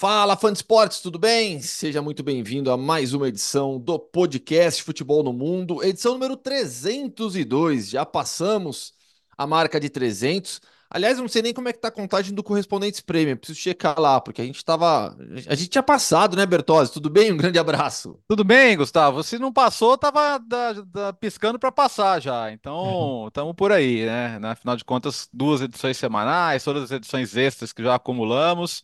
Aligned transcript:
Fala, 0.00 0.34
fã 0.34 0.50
de 0.50 0.56
esportes, 0.56 1.00
tudo 1.00 1.18
bem? 1.18 1.60
Seja 1.60 2.00
muito 2.00 2.22
bem-vindo 2.22 2.70
a 2.70 2.76
mais 2.78 3.12
uma 3.12 3.28
edição 3.28 3.78
do 3.78 3.98
podcast 3.98 4.82
Futebol 4.82 5.22
no 5.22 5.30
Mundo, 5.30 5.84
edição 5.84 6.14
número 6.14 6.38
302. 6.38 7.90
Já 7.90 8.06
passamos 8.06 8.94
a 9.36 9.46
marca 9.46 9.78
de 9.78 9.90
300. 9.90 10.62
Aliás, 10.88 11.18
eu 11.18 11.22
não 11.22 11.28
sei 11.28 11.42
nem 11.42 11.52
como 11.52 11.68
é 11.68 11.72
que 11.74 11.80
tá 11.80 11.88
a 11.88 11.90
contagem 11.90 12.34
do 12.34 12.42
Correspondentes 12.42 13.02
Premium, 13.02 13.36
preciso 13.36 13.60
checar 13.60 14.00
lá, 14.00 14.18
porque 14.22 14.40
a 14.40 14.44
gente 14.46 14.64
tava. 14.64 15.14
A 15.46 15.54
gente 15.54 15.68
tinha 15.68 15.82
passado, 15.82 16.34
né, 16.34 16.46
Bertozzi? 16.46 16.94
Tudo 16.94 17.10
bem? 17.10 17.30
Um 17.30 17.36
grande 17.36 17.58
abraço. 17.58 18.18
Tudo 18.26 18.42
bem, 18.42 18.78
Gustavo. 18.78 19.22
Se 19.22 19.38
não 19.38 19.52
passou, 19.52 19.98
tava 19.98 20.38
da, 20.38 20.72
da, 20.72 21.12
piscando 21.12 21.58
para 21.58 21.70
passar 21.70 22.22
já. 22.22 22.50
Então, 22.50 23.26
estamos 23.28 23.52
por 23.54 23.70
aí, 23.70 24.06
né? 24.06 24.40
Afinal 24.44 24.76
de 24.76 24.84
contas, 24.84 25.28
duas 25.30 25.60
edições 25.60 25.98
semanais, 25.98 26.64
todas 26.64 26.84
as 26.84 26.90
edições 26.90 27.36
extras 27.36 27.70
que 27.70 27.82
já 27.82 27.96
acumulamos. 27.96 28.82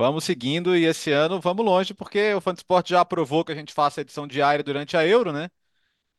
Vamos 0.00 0.24
seguindo 0.24 0.74
e 0.74 0.86
esse 0.86 1.12
ano 1.12 1.38
vamos 1.38 1.62
longe, 1.62 1.92
porque 1.92 2.32
o 2.32 2.40
Fantasport 2.40 2.88
já 2.88 3.02
aprovou 3.02 3.44
que 3.44 3.52
a 3.52 3.54
gente 3.54 3.74
faça 3.74 4.00
a 4.00 4.02
edição 4.02 4.26
diária 4.26 4.64
durante 4.64 4.96
a 4.96 5.06
Euro, 5.06 5.30
né? 5.30 5.50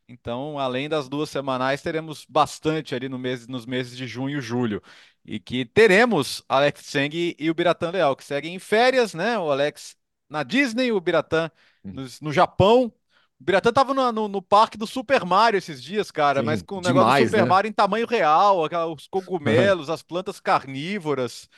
Então, 0.08 0.60
além 0.60 0.88
das 0.88 1.10
duas 1.10 1.32
semanais, 1.32 1.82
teremos 1.82 2.24
bastante 2.30 2.94
ali 2.94 3.10
no 3.10 3.18
mês, 3.18 3.48
nos 3.48 3.66
meses 3.66 3.98
de 3.98 4.06
junho 4.06 4.38
e 4.38 4.42
julho. 4.42 4.84
E 5.26 5.40
que 5.40 5.66
teremos 5.66 6.44
Alex 6.48 6.86
Seng 6.86 7.36
e 7.40 7.50
o 7.50 7.56
Biratan 7.56 7.90
Leal, 7.90 8.16
que 8.16 8.24
seguem 8.24 8.54
em 8.54 8.60
férias, 8.60 9.16
né? 9.16 9.40
O 9.40 9.50
Alex 9.50 9.96
na 10.30 10.44
Disney, 10.44 10.92
o 10.92 11.02
Biratan 11.02 11.50
no, 11.84 12.06
no 12.22 12.32
Japão. 12.32 12.94
O 13.40 13.44
Biratan 13.44 13.74
tava 13.74 13.96
no, 13.96 14.12
no, 14.12 14.28
no, 14.28 14.42
parque 14.44 14.78
do 14.78 14.86
Super 14.86 15.26
Mario 15.26 15.58
esses 15.58 15.82
dias, 15.82 16.12
cara, 16.12 16.42
Sim, 16.42 16.46
mas 16.46 16.62
com 16.62 16.78
o 16.78 16.82
demais, 16.82 16.96
negócio 16.96 17.24
do 17.24 17.30
Super 17.30 17.44
né? 17.46 17.50
Mario 17.50 17.70
em 17.70 17.74
tamanho 17.74 18.06
real, 18.06 18.60
os 18.94 19.08
cogumelos, 19.08 19.90
as 19.90 20.04
plantas 20.04 20.40
carnívoras. 20.40 21.50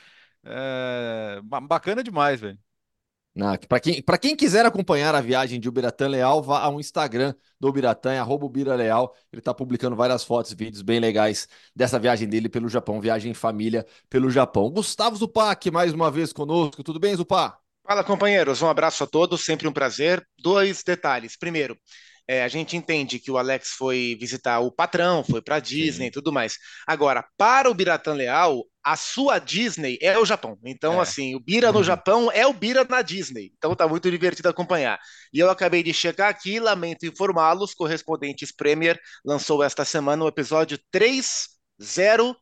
É, 0.44 1.40
bacana 1.42 2.02
demais, 2.02 2.40
velho. 2.40 2.58
Para 3.68 3.80
quem, 3.80 4.00
quem 4.20 4.36
quiser 4.36 4.64
acompanhar 4.64 5.12
a 5.12 5.20
viagem 5.20 5.58
de 5.58 5.68
Ubiratã 5.68 6.06
Leal, 6.06 6.40
vá 6.40 6.60
ao 6.60 6.78
Instagram 6.78 7.34
do 7.58 7.66
Ubiratã, 7.66 8.12
é 8.12 8.20
arroba 8.20 8.46
Ubira 8.46 8.76
Leal. 8.76 9.12
Ele 9.32 9.40
está 9.40 9.52
publicando 9.52 9.96
várias 9.96 10.22
fotos 10.22 10.52
e 10.52 10.54
vídeos 10.54 10.82
bem 10.82 11.00
legais 11.00 11.48
dessa 11.74 11.98
viagem 11.98 12.28
dele 12.28 12.48
pelo 12.48 12.68
Japão, 12.68 13.00
viagem 13.00 13.32
em 13.32 13.34
família 13.34 13.84
pelo 14.08 14.30
Japão. 14.30 14.70
Gustavo 14.70 15.16
Zupac, 15.16 15.68
mais 15.72 15.92
uma 15.92 16.12
vez 16.12 16.32
conosco. 16.32 16.84
Tudo 16.84 17.00
bem, 17.00 17.16
Zupac? 17.16 17.58
Fala, 17.84 18.04
companheiros. 18.04 18.62
Um 18.62 18.68
abraço 18.68 19.02
a 19.02 19.06
todos, 19.06 19.44
sempre 19.44 19.66
um 19.66 19.72
prazer. 19.72 20.24
Dois 20.38 20.84
detalhes. 20.84 21.36
Primeiro, 21.36 21.76
é, 22.26 22.42
a 22.42 22.48
gente 22.48 22.74
entende 22.76 23.18
que 23.18 23.30
o 23.30 23.36
Alex 23.36 23.70
foi 23.70 24.16
visitar 24.18 24.60
o 24.60 24.72
patrão, 24.72 25.22
foi 25.22 25.42
para 25.42 25.60
Disney 25.60 26.06
e 26.06 26.10
tudo 26.10 26.32
mais. 26.32 26.56
Agora, 26.86 27.22
para 27.36 27.70
o 27.70 27.74
Biratan 27.74 28.14
Leal, 28.14 28.64
a 28.82 28.96
sua 28.96 29.38
Disney 29.38 29.98
é 30.00 30.18
o 30.18 30.24
Japão. 30.24 30.58
Então, 30.64 30.98
é. 30.98 31.02
assim, 31.02 31.34
o 31.34 31.40
Bira 31.40 31.70
no 31.70 31.78
uhum. 31.78 31.84
Japão 31.84 32.30
é 32.32 32.46
o 32.46 32.54
Bira 32.54 32.84
na 32.84 33.02
Disney. 33.02 33.52
Então 33.56 33.74
tá 33.74 33.86
muito 33.86 34.10
divertido 34.10 34.48
acompanhar. 34.48 34.98
E 35.32 35.38
eu 35.38 35.50
acabei 35.50 35.82
de 35.82 35.92
chegar 35.92 36.30
aqui, 36.30 36.58
lamento 36.58 37.04
informá-los, 37.04 37.74
correspondentes 37.74 38.50
Premier 38.52 38.98
lançou 39.24 39.62
esta 39.62 39.84
semana 39.84 40.24
o 40.24 40.28
episódio 40.28 40.78
303. 40.90 42.36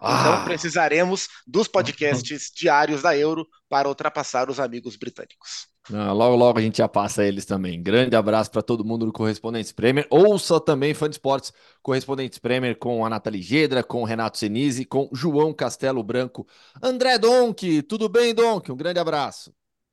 Ah. 0.00 0.20
Então 0.20 0.44
precisaremos 0.44 1.28
dos 1.46 1.68
podcasts 1.68 2.50
diários 2.54 3.02
da 3.02 3.16
Euro 3.16 3.46
para 3.68 3.88
ultrapassar 3.88 4.50
os 4.50 4.58
amigos 4.58 4.96
britânicos. 4.96 5.69
Ah, 5.92 6.12
logo, 6.12 6.36
logo 6.36 6.58
a 6.58 6.62
gente 6.62 6.78
já 6.78 6.88
passa 6.88 7.24
eles 7.24 7.44
também. 7.44 7.82
Grande 7.82 8.14
abraço 8.14 8.50
para 8.50 8.62
todo 8.62 8.84
mundo 8.84 9.06
do 9.06 9.12
Correspondentes 9.12 9.72
Premier. 9.72 10.06
Ouça 10.10 10.60
também 10.60 10.94
Fã 10.94 11.08
de 11.08 11.14
Esportes 11.16 11.52
Correspondentes 11.82 12.38
Premier 12.38 12.76
com 12.78 13.04
a 13.04 13.10
Nathalie 13.10 13.42
Gedra, 13.42 13.82
com 13.82 14.02
o 14.02 14.04
Renato 14.04 14.38
Senise, 14.38 14.84
com 14.84 15.08
João 15.12 15.52
Castelo 15.52 16.02
Branco. 16.02 16.46
André 16.82 17.18
Donk, 17.18 17.82
tudo 17.82 18.08
bem, 18.08 18.34
Donk? 18.34 18.70
Um 18.70 18.76
grande 18.76 19.00
abraço. 19.00 19.52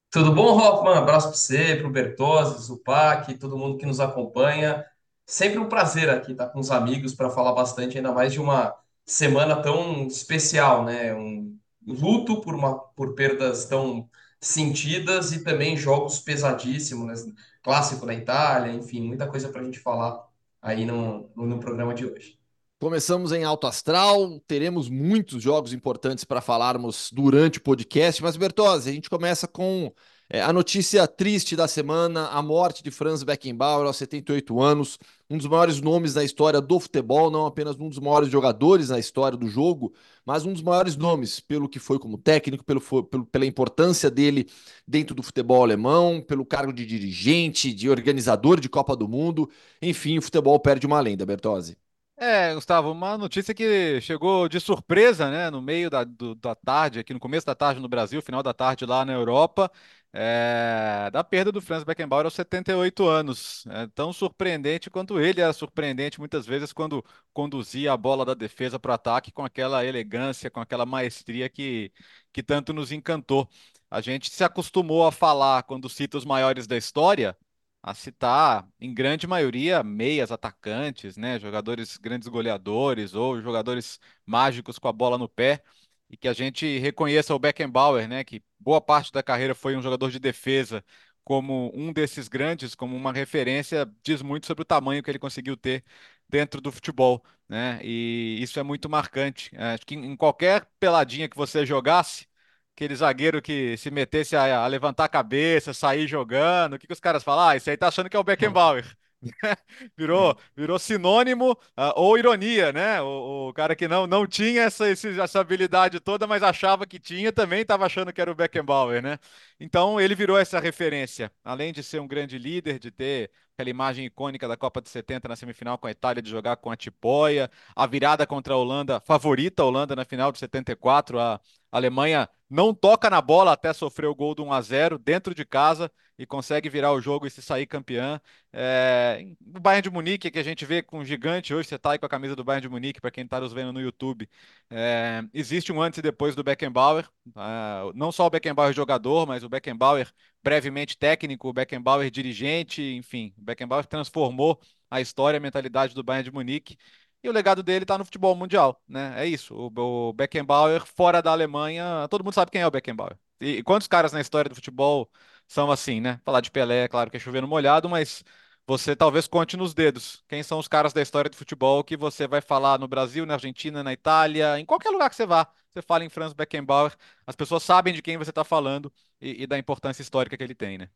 Tudo 0.09 0.33
bom, 0.33 0.57
Hoffman? 0.57 0.95
Abraço 0.97 1.27
para 1.27 1.37
você, 1.37 1.75
para 1.75 1.87
o 1.87 1.91
Bertozzi, 1.91 2.63
Zupac, 2.63 3.33
todo 3.37 3.57
mundo 3.57 3.77
que 3.77 3.85
nos 3.85 3.99
acompanha. 3.99 4.85
Sempre 5.25 5.59
um 5.59 5.67
prazer 5.67 6.09
aqui 6.09 6.31
estar 6.31 6.47
com 6.49 6.59
os 6.59 6.71
amigos 6.71 7.13
para 7.13 7.29
falar 7.29 7.51
bastante, 7.53 7.97
ainda 7.97 8.11
mais 8.13 8.31
de 8.33 8.39
uma 8.39 8.73
semana 9.05 9.61
tão 9.61 10.07
especial, 10.07 10.85
né? 10.85 11.13
Um 11.13 11.57
luto 11.85 12.41
por, 12.41 12.55
uma, 12.55 12.79
por 12.79 13.15
perdas 13.15 13.65
tão 13.65 14.09
sentidas 14.39 15.31
e 15.31 15.43
também 15.43 15.75
jogos 15.75 16.19
pesadíssimos, 16.19 17.25
né? 17.25 17.33
clássico 17.63 18.05
na 18.05 18.13
Itália, 18.13 18.71
enfim, 18.71 19.01
muita 19.01 19.27
coisa 19.27 19.49
para 19.49 19.61
a 19.61 19.63
gente 19.63 19.79
falar 19.79 20.25
aí 20.61 20.85
no, 20.85 21.29
no 21.35 21.59
programa 21.59 21.93
de 21.93 22.05
hoje. 22.05 22.37
Começamos 22.79 23.31
em 23.31 23.43
alto 23.43 23.65
astral, 23.65 24.39
teremos 24.47 24.87
muitos 24.87 25.41
jogos 25.41 25.73
importantes 25.73 26.23
para 26.23 26.41
falarmos 26.41 27.09
durante 27.11 27.57
o 27.57 27.61
podcast, 27.61 28.21
mas 28.21 28.37
Bertozzi, 28.37 28.89
a 28.89 28.93
gente 28.93 29.09
começa 29.09 29.47
com 29.47 29.91
é, 30.29 30.41
a 30.41 30.53
notícia 30.53 31.07
triste 31.07 31.55
da 31.55 31.67
semana, 31.67 32.27
a 32.27 32.41
morte 32.41 32.83
de 32.83 32.91
Franz 32.91 33.23
Beckenbauer 33.23 33.87
aos 33.87 33.97
78 33.97 34.61
anos, 34.61 34.99
um 35.29 35.37
dos 35.37 35.47
maiores 35.47 35.81
nomes 35.81 36.13
da 36.13 36.23
história 36.23 36.61
do 36.61 36.79
futebol, 36.79 37.29
não 37.29 37.45
apenas 37.45 37.75
um 37.79 37.89
dos 37.89 37.99
maiores 37.99 38.29
jogadores 38.29 38.89
na 38.89 38.99
história 38.99 39.37
do 39.37 39.47
jogo, 39.47 39.93
mas 40.25 40.45
um 40.45 40.53
dos 40.53 40.61
maiores 40.61 40.95
nomes 40.95 41.39
pelo 41.39 41.67
que 41.67 41.79
foi 41.79 41.99
como 41.99 42.17
técnico, 42.17 42.63
pelo, 42.63 42.81
pelo, 42.81 43.25
pela 43.25 43.45
importância 43.45 44.09
dele 44.09 44.47
dentro 44.87 45.13
do 45.15 45.23
futebol 45.23 45.63
alemão, 45.63 46.21
pelo 46.21 46.45
cargo 46.45 46.71
de 46.73 46.85
dirigente, 46.85 47.73
de 47.73 47.89
organizador 47.89 48.59
de 48.59 48.69
Copa 48.69 48.95
do 48.95 49.07
Mundo. 49.07 49.49
Enfim, 49.81 50.17
o 50.17 50.21
futebol 50.21 50.59
perde 50.59 50.85
uma 50.85 50.99
lenda, 50.99 51.25
Bertozzi. 51.25 51.77
É, 52.19 52.51
Gustavo, 52.55 52.91
uma 52.91 53.15
notícia 53.15 53.53
que 53.53 54.01
chegou 54.01 54.49
de 54.49 54.59
surpresa, 54.59 55.29
né, 55.29 55.51
no 55.51 55.61
meio 55.61 55.87
da, 55.87 56.03
do, 56.03 56.33
da 56.33 56.55
tarde, 56.55 56.97
aqui 56.99 57.13
no 57.13 57.19
começo 57.19 57.45
da 57.45 57.53
tarde 57.53 57.79
no 57.79 57.87
Brasil, 57.87 58.23
final 58.23 58.41
da 58.41 58.55
tarde 58.55 58.85
lá 58.87 59.05
na 59.05 59.13
Europa, 59.13 59.71
é, 60.19 61.11
da 61.11 61.23
perda 61.23 61.51
do 61.51 61.61
Franz 61.61 61.83
Beckenbauer 61.83 62.25
aos 62.25 62.33
78 62.33 63.07
anos. 63.07 63.63
É 63.67 63.85
tão 63.87 64.11
surpreendente 64.11 64.89
quanto 64.89 65.19
ele 65.19 65.41
era 65.41 65.53
surpreendente 65.53 66.19
muitas 66.19 66.45
vezes 66.47 66.73
quando 66.73 67.05
conduzia 67.31 67.93
a 67.93 67.97
bola 67.97 68.25
da 68.25 68.33
defesa 68.33 68.79
para 68.79 68.91
o 68.91 68.93
ataque 68.95 69.31
com 69.31 69.45
aquela 69.45 69.85
elegância, 69.85 70.49
com 70.49 70.59
aquela 70.59 70.87
maestria 70.87 71.47
que, 71.49 71.91
que 72.33 72.41
tanto 72.41 72.73
nos 72.73 72.91
encantou. 72.91 73.47
A 73.91 74.01
gente 74.01 74.31
se 74.31 74.43
acostumou 74.43 75.05
a 75.05 75.11
falar, 75.11 75.61
quando 75.63 75.87
cita 75.87 76.17
os 76.17 76.25
maiores 76.25 76.65
da 76.65 76.75
história, 76.75 77.37
a 77.81 77.93
citar, 77.93 78.67
em 78.79 78.93
grande 78.93 79.27
maioria, 79.27 79.83
meias 79.83 80.31
atacantes, 80.31 81.15
né? 81.15 81.39
Jogadores 81.39 81.95
grandes 81.97 82.27
goleadores 82.27 83.13
ou 83.13 83.39
jogadores 83.41 83.99
mágicos 84.25 84.79
com 84.79 84.87
a 84.87 84.91
bola 84.91 85.17
no 85.17 85.29
pé 85.29 85.63
e 86.09 86.17
que 86.17 86.27
a 86.27 86.33
gente 86.33 86.77
reconheça 86.79 87.33
o 87.35 87.39
Beckenbauer, 87.39 88.07
né, 88.07 88.23
que 88.23 88.43
boa 88.59 88.79
parte 88.81 89.11
da 89.11 89.21
carreira 89.23 89.53
foi 89.55 89.75
um 89.75 89.81
jogador 89.81 90.09
de 90.11 90.19
defesa, 90.19 90.83
como 91.23 91.71
um 91.75 91.91
desses 91.91 92.27
grandes, 92.27 92.73
como 92.73 92.95
uma 92.95 93.11
referência, 93.11 93.89
diz 94.03 94.21
muito 94.21 94.45
sobre 94.47 94.61
o 94.61 94.65
tamanho 94.65 95.03
que 95.03 95.11
ele 95.11 95.19
conseguiu 95.19 95.57
ter 95.57 95.83
dentro 96.29 96.61
do 96.61 96.71
futebol, 96.71 97.23
né? 97.47 97.79
E 97.83 98.37
isso 98.41 98.59
é 98.59 98.63
muito 98.63 98.89
marcante. 98.89 99.49
É, 99.53 99.73
acho 99.73 99.85
que 99.85 99.95
em 99.95 100.15
qualquer 100.15 100.65
peladinha 100.79 101.27
que 101.29 101.35
você 101.37 101.65
jogasse, 101.65 102.27
aquele 102.75 102.95
zagueiro 102.95 103.41
que 103.41 103.75
se 103.77 103.89
metesse 103.91 104.35
a, 104.35 104.63
a 104.63 104.67
levantar 104.67 105.05
a 105.05 105.09
cabeça, 105.09 105.73
sair 105.73 106.07
jogando, 106.07 106.73
o 106.75 106.79
que, 106.79 106.87
que 106.87 106.93
os 106.93 106.99
caras 106.99 107.23
falam? 107.23 107.49
Ah, 107.49 107.55
esse 107.55 107.69
aí 107.69 107.77
tá 107.77 107.87
achando 107.87 108.09
que 108.09 108.15
é 108.15 108.19
o 108.19 108.23
Beckenbauer. 108.23 108.85
virou, 109.97 110.37
virou 110.55 110.79
sinônimo 110.79 111.51
uh, 111.51 111.93
ou 111.95 112.17
ironia, 112.17 112.71
né? 112.71 113.01
O, 113.01 113.49
o, 113.49 113.53
cara 113.53 113.75
que 113.75 113.87
não, 113.87 114.05
não 114.05 114.27
tinha 114.27 114.63
essa, 114.63 114.87
essa 114.89 115.39
habilidade 115.39 115.99
toda, 115.99 116.27
mas 116.27 116.43
achava 116.43 116.85
que 116.85 116.99
tinha, 116.99 117.31
também 117.31 117.61
estava 117.61 117.85
achando 117.85 118.13
que 118.13 118.21
era 118.21 118.31
o 118.31 118.35
Beckenbauer, 118.35 119.01
né? 119.01 119.17
Então 119.59 119.99
ele 119.99 120.15
virou 120.15 120.37
essa 120.37 120.59
referência. 120.59 121.31
Além 121.43 121.73
de 121.73 121.83
ser 121.83 121.99
um 121.99 122.07
grande 122.07 122.37
líder, 122.37 122.79
de 122.79 122.91
ter 122.91 123.31
aquela 123.57 123.69
imagem 123.71 124.05
icônica 124.05 124.47
da 124.47 124.55
Copa 124.55 124.79
de 124.79 124.87
70 124.87 125.27
na 125.27 125.35
semifinal 125.35 125.79
com 125.79 125.87
a 125.87 125.91
Itália 125.91 126.21
de 126.21 126.29
jogar 126.29 126.57
com 126.57 126.69
a 126.69 126.77
Tipoia, 126.77 127.49
a 127.75 127.87
virada 127.87 128.25
contra 128.27 128.53
a 128.53 128.57
Holanda, 128.57 128.99
favorita 129.01 129.63
a 129.63 129.65
Holanda 129.65 129.95
na 129.95 130.05
final 130.05 130.31
de 130.31 130.37
74, 130.37 131.19
a 131.19 131.41
Alemanha 131.71 132.29
não 132.47 132.71
toca 132.71 133.09
na 133.09 133.19
bola 133.19 133.51
até 133.53 133.73
sofrer 133.73 134.05
o 134.07 134.13
gol 134.15 134.35
do 134.35 134.43
1 134.43 134.53
a 134.53 134.61
0 134.61 134.99
dentro 134.99 135.33
de 135.33 135.43
casa 135.43 135.91
e 136.19 136.25
consegue 136.25 136.69
virar 136.69 136.93
o 136.93 137.01
jogo 137.01 137.25
e 137.25 137.31
se 137.31 137.41
sair 137.41 137.65
campeã. 137.65 138.21
É, 138.53 139.25
o 139.55 139.59
Bayern 139.59 139.81
de 139.81 139.89
Munique, 139.89 140.29
que 140.31 140.39
a 140.39 140.43
gente 140.43 140.63
vê 140.65 140.83
com 140.83 140.99
um 140.99 141.05
gigante 141.05 141.53
hoje, 141.53 141.67
você 141.67 141.75
está 141.75 141.91
aí 141.91 141.99
com 141.99 142.05
a 142.05 142.09
camisa 142.09 142.35
do 142.35 142.43
Bayern 142.43 142.61
de 142.61 142.69
Munique, 142.69 143.01
para 143.01 143.11
quem 143.11 143.23
está 143.23 143.39
nos 143.39 143.53
vendo 143.53 143.73
no 143.73 143.81
YouTube. 143.81 144.29
É, 144.69 145.23
existe 145.33 145.71
um 145.71 145.81
antes 145.81 145.97
e 145.99 146.01
depois 146.01 146.35
do 146.35 146.43
Beckenbauer. 146.43 147.07
É, 147.35 147.91
não 147.95 148.11
só 148.11 148.25
o 148.27 148.29
Beckenbauer 148.29 148.73
jogador, 148.73 149.25
mas 149.27 149.43
o 149.43 149.49
Beckenbauer 149.49 150.11
brevemente 150.43 150.97
técnico, 150.97 151.49
o 151.49 151.53
Beckenbauer 151.53 152.09
dirigente, 152.11 152.81
enfim. 152.95 153.33
O 153.37 153.41
Beckenbauer 153.41 153.85
transformou 153.85 154.59
a 154.89 155.01
história, 155.01 155.37
a 155.37 155.39
mentalidade 155.41 155.93
do 155.93 156.03
Bayern 156.03 156.23
de 156.29 156.31
Munique. 156.33 156.77
E 157.23 157.29
o 157.29 157.31
legado 157.31 157.63
dele 157.63 157.83
está 157.83 157.97
no 157.97 158.05
futebol 158.05 158.35
mundial, 158.35 158.81
né? 158.87 159.13
É 159.17 159.25
isso. 159.25 159.55
O, 159.55 160.13
Beckenbauer 160.13 160.85
fora 160.85 161.21
da 161.21 161.31
Alemanha, 161.31 162.07
todo 162.09 162.23
mundo 162.23 162.33
sabe 162.33 162.51
quem 162.51 162.61
é 162.61 162.67
o 162.67 162.71
Beckenbauer. 162.71 163.17
E, 163.41 163.57
e 163.57 163.63
quantos 163.63 163.87
caras 163.87 164.13
na 164.13 164.21
história 164.21 164.49
do 164.49 164.55
futebol 164.55 165.09
são 165.47 165.71
assim, 165.71 165.99
né? 165.99 166.21
Falar 166.23 166.41
de 166.41 166.51
Pelé, 166.51 166.83
é 166.83 166.87
claro 166.87 167.09
que 167.09 167.17
é 167.17 167.19
chovendo 167.19 167.47
molhado, 167.47 167.89
mas 167.89 168.23
você 168.65 168.95
talvez 168.95 169.27
conte 169.27 169.55
nos 169.57 169.73
dedos 169.73 170.23
quem 170.27 170.43
são 170.43 170.59
os 170.59 170.67
caras 170.67 170.93
da 170.93 171.01
história 171.01 171.29
do 171.29 171.35
futebol 171.37 171.83
que 171.83 171.95
você 171.97 172.27
vai 172.27 172.41
falar 172.41 172.77
no 172.79 172.87
Brasil, 172.87 173.25
na 173.25 173.35
Argentina, 173.35 173.83
na 173.83 173.93
Itália, 173.93 174.59
em 174.59 174.65
qualquer 174.65 174.89
lugar 174.89 175.09
que 175.09 175.15
você 175.15 175.25
vá. 175.25 175.47
Você 175.77 175.81
fala 175.81 176.03
em 176.03 176.09
Franz 176.09 176.33
Beckenbauer, 176.33 176.95
as 177.25 177.35
pessoas 177.35 177.63
sabem 177.63 177.93
de 177.93 178.01
quem 178.01 178.17
você 178.17 178.31
está 178.31 178.43
falando 178.43 178.91
e, 179.21 179.43
e, 179.43 179.47
da 179.47 179.57
importância 179.57 180.01
histórica 180.01 180.35
que 180.35 180.43
ele 180.43 180.55
tem, 180.55 180.77
né? 180.77 180.89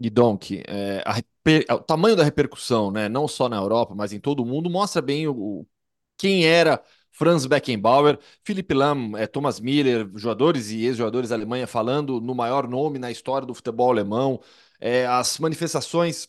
E 0.00 0.08
Donk, 0.08 0.62
é, 0.66 1.02
o 1.72 1.80
tamanho 1.80 2.14
da 2.14 2.22
repercussão, 2.22 2.90
né, 2.90 3.08
não 3.08 3.26
só 3.26 3.48
na 3.48 3.56
Europa, 3.56 3.94
mas 3.94 4.12
em 4.12 4.20
todo 4.20 4.42
o 4.42 4.46
mundo, 4.46 4.70
mostra 4.70 5.02
bem 5.02 5.26
o, 5.26 5.66
quem 6.16 6.46
era 6.46 6.80
Franz 7.10 7.46
Beckenbauer, 7.46 8.18
Philipp 8.44 8.72
Lahm, 8.72 9.16
é, 9.16 9.26
Thomas 9.26 9.58
Miller, 9.58 10.08
jogadores 10.14 10.70
e 10.70 10.84
ex-jogadores 10.84 11.30
da 11.30 11.36
Alemanha 11.36 11.66
falando 11.66 12.20
no 12.20 12.34
maior 12.34 12.68
nome 12.68 12.98
na 12.98 13.10
história 13.10 13.46
do 13.46 13.54
futebol 13.54 13.90
alemão, 13.90 14.40
é, 14.80 15.04
as 15.06 15.38
manifestações 15.40 16.28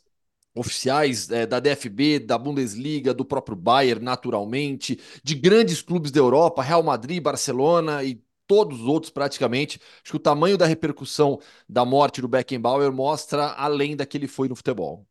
oficiais 0.59 1.29
é, 1.29 1.45
da 1.45 1.59
DFB, 1.59 2.19
da 2.19 2.37
Bundesliga, 2.37 3.13
do 3.13 3.25
próprio 3.25 3.55
Bayern, 3.55 4.03
naturalmente, 4.03 4.99
de 5.23 5.35
grandes 5.35 5.81
clubes 5.81 6.11
da 6.11 6.19
Europa, 6.19 6.61
Real 6.61 6.83
Madrid, 6.83 7.21
Barcelona 7.21 8.03
e 8.03 8.21
todos 8.45 8.81
os 8.81 8.87
outros 8.87 9.11
praticamente. 9.11 9.79
Acho 10.03 10.11
que 10.11 10.17
o 10.17 10.19
tamanho 10.19 10.57
da 10.57 10.65
repercussão 10.65 11.39
da 11.67 11.85
morte 11.85 12.21
do 12.21 12.27
Beckenbauer 12.27 12.91
mostra 12.91 13.53
além 13.53 13.95
da 13.95 14.05
que 14.05 14.17
ele 14.17 14.27
foi 14.27 14.49
no 14.49 14.55
futebol. 14.55 15.05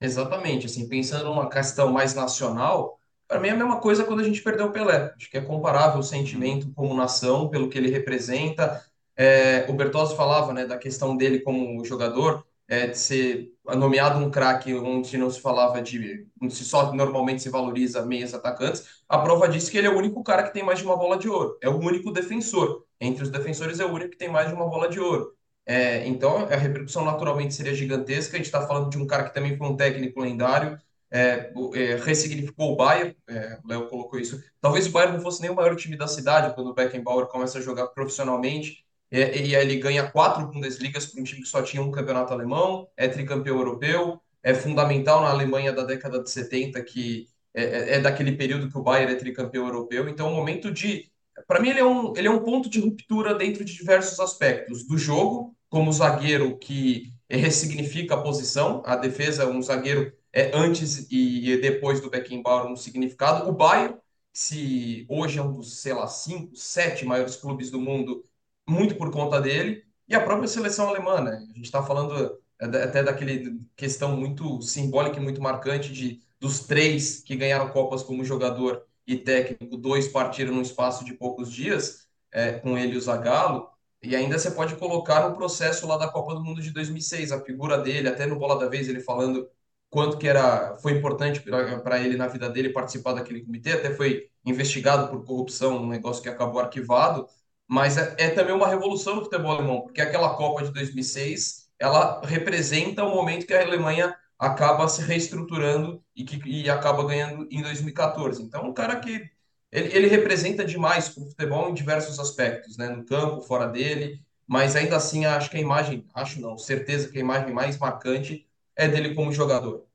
Exatamente, 0.00 0.66
assim, 0.66 0.88
pensando 0.88 1.26
numa 1.26 1.48
questão 1.48 1.92
mais 1.92 2.14
nacional, 2.14 2.98
para 3.28 3.38
mim 3.38 3.48
é 3.48 3.50
a 3.52 3.56
mesma 3.56 3.80
coisa 3.80 4.02
quando 4.02 4.20
a 4.20 4.24
gente 4.24 4.42
perdeu 4.42 4.66
o 4.66 4.72
Pelé. 4.72 5.12
Acho 5.16 5.30
que 5.30 5.36
é 5.36 5.40
comparável 5.40 6.00
o 6.00 6.02
sentimento 6.02 6.72
como 6.72 6.94
nação, 6.94 7.48
pelo 7.48 7.68
que 7.68 7.78
ele 7.78 7.90
representa. 7.90 8.82
É, 9.14 9.66
o 9.68 9.74
Bertozzi 9.74 10.16
falava 10.16 10.52
né, 10.52 10.66
da 10.66 10.78
questão 10.78 11.16
dele 11.16 11.40
como 11.40 11.84
jogador, 11.84 12.44
é, 12.70 12.86
de 12.86 12.96
ser 12.96 13.52
nomeado 13.76 14.18
um 14.24 14.30
craque 14.30 14.72
onde 14.74 15.18
não 15.18 15.28
se 15.28 15.40
falava 15.40 15.82
de. 15.82 16.26
onde 16.40 16.54
se 16.54 16.64
só 16.64 16.92
normalmente 16.94 17.42
se 17.42 17.50
valoriza 17.50 18.06
meias 18.06 18.32
atacantes. 18.32 19.02
A 19.08 19.18
prova 19.18 19.48
diz 19.48 19.68
que 19.68 19.76
ele 19.76 19.88
é 19.88 19.90
o 19.90 19.98
único 19.98 20.22
cara 20.22 20.44
que 20.44 20.52
tem 20.52 20.62
mais 20.62 20.78
de 20.78 20.84
uma 20.84 20.96
bola 20.96 21.18
de 21.18 21.28
ouro. 21.28 21.58
É 21.60 21.68
o 21.68 21.76
único 21.78 22.12
defensor. 22.12 22.84
Entre 23.00 23.24
os 23.24 23.30
defensores, 23.30 23.80
é 23.80 23.84
o 23.84 23.92
único 23.92 24.10
que 24.12 24.16
tem 24.18 24.28
mais 24.30 24.48
de 24.48 24.54
uma 24.54 24.68
bola 24.68 24.88
de 24.88 25.00
ouro. 25.00 25.34
É, 25.66 26.06
então, 26.06 26.38
a 26.46 26.56
repercussão 26.56 27.04
naturalmente 27.04 27.54
seria 27.54 27.74
gigantesca. 27.74 28.34
A 28.34 28.38
gente 28.38 28.46
está 28.46 28.64
falando 28.66 28.88
de 28.88 28.98
um 28.98 29.06
cara 29.06 29.24
que 29.24 29.34
também 29.34 29.56
foi 29.56 29.66
um 29.66 29.76
técnico 29.76 30.20
lendário, 30.20 30.78
é, 31.10 31.52
é, 31.74 31.96
ressignificou 31.96 32.72
o 32.72 32.76
Bayern, 32.76 33.16
é, 33.28 33.58
o 33.64 33.68
Léo 33.68 33.88
colocou 33.88 34.18
isso. 34.20 34.40
Talvez 34.60 34.86
o 34.86 34.90
Bayern 34.92 35.16
não 35.16 35.22
fosse 35.22 35.40
nem 35.42 35.50
o 35.50 35.54
maior 35.56 35.74
time 35.74 35.96
da 35.96 36.06
cidade 36.06 36.54
quando 36.54 36.68
o 36.70 36.74
Beckenbauer 36.74 37.26
começa 37.26 37.58
a 37.58 37.62
jogar 37.62 37.88
profissionalmente, 37.88 38.84
e, 39.10 39.54
ele 39.54 39.76
ganha 39.76 40.10
quatro 40.10 40.46
Bundesligas 40.46 41.06
para 41.06 41.20
um 41.20 41.24
time 41.24 41.42
que 41.42 41.48
só 41.48 41.62
tinha 41.62 41.82
um 41.82 41.90
campeonato 41.90 42.32
alemão, 42.32 42.88
é 42.96 43.08
tricampeão 43.08 43.58
europeu, 43.58 44.20
é 44.42 44.54
fundamental 44.54 45.22
na 45.22 45.30
Alemanha 45.30 45.72
da 45.72 45.84
década 45.84 46.22
de 46.22 46.30
70, 46.30 46.82
que 46.82 47.28
é, 47.52 47.64
é, 47.64 47.94
é 47.96 48.00
daquele 48.00 48.32
período 48.32 48.70
que 48.70 48.78
o 48.78 48.82
Bayern 48.82 49.12
é 49.12 49.16
tricampeão 49.16 49.66
europeu, 49.66 50.08
então 50.08 50.28
é 50.28 50.30
um 50.30 50.34
momento 50.36 50.70
de... 50.70 51.10
Para 51.46 51.60
mim, 51.60 51.70
ele 51.70 51.80
é, 51.80 51.84
um, 51.84 52.16
ele 52.16 52.28
é 52.28 52.30
um 52.30 52.44
ponto 52.44 52.68
de 52.68 52.80
ruptura 52.80 53.34
dentro 53.34 53.64
de 53.64 53.74
diversos 53.74 54.20
aspectos 54.20 54.86
do 54.86 54.96
jogo, 54.96 55.56
como 55.68 55.92
zagueiro 55.92 56.58
que 56.58 57.12
ressignifica 57.28 58.14
a 58.14 58.22
posição, 58.22 58.82
a 58.84 58.96
defesa, 58.96 59.46
um 59.46 59.62
zagueiro 59.62 60.12
é, 60.32 60.50
antes 60.54 61.06
e 61.10 61.56
depois 61.60 62.00
do 62.00 62.10
Beckenbauer 62.10 62.70
um 62.70 62.76
significado. 62.76 63.48
O 63.48 63.52
Bayern, 63.52 63.96
se 64.32 65.06
hoje 65.08 65.38
é 65.38 65.42
um 65.42 65.52
dos, 65.52 65.80
sei 65.80 65.92
lá, 65.92 66.06
cinco, 66.06 66.54
sete 66.56 67.04
maiores 67.04 67.36
clubes 67.36 67.70
do 67.70 67.80
mundo, 67.80 68.22
muito 68.70 68.94
por 68.96 69.10
conta 69.10 69.40
dele, 69.40 69.84
e 70.08 70.14
a 70.14 70.20
própria 70.20 70.48
seleção 70.48 70.88
alemã, 70.88 71.20
né? 71.20 71.32
A 71.36 71.54
gente 71.56 71.62
está 71.62 71.82
falando 71.82 72.38
é, 72.60 72.64
até 72.64 73.02
daquele 73.02 73.60
questão 73.76 74.16
muito 74.16 74.62
simbólica 74.62 75.18
e 75.18 75.22
muito 75.22 75.42
marcante 75.42 75.92
de 75.92 76.20
dos 76.38 76.60
três 76.60 77.20
que 77.20 77.36
ganharam 77.36 77.68
Copas 77.68 78.02
como 78.02 78.24
jogador 78.24 78.82
e 79.06 79.16
técnico, 79.16 79.76
dois 79.76 80.08
partiram 80.08 80.54
num 80.54 80.62
espaço 80.62 81.04
de 81.04 81.12
poucos 81.12 81.52
dias, 81.52 82.08
é, 82.32 82.52
com 82.52 82.78
ele 82.78 82.94
e 82.94 82.96
o 82.96 83.00
Zagallo, 83.00 83.68
e 84.02 84.16
ainda 84.16 84.38
você 84.38 84.50
pode 84.50 84.76
colocar 84.76 85.28
no 85.28 85.36
processo 85.36 85.86
lá 85.86 85.98
da 85.98 86.08
Copa 86.08 86.34
do 86.34 86.42
Mundo 86.42 86.62
de 86.62 86.70
2006, 86.70 87.32
a 87.32 87.40
figura 87.44 87.76
dele, 87.76 88.08
até 88.08 88.24
no 88.24 88.38
Bola 88.38 88.58
da 88.58 88.68
Vez, 88.68 88.88
ele 88.88 89.00
falando 89.00 89.46
quanto 89.90 90.16
que 90.16 90.28
era 90.28 90.76
foi 90.78 90.92
importante 90.92 91.40
para 91.40 92.00
ele 92.00 92.16
na 92.16 92.28
vida 92.28 92.48
dele 92.48 92.70
participar 92.70 93.12
daquele 93.14 93.42
comitê, 93.42 93.72
até 93.72 93.92
foi 93.94 94.30
investigado 94.44 95.08
por 95.08 95.24
corrupção, 95.24 95.82
um 95.82 95.88
negócio 95.88 96.22
que 96.22 96.28
acabou 96.28 96.60
arquivado, 96.60 97.26
mas 97.70 97.96
é, 97.96 98.16
é 98.18 98.30
também 98.30 98.52
uma 98.52 98.66
revolução 98.66 99.14
no 99.14 99.22
futebol 99.22 99.52
alemão, 99.52 99.82
porque 99.82 100.00
aquela 100.00 100.34
Copa 100.34 100.64
de 100.64 100.72
2006, 100.72 101.68
ela 101.78 102.20
representa 102.24 103.04
o 103.04 103.14
momento 103.14 103.46
que 103.46 103.54
a 103.54 103.62
Alemanha 103.62 104.16
acaba 104.36 104.88
se 104.88 105.02
reestruturando 105.02 106.02
e 106.16 106.24
que 106.24 106.40
e 106.48 106.68
acaba 106.68 107.06
ganhando 107.06 107.46
em 107.48 107.62
2014. 107.62 108.42
Então, 108.42 108.64
um 108.66 108.74
cara 108.74 108.96
que 108.98 109.30
ele, 109.70 109.96
ele 109.96 110.06
representa 110.08 110.64
demais 110.64 111.16
o 111.16 111.28
futebol 111.28 111.68
em 111.70 111.74
diversos 111.74 112.18
aspectos, 112.18 112.76
né? 112.76 112.88
No 112.88 113.04
campo, 113.04 113.40
fora 113.42 113.68
dele, 113.68 114.20
mas 114.48 114.74
ainda 114.74 114.96
assim 114.96 115.24
acho 115.24 115.48
que 115.48 115.56
a 115.56 115.60
imagem, 115.60 116.04
acho 116.12 116.40
não, 116.40 116.58
certeza 116.58 117.08
que 117.08 117.18
a 117.18 117.20
imagem 117.20 117.52
mais 117.54 117.78
marcante 117.78 118.48
é 118.74 118.88
dele 118.88 119.14
como 119.14 119.32
jogador. 119.32 119.86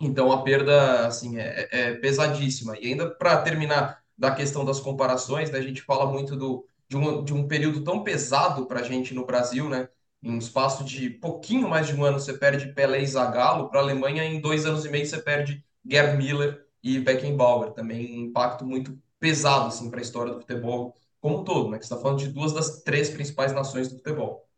Então 0.00 0.32
a 0.32 0.42
perda 0.42 1.06
assim 1.06 1.38
é, 1.38 1.68
é, 1.70 1.80
é 1.90 1.94
pesadíssima. 1.94 2.76
E 2.78 2.88
ainda 2.88 3.08
para 3.10 3.40
terminar 3.42 4.02
da 4.18 4.32
questão 4.34 4.64
das 4.64 4.80
comparações, 4.80 5.50
né, 5.50 5.58
a 5.58 5.62
gente 5.62 5.82
fala 5.82 6.06
muito 6.06 6.36
do, 6.36 6.66
de, 6.90 6.96
um, 6.98 7.24
de 7.24 7.34
um 7.34 7.48
período 7.48 7.84
tão 7.84 8.04
pesado 8.04 8.66
para 8.66 8.80
a 8.80 8.84
gente 8.84 9.14
no 9.14 9.24
Brasil, 9.26 9.68
né? 9.70 9.88
Em 10.22 10.30
um 10.32 10.38
espaço 10.38 10.84
de 10.84 11.08
pouquinho 11.10 11.68
mais 11.68 11.86
de 11.86 11.94
um 11.94 12.04
ano 12.04 12.20
você 12.20 12.34
perde 12.36 12.74
Pelé 12.74 13.02
e 13.02 13.06
Zagallo, 13.06 13.70
para 13.70 13.80
a 13.80 13.84
Alemanha 13.84 14.24
em 14.24 14.40
dois 14.40 14.66
anos 14.66 14.84
e 14.84 14.90
meio 14.90 15.06
você 15.06 15.22
perde 15.22 15.64
Gerd 15.88 16.18
Miller 16.18 16.66
e 16.82 16.98
Beckenbauer. 16.98 17.72
Também 17.72 18.18
um 18.20 18.24
impacto 18.26 18.66
muito 18.66 18.98
pesado 19.20 19.68
assim, 19.68 19.90
para 19.90 20.00
a 20.00 20.02
história 20.02 20.34
do 20.34 20.40
futebol 20.40 20.96
como 21.20 21.40
um 21.40 21.44
todo, 21.44 21.70
né? 21.70 21.78
Que 21.78 21.84
está 21.84 21.96
falando 21.96 22.18
de 22.18 22.28
duas 22.28 22.52
das 22.52 22.82
três 22.82 23.10
principais 23.10 23.52
nações 23.52 23.88
do 23.88 23.96
futebol. 23.96 24.48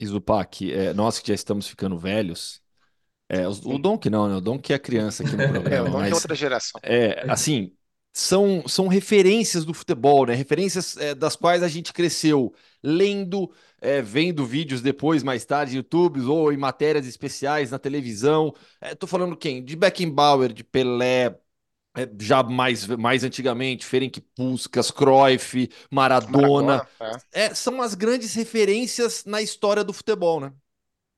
Izupac, 0.00 0.72
é, 0.72 0.94
nós 0.94 1.18
que 1.18 1.28
já 1.28 1.34
estamos 1.34 1.66
ficando 1.66 1.98
velhos, 1.98 2.62
é, 3.28 3.48
o, 3.48 3.52
o 3.52 3.78
Dom 3.78 3.98
que 3.98 4.10
não, 4.10 4.28
né? 4.28 4.36
O 4.36 4.40
Dom 4.40 4.58
que 4.58 4.72
é 4.72 4.78
criança 4.78 5.22
aqui 5.24 5.36
no 5.36 5.44
programa. 5.48 5.88
é, 5.88 5.90
o 5.90 5.92
mas, 5.92 6.12
é 6.12 6.14
outra 6.14 6.34
geração. 6.34 6.80
É, 6.82 7.30
assim, 7.30 7.72
são, 8.12 8.66
são 8.66 8.88
referências 8.88 9.64
do 9.64 9.72
futebol, 9.72 10.26
né? 10.26 10.34
Referências 10.34 10.96
é, 10.96 11.14
das 11.14 11.36
quais 11.36 11.62
a 11.62 11.68
gente 11.68 11.92
cresceu 11.92 12.52
lendo, 12.82 13.50
é, 13.80 14.02
vendo 14.02 14.44
vídeos 14.44 14.80
depois, 14.82 15.22
mais 15.22 15.44
tarde, 15.44 15.76
YouTube 15.76 16.20
ou 16.22 16.52
em 16.52 16.56
matérias 16.56 17.06
especiais 17.06 17.70
na 17.70 17.78
televisão. 17.78 18.54
É, 18.80 18.94
tô 18.94 19.06
falando 19.06 19.36
quem? 19.36 19.64
De 19.64 19.76
Beckenbauer, 19.76 20.52
de 20.52 20.64
Pelé, 20.64 21.38
é, 21.96 22.08
já 22.20 22.42
mais, 22.42 22.86
mais 22.86 23.24
antigamente, 23.24 23.84
Ferenc 23.84 24.20
Puskas, 24.34 24.90
Cruyff, 24.90 25.68
Maradona. 25.90 26.86
Maradona 26.98 27.22
é. 27.32 27.46
é. 27.46 27.54
são 27.54 27.82
as 27.82 27.94
grandes 27.94 28.34
referências 28.34 29.24
na 29.24 29.42
história 29.42 29.82
do 29.82 29.92
futebol, 29.92 30.40
né? 30.40 30.52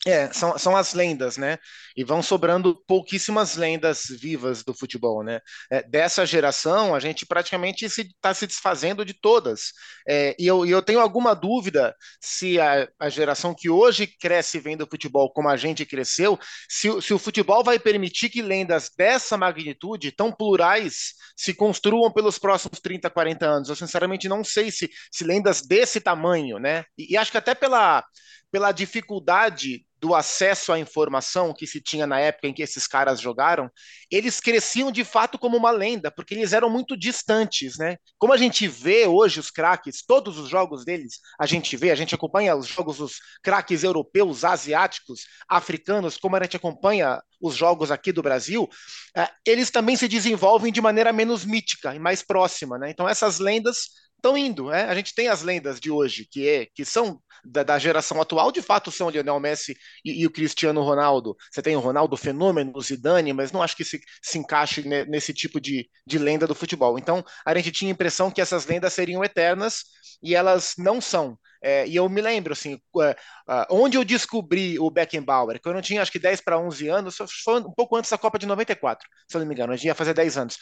É, 0.07 0.33
são, 0.33 0.57
são 0.57 0.75
as 0.75 0.95
lendas, 0.95 1.37
né? 1.37 1.59
E 1.95 2.02
vão 2.02 2.23
sobrando 2.23 2.75
pouquíssimas 2.87 3.57
lendas 3.57 4.04
vivas 4.09 4.64
do 4.64 4.73
futebol, 4.73 5.23
né? 5.23 5.40
É, 5.71 5.83
dessa 5.83 6.25
geração, 6.25 6.95
a 6.95 7.00
gente 7.00 7.26
praticamente 7.26 7.85
está 7.85 8.02
se, 8.02 8.16
tá 8.19 8.35
se, 8.35 8.47
desfazendo 8.47 9.04
de 9.04 9.12
todas. 9.12 9.73
É, 10.09 10.35
e, 10.38 10.47
eu, 10.47 10.64
e 10.64 10.71
eu 10.71 10.80
tenho 10.80 11.00
alguma 11.00 11.35
dúvida 11.35 11.95
se 12.19 12.59
a, 12.59 12.88
a 12.99 13.11
geração 13.11 13.54
que 13.54 13.69
hoje 13.69 14.07
cresce 14.07 14.59
vendo 14.59 14.87
futebol 14.87 15.30
como 15.35 15.50
a 15.50 15.57
gente 15.59 15.85
cresceu, 15.85 16.38
se, 16.66 16.88
se 17.02 17.12
o 17.12 17.19
futebol 17.19 17.62
vai 17.62 17.78
permitir 17.78 18.30
que 18.30 18.40
lendas 18.40 18.90
dessa 18.97 19.37
magnitude, 19.37 20.12
tão 20.12 20.33
plurais, 20.33 21.12
se 21.37 21.52
construam 21.52 22.11
pelos 22.11 22.38
próximos 22.38 22.80
30, 22.80 23.11
40 23.11 23.47
anos. 23.47 23.69
Eu 23.69 23.76
sinceramente 23.76 24.30
não 24.30 24.42
sei 24.42 24.71
se, 24.71 24.88
se 25.12 25.25
lendas 25.25 25.61
desse 25.61 26.00
tamanho, 26.00 26.59
né? 26.59 26.85
E, 26.97 27.12
e 27.12 27.16
acho 27.19 27.30
que 27.30 27.38
até 27.38 27.54
pela 27.54 28.02
pela 28.50 28.73
dificuldade 28.73 29.85
do 30.00 30.14
acesso 30.14 30.73
à 30.73 30.78
informação 30.78 31.52
que 31.52 31.66
se 31.66 31.80
tinha 31.80 32.07
na 32.07 32.19
época 32.19 32.49
em 32.49 32.54
que 32.54 32.62
esses 32.62 32.87
caras 32.87 33.21
jogaram, 33.21 33.71
eles 34.11 34.40
cresciam 34.40 34.90
de 34.90 35.04
fato 35.04 35.38
como 35.38 35.59
uma 35.59 35.71
lenda, 35.71 36.11
porque 36.11 36.35
eles 36.35 36.54
eram 36.54 36.71
muito 36.71 36.97
distantes, 36.97 37.76
né? 37.76 37.99
Como 38.19 38.33
a 38.33 38.37
gente 38.38 38.66
vê 38.66 39.07
hoje 39.07 39.38
os 39.38 39.50
craques, 39.50 40.02
todos 40.02 40.38
os 40.38 40.49
jogos 40.49 40.87
deles, 40.87 41.21
a 41.38 41.45
gente 41.45 41.76
vê, 41.76 41.90
a 41.90 41.95
gente 41.95 42.14
acompanha 42.14 42.57
os 42.57 42.66
jogos 42.66 42.97
dos 42.97 43.16
craques 43.42 43.85
europeus, 43.85 44.42
asiáticos, 44.42 45.26
africanos, 45.47 46.16
como 46.16 46.35
a 46.35 46.42
gente 46.42 46.57
acompanha 46.57 47.21
os 47.38 47.54
jogos 47.54 47.90
aqui 47.90 48.11
do 48.11 48.23
Brasil, 48.23 48.69
eh, 49.14 49.28
eles 49.45 49.71
também 49.71 49.97
se 49.97 50.09
desenvolvem 50.09 50.73
de 50.73 50.80
maneira 50.80 51.12
menos 51.12 51.45
mítica 51.45 51.95
e 51.95 51.99
mais 51.99 52.23
próxima, 52.23 52.78
né? 52.78 52.90
Então 52.90 53.07
essas 53.07 53.38
lendas 53.38 53.88
estão 54.16 54.37
indo, 54.37 54.71
né? 54.71 54.85
A 54.85 54.95
gente 54.95 55.14
tem 55.14 55.28
as 55.28 55.42
lendas 55.42 55.78
de 55.78 55.90
hoje 55.90 56.26
que 56.30 56.49
é 56.49 56.66
que 56.75 56.85
são 56.85 57.21
da, 57.44 57.62
da, 57.62 57.78
geração 57.78 58.20
atual, 58.20 58.52
de 58.52 58.62
fato, 58.62 58.90
são 58.90 59.06
o 59.06 59.11
Lionel 59.11 59.40
Messi 59.40 59.76
e, 60.04 60.23
e, 60.23 60.26
o 60.26 60.30
Cristiano 60.30 60.82
Ronaldo. 60.82 61.37
Você 61.50 61.62
tem 61.62 61.76
o 61.76 61.80
Ronaldo 61.80 62.16
Fenômeno, 62.16 62.73
o 62.75 62.80
Zidane, 62.80 63.32
mas 63.32 63.52
não 63.52 63.62
acho 63.62 63.76
que 63.76 63.85
se, 63.85 64.00
se 64.23 64.38
encaixe 64.38 64.82
nesse 64.82 65.32
tipo 65.32 65.61
de, 65.61 65.88
de 66.06 66.18
lenda 66.18 66.47
do 66.47 66.54
futebol. 66.54 66.99
Então, 66.99 67.25
a 67.44 67.54
gente 67.54 67.73
tinha 67.73 67.90
a 67.90 67.94
impressão 67.94 68.30
que 68.30 68.40
essas 68.40 68.66
lendas 68.66 68.92
seriam 68.92 69.25
eternas 69.25 69.85
e 70.23 70.35
elas 70.35 70.75
não 70.78 71.00
são. 71.00 71.38
É, 71.62 71.87
e 71.87 71.94
eu 71.94 72.09
me 72.09 72.23
lembro, 72.23 72.54
assim, 72.54 72.75
uh, 72.75 73.11
uh, 73.11 73.66
onde 73.70 73.97
eu 73.99 74.04
descobri 74.04 74.78
o 74.78 74.90
Beckenbauer, 74.90 75.61
quando 75.62 75.76
eu 75.76 75.82
tinha 75.82 76.00
acho 76.00 76.11
que 76.11 76.18
10 76.18 76.40
para 76.40 76.59
11 76.59 76.88
anos, 76.88 77.16
foi 77.44 77.61
um 77.61 77.73
pouco 77.75 77.97
antes 77.97 78.11
da 78.11 78.16
Copa 78.16 78.38
de 78.38 78.47
94, 78.47 79.06
se 79.28 79.37
eu 79.37 79.40
não 79.40 79.47
me 79.47 79.54
engano, 79.54 79.76
gente 79.76 79.87
ia 79.87 79.94
fazer 79.94 80.14
10 80.14 80.38
anos. 80.38 80.56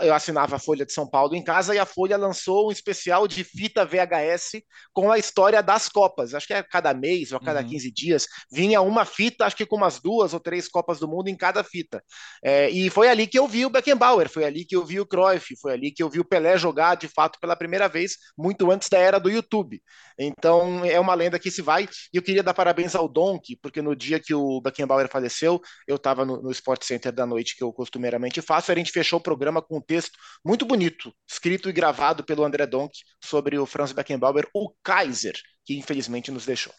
Eu 0.00 0.14
assinava 0.14 0.56
a 0.56 0.58
Folha 0.58 0.86
de 0.86 0.94
São 0.94 1.08
Paulo 1.08 1.34
em 1.34 1.44
casa 1.44 1.74
e 1.74 1.78
a 1.78 1.84
Folha 1.84 2.16
lançou 2.16 2.68
um 2.68 2.72
especial 2.72 3.28
de 3.28 3.44
fita 3.44 3.84
VHS 3.84 4.62
com 4.94 5.12
a 5.12 5.18
história 5.18 5.62
das 5.62 5.90
Copas. 5.90 6.09
Acho 6.18 6.46
que 6.46 6.54
é 6.54 6.62
cada 6.62 6.92
mês 6.94 7.32
ou 7.32 7.38
a 7.38 7.40
cada 7.40 7.60
uhum. 7.60 7.68
15 7.68 7.90
dias 7.90 8.26
vinha 8.50 8.80
uma 8.80 9.04
fita, 9.04 9.44
acho 9.44 9.56
que 9.56 9.66
com 9.66 9.76
umas 9.76 10.00
duas 10.00 10.34
ou 10.34 10.40
três 10.40 10.68
Copas 10.68 10.98
do 10.98 11.08
Mundo 11.08 11.28
em 11.28 11.36
cada 11.36 11.62
fita. 11.62 12.02
É, 12.42 12.68
e 12.70 12.90
foi 12.90 13.08
ali 13.08 13.26
que 13.26 13.38
eu 13.38 13.46
vi 13.46 13.64
o 13.64 13.70
Beckenbauer, 13.70 14.28
foi 14.28 14.44
ali 14.44 14.64
que 14.64 14.76
eu 14.76 14.84
vi 14.84 15.00
o 15.00 15.06
Cruyff, 15.06 15.56
foi 15.60 15.72
ali 15.72 15.90
que 15.90 16.02
eu 16.02 16.08
vi 16.08 16.20
o 16.20 16.24
Pelé 16.24 16.56
jogar 16.58 16.94
de 16.94 17.08
fato 17.08 17.38
pela 17.40 17.56
primeira 17.56 17.88
vez, 17.88 18.16
muito 18.36 18.70
antes 18.70 18.88
da 18.88 18.98
era 18.98 19.18
do 19.18 19.30
YouTube. 19.30 19.80
Então 20.18 20.84
é 20.84 21.00
uma 21.00 21.14
lenda 21.14 21.38
que 21.38 21.50
se 21.50 21.62
vai. 21.62 21.88
E 22.12 22.16
eu 22.16 22.22
queria 22.22 22.42
dar 22.42 22.54
parabéns 22.54 22.94
ao 22.94 23.08
Donk, 23.08 23.56
porque 23.62 23.80
no 23.80 23.96
dia 23.96 24.20
que 24.20 24.34
o 24.34 24.60
Beckenbauer 24.60 25.08
faleceu, 25.08 25.60
eu 25.86 25.96
estava 25.96 26.24
no, 26.24 26.42
no 26.42 26.50
Sport 26.50 26.82
Center 26.84 27.12
da 27.12 27.26
noite 27.26 27.56
que 27.56 27.64
eu 27.64 27.72
costumeiramente 27.72 28.42
faço. 28.42 28.70
A 28.70 28.74
gente 28.74 28.92
fechou 28.92 29.18
o 29.18 29.22
programa 29.22 29.62
com 29.62 29.78
um 29.78 29.80
texto 29.80 30.18
muito 30.44 30.64
bonito, 30.64 31.12
escrito 31.28 31.68
e 31.68 31.72
gravado 31.72 32.24
pelo 32.24 32.44
André 32.44 32.66
Donk 32.66 32.92
sobre 33.22 33.58
o 33.58 33.66
Franz 33.66 33.92
Beckenbauer, 33.92 34.46
o 34.54 34.72
Kaiser, 34.82 35.34
que 35.70 35.78
infelizmente 35.78 36.32
nos 36.32 36.44
deixou. 36.44 36.72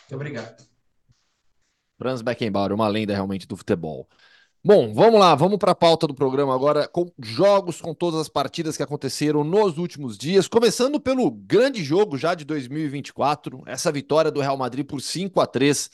Muito 0.00 0.14
obrigado. 0.14 0.66
Franz 1.98 2.22
Beckenbauer, 2.22 2.72
uma 2.72 2.88
lenda 2.88 3.12
realmente 3.12 3.46
do 3.46 3.54
futebol. 3.54 4.08
Bom, 4.64 4.94
vamos 4.94 5.20
lá, 5.20 5.34
vamos 5.34 5.58
para 5.58 5.72
a 5.72 5.74
pauta 5.74 6.06
do 6.06 6.14
programa 6.14 6.54
agora, 6.54 6.88
com 6.88 7.12
jogos, 7.22 7.78
com 7.78 7.92
todas 7.92 8.20
as 8.20 8.30
partidas 8.30 8.74
que 8.74 8.82
aconteceram 8.82 9.44
nos 9.44 9.76
últimos 9.76 10.16
dias, 10.16 10.48
começando 10.48 10.98
pelo 10.98 11.30
grande 11.30 11.84
jogo 11.84 12.16
já 12.16 12.34
de 12.34 12.46
2024, 12.46 13.64
essa 13.66 13.92
vitória 13.92 14.30
do 14.30 14.40
Real 14.40 14.56
Madrid 14.56 14.86
por 14.86 15.02
5 15.02 15.38
a 15.38 15.46
3 15.46 15.90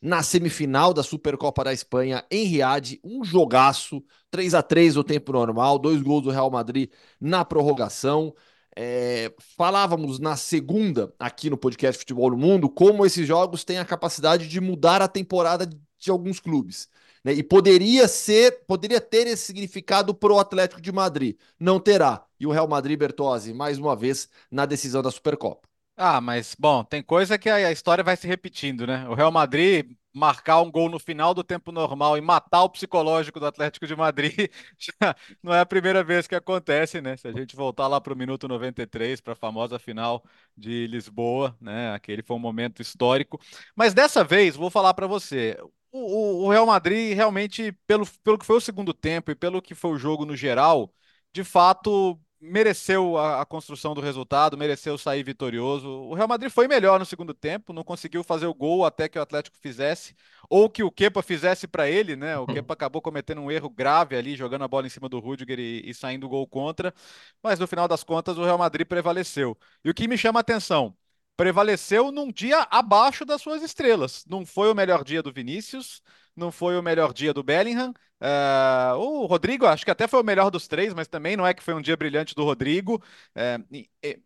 na 0.00 0.22
semifinal 0.22 0.94
da 0.94 1.02
Supercopa 1.02 1.64
da 1.64 1.72
Espanha 1.72 2.24
em 2.30 2.44
Riad, 2.44 3.00
um 3.02 3.24
jogaço, 3.24 4.02
3 4.30 4.54
a 4.54 4.62
3 4.62 4.94
no 4.94 5.02
tempo 5.02 5.32
normal, 5.32 5.76
dois 5.78 6.00
gols 6.00 6.22
do 6.22 6.30
Real 6.30 6.50
Madrid 6.50 6.90
na 7.20 7.44
prorrogação. 7.44 8.32
É, 8.76 9.32
falávamos 9.56 10.18
na 10.18 10.36
segunda 10.36 11.12
aqui 11.18 11.50
no 11.50 11.56
podcast 11.56 11.98
Futebol 11.98 12.30
no 12.30 12.36
Mundo 12.36 12.70
como 12.70 13.04
esses 13.04 13.26
jogos 13.26 13.64
têm 13.64 13.78
a 13.78 13.84
capacidade 13.84 14.46
de 14.48 14.60
mudar 14.60 15.02
a 15.02 15.08
temporada 15.08 15.66
de 15.66 16.10
alguns 16.10 16.38
clubes. 16.40 16.88
Né? 17.24 17.32
E 17.32 17.42
poderia 17.42 18.08
ser, 18.08 18.64
poderia 18.66 19.00
ter 19.00 19.26
esse 19.26 19.44
significado 19.44 20.14
para 20.14 20.32
o 20.32 20.38
Atlético 20.38 20.80
de 20.80 20.92
Madrid. 20.92 21.36
Não 21.58 21.78
terá. 21.78 22.24
E 22.38 22.46
o 22.46 22.50
Real 22.50 22.68
Madrid, 22.68 22.98
Bertozzi, 22.98 23.52
mais 23.52 23.78
uma 23.78 23.94
vez, 23.94 24.28
na 24.50 24.64
decisão 24.64 25.02
da 25.02 25.10
Supercopa. 25.10 25.68
Ah, 25.96 26.20
mas 26.20 26.56
bom, 26.58 26.82
tem 26.82 27.02
coisa 27.02 27.36
que 27.38 27.50
a 27.50 27.70
história 27.70 28.02
vai 28.02 28.16
se 28.16 28.26
repetindo, 28.26 28.86
né? 28.86 29.06
O 29.08 29.14
Real 29.14 29.30
Madrid 29.30 29.94
marcar 30.12 30.60
um 30.60 30.70
gol 30.70 30.88
no 30.88 30.98
final 30.98 31.32
do 31.32 31.44
tempo 31.44 31.70
normal 31.70 32.18
e 32.18 32.20
matar 32.20 32.62
o 32.64 32.70
psicológico 32.70 33.38
do 33.38 33.46
Atlético 33.46 33.86
de 33.86 33.94
Madrid 33.94 34.50
já 34.78 35.14
não 35.42 35.54
é 35.54 35.60
a 35.60 35.66
primeira 35.66 36.02
vez 36.02 36.26
que 36.26 36.34
acontece, 36.34 37.00
né? 37.00 37.16
Se 37.16 37.28
a 37.28 37.32
gente 37.32 37.54
voltar 37.56 37.86
lá 37.86 38.00
para 38.00 38.12
o 38.12 38.16
minuto 38.16 38.48
93, 38.48 39.20
para 39.20 39.34
a 39.34 39.36
famosa 39.36 39.78
final 39.78 40.24
de 40.56 40.86
Lisboa, 40.86 41.56
né? 41.60 41.92
Aquele 41.94 42.22
foi 42.22 42.36
um 42.36 42.40
momento 42.40 42.82
histórico. 42.82 43.40
Mas 43.74 43.94
dessa 43.94 44.24
vez, 44.24 44.56
vou 44.56 44.70
falar 44.70 44.94
para 44.94 45.06
você, 45.06 45.56
o, 45.92 46.46
o, 46.46 46.50
Real 46.50 46.66
Madrid 46.66 47.14
realmente, 47.14 47.72
pelo, 47.86 48.06
pelo 48.22 48.38
que 48.38 48.46
foi 48.46 48.56
o 48.56 48.60
segundo 48.60 48.94
tempo 48.94 49.30
e 49.30 49.34
pelo 49.34 49.62
que 49.62 49.74
foi 49.74 49.92
o 49.92 49.98
jogo 49.98 50.24
no 50.24 50.36
geral, 50.36 50.92
de 51.32 51.44
fato 51.44 52.18
mereceu 52.40 53.18
a, 53.18 53.42
a, 53.42 53.46
construção 53.46 53.94
do 53.94 54.00
resultado, 54.00 54.56
mereceu 54.56 54.96
sair 54.96 55.22
vitorioso. 55.22 55.88
O 55.88 56.14
Real 56.14 56.26
Madrid 56.26 56.50
foi 56.50 56.66
melhor 56.66 56.98
no 56.98 57.04
segundo 57.04 57.34
tempo, 57.34 57.72
não 57.72 57.84
conseguiu 57.84 58.24
fazer 58.24 58.46
o 58.46 58.54
gol 58.54 58.84
até 58.84 59.08
que 59.08 59.18
o 59.18 59.22
Atlético 59.22 59.58
fizesse, 59.58 60.14
ou 60.48 60.70
que 60.70 60.82
o 60.82 60.90
Kepa 60.90 61.22
fizesse 61.22 61.68
para 61.68 61.88
ele, 61.88 62.16
né? 62.16 62.38
O 62.38 62.46
Kepa 62.46 62.72
acabou 62.72 63.02
cometendo 63.02 63.40
um 63.42 63.50
erro 63.50 63.68
grave 63.68 64.16
ali, 64.16 64.36
jogando 64.36 64.62
a 64.64 64.68
bola 64.68 64.86
em 64.86 64.90
cima 64.90 65.08
do 65.08 65.18
Rudiger 65.20 65.58
e, 65.58 65.82
e 65.84 65.94
saindo 65.94 66.26
o 66.26 66.28
gol 66.28 66.46
contra, 66.46 66.94
mas 67.42 67.58
no 67.58 67.66
final 67.66 67.86
das 67.86 68.02
contas 68.02 68.38
o 68.38 68.44
Real 68.44 68.58
Madrid 68.58 68.86
prevaleceu. 68.86 69.56
E 69.84 69.90
o 69.90 69.94
que 69.94 70.08
me 70.08 70.16
chama 70.16 70.40
a 70.40 70.42
atenção, 70.42 70.96
prevaleceu 71.36 72.12
num 72.12 72.30
dia 72.30 72.66
abaixo 72.70 73.24
das 73.24 73.42
suas 73.42 73.62
estrelas. 73.62 74.24
Não 74.26 74.44
foi 74.44 74.70
o 74.70 74.74
melhor 74.74 75.04
dia 75.04 75.22
do 75.22 75.32
Vinícius, 75.32 76.02
não 76.36 76.50
foi 76.52 76.78
o 76.78 76.82
melhor 76.82 77.12
dia 77.12 77.32
do 77.34 77.42
Bellingham. 77.42 77.92
Uh, 78.20 78.96
o 78.98 79.26
Rodrigo, 79.26 79.66
acho 79.66 79.84
que 79.84 79.90
até 79.90 80.06
foi 80.06 80.20
o 80.20 80.24
melhor 80.24 80.50
dos 80.50 80.68
três, 80.68 80.92
mas 80.92 81.08
também 81.08 81.36
não 81.36 81.46
é 81.46 81.54
que 81.54 81.62
foi 81.62 81.74
um 81.74 81.80
dia 81.80 81.96
brilhante 81.96 82.34
do 82.34 82.44
Rodrigo. 82.44 83.02
Uh, 83.34 84.20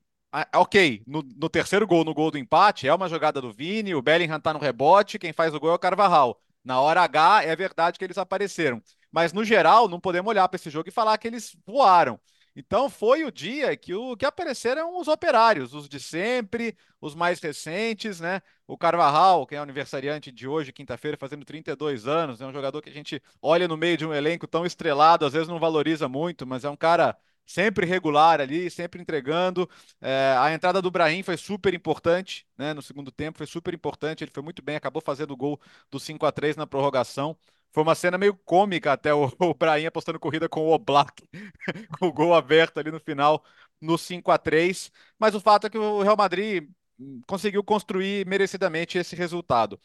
ok, 0.55 1.03
no, 1.07 1.23
no, 1.23 1.49
terceiro 1.49 1.87
gol, 1.87 2.05
no 2.05 2.15
gol 2.15 2.31
do 2.31 2.39
empate, 2.39 2.89
é 2.89 2.95
uma 2.95 3.09
jogada 3.09 3.41
do 3.41 3.53
Vini, 3.53 3.95
o 3.95 4.03
Bellingham 4.03 4.41
tá 4.41 4.53
no 4.53 4.59
rebote, 4.59 5.19
quem 5.19 5.33
faz 5.33 5.55
o 5.55 5.61
gol 5.61 5.71
é 5.71 5.75
o 5.75 5.79
Carvajal. 5.79 6.41
Na 6.65 6.81
hora 6.81 7.03
H, 7.03 7.45
é 7.45 7.55
verdade 7.55 7.99
que 7.99 8.05
eles 8.05 8.19
apareceram. 8.19 8.83
Mas, 9.13 9.33
no 9.33 9.45
geral, 9.45 9.89
não 9.89 10.01
podemos 10.01 10.29
olhar 10.29 10.49
para 10.49 10.57
esse 10.57 10.71
jogo 10.71 10.89
e 10.89 10.93
falar 10.93 11.17
que 11.19 11.29
eles 11.29 11.57
voaram. 11.67 12.19
Então 12.57 12.89
foi 12.89 13.25
o 13.25 13.33
dia 13.33 13.77
que 13.77 13.93
o 13.95 14.17
que 14.17 14.25
apareceram 14.25 14.99
os 14.99 15.09
operários, 15.09 15.75
os 15.75 15.89
de 15.89 15.99
sempre, 15.99 16.77
os 17.01 17.15
mais 17.15 17.41
recentes, 17.41 18.21
né? 18.21 18.41
O 18.67 18.79
Carvajal, 18.79 19.45
que 19.47 19.57
é 19.57 19.59
aniversariante 19.59 20.31
de 20.31 20.47
hoje, 20.47 20.73
quinta-feira, 20.73 21.17
fazendo 21.17 21.45
32 21.45 22.07
anos, 22.07 22.41
é 22.41 22.47
um 22.47 22.53
jogador 22.53 22.81
que 22.81 22.89
a 22.89 22.93
gente 22.93 23.21
olha 23.43 23.67
no 23.67 23.77
meio 23.77 23.97
de 23.97 24.07
um 24.07 24.15
elenco 24.15 24.47
tão 24.47 24.65
estrelado, 24.65 25.27
às 25.27 25.33
vezes 25.33 25.49
não 25.49 25.59
valoriza 25.59 26.09
muito, 26.09 26.47
mas 26.47 26.65
é 26.65 26.71
um 26.71 26.77
cara 26.77 27.17
sempre 27.47 27.85
regular 27.87 28.41
ali, 28.41 28.71
sempre 28.71 29.01
entregando. 29.03 29.69
É, 30.01 30.35
a 30.39 30.53
entrada 30.53 30.81
do 30.81 30.91
Brahim 30.91 31.23
foi 31.23 31.37
super 31.37 31.75
importante, 31.75 32.47
né? 32.57 32.73
No 32.73 32.83
segundo 32.83 33.11
tempo 33.11 33.39
foi 33.39 33.47
super 33.47 33.75
importante, 33.75 34.23
ele 34.25 34.31
foi 34.33 34.43
muito 34.43 34.63
bem, 34.63 34.77
acabou 34.77 35.03
fazendo 35.03 35.33
o 35.33 35.37
gol 35.37 35.61
do 35.91 35.99
5 36.01 36.25
a 36.25 36.33
3 36.33 36.57
na 36.57 36.67
prorrogação. 36.67 37.37
Foi 37.75 37.85
uma 37.85 37.97
cena 37.97 38.19
meio 38.19 38.35
cômica 38.37 38.93
até 38.95 39.15
o, 39.15 39.27
o 39.41 39.55
Brahim 39.55 39.87
apostando 39.87 40.21
corrida 40.21 40.49
com 40.49 40.63
o 40.63 40.73
Oblak, 40.73 41.29
com 41.99 42.07
o 42.09 42.13
gol 42.15 42.35
aberto 42.35 42.79
ali 42.79 42.91
no 42.93 43.01
final, 43.01 43.45
no 43.81 43.99
5 43.99 44.31
a 44.33 44.39
3 44.39 44.93
Mas 45.19 45.35
o 45.35 45.41
fato 45.41 45.67
é 45.69 45.71
que 45.71 45.79
o 45.79 46.03
Real 46.03 46.17
Madrid 46.17 46.69
hum, 46.99 47.21
conseguiu 47.27 47.65
construir 47.65 48.27
merecidamente 48.27 48.99
esse 48.99 49.17
resultado. 49.17 49.81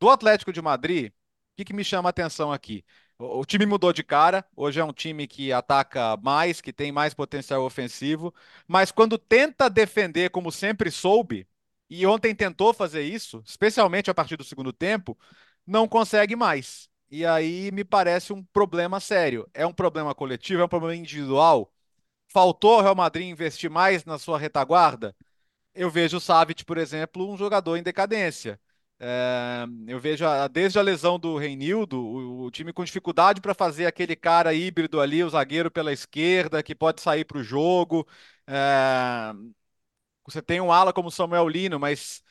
Do 0.00 0.10
Atlético 0.10 0.52
de 0.52 0.62
Madrid, 0.62 1.10
o 1.12 1.14
que, 1.56 1.64
que 1.66 1.72
me 1.74 1.84
chama 1.84 2.08
a 2.08 2.10
atenção 2.10 2.52
aqui? 2.52 2.84
O, 3.18 3.40
o 3.40 3.44
time 3.44 3.66
mudou 3.66 3.92
de 3.92 4.02
cara, 4.02 4.44
hoje 4.56 4.80
é 4.80 4.84
um 4.84 4.92
time 4.92 5.26
que 5.26 5.52
ataca 5.52 6.16
mais, 6.18 6.60
que 6.60 6.72
tem 6.72 6.90
mais 6.92 7.14
potencial 7.14 7.62
ofensivo, 7.64 8.34
mas 8.66 8.90
quando 8.90 9.18
tenta 9.18 9.68
defender 9.70 10.30
como 10.30 10.50
sempre 10.52 10.90
soube, 10.90 11.46
e 11.88 12.06
ontem 12.06 12.34
tentou 12.34 12.72
fazer 12.72 13.02
isso, 13.02 13.42
especialmente 13.46 14.10
a 14.10 14.14
partir 14.14 14.36
do 14.36 14.44
segundo 14.44 14.72
tempo, 14.72 15.18
não 15.66 15.88
consegue 15.88 16.36
mais. 16.36 16.89
E 17.10 17.26
aí 17.26 17.70
me 17.72 17.84
parece 17.84 18.32
um 18.32 18.42
problema 18.44 19.00
sério. 19.00 19.48
É 19.52 19.66
um 19.66 19.72
problema 19.72 20.14
coletivo, 20.14 20.62
é 20.62 20.64
um 20.64 20.68
problema 20.68 20.94
individual. 20.96 21.72
Faltou 22.28 22.76
ao 22.76 22.82
Real 22.82 22.94
Madrid 22.96 23.28
investir 23.28 23.70
mais 23.70 24.04
na 24.04 24.18
sua 24.18 24.38
retaguarda? 24.38 25.16
Eu 25.74 25.90
vejo 25.90 26.18
o 26.18 26.20
Savic, 26.20 26.64
por 26.64 26.78
exemplo, 26.78 27.30
um 27.32 27.36
jogador 27.38 27.76
em 27.76 27.82
decadência. 27.84 28.60
É, 29.00 29.66
eu 29.88 30.00
vejo 30.00 30.26
a, 30.26 30.48
desde 30.48 30.78
a 30.78 30.82
lesão 30.82 31.18
do 31.18 31.38
Reinildo, 31.38 31.98
o, 32.00 32.44
o 32.46 32.50
time 32.52 32.72
com 32.72 32.84
dificuldade 32.84 33.40
para 33.40 33.54
fazer 33.54 33.86
aquele 33.86 34.16
cara 34.16 34.54
híbrido 34.54 35.00
ali, 35.00 35.24
o 35.24 35.30
zagueiro 35.30 35.70
pela 35.70 35.92
esquerda, 35.92 36.62
que 36.62 36.74
pode 36.74 37.00
sair 37.02 37.24
para 37.24 37.38
o 37.38 37.44
jogo. 37.44 38.06
É, 38.46 39.32
você 40.24 40.42
tem 40.42 40.60
um 40.60 40.72
ala 40.72 40.92
como 40.92 41.08
o 41.08 41.10
Samuel 41.10 41.48
Lino, 41.48 41.78
mas 41.78 42.22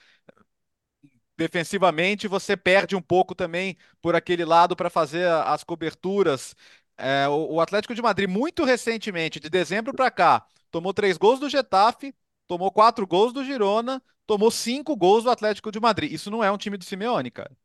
defensivamente 1.39 2.27
você 2.27 2.57
perde 2.57 2.97
um 2.97 3.01
pouco 3.01 3.33
também 3.33 3.77
por 4.01 4.13
aquele 4.13 4.43
lado 4.43 4.75
para 4.75 4.89
fazer 4.89 5.25
as 5.25 5.63
coberturas. 5.63 6.53
É, 6.97 7.29
o, 7.29 7.61
Atlético 7.61 7.95
de 7.95 8.01
Madrid, 8.01 8.29
muito 8.29 8.65
recentemente, 8.65 9.39
de 9.39 9.49
dezembro 9.49 9.93
para 9.93 10.11
cá, 10.11 10.45
tomou 10.69 10.93
três 10.93 11.17
gols 11.17 11.39
do 11.39 11.49
Getafe, 11.49 12.13
tomou 12.45 12.69
quatro 12.71 13.07
gols 13.07 13.31
do 13.31 13.45
Girona, 13.45 14.03
tomou 14.27 14.51
cinco 14.51 14.97
gols 14.97 15.23
do 15.23 15.31
Atlético 15.31 15.71
de 15.71 15.79
Madrid. 15.79 16.11
Isso 16.11 16.29
não 16.29 16.43
é 16.43 16.51
um 16.51 16.57
time 16.57 16.75
do 16.75 16.83
Simeone, 16.83 17.31
cara. 17.31 17.55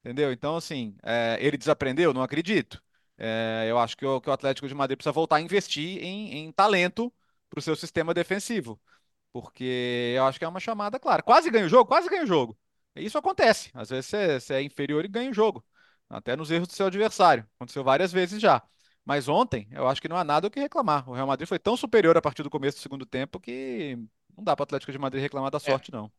Entendeu? 0.00 0.32
Então, 0.32 0.56
assim, 0.56 0.96
é, 1.04 1.38
ele 1.40 1.56
desaprendeu? 1.56 2.12
Não 2.12 2.22
acredito. 2.22 2.82
É, 3.16 3.66
eu 3.68 3.78
acho 3.78 3.96
que 3.96 4.04
o, 4.04 4.20
que 4.20 4.28
o, 4.28 4.32
Atlético 4.32 4.66
de 4.66 4.74
Madrid 4.74 4.96
precisa 4.96 5.12
voltar 5.12 5.36
a 5.36 5.40
investir 5.40 6.02
em, 6.02 6.38
em 6.38 6.52
talento 6.52 7.12
para 7.48 7.60
o 7.60 7.62
seu 7.62 7.76
sistema 7.76 8.12
defensivo. 8.12 8.80
Porque 9.32 10.14
eu 10.16 10.24
acho 10.26 10.38
que 10.40 10.44
é 10.44 10.48
uma 10.48 10.60
chamada 10.60 10.98
clara. 10.98 11.22
Quase 11.22 11.50
ganha 11.50 11.66
o 11.66 11.68
jogo, 11.68 11.86
quase 11.86 12.08
ganha 12.08 12.24
o 12.24 12.26
jogo. 12.26 12.58
Isso 12.96 13.18
acontece. 13.18 13.70
Às 13.74 13.90
vezes 13.90 14.06
você, 14.06 14.40
você 14.40 14.54
é 14.54 14.62
inferior 14.62 15.04
e 15.04 15.08
ganha 15.08 15.30
o 15.30 15.34
jogo. 15.34 15.64
Até 16.08 16.36
nos 16.36 16.50
erros 16.50 16.68
do 16.68 16.74
seu 16.74 16.86
adversário. 16.86 17.46
Aconteceu 17.56 17.82
várias 17.82 18.12
vezes 18.12 18.40
já. 18.40 18.62
Mas 19.04 19.28
ontem, 19.28 19.66
eu 19.72 19.88
acho 19.88 20.00
que 20.00 20.08
não 20.08 20.16
há 20.16 20.22
nada 20.22 20.46
o 20.46 20.50
que 20.50 20.60
reclamar. 20.60 21.08
O 21.08 21.14
Real 21.14 21.26
Madrid 21.26 21.48
foi 21.48 21.58
tão 21.58 21.76
superior 21.76 22.16
a 22.16 22.22
partir 22.22 22.42
do 22.42 22.50
começo 22.50 22.78
do 22.78 22.82
segundo 22.82 23.06
tempo 23.06 23.40
que 23.40 23.98
não 24.36 24.44
dá 24.44 24.54
para 24.54 24.62
o 24.62 24.64
Atlético 24.64 24.92
de 24.92 24.98
Madrid 24.98 25.22
reclamar 25.22 25.50
da 25.50 25.56
é. 25.56 25.60
sorte, 25.60 25.90
é. 25.92 25.96
não. 25.96 26.10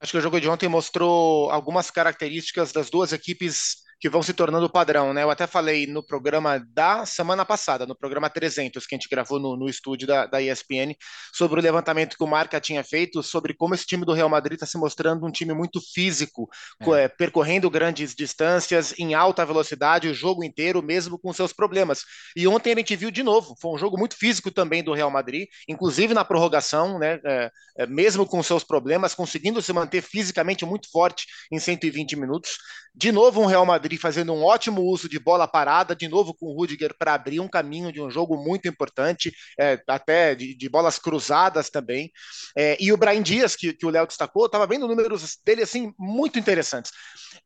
Acho 0.00 0.12
que 0.12 0.18
o 0.18 0.20
jogo 0.20 0.40
de 0.40 0.48
ontem 0.48 0.68
mostrou 0.68 1.50
algumas 1.50 1.90
características 1.90 2.72
das 2.72 2.88
duas 2.88 3.12
equipes 3.12 3.82
que 4.00 4.08
vão 4.08 4.22
se 4.22 4.32
tornando 4.32 4.70
padrão, 4.70 5.12
né? 5.12 5.22
Eu 5.22 5.30
até 5.30 5.46
falei 5.46 5.86
no 5.86 6.02
programa 6.02 6.58
da 6.58 7.04
semana 7.04 7.44
passada, 7.44 7.84
no 7.84 7.94
programa 7.94 8.30
300, 8.30 8.86
que 8.86 8.94
a 8.94 8.98
gente 8.98 9.08
gravou 9.08 9.38
no, 9.38 9.56
no 9.56 9.68
estúdio 9.68 10.08
da, 10.08 10.24
da 10.24 10.40
ESPN, 10.40 10.96
sobre 11.32 11.60
o 11.60 11.62
levantamento 11.62 12.16
que 12.16 12.24
o 12.24 12.26
Marca 12.26 12.58
tinha 12.58 12.82
feito, 12.82 13.22
sobre 13.22 13.52
como 13.52 13.74
esse 13.74 13.84
time 13.84 14.06
do 14.06 14.14
Real 14.14 14.28
Madrid 14.28 14.54
está 14.54 14.64
se 14.64 14.78
mostrando 14.78 15.26
um 15.26 15.30
time 15.30 15.52
muito 15.52 15.80
físico, 15.92 16.48
é. 16.80 17.08
percorrendo 17.08 17.68
grandes 17.68 18.14
distâncias, 18.14 18.94
em 18.98 19.12
alta 19.12 19.44
velocidade, 19.44 20.08
o 20.08 20.14
jogo 20.14 20.42
inteiro, 20.42 20.82
mesmo 20.82 21.18
com 21.18 21.30
seus 21.34 21.52
problemas. 21.52 22.04
E 22.34 22.48
ontem 22.48 22.72
a 22.72 22.76
gente 22.76 22.96
viu 22.96 23.10
de 23.10 23.22
novo, 23.22 23.54
foi 23.60 23.70
um 23.70 23.78
jogo 23.78 23.98
muito 23.98 24.16
físico 24.16 24.50
também 24.50 24.82
do 24.82 24.94
Real 24.94 25.10
Madrid, 25.10 25.46
inclusive 25.68 26.14
na 26.14 26.24
prorrogação, 26.24 26.98
né? 26.98 27.20
É, 27.22 27.50
é 27.76 27.86
mesmo 27.86 28.24
com 28.24 28.42
seus 28.42 28.64
problemas, 28.64 29.14
conseguindo 29.14 29.60
se 29.60 29.72
manter 29.74 30.00
fisicamente 30.00 30.64
muito 30.64 30.90
forte 30.90 31.26
em 31.52 31.58
120 31.58 32.16
minutos. 32.16 32.56
De 33.00 33.10
novo, 33.10 33.40
um 33.40 33.46
Real 33.46 33.64
Madrid 33.64 33.98
fazendo 33.98 34.34
um 34.34 34.44
ótimo 34.44 34.82
uso 34.82 35.08
de 35.08 35.18
bola 35.18 35.48
parada, 35.48 35.96
de 35.96 36.06
novo 36.06 36.34
com 36.34 36.44
o 36.44 36.52
Rudiger 36.52 36.94
para 36.98 37.14
abrir 37.14 37.40
um 37.40 37.48
caminho 37.48 37.90
de 37.90 37.98
um 37.98 38.10
jogo 38.10 38.36
muito 38.36 38.68
importante, 38.68 39.34
é, 39.58 39.80
até 39.88 40.34
de, 40.34 40.54
de, 40.54 40.68
bolas 40.68 40.98
cruzadas 40.98 41.70
também. 41.70 42.12
É, 42.54 42.76
e 42.78 42.92
o 42.92 42.98
Brian 42.98 43.22
Dias, 43.22 43.56
que, 43.56 43.72
que 43.72 43.86
o 43.86 43.88
Léo 43.88 44.06
destacou, 44.06 44.44
estava 44.44 44.66
vendo 44.66 44.86
números 44.86 45.38
dele 45.42 45.62
assim 45.62 45.94
muito 45.98 46.38
interessantes. 46.38 46.92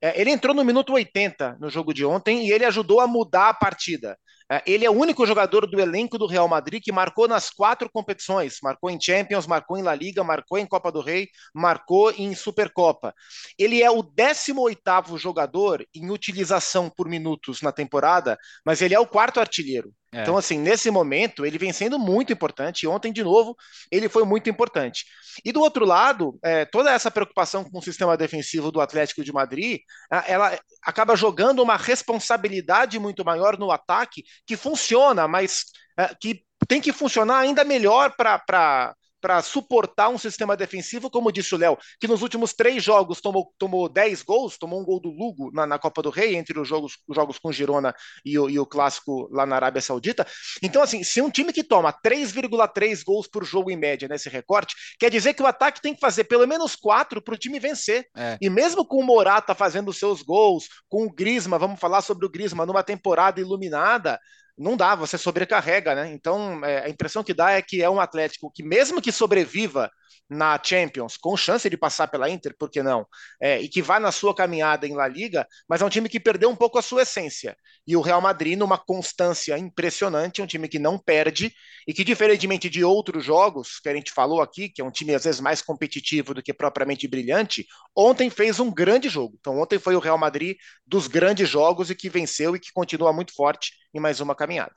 É, 0.03 0.21
ele 0.21 0.31
entrou 0.31 0.57
no 0.57 0.65
minuto 0.65 0.93
80 0.93 1.59
no 1.61 1.71
jogo 1.71 1.95
de 1.95 2.05
ontem 2.05 2.49
e 2.49 2.51
ele 2.51 2.65
ajudou 2.65 2.99
a 2.99 3.07
mudar 3.07 3.51
a 3.51 3.55
partida. 3.55 4.19
É, 4.51 4.63
ele 4.67 4.85
é 4.85 4.91
o 4.91 4.95
único 4.95 5.27
jogador 5.27 5.67
do 5.67 5.81
elenco 5.81 6.19
do 6.19 6.27
Real 6.27 6.47
Madrid 6.47 6.83
que 6.83 6.93
marcou 6.93 7.27
nas 7.27 7.49
quatro 7.51 7.89
competições: 7.91 8.59
marcou 8.63 8.91
em 8.91 9.01
Champions, 9.01 9.47
marcou 9.47 9.79
em 9.79 9.83
La 9.83 9.95
Liga, 9.95 10.23
marcou 10.23 10.59
em 10.59 10.67
Copa 10.67 10.93
do 10.93 11.01
Rei, 11.01 11.29
marcou 11.55 12.11
em 12.13 12.35
Supercopa. 12.35 13.15
Ele 13.59 13.83
é 13.83 13.91
o 13.91 14.03
18 14.03 15.17
jogador 15.17 15.87
em 15.95 16.11
utilização 16.11 16.91
por 16.91 17.09
minutos 17.09 17.63
na 17.63 17.73
temporada, 17.73 18.37
mas 18.65 18.83
ele 18.83 18.95
é 18.95 19.01
o 19.01 19.07
quarto 19.07 19.41
artilheiro. 19.41 19.93
É. 20.15 20.23
Então, 20.23 20.37
assim, 20.37 20.59
nesse 20.59 20.91
momento, 20.91 21.45
ele 21.45 21.59
vem 21.59 21.73
sendo 21.73 21.99
muito 21.99 22.33
importante. 22.33 22.83
E 22.83 22.87
ontem, 22.87 23.13
de 23.13 23.25
novo, 23.25 23.57
ele 23.91 24.09
foi 24.09 24.25
muito 24.25 24.49
importante. 24.49 25.05
E 25.45 25.51
do 25.51 25.61
outro 25.61 25.85
lado, 25.85 26.39
é, 26.43 26.65
toda 26.65 26.93
essa 26.93 27.11
preocupação 27.11 27.65
com 27.65 27.79
o 27.79 27.83
sistema 27.83 28.17
defensivo 28.17 28.71
do 28.71 28.81
Atlético 28.81 29.25
de 29.25 29.33
Madrid, 29.33 29.81
ela 30.27 30.57
acaba 30.83 31.17
jogando 31.17 31.63
uma 31.63 31.77
responsabilidade 31.77 32.99
muito 32.99 33.25
maior 33.25 33.59
no 33.59 33.73
ataque, 33.73 34.23
que 34.47 34.57
funciona, 34.57 35.27
mas 35.27 35.65
é, 35.99 36.15
que 36.21 36.45
tem 36.69 36.81
que 36.81 36.93
funcionar 36.93 37.39
ainda 37.39 37.65
melhor 37.65 38.15
para 38.17 38.95
para 39.25 39.41
suportar 39.41 40.11
um 40.11 40.19
sistema 40.19 40.55
defensivo, 40.55 41.09
como 41.09 41.33
disse 41.33 41.55
o 41.55 41.57
Léo, 41.57 41.79
que 41.99 42.07
nos 42.07 42.21
últimos 42.21 42.53
três 42.53 42.85
jogos 42.85 43.23
tomou, 43.23 43.51
tomou 43.57 43.89
10 43.89 44.23
gols, 44.23 44.59
tomou 44.59 44.79
um 44.79 44.85
gol 44.85 45.01
do 45.01 45.09
Lugo 45.09 45.51
na, 45.51 45.67
na 45.67 45.79
Copa 45.79 46.03
do 46.03 46.11
Rei, 46.11 46.37
entre 46.37 46.61
os 46.61 46.69
jogos, 46.69 46.99
os 47.09 47.17
jogos 47.17 47.39
com 47.39 47.51
Girona 47.51 47.95
e 48.23 48.39
o, 48.39 48.51
e 48.51 48.59
o 48.59 48.67
clássico 48.67 49.27
lá 49.33 49.47
na 49.47 49.57
Arábia 49.57 49.81
Saudita. 49.81 50.27
Então, 50.63 50.83
assim, 50.83 51.03
se 51.03 51.23
um 51.23 51.31
time 51.31 51.55
que 51.55 51.65
toma 51.65 51.91
3,3 51.91 53.03
gols 53.03 53.27
por 53.27 53.47
jogo 53.47 53.71
em 53.71 53.79
média 53.79 54.07
nesse 54.07 54.29
recorte, 54.29 54.77
quer 55.01 55.09
dizer 55.11 55.33
que 55.33 55.43
o 55.43 55.47
ataque 55.47 55.81
tem 55.81 55.95
que 55.95 56.01
fazer 56.01 56.25
pelo 56.25 56.47
menos 56.47 56.77
quatro 56.77 57.23
para 57.23 57.35
o 57.35 57.39
time 57.39 57.59
vencer. 57.59 58.07
É. 58.15 58.37
E 58.43 58.51
mesmo 58.51 58.85
com 58.85 58.99
o 58.99 59.03
Morata 59.03 59.55
fazendo 59.55 59.91
seus 59.91 60.21
gols, 60.21 60.69
com 60.87 61.07
o 61.07 61.11
Grisma, 61.11 61.59
vamos 61.59 61.81
falar 61.81 62.03
sobre 62.03 62.27
o 62.27 62.31
Grisma 62.31 62.67
numa 62.67 62.83
temporada 62.83 63.41
iluminada, 63.41 64.21
não 64.57 64.77
dá, 64.77 64.95
você 64.95 65.19
sobrecarrega, 65.19 65.95
né? 65.95 66.13
Então, 66.13 66.65
é, 66.65 66.85
a 66.85 66.89
impressão 66.89 67.25
que 67.25 67.35
dá 67.35 67.53
é 67.53 67.63
que 67.63 67.83
é 67.83 67.91
um 67.91 68.01
Atlético 68.01 68.51
que, 68.53 68.63
mesmo 68.63 69.03
que 69.03 69.11
sobreviva 69.13 69.91
na 70.29 70.61
Champions, 70.63 71.17
com 71.17 71.37
chance 71.37 71.69
de 71.69 71.77
passar 71.77 72.09
pela 72.09 72.29
Inter, 72.29 72.55
por 72.59 72.71
que 72.71 72.83
não? 72.83 73.07
É, 73.41 73.61
e 73.61 73.69
que 73.69 73.83
vai 73.83 74.01
na 74.01 74.11
sua 74.11 74.35
caminhada 74.35 74.87
em 74.87 74.95
La 74.95 75.07
Liga, 75.07 75.47
mas 75.69 75.83
é 75.83 75.85
um 75.85 75.89
time 75.89 76.09
que 76.09 76.19
perdeu 76.19 76.51
um 76.51 76.57
pouco 76.57 76.79
a 76.79 76.83
sua 76.83 77.03
essência. 77.03 77.57
E 77.87 77.97
o 77.97 78.01
Real 78.01 78.21
Madrid, 78.21 78.59
numa 78.59 78.79
constância 78.79 79.57
impressionante, 79.59 80.41
é 80.41 80.45
um 80.45 80.47
time 80.47 80.69
que 80.69 80.79
não 80.79 80.99
perde 80.99 81.53
e 81.87 81.93
que, 81.93 82.03
diferentemente 82.03 82.71
de 82.71 82.83
outros 82.83 83.25
jogos 83.25 83.79
que 83.81 83.89
a 83.89 83.95
gente 83.95 84.13
falou 84.13 84.41
aqui, 84.41 84.69
que 84.69 84.81
é 84.81 84.85
um 84.85 84.91
time 84.91 85.15
às 85.15 85.25
vezes 85.25 85.41
mais 85.41 85.61
competitivo 85.61 86.35
do 86.35 86.43
que 86.43 86.53
propriamente 86.55 87.07
brilhante, 87.07 87.67
ontem 87.95 88.31
fez 88.31 88.59
um 88.59 88.73
grande 88.73 89.09
jogo. 89.09 89.37
Então, 89.39 89.59
ontem 89.59 89.79
foi 89.79 89.95
o 89.95 90.01
Real 90.01 90.19
Madrid 90.19 90.57
dos 90.87 91.07
grandes 91.07 91.49
jogos 91.49 91.91
e 91.91 91.95
que 91.95 92.09
venceu 92.09 92.57
e 92.57 92.61
que 92.61 92.73
continua 92.73 93.13
muito 93.13 93.35
forte 93.35 93.73
em 93.93 94.01
mais 94.01 94.21
uma 94.21 94.35
caminhada. 94.35 94.75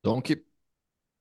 Então, 0.00 0.20
que 0.20 0.44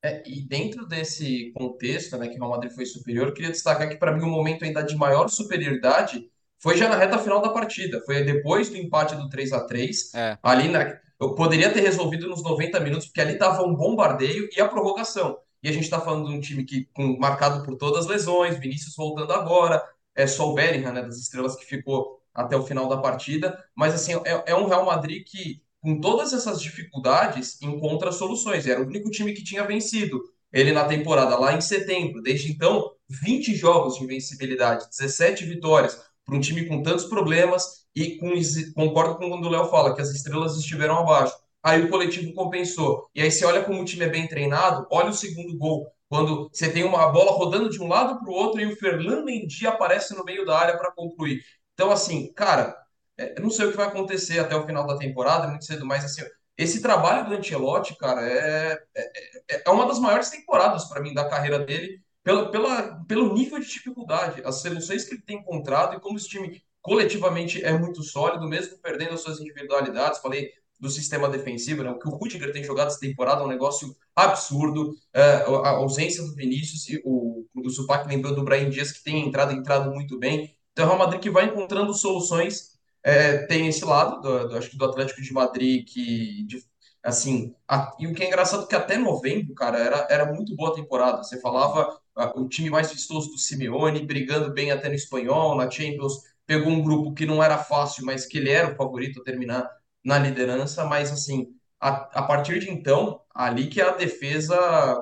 é, 0.05 0.23
e 0.25 0.41
dentro 0.41 0.85
desse 0.85 1.51
contexto, 1.53 2.15
né, 2.17 2.27
que 2.27 2.35
o 2.35 2.39
Real 2.39 2.51
Madrid 2.51 2.71
foi 2.71 2.85
superior, 2.85 3.27
eu 3.27 3.33
queria 3.33 3.49
destacar 3.49 3.89
que 3.89 3.95
para 3.95 4.11
mim 4.11 4.23
o 4.23 4.29
momento 4.29 4.63
ainda 4.63 4.83
de 4.83 4.95
maior 4.95 5.27
superioridade 5.29 6.29
foi 6.59 6.77
já 6.77 6.87
na 6.87 6.95
reta 6.95 7.17
final 7.17 7.41
da 7.41 7.49
partida. 7.49 8.01
Foi 8.05 8.23
depois 8.23 8.69
do 8.69 8.77
empate 8.77 9.15
do 9.15 9.27
3 9.27 9.51
a 9.53 9.61
3 9.61 10.13
é. 10.13 10.37
ali 10.43 10.67
na, 10.67 10.99
eu 11.19 11.33
poderia 11.33 11.71
ter 11.71 11.81
resolvido 11.81 12.27
nos 12.27 12.43
90 12.43 12.79
minutos, 12.81 13.07
porque 13.07 13.21
ali 13.21 13.33
estava 13.33 13.63
um 13.63 13.75
bombardeio 13.75 14.47
e 14.55 14.61
a 14.61 14.67
prorrogação. 14.67 15.37
E 15.63 15.69
a 15.69 15.71
gente 15.71 15.85
está 15.85 15.99
falando 15.99 16.27
de 16.27 16.35
um 16.35 16.39
time 16.39 16.63
que 16.63 16.87
com, 16.93 17.17
marcado 17.17 17.63
por 17.63 17.75
todas 17.75 18.01
as 18.01 18.05
lesões, 18.05 18.59
Vinícius 18.59 18.95
voltando 18.95 19.33
agora, 19.33 19.83
é 20.13 20.27
só 20.27 20.51
o 20.51 20.53
Bellingham, 20.53 20.93
né, 20.93 21.01
das 21.01 21.17
estrelas 21.17 21.55
que 21.55 21.65
ficou 21.65 22.21
até 22.31 22.55
o 22.55 22.63
final 22.63 22.87
da 22.87 22.97
partida. 22.97 23.57
Mas 23.75 23.95
assim, 23.95 24.13
é, 24.25 24.51
é 24.51 24.55
um 24.55 24.67
Real 24.67 24.85
Madrid 24.85 25.23
que 25.25 25.63
com 25.85 26.01
todas 26.01 26.33
essas 26.33 26.59
dificuldades, 26.59 27.61
encontra 27.61 28.11
soluções. 28.11 28.65
Era 28.65 28.81
o 28.81 28.87
único 28.87 29.11
time 29.11 29.33
que 29.33 29.43
tinha 29.43 29.63
vencido 29.63 30.19
ele 30.51 30.71
na 30.71 30.85
temporada, 30.85 31.37
lá 31.37 31.53
em 31.53 31.61
setembro. 31.61 32.23
Desde 32.23 32.51
então, 32.51 32.91
20 33.07 33.53
jogos 33.53 33.95
de 33.95 34.03
invencibilidade, 34.03 34.89
17 34.89 35.45
vitórias, 35.45 35.95
para 36.25 36.35
um 36.35 36.39
time 36.39 36.65
com 36.65 36.81
tantos 36.81 37.05
problemas. 37.05 37.85
E 37.95 38.17
com, 38.17 38.31
concordo 38.73 39.17
com 39.17 39.29
quando 39.29 39.45
o 39.45 39.49
Léo 39.49 39.69
fala 39.69 39.93
que 39.93 40.01
as 40.01 40.09
estrelas 40.09 40.57
estiveram 40.57 40.97
abaixo. 40.97 41.35
Aí 41.61 41.83
o 41.83 41.89
coletivo 41.89 42.33
compensou. 42.33 43.07
E 43.13 43.21
aí 43.21 43.31
você 43.31 43.45
olha 43.45 43.63
como 43.63 43.79
o 43.79 43.85
time 43.85 44.05
é 44.05 44.09
bem 44.09 44.27
treinado, 44.27 44.87
olha 44.89 45.09
o 45.09 45.13
segundo 45.13 45.55
gol. 45.55 45.87
Quando 46.09 46.49
você 46.51 46.67
tem 46.67 46.83
uma 46.83 47.07
bola 47.09 47.31
rodando 47.31 47.69
de 47.69 47.79
um 47.79 47.87
lado 47.87 48.19
para 48.19 48.29
o 48.29 48.33
outro 48.33 48.59
e 48.59 48.65
o 48.65 48.75
Fernando 48.75 49.23
Mendy 49.23 49.67
aparece 49.67 50.15
no 50.15 50.23
meio 50.23 50.45
da 50.45 50.57
área 50.57 50.77
para 50.77 50.91
concluir. 50.91 51.43
Então, 51.75 51.91
assim, 51.91 52.33
cara, 52.33 52.75
é, 53.17 53.39
não 53.39 53.49
sei 53.49 53.65
o 53.65 53.71
que 53.71 53.77
vai 53.77 53.87
acontecer 53.87 54.39
até 54.39 54.55
o 54.55 54.65
final 54.65 54.85
da 54.85 54.97
temporada, 54.97 55.47
muito 55.47 55.65
cedo, 55.65 55.85
mas 55.85 56.03
assim, 56.03 56.21
esse 56.57 56.81
trabalho 56.81 57.27
do 57.27 57.35
Ancelotti, 57.35 57.95
cara, 57.97 58.21
é, 58.21 58.81
é, 58.95 59.11
é, 59.51 59.63
é 59.65 59.69
uma 59.69 59.87
das 59.87 59.99
maiores 59.99 60.29
temporadas 60.29 60.85
para 60.85 61.01
mim 61.01 61.13
da 61.13 61.27
carreira 61.27 61.59
dele, 61.59 62.01
pelo, 62.23 62.49
pela, 62.49 63.03
pelo 63.07 63.33
nível 63.33 63.59
de 63.59 63.67
dificuldade, 63.67 64.41
as 64.43 64.61
soluções 64.61 65.03
que 65.03 65.13
ele 65.13 65.21
tem 65.21 65.37
encontrado 65.37 65.95
e 65.95 65.99
como 65.99 66.17
esse 66.17 66.27
time 66.27 66.61
coletivamente 66.81 67.63
é 67.63 67.77
muito 67.77 68.03
sólido, 68.03 68.47
mesmo 68.47 68.77
perdendo 68.79 69.13
as 69.13 69.21
suas 69.21 69.39
individualidades. 69.39 70.19
Falei 70.19 70.51
do 70.79 70.89
sistema 70.89 71.29
defensivo, 71.29 71.83
né? 71.83 71.91
O 71.91 71.99
que 71.99 72.07
o 72.07 72.11
Rudiger 72.11 72.51
tem 72.51 72.63
jogado 72.63 72.87
essa 72.87 72.99
temporada 72.99 73.41
é 73.41 73.45
um 73.45 73.49
negócio 73.49 73.95
absurdo. 74.15 74.93
É, 75.13 75.21
a 75.21 75.69
ausência 75.69 76.23
do 76.23 76.35
Vinícius 76.35 76.89
e 76.89 77.01
o, 77.05 77.45
o 77.55 77.69
Supac 77.69 78.07
lembrou 78.07 78.35
do 78.35 78.43
Brian 78.43 78.69
Dias, 78.69 78.91
que 78.91 79.03
tem 79.03 79.27
entrado, 79.27 79.51
entrado 79.53 79.91
muito 79.91 80.19
bem. 80.19 80.55
Então, 80.73 80.85
é 80.85 80.87
o 80.87 80.89
Real 80.89 80.99
Madrid 80.99 81.21
que 81.21 81.29
vai 81.29 81.45
encontrando 81.45 81.93
soluções 81.93 82.74
é, 83.05 83.45
tem 83.45 83.67
esse 83.67 83.85
lado, 83.85 84.19
do, 84.19 84.49
do, 84.49 84.57
acho 84.57 84.71
que 84.71 84.77
do 84.77 84.85
Atlético 84.85 85.21
de 85.21 85.31
Madrid, 85.31 85.85
que, 85.87 86.43
de, 86.47 86.59
assim, 87.03 87.53
a, 87.67 87.95
e 87.99 88.07
o 88.07 88.13
que 88.15 88.23
é 88.23 88.27
engraçado 88.27 88.63
é 88.63 88.67
que 88.67 88.75
até 88.75 88.97
novembro, 88.97 89.53
cara, 89.53 89.77
era, 89.77 90.07
era 90.09 90.33
muito 90.33 90.55
boa 90.55 90.71
a 90.71 90.73
temporada. 90.75 91.23
Você 91.23 91.39
falava 91.39 91.99
a, 92.15 92.39
o 92.39 92.49
time 92.49 92.69
mais 92.71 92.91
vistoso 92.91 93.29
do 93.31 93.37
Simeone, 93.37 94.03
brigando 94.05 94.51
bem 94.53 94.71
até 94.71 94.89
no 94.89 94.95
espanhol, 94.95 95.55
na 95.55 95.69
Champions, 95.69 96.13
pegou 96.47 96.71
um 96.71 96.81
grupo 96.81 97.13
que 97.13 97.27
não 97.27 97.43
era 97.43 97.59
fácil, 97.59 98.03
mas 98.05 98.25
que 98.25 98.39
ele 98.39 98.49
era 98.49 98.73
o 98.73 98.75
favorito 98.75 99.21
a 99.21 99.23
terminar 99.23 99.69
na 100.03 100.17
liderança, 100.17 100.83
mas 100.85 101.11
assim, 101.11 101.47
a, 101.79 101.89
a 102.19 102.23
partir 102.23 102.59
de 102.59 102.71
então, 102.71 103.21
ali 103.35 103.67
que 103.67 103.81
a 103.81 103.91
defesa 103.91 104.57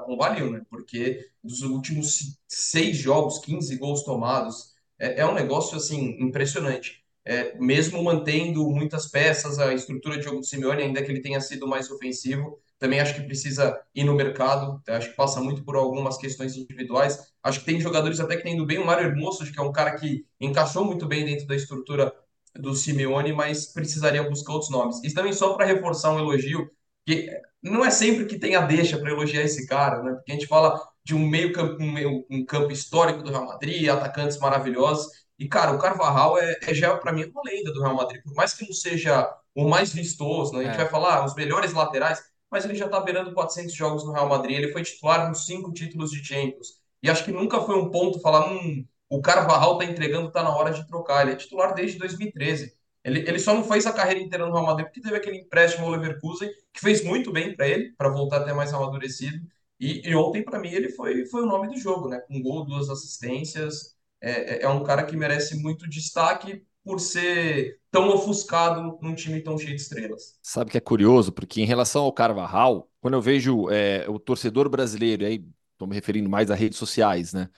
convaliu, 0.06 0.52
né? 0.52 0.62
Porque 0.70 1.26
dos 1.44 1.62
últimos 1.62 2.38
seis 2.50 2.98
jogos, 2.98 3.40
15 3.40 3.78
gols 3.78 4.04
tomados, 4.04 4.74
é, 5.00 5.22
é 5.22 5.26
um 5.26 5.34
negócio 5.34 5.78
assim 5.78 6.18
impressionante 6.22 7.03
é, 7.26 7.58
mesmo 7.58 8.04
mantendo 8.04 8.70
muitas 8.70 9.08
peças, 9.08 9.60
a 9.60 9.74
estrutura 9.74 10.18
de 10.18 10.24
jogo 10.24 10.40
do 10.40 10.46
Simeone, 10.46 10.84
ainda 10.84 11.02
que 11.02 11.12
ele 11.12 11.22
tenha 11.22 11.40
sido 11.40 11.68
mais 11.68 11.90
ofensivo, 11.90 12.60
também 12.78 13.00
acho 13.00 13.16
que 13.16 13.22
precisa 13.22 13.80
ir 13.96 14.04
no 14.04 14.14
mercado, 14.14 14.82
acho 14.90 15.12
que 15.12 15.16
passa 15.16 15.40
muito 15.40 15.64
por 15.64 15.78
algumas 15.78 16.18
questões 16.18 16.58
individuais. 16.58 17.18
Acho 17.42 17.60
que 17.62 17.66
tem 17.66 17.80
jogadores 17.80 18.20
até 18.20 18.36
que 18.36 18.44
tendo 18.44 18.66
bem 18.66 18.78
o 18.78 18.86
Mário 18.86 19.08
Hermoso, 19.08 19.50
que 19.50 19.58
é 19.58 19.64
um 19.64 19.72
cara 19.72 19.96
que 19.96 20.26
encaixou 20.40 20.84
muito 20.84 21.08
bem 21.08 21.24
dentro 21.24 21.48
da 21.48 21.56
estrutura 21.56 22.14
do 22.56 22.76
Simeone, 22.76 23.32
mas 23.32 23.68
precisaria 23.68 24.28
buscar 24.30 24.54
outros 24.54 24.70
nomes. 24.70 25.02
E 25.04 25.14
também 25.14 25.32
só 25.34 25.54
para 25.54 25.66
reforçar 25.66 26.12
um 26.12 26.20
elogio, 26.20 26.70
que 27.06 27.30
não 27.62 27.86
é 27.86 27.90
sempre 27.90 28.26
que 28.26 28.38
tem 28.38 28.56
a 28.56 28.62
deixa 28.66 28.98
para 28.98 29.12
elogiar 29.12 29.44
esse 29.44 29.66
cara, 29.66 30.04
né? 30.04 30.14
Porque 30.14 30.32
a 30.32 30.36
gente 30.36 30.48
fala 30.48 30.80
de 31.06 31.16
um 31.16 31.26
meio 31.26 31.54
campo, 31.54 31.82
um, 31.82 31.92
meio, 31.92 32.26
um 32.30 32.46
campo 32.46 32.72
histórico 32.72 33.24
do 33.24 33.32
Real 33.32 33.46
Madrid, 33.46 33.88
atacantes 33.88 34.38
maravilhosos, 34.40 35.08
e, 35.44 35.48
cara, 35.50 35.74
o 35.74 35.78
Carvajal 35.78 36.38
é, 36.38 36.58
é 36.62 36.74
já, 36.74 36.96
para 36.96 37.12
mim, 37.12 37.26
uma 37.26 37.42
lenda 37.46 37.74
do 37.74 37.82
Real 37.82 37.96
Madrid. 37.96 38.24
Por 38.24 38.34
mais 38.34 38.54
que 38.54 38.66
não 38.66 38.72
seja 38.72 39.30
o 39.54 39.68
mais 39.68 39.92
vistoso, 39.94 40.54
né? 40.54 40.60
a 40.60 40.64
gente 40.64 40.76
é. 40.76 40.78
vai 40.78 40.90
falar 40.90 41.18
ah, 41.18 41.26
os 41.26 41.36
melhores 41.36 41.74
laterais, 41.74 42.24
mas 42.50 42.64
ele 42.64 42.76
já 42.76 42.86
está 42.86 43.02
beirando 43.02 43.34
400 43.34 43.74
jogos 43.74 44.06
no 44.06 44.14
Real 44.14 44.30
Madrid. 44.30 44.58
Ele 44.58 44.72
foi 44.72 44.84
titular 44.84 45.28
nos 45.28 45.46
cinco 45.46 45.74
títulos 45.74 46.12
de 46.12 46.24
Champions. 46.24 46.82
E 47.02 47.10
acho 47.10 47.26
que 47.26 47.32
nunca 47.34 47.60
foi 47.60 47.76
um 47.76 47.92
ponto 47.92 48.22
falar, 48.22 48.50
hum, 48.50 48.88
o 49.10 49.22
Carvajal 49.22 49.78
tá 49.78 49.84
entregando, 49.84 50.32
tá 50.32 50.42
na 50.44 50.56
hora 50.56 50.72
de 50.72 50.88
trocar. 50.88 51.24
Ele 51.24 51.34
é 51.34 51.36
titular 51.36 51.74
desde 51.74 52.00
2013. 52.00 52.74
Ele, 53.04 53.20
ele 53.28 53.40
só 53.40 53.54
não 53.54 53.66
fez 53.66 53.86
a 53.86 53.92
carreira 53.92 54.22
inteira 54.22 54.46
no 54.46 54.54
Real 54.54 54.66
Madrid 54.66 54.86
porque 54.86 55.02
teve 55.02 55.18
aquele 55.18 55.40
empréstimo 55.40 55.86
ao 55.86 55.92
Leverkusen, 55.92 56.50
que 56.72 56.80
fez 56.80 57.04
muito 57.04 57.34
bem 57.34 57.54
para 57.54 57.68
ele, 57.68 57.92
para 57.98 58.08
voltar 58.08 58.38
até 58.38 58.54
mais 58.54 58.74
amadurecido. 58.74 59.46
E, 59.78 60.08
e 60.10 60.16
ontem, 60.16 60.42
para 60.42 60.58
mim, 60.58 60.72
ele 60.72 60.88
foi, 60.88 61.26
foi 61.26 61.44
o 61.44 61.46
nome 61.46 61.68
do 61.68 61.78
jogo, 61.78 62.08
né? 62.08 62.20
Com 62.22 62.42
gol, 62.42 62.64
duas 62.64 62.90
assistências. 62.90 63.94
É, 64.24 64.56
é, 64.56 64.64
é 64.64 64.70
um 64.70 64.82
cara 64.84 65.04
que 65.04 65.18
merece 65.18 65.62
muito 65.62 65.88
destaque 65.88 66.64
por 66.82 67.00
ser 67.00 67.78
tão 67.92 68.08
ofuscado 68.10 68.98
num 69.02 69.14
time 69.14 69.42
tão 69.42 69.58
cheio 69.58 69.76
de 69.76 69.82
estrelas. 69.82 70.38
Sabe 70.42 70.72
que 70.72 70.78
é 70.78 70.82
curioso, 70.82 71.32
porque 71.34 71.62
em 71.62 71.66
relação 71.66 72.04
ao 72.04 72.14
Carvajal, 72.14 72.90
quando 73.02 73.16
eu 73.16 73.22
vejo 73.22 73.70
é, 73.70 74.06
o 74.10 74.18
torcedor 74.18 74.70
brasileiro, 74.70 75.26
aí 75.26 75.46
estou 75.74 75.88
me 75.88 75.94
referindo 75.94 76.30
mais 76.30 76.50
a 76.50 76.56
redes 76.56 76.78
sociais, 76.78 77.34
né? 77.34 77.50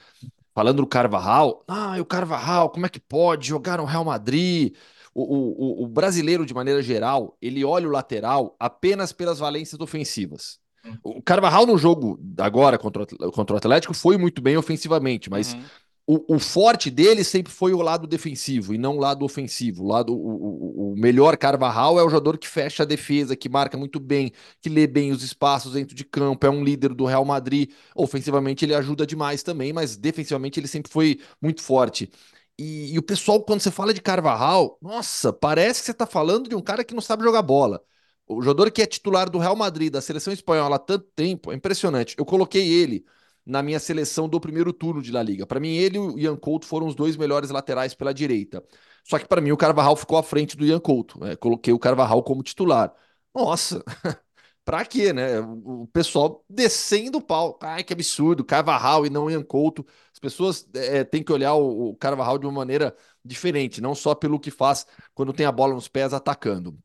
Falando 0.56 0.78
do 0.78 0.88
Carvajal, 0.88 1.64
ah, 1.68 1.98
o 2.00 2.06
Carvajal, 2.06 2.70
como 2.72 2.86
é 2.86 2.90
que 2.90 3.00
pode 3.00 3.48
jogar 3.48 3.78
no 3.78 3.86
Real 3.86 4.06
Madrid? 4.06 4.76
O, 5.14 5.82
o, 5.82 5.84
o 5.84 5.88
brasileiro, 5.88 6.46
de 6.46 6.54
maneira 6.54 6.82
geral, 6.82 7.38
ele 7.42 7.64
olha 7.64 7.88
o 7.88 7.92
lateral 7.92 8.56
apenas 8.60 9.14
pelas 9.14 9.40
valências 9.40 9.80
ofensivas. 9.80 10.60
Uhum. 10.84 10.98
O 11.04 11.22
Carvajal 11.22 11.66
no 11.66 11.78
jogo 11.78 12.20
agora 12.38 12.78
contra, 12.78 13.06
contra 13.06 13.56
o 13.56 13.58
Atlético 13.58 13.94
foi 13.94 14.18
muito 14.18 14.42
bem 14.42 14.56
ofensivamente, 14.56 15.30
mas 15.30 15.54
uhum 15.54 15.64
o, 16.08 16.36
o, 16.36 16.40
forte 16.40 16.92
dele 16.92 17.24
sempre 17.24 17.52
foi 17.52 17.74
o 17.74 17.82
lado 17.82 18.06
defensivo 18.06 18.76
e 18.76 18.78
não 18.78 18.98
o 18.98 19.00
lado 19.00 19.26
ofensivo. 19.26 19.84
O, 19.84 19.88
lado, 19.88 20.14
o, 20.14 20.94
o, 20.94 20.96
melhor 20.96 21.36
Carvajal 21.36 22.00
é 22.00 22.04
o 22.04 22.10
jogador 22.10 22.38
que 22.38 22.48
fecha 22.48 22.84
a 22.84 22.86
defesa, 22.86 23.36
que 23.36 23.50
marca 23.50 23.76
muito 23.76 24.00
bem, 24.00 24.32
que 24.62 24.70
lê 24.70 24.86
bem 24.86 25.12
os 25.12 25.24
espaços 25.24 25.74
dentro 25.74 25.96
de 25.96 26.06
campo, 26.06 26.46
é 26.46 26.50
um 26.50 26.64
líder 26.64 26.94
do 26.94 27.06
Real 27.06 27.26
Madrid. 27.26 27.72
Ofensivamente 27.96 28.64
ele 28.64 28.76
ajuda 28.76 29.06
demais 29.06 29.42
também, 29.42 29.74
mas 29.74 29.98
defensivamente 29.98 30.60
ele 30.60 30.68
sempre 30.68 30.92
foi 30.92 31.20
muito 31.42 31.64
forte. 31.64 32.10
E, 32.58 32.94
e 32.94 33.00
o 33.00 33.04
pessoal, 33.04 33.42
quando 33.44 33.62
você 33.62 33.72
fala 33.72 33.94
de 33.94 34.02
Carvajal, 34.02 34.78
nossa, 34.82 35.34
parece 35.34 35.80
que 35.82 35.86
você 35.88 35.92
está 35.92 36.06
falando 36.06 36.48
de 36.48 36.56
um 36.56 36.62
cara 36.62 36.84
que 36.84 36.94
não 36.94 37.02
sabe 37.02 37.24
jogar 37.24 37.42
bola. 37.42 37.84
O 38.28 38.42
jogador 38.42 38.72
que 38.72 38.82
é 38.82 38.86
titular 38.86 39.30
do 39.30 39.40
Real 39.40 39.56
Madrid, 39.56 39.92
da 39.92 40.02
seleção 40.02 40.34
espanhola 40.34 40.76
há 40.78 40.80
tanto 40.80 41.06
tempo, 41.16 41.52
é 41.52 41.56
impressionante. 41.56 42.16
Eu 42.18 42.26
coloquei 42.26 42.68
ele 42.68 43.06
na 43.46 43.62
minha 43.62 43.80
seleção 43.80 44.28
do 44.28 44.40
primeiro 44.40 44.74
turno 44.74 45.02
de 45.02 45.12
La 45.12 45.22
Liga. 45.22 45.46
Para 45.46 45.60
mim, 45.60 45.76
ele 45.76 45.98
e 45.98 46.00
o 46.00 46.20
Ian 46.20 46.36
Couto 46.36 46.66
foram 46.66 46.88
os 46.88 46.96
dois 46.96 47.16
melhores 47.16 47.50
laterais 47.50 47.94
pela 47.94 48.14
direita. 48.14 48.64
Só 49.04 49.20
que 49.20 49.28
para 49.28 49.40
mim 49.42 49.52
o 49.52 49.58
Carvajal 49.58 49.96
ficou 49.96 50.18
à 50.18 50.24
frente 50.24 50.58
do 50.58 50.66
Ian 50.66 50.80
Couto. 50.80 51.20
Né? 51.20 51.36
Coloquei 51.36 51.74
o 51.74 51.80
Carvajal 51.80 52.24
como 52.24 52.42
titular. 52.42 52.92
Nossa, 53.34 53.84
pra 54.66 54.84
quê, 54.86 55.14
né? 55.14 55.40
O 55.42 55.88
pessoal 55.94 56.44
descendo 56.50 57.20
o 57.20 57.22
pau. 57.22 57.58
Ai, 57.62 57.84
que 57.84 57.94
absurdo, 57.94 58.44
Carvajal 58.44 59.06
e 59.06 59.10
não 59.10 59.30
Ian 59.30 59.44
Couto. 59.44 59.86
As 60.12 60.20
pessoas 60.20 60.68
é, 60.74 61.04
têm 61.04 61.24
que 61.24 61.32
olhar 61.32 61.54
o 61.56 61.96
Carvajal 61.98 62.38
de 62.40 62.46
uma 62.48 62.54
maneira 62.54 62.96
diferente, 63.24 63.82
não 63.82 63.94
só 63.94 64.16
pelo 64.16 64.40
que 64.40 64.50
faz 64.52 64.86
quando 65.14 65.34
tem 65.34 65.46
a 65.46 65.52
bola 65.52 65.74
nos 65.74 65.88
pés 65.88 66.14
atacando. 66.14 66.78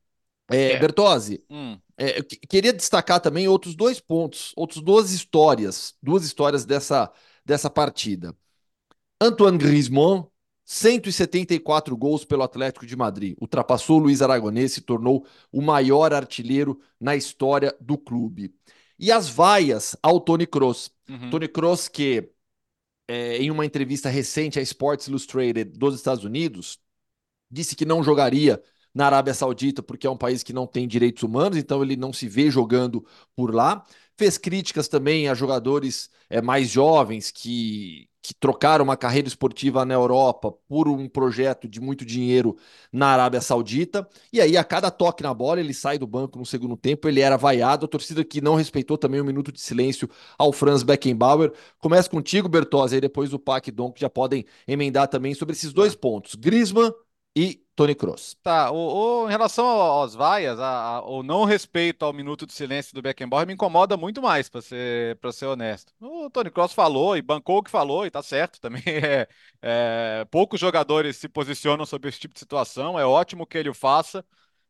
É, 0.50 0.72
é. 0.72 0.78
Bertozzi, 0.78 1.44
hum. 1.48 1.78
é, 1.96 2.18
eu 2.18 2.24
queria 2.24 2.72
destacar 2.72 3.20
também 3.20 3.46
outros 3.46 3.74
dois 3.74 4.00
pontos, 4.00 4.52
outras 4.56 4.82
duas 4.82 5.12
histórias, 5.12 5.94
duas 6.02 6.24
histórias 6.24 6.64
dessa, 6.64 7.10
dessa 7.44 7.70
partida. 7.70 8.36
Antoine 9.20 9.58
Griezmann, 9.58 10.26
174 10.64 11.96
gols 11.96 12.24
pelo 12.24 12.42
Atlético 12.42 12.86
de 12.86 12.96
Madrid, 12.96 13.36
ultrapassou 13.40 13.98
o 13.98 14.02
Luiz 14.02 14.22
Aragonês, 14.22 14.72
se 14.72 14.80
tornou 14.80 15.26
o 15.52 15.60
maior 15.60 16.12
artilheiro 16.12 16.80
na 16.98 17.14
história 17.14 17.74
do 17.80 17.98
clube. 17.98 18.54
E 18.98 19.10
as 19.10 19.28
vaias 19.28 19.96
ao 20.02 20.20
Tony 20.20 20.46
Kroos. 20.46 20.90
Uhum. 21.08 21.30
Tony 21.30 21.48
Kroos 21.48 21.88
que, 21.88 22.30
é, 23.08 23.38
em 23.38 23.50
uma 23.50 23.64
entrevista 23.64 24.08
recente 24.08 24.58
à 24.58 24.62
Sports 24.62 25.06
Illustrated 25.06 25.78
dos 25.78 25.94
Estados 25.94 26.24
Unidos, 26.24 26.78
disse 27.50 27.74
que 27.74 27.84
não 27.84 28.02
jogaria 28.02 28.62
na 28.94 29.06
Arábia 29.06 29.34
Saudita, 29.34 29.82
porque 29.82 30.06
é 30.06 30.10
um 30.10 30.16
país 30.16 30.42
que 30.42 30.52
não 30.52 30.66
tem 30.66 30.86
direitos 30.86 31.22
humanos, 31.22 31.56
então 31.56 31.82
ele 31.82 31.96
não 31.96 32.12
se 32.12 32.28
vê 32.28 32.50
jogando 32.50 33.04
por 33.36 33.54
lá. 33.54 33.84
Fez 34.16 34.36
críticas 34.36 34.88
também 34.88 35.28
a 35.28 35.34
jogadores 35.34 36.10
é, 36.28 36.42
mais 36.42 36.68
jovens 36.68 37.30
que, 37.30 38.08
que 38.22 38.34
trocaram 38.34 38.84
uma 38.84 38.96
carreira 38.96 39.26
esportiva 39.26 39.84
na 39.84 39.94
Europa 39.94 40.52
por 40.68 40.88
um 40.88 41.08
projeto 41.08 41.66
de 41.68 41.80
muito 41.80 42.04
dinheiro 42.04 42.56
na 42.92 43.08
Arábia 43.08 43.40
Saudita. 43.40 44.06
E 44.32 44.40
aí, 44.40 44.56
a 44.56 44.64
cada 44.64 44.90
toque 44.90 45.22
na 45.22 45.32
bola, 45.32 45.60
ele 45.60 45.72
sai 45.72 45.98
do 45.98 46.06
banco 46.06 46.38
no 46.38 46.44
segundo 46.44 46.76
tempo, 46.76 47.08
ele 47.08 47.20
era 47.20 47.36
vaiado. 47.36 47.86
A 47.86 47.88
torcida 47.88 48.22
que 48.24 48.40
não 48.40 48.54
respeitou 48.56 48.98
também 48.98 49.20
um 49.20 49.24
minuto 49.24 49.50
de 49.50 49.60
silêncio 49.60 50.08
ao 50.38 50.52
Franz 50.52 50.82
Beckenbauer. 50.82 51.52
Começa 51.78 52.08
contigo, 52.10 52.48
Bertozzi, 52.48 52.96
aí 52.96 53.00
depois 53.00 53.32
o 53.32 53.38
Pac 53.38 53.70
Don, 53.70 53.90
que 53.90 54.00
já 54.02 54.10
podem 54.10 54.44
emendar 54.68 55.08
também 55.08 55.34
sobre 55.34 55.54
esses 55.54 55.72
dois 55.72 55.94
pontos. 55.94 56.34
Griezmann 56.34 56.92
e 57.34 57.62
Tony 57.76 57.94
Kroos. 57.94 58.36
Tá, 58.42 58.70
o, 58.70 59.22
o, 59.22 59.28
em 59.28 59.30
relação 59.30 59.64
aos 59.64 60.14
vaias, 60.14 60.60
a, 60.60 60.96
a, 60.96 61.02
o 61.02 61.22
não 61.22 61.44
respeito 61.44 62.04
ao 62.04 62.12
minuto 62.12 62.46
de 62.46 62.52
silêncio 62.52 62.94
do 62.94 63.00
Beckenbauer 63.00 63.46
me 63.46 63.54
incomoda 63.54 63.96
muito 63.96 64.20
mais, 64.20 64.48
para 64.48 64.60
ser, 64.60 65.18
ser 65.32 65.46
honesto. 65.46 65.92
O 66.00 66.28
Tony 66.28 66.50
Kroos 66.50 66.72
falou 66.72 67.16
e 67.16 67.22
bancou 67.22 67.58
o 67.58 67.62
que 67.62 67.70
falou 67.70 68.04
e 68.04 68.10
tá 68.10 68.22
certo 68.22 68.60
também. 68.60 68.82
É, 69.02 69.26
é, 69.62 70.26
poucos 70.30 70.60
jogadores 70.60 71.16
se 71.16 71.28
posicionam 71.28 71.86
sobre 71.86 72.08
esse 72.08 72.18
tipo 72.20 72.34
de 72.34 72.40
situação, 72.40 72.98
é 72.98 73.04
ótimo 73.04 73.46
que 73.46 73.56
ele 73.56 73.70
o 73.70 73.74
faça. 73.74 74.24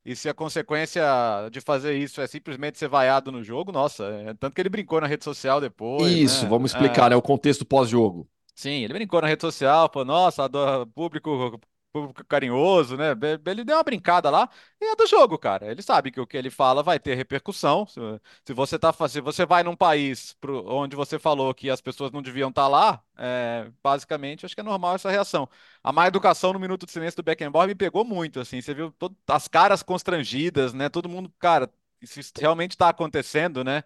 E 0.04 0.14
se 0.16 0.28
a 0.28 0.34
consequência 0.34 1.02
de 1.50 1.60
fazer 1.60 1.96
isso 1.96 2.20
é 2.20 2.26
simplesmente 2.26 2.78
ser 2.78 2.88
vaiado 2.88 3.30
no 3.30 3.42
jogo, 3.42 3.72
nossa, 3.72 4.04
é, 4.04 4.34
tanto 4.34 4.54
que 4.54 4.60
ele 4.60 4.68
brincou 4.68 5.00
na 5.00 5.06
rede 5.06 5.24
social 5.24 5.60
depois. 5.60 6.10
Isso, 6.10 6.44
né? 6.44 6.48
vamos 6.48 6.72
explicar, 6.72 7.06
é, 7.06 7.10
né? 7.10 7.16
O 7.16 7.22
contexto 7.22 7.66
pós-jogo. 7.66 8.28
Sim, 8.54 8.84
ele 8.84 8.94
brincou 8.94 9.20
na 9.20 9.28
rede 9.28 9.42
social, 9.42 9.90
falou, 9.92 10.06
nossa, 10.06 10.48
público 10.94 11.58
público 11.92 12.24
carinhoso, 12.24 12.96
né? 12.96 13.08
Ele 13.46 13.64
deu 13.64 13.76
uma 13.76 13.82
brincada 13.82 14.30
lá 14.30 14.48
e 14.80 14.84
é 14.84 14.96
do 14.96 15.06
jogo, 15.06 15.38
cara. 15.38 15.70
Ele 15.70 15.82
sabe 15.82 16.10
que 16.10 16.20
o 16.20 16.26
que 16.26 16.36
ele 16.36 16.50
fala 16.50 16.82
vai 16.82 16.98
ter 16.98 17.14
repercussão. 17.14 17.86
Se, 17.86 18.54
você 18.54 18.78
tá, 18.78 18.92
se 19.08 19.20
você 19.20 19.44
vai 19.46 19.62
num 19.62 19.76
país 19.76 20.34
pro, 20.40 20.64
onde 20.72 20.96
você 20.96 21.18
falou 21.18 21.54
que 21.54 21.70
as 21.70 21.80
pessoas 21.80 22.12
não 22.12 22.22
deviam 22.22 22.48
estar 22.50 22.62
tá 22.62 22.68
lá, 22.68 23.02
é, 23.18 23.70
basicamente, 23.82 24.46
acho 24.46 24.54
que 24.54 24.60
é 24.60 24.64
normal 24.64 24.94
essa 24.94 25.10
reação. 25.10 25.48
A 25.82 25.92
má 25.92 26.06
educação 26.06 26.52
no 26.52 26.60
minuto 26.60 26.86
de 26.86 26.92
silêncio 26.92 27.16
do 27.16 27.22
Beckenbauer 27.24 27.68
me 27.68 27.74
pegou 27.74 28.04
muito, 28.04 28.40
assim. 28.40 28.60
Você 28.60 28.74
viu 28.74 28.92
todo, 28.92 29.16
as 29.26 29.48
caras 29.48 29.82
constrangidas, 29.82 30.72
né? 30.72 30.88
Todo 30.88 31.08
mundo, 31.08 31.32
cara, 31.38 31.70
isso 32.00 32.20
realmente 32.38 32.72
está 32.72 32.88
acontecendo, 32.88 33.62
né? 33.64 33.84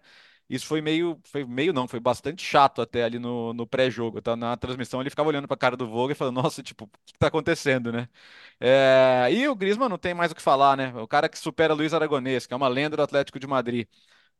Isso 0.49 0.67
foi 0.67 0.79
meio, 0.81 1.19
foi 1.25 1.43
meio 1.43 1.73
não, 1.73 1.87
foi 1.87 1.99
bastante 1.99 2.43
chato 2.43 2.81
até 2.81 3.03
ali 3.03 3.17
no, 3.19 3.53
no 3.53 3.65
pré-jogo. 3.67 4.21
Tá? 4.21 4.35
Na 4.35 4.55
transmissão 4.55 5.01
ele 5.01 5.09
ficava 5.09 5.29
olhando 5.29 5.47
para 5.47 5.55
a 5.55 5.57
cara 5.57 5.75
do 5.77 5.87
Vogel 5.87 6.11
e 6.11 6.15
falando, 6.15 6.35
nossa, 6.41 6.61
tipo, 6.63 6.85
o 6.85 6.87
que 6.87 7.13
está 7.15 7.27
acontecendo, 7.27 7.91
né? 7.91 8.07
É, 8.59 9.27
e 9.31 9.47
o 9.47 9.55
Griezmann 9.55 9.89
não 9.89 9.97
tem 9.97 10.13
mais 10.13 10.31
o 10.31 10.35
que 10.35 10.41
falar, 10.41 10.77
né? 10.77 10.93
O 10.95 11.07
cara 11.07 11.27
que 11.29 11.37
supera 11.39 11.73
Luiz 11.73 11.93
Aragonês, 11.93 12.45
que 12.45 12.53
é 12.53 12.57
uma 12.57 12.67
lenda 12.67 12.95
do 12.97 13.03
Atlético 13.03 13.39
de 13.39 13.47
Madrid. 13.47 13.87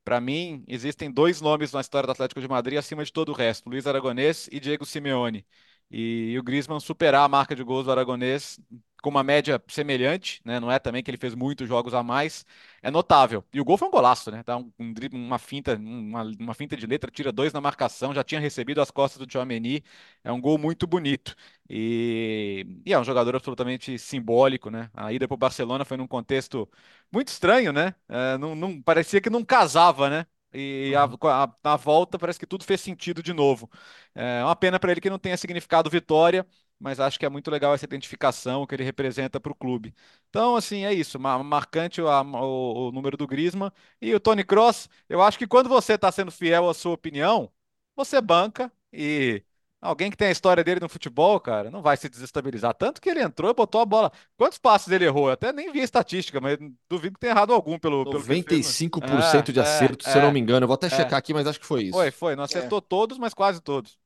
Para 0.03 0.21
mim, 0.21 0.63
existem 0.67 1.11
dois 1.11 1.41
nomes 1.41 1.71
na 1.73 1.81
história 1.81 2.05
do 2.07 2.11
Atlético 2.11 2.39
de 2.41 2.47
Madrid 2.47 2.77
acima 2.77 3.03
de 3.03 3.11
todo 3.11 3.29
o 3.29 3.33
resto: 3.35 3.69
Luiz 3.69 3.87
Aragonês 3.87 4.47
e 4.51 4.59
Diego 4.59 4.85
Simeone. 4.85 5.45
E, 5.91 6.35
o 6.39 6.43
Griezmann 6.43 6.79
superar 6.79 7.23
a 7.25 7.27
marca 7.27 7.55
de 7.55 7.63
gols 7.63 7.85
do 7.85 7.91
Aragonês 7.91 8.59
com 9.01 9.09
uma 9.11 9.23
média 9.23 9.61
semelhante, 9.67 10.41
né? 10.43 10.59
Não 10.59 10.71
é 10.71 10.79
também 10.79 11.03
que 11.03 11.11
ele 11.11 11.17
fez 11.17 11.35
muitos 11.35 11.67
jogos 11.67 11.93
a 11.93 12.01
mais, 12.01 12.43
é 12.81 12.89
notável. 12.89 13.45
E 13.53 13.61
o 13.61 13.63
gol 13.65 13.77
foi 13.77 13.87
um 13.87 13.91
golaço, 13.91 14.31
né? 14.31 14.41
Dá 14.43 14.57
um, 14.57 14.71
um, 14.79 14.93
uma 15.13 15.37
finta, 15.37 15.75
uma, 15.75 16.23
uma, 16.39 16.53
finta 16.55 16.75
de 16.75 16.87
letra, 16.87 17.11
tira 17.11 17.31
dois 17.31 17.53
na 17.53 17.61
marcação, 17.61 18.15
já 18.15 18.23
tinha 18.23 18.41
recebido 18.41 18.81
as 18.81 18.89
costas 18.89 19.19
do 19.19 19.27
Tchouameni. 19.27 19.83
É 20.23 20.31
um 20.31 20.41
gol 20.41 20.57
muito 20.57 20.87
bonito. 20.87 21.35
E, 21.69 22.65
e 22.85 22.93
é 22.93 22.99
um 22.99 23.03
jogador 23.03 23.35
absolutamente 23.35 23.97
simbólico, 23.99 24.69
né? 24.71 24.89
A 24.93 25.13
ida 25.13 25.27
para 25.27 25.35
o 25.35 25.37
Barcelona 25.37 25.85
foi 25.85 25.97
num 25.97 26.07
contexto 26.07 26.67
muito 27.11 27.27
estranho, 27.29 27.71
né? 27.71 27.93
É, 28.09 28.37
não, 28.37 28.55
não, 28.55 28.81
parecia 28.81 29.21
que 29.21 29.29
não 29.29 29.43
casava, 29.43 30.09
né? 30.09 30.25
E 30.55 30.93
uhum. 30.95 31.17
a, 31.27 31.43
a, 31.43 31.55
na 31.63 31.75
volta 31.75 32.17
parece 32.17 32.39
que 32.39 32.45
tudo 32.47 32.63
fez 32.63 32.81
sentido 32.81 33.21
de 33.21 33.33
novo. 33.33 33.69
É 34.13 34.43
uma 34.43 34.55
pena 34.55 34.79
para 34.79 34.91
ele 34.91 35.01
que 35.01 35.09
não 35.09 35.19
tenha 35.19 35.37
significado 35.37 35.89
vitória 35.89 36.45
mas 36.79 36.99
acho 36.99 37.17
que 37.19 37.25
é 37.25 37.29
muito 37.29 37.49
legal 37.49 37.73
essa 37.73 37.85
identificação 37.85 38.65
que 38.65 38.75
ele 38.75 38.83
representa 38.83 39.39
para 39.39 39.51
o 39.51 39.55
clube. 39.55 39.93
Então, 40.29 40.55
assim, 40.55 40.85
é 40.85 40.93
isso. 40.93 41.19
Marcante 41.19 42.01
o, 42.01 42.07
o, 42.07 42.89
o 42.89 42.91
número 42.91 43.17
do 43.17 43.27
Griezmann. 43.27 43.71
E 44.01 44.13
o 44.13 44.19
Tony 44.19 44.43
Cross, 44.43 44.89
eu 45.09 45.21
acho 45.21 45.37
que 45.37 45.47
quando 45.47 45.69
você 45.69 45.93
está 45.93 46.11
sendo 46.11 46.31
fiel 46.31 46.69
à 46.69 46.73
sua 46.73 46.93
opinião, 46.93 47.51
você 47.95 48.19
banca 48.21 48.71
e 48.91 49.43
alguém 49.81 50.09
que 50.09 50.17
tem 50.17 50.27
a 50.27 50.31
história 50.31 50.63
dele 50.63 50.79
no 50.79 50.89
futebol, 50.89 51.39
cara, 51.39 51.69
não 51.69 51.81
vai 51.81 51.95
se 51.97 52.09
desestabilizar. 52.09 52.73
Tanto 52.73 52.99
que 52.99 53.09
ele 53.09 53.21
entrou 53.21 53.51
e 53.51 53.53
botou 53.53 53.81
a 53.81 53.85
bola. 53.85 54.11
Quantos 54.37 54.57
passes 54.57 54.91
ele 54.91 55.05
errou? 55.05 55.27
Eu 55.27 55.33
até 55.33 55.53
nem 55.53 55.71
vi 55.71 55.81
a 55.81 55.83
estatística, 55.83 56.41
mas 56.41 56.57
duvido 56.89 57.13
que 57.13 57.19
tenha 57.19 57.33
errado 57.33 57.53
algum 57.53 57.77
pelo. 57.77 58.03
95% 58.05 58.99
pelo 58.99 59.19
né? 59.19 59.41
de 59.41 59.59
acerto, 59.59 60.07
é, 60.07 60.11
se 60.11 60.17
eu 60.17 60.21
não 60.21 60.31
me 60.31 60.39
engano. 60.39 60.63
Eu 60.63 60.67
vou 60.67 60.75
até 60.75 60.87
é, 60.87 60.89
checar 60.89 61.19
aqui, 61.19 61.33
mas 61.33 61.47
acho 61.47 61.59
que 61.59 61.65
foi 61.65 61.83
isso. 61.83 61.93
Foi, 61.93 62.11
foi. 62.11 62.35
Não 62.35 62.43
acertou 62.43 62.81
todos, 62.81 63.17
mas 63.17 63.33
quase 63.33 63.61
todos. 63.61 63.97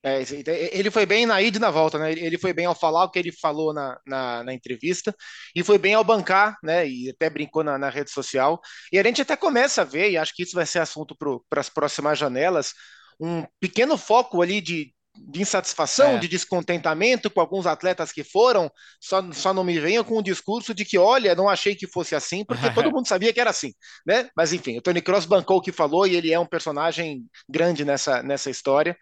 É, 0.00 0.22
ele 0.72 0.92
foi 0.92 1.04
bem 1.04 1.26
na 1.26 1.42
ida 1.42 1.58
e 1.58 1.60
na 1.60 1.70
volta, 1.70 1.98
né? 1.98 2.12
Ele 2.12 2.38
foi 2.38 2.52
bem 2.52 2.66
ao 2.66 2.74
falar 2.74 3.04
o 3.04 3.10
que 3.10 3.18
ele 3.18 3.32
falou 3.32 3.74
na, 3.74 3.98
na, 4.06 4.44
na 4.44 4.54
entrevista 4.54 5.14
e 5.54 5.64
foi 5.64 5.76
bem 5.76 5.94
ao 5.94 6.04
bancar, 6.04 6.56
né? 6.62 6.88
E 6.88 7.10
até 7.10 7.28
brincou 7.28 7.64
na, 7.64 7.76
na, 7.76 7.90
rede 7.90 8.10
social. 8.12 8.60
E 8.92 8.98
a 8.98 9.02
gente 9.02 9.22
até 9.22 9.36
começa 9.36 9.82
a 9.82 9.84
ver, 9.84 10.10
e 10.10 10.16
acho 10.16 10.32
que 10.34 10.44
isso 10.44 10.54
vai 10.54 10.66
ser 10.66 10.78
assunto 10.78 11.16
para 11.48 11.60
as 11.60 11.68
próximas 11.68 12.16
janelas, 12.16 12.74
um 13.20 13.44
pequeno 13.58 13.98
foco 13.98 14.40
ali 14.40 14.60
de 14.60 14.94
de 15.26 15.42
insatisfação, 15.42 16.16
é. 16.16 16.18
de 16.18 16.28
descontentamento 16.28 17.30
com 17.30 17.40
alguns 17.40 17.66
atletas 17.66 18.12
que 18.12 18.22
foram, 18.22 18.70
só, 19.00 19.22
só 19.32 19.52
não 19.52 19.64
me 19.64 19.78
venham 19.78 20.04
com 20.04 20.18
o 20.18 20.22
discurso 20.22 20.72
de 20.74 20.84
que, 20.84 20.98
olha, 20.98 21.34
não 21.34 21.48
achei 21.48 21.74
que 21.74 21.86
fosse 21.86 22.14
assim, 22.14 22.44
porque 22.44 22.62
todo 22.74 22.90
mundo 22.90 23.08
sabia 23.08 23.32
que 23.32 23.40
era 23.40 23.50
assim, 23.50 23.72
né? 24.06 24.28
Mas 24.36 24.52
enfim, 24.52 24.78
o 24.78 24.82
Tony 24.82 25.02
Cross 25.02 25.26
bancou 25.26 25.58
o 25.58 25.62
que 25.62 25.72
falou 25.72 26.06
e 26.06 26.16
ele 26.16 26.32
é 26.32 26.38
um 26.38 26.46
personagem 26.46 27.24
grande 27.48 27.84
nessa, 27.84 28.22
nessa 28.22 28.50
história. 28.50 28.96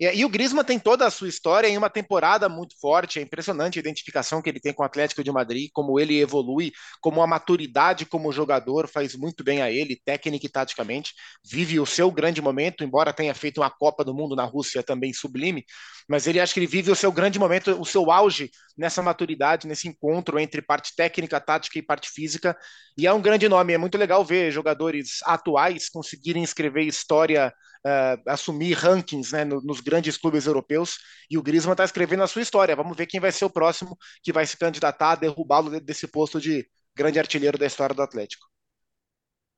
E, 0.00 0.06
e, 0.06 0.24
o 0.24 0.28
Griezmann 0.28 0.64
tem 0.64 0.78
toda 0.78 1.06
a 1.06 1.10
sua 1.10 1.28
história 1.28 1.66
em 1.66 1.76
uma 1.76 1.90
temporada 1.90 2.48
muito 2.48 2.78
forte, 2.80 3.18
é 3.18 3.22
impressionante 3.22 3.78
a 3.78 3.80
identificação 3.80 4.40
que 4.40 4.48
ele 4.48 4.60
tem 4.60 4.72
com 4.72 4.82
o 4.82 4.86
Atlético 4.86 5.24
de 5.24 5.32
Madrid, 5.32 5.70
como 5.72 5.98
ele 5.98 6.20
evolui, 6.20 6.72
como 7.00 7.20
a 7.20 7.26
maturidade 7.26 8.06
como 8.06 8.30
jogador 8.30 8.88
faz 8.88 9.16
muito 9.16 9.42
bem 9.42 9.60
a 9.60 9.70
ele, 9.70 10.00
técnica 10.04 10.46
e 10.46 10.48
taticamente, 10.48 11.12
vive 11.44 11.80
o 11.80 11.86
seu 11.86 12.10
grande 12.12 12.40
momento, 12.40 12.84
embora 12.84 13.12
tenha 13.12 13.34
feito 13.34 13.60
uma 13.60 13.70
Copa 13.70 14.04
do 14.04 14.14
Mundo 14.14 14.36
na 14.36 14.44
Rússia 14.44 14.82
também 14.82 15.12
sublime, 15.12 15.64
mas 16.08 16.26
ele 16.26 16.38
acha 16.40 16.54
que 16.54 16.60
ele 16.60 16.66
vive 16.66 16.90
o 16.90 16.96
seu 16.96 17.10
grande 17.10 17.38
momento, 17.38 17.78
o 17.80 17.84
seu 17.84 18.10
auge 18.10 18.50
nessa 18.76 19.02
maturidade, 19.02 19.66
nesse 19.66 19.88
encontro 19.88 20.38
entre 20.38 20.62
parte 20.62 20.94
técnica, 20.94 21.40
tática 21.40 21.78
e 21.78 21.82
parte 21.82 22.08
física, 22.08 22.56
e 22.96 23.06
é 23.06 23.12
um 23.12 23.20
grande 23.20 23.48
nome, 23.48 23.72
é 23.72 23.78
muito 23.78 23.98
legal 23.98 24.24
ver 24.24 24.52
jogadores 24.52 25.18
atuais 25.24 25.88
conseguirem 25.88 26.42
escrever 26.42 26.82
história 26.84 27.52
uh, 27.86 28.22
assumir 28.26 28.74
rankings 28.74 29.32
né, 29.32 29.44
nos 29.44 29.80
grandes 29.80 30.16
clubes 30.16 30.46
europeus, 30.46 30.98
e 31.30 31.38
o 31.38 31.42
Griezmann 31.42 31.72
está 31.72 31.84
escrevendo 31.84 32.22
a 32.22 32.26
sua 32.26 32.42
história. 32.42 32.76
Vamos 32.76 32.96
ver 32.96 33.06
quem 33.06 33.20
vai 33.20 33.32
ser 33.32 33.44
o 33.44 33.50
próximo 33.50 33.96
que 34.22 34.32
vai 34.32 34.46
se 34.46 34.56
candidatar 34.56 35.12
a 35.12 35.16
derrubá-lo 35.16 35.80
desse 35.80 36.06
posto 36.06 36.40
de 36.40 36.68
grande 36.96 37.18
artilheiro 37.18 37.58
da 37.58 37.66
história 37.66 37.94
do 37.94 38.02
Atlético. 38.02 38.46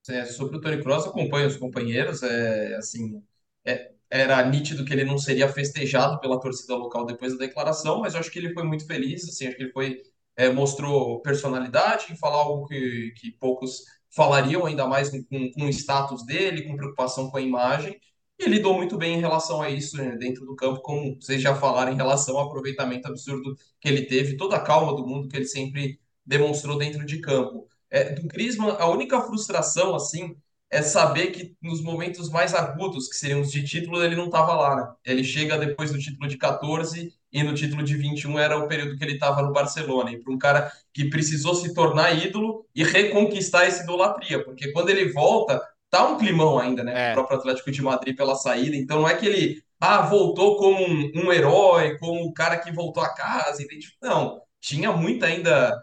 É, 0.09 0.25
sobre 0.25 0.57
o 0.57 0.61
Tony 0.61 0.83
Kroos, 0.83 1.07
acompanho 1.07 1.47
os 1.47 1.57
companheiros, 1.57 2.23
é, 2.23 2.75
assim, 2.77 3.23
é, 3.65 3.93
era 4.11 4.43
nítido 4.45 4.85
que 4.85 4.93
ele 4.93 5.05
não 5.05 5.19
seria 5.19 5.49
festejado 5.49 6.19
pela 6.21 6.41
torcida 6.41 6.75
local 6.75 7.05
depois 7.05 7.33
da 7.33 7.47
declaração, 7.47 8.01
mas 8.01 8.15
eu 8.15 8.21
acho 8.21 8.31
que 8.31 8.39
ele 8.39 8.53
foi 8.53 8.65
muito 8.65 8.87
feliz, 8.87 9.29
assim, 9.29 9.47
acho 9.47 9.57
que 9.57 9.63
ele 9.63 9.73
foi, 9.73 10.03
é, 10.37 10.51
mostrou 10.51 11.21
personalidade 11.23 12.13
em 12.13 12.17
falar 12.17 12.39
algo 12.39 12.67
que, 12.67 13.13
que 13.17 13.31
poucos 13.33 13.85
falariam, 14.11 14.67
ainda 14.67 14.87
mais 14.87 15.11
com, 15.11 15.53
com 15.53 15.65
o 15.65 15.69
status 15.69 16.25
dele, 16.25 16.63
com 16.63 16.77
preocupação 16.77 17.31
com 17.31 17.37
a 17.37 17.41
imagem, 17.41 17.99
e 18.41 18.49
lidou 18.49 18.75
muito 18.75 18.97
bem 18.97 19.17
em 19.17 19.21
relação 19.21 19.61
a 19.61 19.69
isso 19.69 19.97
né, 19.99 20.17
dentro 20.17 20.47
do 20.47 20.57
campo, 20.57 20.81
como 20.81 21.17
vocês 21.21 21.43
já 21.43 21.55
falaram, 21.55 21.93
em 21.93 21.97
relação 21.97 22.39
ao 22.39 22.47
aproveitamento 22.47 23.07
absurdo 23.07 23.55
que 23.79 23.89
ele 23.89 24.07
teve, 24.07 24.37
toda 24.37 24.57
a 24.57 24.61
calma 24.61 24.97
do 24.97 25.07
mundo 25.07 25.29
que 25.29 25.37
ele 25.37 25.47
sempre 25.47 26.01
demonstrou 26.25 26.79
dentro 26.79 27.05
de 27.05 27.21
campo. 27.21 27.69
É, 27.91 28.15
do 28.15 28.27
Griezmann, 28.27 28.77
a 28.79 28.89
única 28.89 29.21
frustração, 29.21 29.95
assim, 29.95 30.37
é 30.71 30.81
saber 30.83 31.33
que 31.33 31.57
nos 31.61 31.83
momentos 31.83 32.31
mais 32.31 32.55
agudos, 32.55 33.09
que 33.09 33.17
seriam 33.17 33.41
os 33.41 33.51
de 33.51 33.63
título, 33.65 34.03
ele 34.03 34.17
não 34.17 34.27
estava 34.27 34.55
lá, 34.55 34.77
né? 34.77 34.95
Ele 35.05 35.25
chega 35.25 35.59
depois 35.59 35.91
do 35.93 35.99
título 35.99 36.29
de 36.29 36.39
14 36.39 37.13
e 37.33 37.43
no 37.43 37.55
título 37.55 37.83
de 37.83 37.97
21 37.97 38.39
era 38.39 38.57
o 38.57 38.69
período 38.69 38.97
que 38.97 39.05
ele 39.05 39.15
estava 39.15 39.43
no 39.43 39.53
Barcelona. 39.53 40.13
E 40.13 40.19
para 40.19 40.33
um 40.33 40.39
cara 40.39 40.73
que 40.95 41.11
precisou 41.11 41.55
se 41.57 41.75
tornar 41.75 42.13
ídolo 42.13 42.65
e 42.75 42.85
reconquistar 42.85 43.65
essa 43.65 43.83
idolatria, 43.83 44.45
porque 44.45 44.73
quando 44.73 44.91
ele 44.91 45.13
volta, 45.13 45.61
tá 45.91 46.09
um 46.09 46.19
climão 46.19 46.59
ainda, 46.59 46.85
né? 46.85 47.09
É. 47.09 47.11
O 47.11 47.15
próprio 47.15 47.39
Atlético 47.39 47.71
de 47.71 47.83
Madrid 47.83 48.17
pela 48.17 48.37
saída. 48.37 48.77
Então 48.77 49.01
não 49.01 49.09
é 49.09 49.17
que 49.17 49.27
ele 49.27 49.63
ah, 49.81 50.03
voltou 50.03 50.57
como 50.57 50.81
um, 50.81 51.11
um 51.17 51.33
herói, 51.33 51.99
como 51.99 52.23
o 52.23 52.33
cara 52.33 52.59
que 52.59 52.71
voltou 52.71 53.03
a 53.03 53.13
casa. 53.13 53.65
Não, 54.01 54.41
tinha 54.61 54.93
muita 54.93 55.27
ainda 55.27 55.83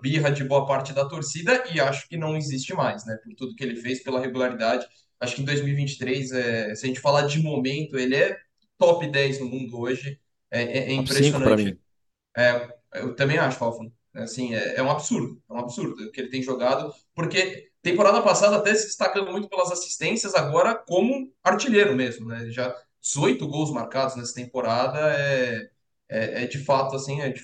birra 0.00 0.30
de 0.30 0.42
boa 0.44 0.66
parte 0.66 0.92
da 0.92 1.04
torcida 1.04 1.64
e 1.72 1.80
acho 1.80 2.08
que 2.08 2.16
não 2.16 2.36
existe 2.36 2.74
mais, 2.74 3.04
né? 3.04 3.16
Por 3.22 3.34
tudo 3.34 3.54
que 3.54 3.62
ele 3.62 3.76
fez, 3.76 4.02
pela 4.02 4.20
regularidade. 4.20 4.86
Acho 5.20 5.36
que 5.36 5.42
em 5.42 5.44
2023, 5.44 6.32
é, 6.32 6.74
se 6.74 6.84
a 6.84 6.88
gente 6.88 7.00
falar 7.00 7.22
de 7.22 7.40
momento, 7.40 7.98
ele 7.98 8.16
é 8.16 8.38
top 8.78 9.06
10 9.06 9.40
no 9.40 9.46
mundo 9.46 9.78
hoje. 9.78 10.18
É, 10.50 10.62
é, 10.62 10.78
é 10.90 10.92
impressionante. 10.92 11.78
É, 12.36 12.68
eu 12.94 13.14
também 13.14 13.38
acho, 13.38 13.58
Falfon. 13.58 13.92
Assim, 14.14 14.54
é, 14.54 14.76
é 14.76 14.82
um 14.82 14.90
absurdo. 14.90 15.40
É 15.48 15.52
um 15.52 15.58
absurdo 15.58 16.02
o 16.02 16.10
que 16.10 16.20
ele 16.20 16.30
tem 16.30 16.42
jogado, 16.42 16.92
porque 17.14 17.69
Temporada 17.82 18.22
passada 18.22 18.56
até 18.56 18.74
se 18.74 18.86
destacando 18.86 19.30
muito 19.32 19.48
pelas 19.48 19.72
assistências, 19.72 20.34
agora 20.34 20.74
como 20.74 21.32
artilheiro 21.42 21.94
mesmo, 21.96 22.26
né? 22.28 22.50
Já 22.50 22.74
18 23.00 23.48
gols 23.48 23.70
marcados 23.72 24.16
nessa 24.16 24.34
temporada 24.34 24.98
é, 25.16 25.70
é, 26.08 26.44
é 26.44 26.46
de 26.46 26.58
fato 26.64 26.96
assim. 26.96 27.20
É 27.22 27.30
de, 27.30 27.42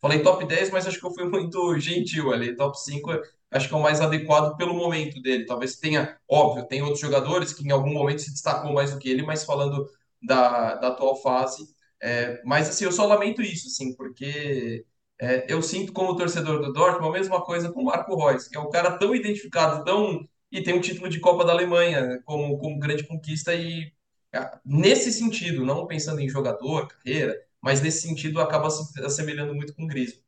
falei 0.00 0.22
top 0.22 0.44
10, 0.46 0.70
mas 0.70 0.86
acho 0.86 0.98
que 0.98 1.06
eu 1.06 1.14
fui 1.14 1.24
muito 1.30 1.78
gentil 1.78 2.32
ali. 2.32 2.56
Top 2.56 2.78
5 2.80 3.10
acho 3.50 3.68
que 3.68 3.74
é 3.74 3.76
o 3.76 3.82
mais 3.82 4.00
adequado 4.00 4.56
pelo 4.56 4.74
momento 4.74 5.20
dele. 5.22 5.46
Talvez 5.46 5.76
tenha, 5.76 6.18
óbvio, 6.28 6.66
tem 6.66 6.82
outros 6.82 7.00
jogadores 7.00 7.52
que 7.52 7.66
em 7.66 7.70
algum 7.70 7.92
momento 7.92 8.20
se 8.22 8.32
destacou 8.32 8.72
mais 8.72 8.92
do 8.92 8.98
que 8.98 9.08
ele, 9.08 9.22
mas 9.22 9.44
falando 9.44 9.88
da, 10.22 10.74
da 10.76 10.88
atual 10.88 11.16
fase. 11.22 11.68
É, 12.00 12.40
mas 12.44 12.68
assim, 12.68 12.84
eu 12.84 12.92
só 12.92 13.06
lamento 13.06 13.42
isso, 13.42 13.68
assim, 13.68 13.94
porque 13.96 14.84
é, 15.20 15.52
eu 15.52 15.60
sinto 15.62 15.92
como 15.92 16.16
torcedor 16.16 16.60
do 16.60 16.72
Dortmund 16.72 17.08
a 17.08 17.18
mesma 17.18 17.44
coisa 17.44 17.72
com 17.72 17.82
o 17.82 17.84
Marco 17.84 18.16
Reus, 18.16 18.46
que 18.48 18.56
é 18.56 18.60
um 18.60 18.70
cara 18.70 18.98
tão 18.98 19.14
identificado, 19.14 19.84
tão 19.84 20.28
e 20.50 20.62
tem 20.62 20.74
um 20.74 20.80
título 20.80 21.08
de 21.08 21.20
Copa 21.20 21.44
da 21.44 21.52
Alemanha 21.52 22.22
como, 22.24 22.58
como 22.58 22.78
grande 22.78 23.06
conquista 23.06 23.54
e 23.54 23.92
ah, 24.32 24.60
nesse 24.64 25.12
sentido, 25.12 25.64
não 25.64 25.86
pensando 25.86 26.20
em 26.20 26.28
jogador, 26.28 26.88
carreira, 26.88 27.36
mas 27.60 27.80
nesse 27.80 28.02
sentido 28.02 28.40
acaba 28.40 28.70
se 28.70 29.00
assemelhando 29.02 29.54
muito 29.54 29.74
com 29.74 29.84
o 29.84 29.86
Griezmann. 29.86 30.22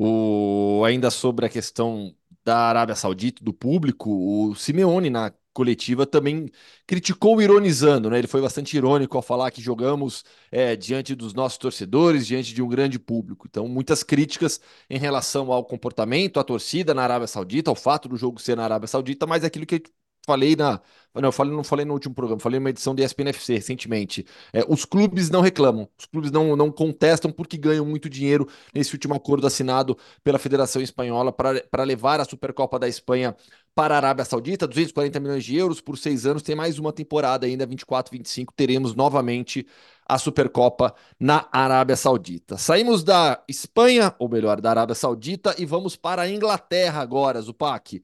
O, 0.00 0.82
ainda 0.84 1.10
sobre 1.10 1.46
a 1.46 1.48
questão 1.48 2.14
da 2.44 2.58
Arábia 2.58 2.94
Saudita, 2.94 3.42
do 3.42 3.52
público, 3.52 4.10
o 4.10 4.54
Simeone 4.54 5.10
na 5.10 5.32
coletiva 5.58 6.06
também 6.06 6.48
criticou 6.86 7.42
ironizando, 7.42 8.08
né? 8.08 8.18
Ele 8.18 8.28
foi 8.28 8.40
bastante 8.40 8.76
irônico 8.76 9.16
ao 9.16 9.22
falar 9.22 9.50
que 9.50 9.60
jogamos 9.60 10.24
é, 10.52 10.76
diante 10.76 11.16
dos 11.16 11.34
nossos 11.34 11.58
torcedores, 11.58 12.28
diante 12.28 12.54
de 12.54 12.62
um 12.62 12.68
grande 12.68 12.96
público. 12.96 13.46
Então, 13.48 13.66
muitas 13.66 14.04
críticas 14.04 14.60
em 14.88 14.98
relação 14.98 15.50
ao 15.52 15.64
comportamento, 15.64 16.38
à 16.38 16.44
torcida 16.44 16.94
na 16.94 17.02
Arábia 17.02 17.26
Saudita, 17.26 17.70
ao 17.72 17.74
fato 17.74 18.08
do 18.08 18.16
jogo 18.16 18.40
ser 18.40 18.56
na 18.56 18.62
Arábia 18.64 18.86
Saudita, 18.86 19.26
mas 19.26 19.42
aquilo 19.42 19.66
que 19.66 19.82
falei 20.28 20.54
na. 20.54 20.78
Não, 21.14 21.32
falei, 21.32 21.52
não 21.52 21.64
falei 21.64 21.84
no 21.86 21.94
último 21.94 22.14
programa, 22.14 22.38
falei 22.38 22.60
numa 22.60 22.68
edição 22.70 22.94
de 22.94 23.02
ESPN-FC 23.02 23.54
recentemente. 23.54 24.26
É, 24.52 24.62
os 24.68 24.84
clubes 24.84 25.30
não 25.30 25.40
reclamam, 25.40 25.88
os 25.98 26.04
clubes 26.04 26.30
não, 26.30 26.54
não 26.54 26.70
contestam 26.70 27.32
porque 27.32 27.56
ganham 27.56 27.84
muito 27.84 28.08
dinheiro 28.10 28.46
nesse 28.74 28.92
último 28.92 29.14
acordo 29.14 29.46
assinado 29.46 29.96
pela 30.22 30.38
Federação 30.38 30.80
Espanhola 30.82 31.32
para 31.32 31.82
levar 31.82 32.20
a 32.20 32.24
Supercopa 32.24 32.78
da 32.78 32.86
Espanha 32.86 33.34
para 33.74 33.94
a 33.94 33.96
Arábia 33.96 34.24
Saudita, 34.24 34.66
240 34.66 35.18
milhões 35.18 35.44
de 35.44 35.56
euros 35.56 35.80
por 35.80 35.96
seis 35.96 36.26
anos. 36.26 36.42
Tem 36.42 36.54
mais 36.54 36.78
uma 36.78 36.92
temporada 36.92 37.46
ainda, 37.46 37.64
24, 37.66 38.12
25. 38.12 38.52
Teremos 38.54 38.94
novamente 38.94 39.66
a 40.08 40.18
Supercopa 40.18 40.94
na 41.18 41.46
Arábia 41.50 41.96
Saudita. 41.96 42.56
Saímos 42.58 43.02
da 43.02 43.42
Espanha, 43.48 44.14
ou 44.18 44.28
melhor, 44.28 44.60
da 44.60 44.70
Arábia 44.70 44.94
Saudita, 44.94 45.54
e 45.58 45.66
vamos 45.66 45.96
para 45.96 46.22
a 46.22 46.30
Inglaterra 46.30 47.00
agora, 47.00 47.40
Zupac. 47.40 48.02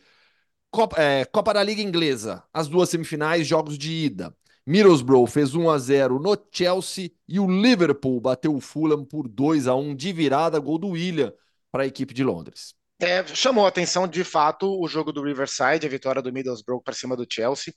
Copa, 0.74 1.00
é, 1.00 1.24
Copa 1.24 1.54
da 1.54 1.62
Liga 1.62 1.80
Inglesa, 1.80 2.42
as 2.52 2.66
duas 2.66 2.88
semifinais, 2.88 3.46
jogos 3.46 3.78
de 3.78 3.92
ida. 3.92 4.36
Middlesbrough 4.66 5.28
fez 5.28 5.54
1 5.54 5.70
a 5.70 5.78
0 5.78 6.18
no 6.18 6.36
Chelsea 6.50 7.12
e 7.28 7.38
o 7.38 7.46
Liverpool 7.46 8.20
bateu 8.20 8.52
o 8.52 8.60
Fulham 8.60 9.04
por 9.04 9.28
2 9.28 9.68
a 9.68 9.76
1 9.76 9.94
de 9.94 10.12
virada, 10.12 10.58
gol 10.58 10.76
do 10.76 10.88
William 10.88 11.32
para 11.70 11.84
a 11.84 11.86
equipe 11.86 12.12
de 12.12 12.24
Londres. 12.24 12.74
É, 13.00 13.26
chamou 13.26 13.66
a 13.66 13.68
atenção 13.68 14.06
de 14.06 14.22
fato 14.22 14.80
o 14.80 14.86
jogo 14.86 15.12
do 15.12 15.22
Riverside, 15.22 15.84
a 15.84 15.90
vitória 15.90 16.22
do 16.22 16.32
Middlesbrough 16.32 16.80
para 16.80 16.94
cima 16.94 17.16
do 17.16 17.26
Chelsea. 17.28 17.74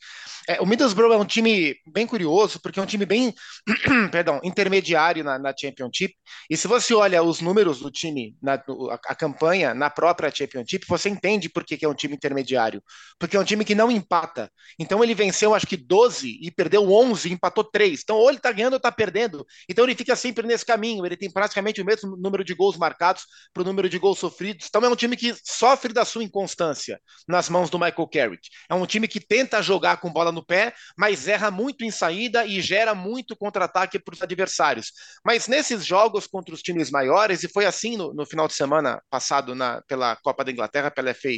É, 0.48 0.62
o 0.62 0.66
Middlesbrough 0.66 1.12
é 1.12 1.18
um 1.18 1.26
time 1.26 1.76
bem 1.92 2.06
curioso, 2.06 2.60
porque 2.62 2.80
é 2.80 2.84
um 2.84 2.86
time 2.86 3.04
bem, 3.04 3.34
perdão, 4.12 4.40
intermediário 4.44 5.24
na, 5.24 5.40
na, 5.40 5.54
Championship. 5.60 6.14
E 6.50 6.56
se 6.56 6.68
você 6.68 6.94
olha 6.94 7.24
os 7.24 7.42
números 7.42 7.80
do 7.80 7.90
time, 7.90 8.38
na, 8.42 8.54
a, 8.54 8.94
a, 9.08 9.16
campanha 9.16 9.74
na 9.74 9.90
própria 9.90 10.32
Championship, 10.34 10.86
você 10.88 11.10
entende 11.10 11.50
por 11.50 11.64
que, 11.64 11.78
que, 11.78 11.84
é 11.84 11.90
um 11.90 11.96
time 11.96 12.16
intermediário. 12.16 12.82
Porque 13.20 13.36
é 13.36 13.40
um 13.40 13.44
time 13.44 13.66
que 13.66 13.74
não 13.74 13.90
empata. 13.90 14.52
Então 14.80 15.04
ele 15.04 15.16
venceu 15.16 15.56
acho 15.56 15.66
que 15.66 15.76
12 15.76 16.40
e 16.42 16.52
perdeu 16.52 16.90
11 16.92 17.28
e 17.28 17.34
empatou 17.34 17.64
3. 17.64 18.02
Então 18.04 18.18
ou 18.18 18.30
ele 18.30 18.38
está 18.38 18.52
ganhando 18.52 18.74
ou 18.74 18.78
está 18.78 18.92
perdendo. 18.92 19.46
Então 19.68 19.84
ele 19.84 19.96
fica 19.96 20.16
sempre 20.16 20.46
nesse 20.46 20.66
caminho. 20.66 21.04
Ele 21.06 21.18
tem 21.18 21.32
praticamente 21.32 21.82
o 21.82 21.86
mesmo 21.86 22.16
número 22.16 22.44
de 22.44 22.54
gols 22.54 22.78
marcados 22.78 23.24
para 23.52 23.64
o 23.64 23.66
número 23.66 23.90
de 23.90 23.98
gols 23.98 24.20
sofridos. 24.20 24.68
Então 24.70 24.86
é 24.86 24.88
um 24.88 24.96
time 24.96 25.17
que 25.18 25.36
sofre 25.44 25.92
da 25.92 26.06
sua 26.06 26.24
inconstância 26.24 27.00
nas 27.28 27.50
mãos 27.50 27.70
do 27.70 27.80
Michael 27.80 28.08
Carrick. 28.08 28.50
É 28.70 28.76
um 28.76 28.86
time 28.86 29.08
que 29.08 29.20
tenta 29.20 29.62
jogar 29.62 29.98
com 29.98 30.12
bola 30.12 30.32
no 30.32 30.46
pé, 30.46 30.74
mas 30.96 31.28
erra 31.28 31.50
muito 31.50 31.84
em 31.84 31.92
saída 31.92 32.46
e 32.46 32.62
gera 32.62 32.94
muito 32.94 33.36
contra-ataque 33.36 34.00
para 34.00 34.14
os 34.14 34.22
adversários. 34.22 34.92
Mas 35.26 35.48
nesses 35.48 35.86
jogos 35.86 36.28
contra 36.28 36.54
os 36.54 36.62
times 36.62 36.92
maiores, 36.92 37.44
e 37.44 37.50
foi 37.50 37.66
assim 37.66 37.98
no, 37.98 38.14
no 38.14 38.26
final 38.26 38.48
de 38.48 38.54
semana 38.54 39.02
passado 39.10 39.56
na, 39.56 39.82
pela 39.88 40.16
Copa 40.18 40.44
da 40.44 40.52
Inglaterra, 40.52 40.92
pela 40.92 41.14
FA, 41.14 41.30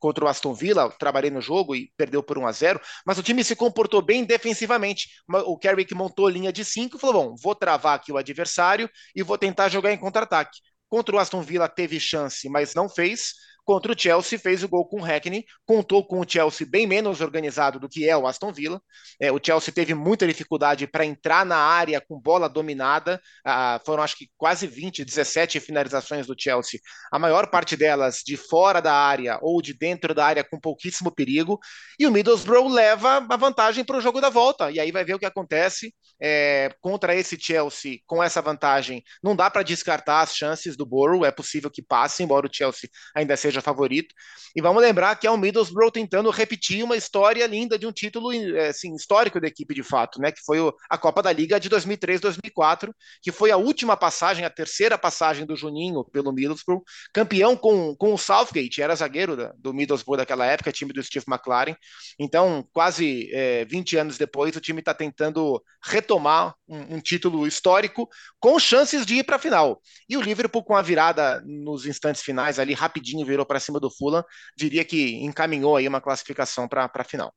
contra 0.00 0.24
o 0.24 0.28
Aston 0.28 0.54
Villa, 0.54 0.90
trabalhei 0.98 1.30
no 1.30 1.40
jogo 1.40 1.74
e 1.74 1.90
perdeu 1.96 2.22
por 2.22 2.38
1 2.38 2.46
a 2.46 2.52
0 2.52 2.80
mas 3.06 3.18
o 3.18 3.22
time 3.22 3.44
se 3.44 3.54
comportou 3.54 4.02
bem 4.02 4.24
defensivamente. 4.24 5.08
O 5.46 5.58
Carrick 5.58 5.94
montou 5.94 6.28
linha 6.28 6.52
de 6.52 6.64
5 6.64 6.96
e 6.96 7.00
falou: 7.00 7.28
bom, 7.28 7.36
vou 7.36 7.54
travar 7.54 7.96
aqui 7.96 8.12
o 8.12 8.16
adversário 8.16 8.88
e 9.14 9.22
vou 9.22 9.36
tentar 9.36 9.68
jogar 9.68 9.92
em 9.92 9.98
contra-ataque. 9.98 10.58
Contra 10.88 11.16
o 11.16 11.18
Aston 11.18 11.42
Villa 11.42 11.68
teve 11.68 12.00
chance, 12.00 12.48
mas 12.48 12.74
não 12.74 12.88
fez. 12.88 13.34
Contra 13.68 13.92
o 13.92 13.94
Chelsea, 13.98 14.38
fez 14.38 14.64
o 14.64 14.68
gol 14.68 14.86
com 14.86 14.98
o 14.98 15.04
Hackney, 15.04 15.44
contou 15.66 16.02
com 16.02 16.20
o 16.20 16.24
Chelsea 16.26 16.66
bem 16.66 16.86
menos 16.86 17.20
organizado 17.20 17.78
do 17.78 17.86
que 17.86 18.08
é 18.08 18.16
o 18.16 18.26
Aston 18.26 18.50
Villa. 18.50 18.80
É, 19.20 19.30
o 19.30 19.38
Chelsea 19.38 19.74
teve 19.74 19.92
muita 19.92 20.26
dificuldade 20.26 20.86
para 20.86 21.04
entrar 21.04 21.44
na 21.44 21.58
área 21.58 22.00
com 22.00 22.18
bola 22.18 22.48
dominada. 22.48 23.20
Ah, 23.44 23.78
foram 23.84 24.02
acho 24.02 24.16
que 24.16 24.30
quase 24.38 24.66
20, 24.66 25.04
17 25.04 25.60
finalizações 25.60 26.26
do 26.26 26.34
Chelsea. 26.34 26.80
A 27.12 27.18
maior 27.18 27.50
parte 27.50 27.76
delas 27.76 28.22
de 28.24 28.38
fora 28.38 28.80
da 28.80 28.94
área 28.94 29.38
ou 29.42 29.60
de 29.60 29.74
dentro 29.74 30.14
da 30.14 30.24
área 30.24 30.42
com 30.42 30.58
pouquíssimo 30.58 31.14
perigo. 31.14 31.60
E 31.98 32.06
o 32.06 32.10
Middlesbrough 32.10 32.68
leva 32.68 33.18
a 33.28 33.36
vantagem 33.36 33.84
para 33.84 33.98
o 33.98 34.00
jogo 34.00 34.18
da 34.18 34.30
volta. 34.30 34.70
E 34.70 34.80
aí 34.80 34.90
vai 34.90 35.04
ver 35.04 35.12
o 35.12 35.18
que 35.18 35.26
acontece 35.26 35.94
é, 36.18 36.74
contra 36.80 37.14
esse 37.14 37.38
Chelsea 37.38 37.98
com 38.06 38.22
essa 38.22 38.40
vantagem. 38.40 39.04
Não 39.22 39.36
dá 39.36 39.50
para 39.50 39.62
descartar 39.62 40.22
as 40.22 40.34
chances 40.34 40.74
do 40.74 40.86
Borough. 40.86 41.26
É 41.26 41.30
possível 41.30 41.70
que 41.70 41.82
passe, 41.82 42.22
embora 42.22 42.46
o 42.46 42.50
Chelsea 42.50 42.88
ainda 43.14 43.36
seja 43.36 43.57
favorito. 43.62 44.14
E 44.54 44.60
vamos 44.60 44.82
lembrar 44.82 45.16
que 45.16 45.26
é 45.26 45.30
o 45.30 45.36
Middlesbrough 45.36 45.90
tentando 45.90 46.30
repetir 46.30 46.82
uma 46.82 46.96
história 46.96 47.46
linda 47.46 47.78
de 47.78 47.86
um 47.86 47.92
título 47.92 48.32
é, 48.32 48.68
assim, 48.68 48.94
histórico 48.94 49.40
da 49.40 49.46
equipe 49.46 49.74
de 49.74 49.82
fato, 49.82 50.20
né? 50.20 50.32
Que 50.32 50.40
foi 50.44 50.58
a 50.88 50.98
Copa 50.98 51.22
da 51.22 51.32
Liga 51.32 51.60
de 51.60 51.68
2003-2004, 51.70 52.90
que 53.22 53.30
foi 53.30 53.50
a 53.50 53.56
última 53.56 53.96
passagem, 53.96 54.44
a 54.44 54.50
terceira 54.50 54.96
passagem 54.98 55.46
do 55.46 55.56
Juninho 55.56 56.04
pelo 56.04 56.32
Middlesbrough, 56.32 56.82
campeão 57.12 57.56
com, 57.56 57.94
com 57.96 58.14
o 58.14 58.18
Southgate, 58.18 58.82
era 58.82 58.94
zagueiro 58.94 59.36
da, 59.36 59.52
do 59.58 59.72
Middlesbrough 59.74 60.16
daquela 60.16 60.46
época, 60.46 60.72
time 60.72 60.92
do 60.92 61.02
Steve 61.02 61.26
McLaren. 61.28 61.76
Então, 62.18 62.66
quase 62.72 63.30
é, 63.32 63.64
20 63.64 63.96
anos 63.96 64.18
depois, 64.18 64.56
o 64.56 64.60
time 64.60 64.80
está 64.80 64.94
tentando 64.94 65.62
retomar 65.82 66.54
um, 66.68 66.96
um, 66.96 67.00
título 67.00 67.46
histórico 67.46 68.08
com 68.40 68.58
chances 68.58 69.06
de 69.06 69.16
ir 69.16 69.24
para 69.24 69.36
a 69.36 69.38
final. 69.38 69.80
E 70.08 70.16
o 70.16 70.20
Liverpool, 70.20 70.64
com 70.64 70.76
a 70.76 70.82
virada 70.82 71.42
nos 71.46 71.86
instantes 71.86 72.22
finais, 72.22 72.58
ali 72.58 72.74
rapidinho 72.74 73.26
virou 73.26 73.46
para 73.48 73.58
cima 73.58 73.80
do 73.80 73.90
Fulham, 73.90 74.24
diria 74.56 74.84
que 74.84 75.16
encaminhou 75.16 75.76
aí 75.76 75.88
uma 75.88 76.00
classificação 76.00 76.68
para 76.68 76.88
a 76.94 77.04
final. 77.04 77.34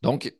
Donc, 0.00 0.38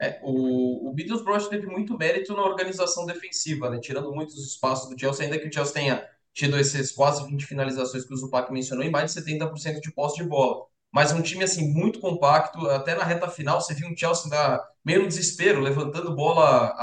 é, 0.00 0.20
o, 0.22 0.90
o 0.90 0.94
Middlesbrough 0.94 1.48
teve 1.48 1.66
muito 1.68 1.96
mérito 1.96 2.34
na 2.34 2.42
organização 2.42 3.06
defensiva, 3.06 3.70
né? 3.70 3.78
tirando 3.78 4.12
muitos 4.12 4.36
espaços 4.44 4.90
do 4.90 4.98
Chelsea, 4.98 5.24
ainda 5.24 5.38
que 5.38 5.46
o 5.46 5.52
Chelsea 5.52 5.72
tenha 5.72 6.08
tido 6.32 6.58
esses 6.58 6.90
quase 6.90 7.24
20 7.24 7.46
finalizações 7.46 8.04
que 8.04 8.12
o 8.12 8.16
Zupac 8.16 8.52
mencionou, 8.52 8.84
e 8.84 8.90
mais 8.90 9.14
de 9.14 9.20
70% 9.20 9.80
de 9.80 9.92
posse 9.92 10.16
de 10.16 10.28
bola. 10.28 10.66
Mas 10.90 11.12
um 11.12 11.22
time 11.22 11.44
assim 11.44 11.72
muito 11.72 12.00
compacto, 12.00 12.68
até 12.68 12.94
na 12.94 13.04
reta 13.04 13.28
final 13.28 13.60
você 13.60 13.74
viu 13.74 13.88
um 13.88 13.96
Chelsea 13.96 14.28
da, 14.28 14.62
meio 14.84 15.02
no 15.02 15.08
desespero, 15.08 15.60
levantando 15.60 16.14
bola 16.14 16.74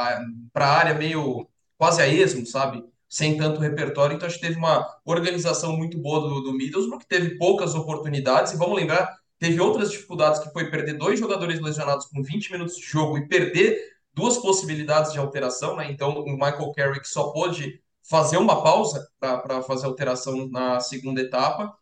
para 0.54 0.66
a 0.68 0.78
área 0.78 0.94
meio 0.96 1.48
quase 1.78 2.02
a 2.02 2.08
esmo, 2.08 2.46
sabe? 2.46 2.84
Sem 3.10 3.38
tanto 3.38 3.60
repertório. 3.60 4.16
Então 4.16 4.28
acho 4.28 4.40
que 4.40 4.46
teve 4.46 4.58
uma 4.58 4.88
organização 5.04 5.76
muito 5.76 5.98
boa 5.98 6.22
do, 6.22 6.42
do 6.42 6.54
Middlesbrough, 6.54 7.00
que 7.00 7.08
teve 7.08 7.38
poucas 7.38 7.74
oportunidades. 7.76 8.54
E 8.54 8.58
vamos 8.58 8.78
lembrar 8.78 9.20
Teve 9.40 9.62
outras 9.62 9.90
dificuldades 9.90 10.42
que 10.42 10.52
foi 10.52 10.70
perder 10.70 10.98
dois 10.98 11.18
jogadores 11.18 11.62
lesionados 11.62 12.06
com 12.08 12.22
20 12.22 12.52
minutos 12.52 12.76
de 12.76 12.84
jogo 12.84 13.18
e 13.18 13.26
perder 13.26 13.80
duas 14.14 14.38
possibilidades 14.38 15.14
de 15.14 15.20
alteração, 15.20 15.78
né? 15.78 15.90
Então 15.90 16.20
o 16.20 16.34
Michael 16.34 16.74
Carrick 16.74 17.08
só 17.08 17.32
pôde 17.32 17.82
fazer 18.04 18.36
uma 18.36 18.62
pausa 18.62 19.08
para 19.18 19.62
fazer 19.62 19.86
alteração 19.86 20.50
na 20.50 20.82
segunda 20.82 21.22
etapa 21.22 21.74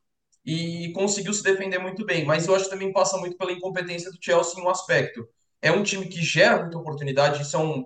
e 0.46 0.92
conseguiu 0.94 1.34
se 1.34 1.42
defender 1.42 1.80
muito 1.80 2.06
bem. 2.06 2.26
Mas 2.26 2.48
eu 2.48 2.54
acho 2.54 2.66
que 2.66 2.70
também 2.70 2.94
passa 2.94 3.18
muito 3.18 3.36
pela 3.36 3.52
incompetência 3.52 4.12
do 4.12 4.18
Chelsea 4.22 4.60
em 4.60 4.64
um 4.64 4.70
aspecto. 4.70 5.28
É 5.62 5.72
um 5.72 5.84
time 5.84 6.06
que 6.08 6.22
gera 6.22 6.62
muita 6.62 6.78
oportunidade, 6.78 7.42
isso 7.42 7.56
é, 7.56 7.60
um, 7.60 7.86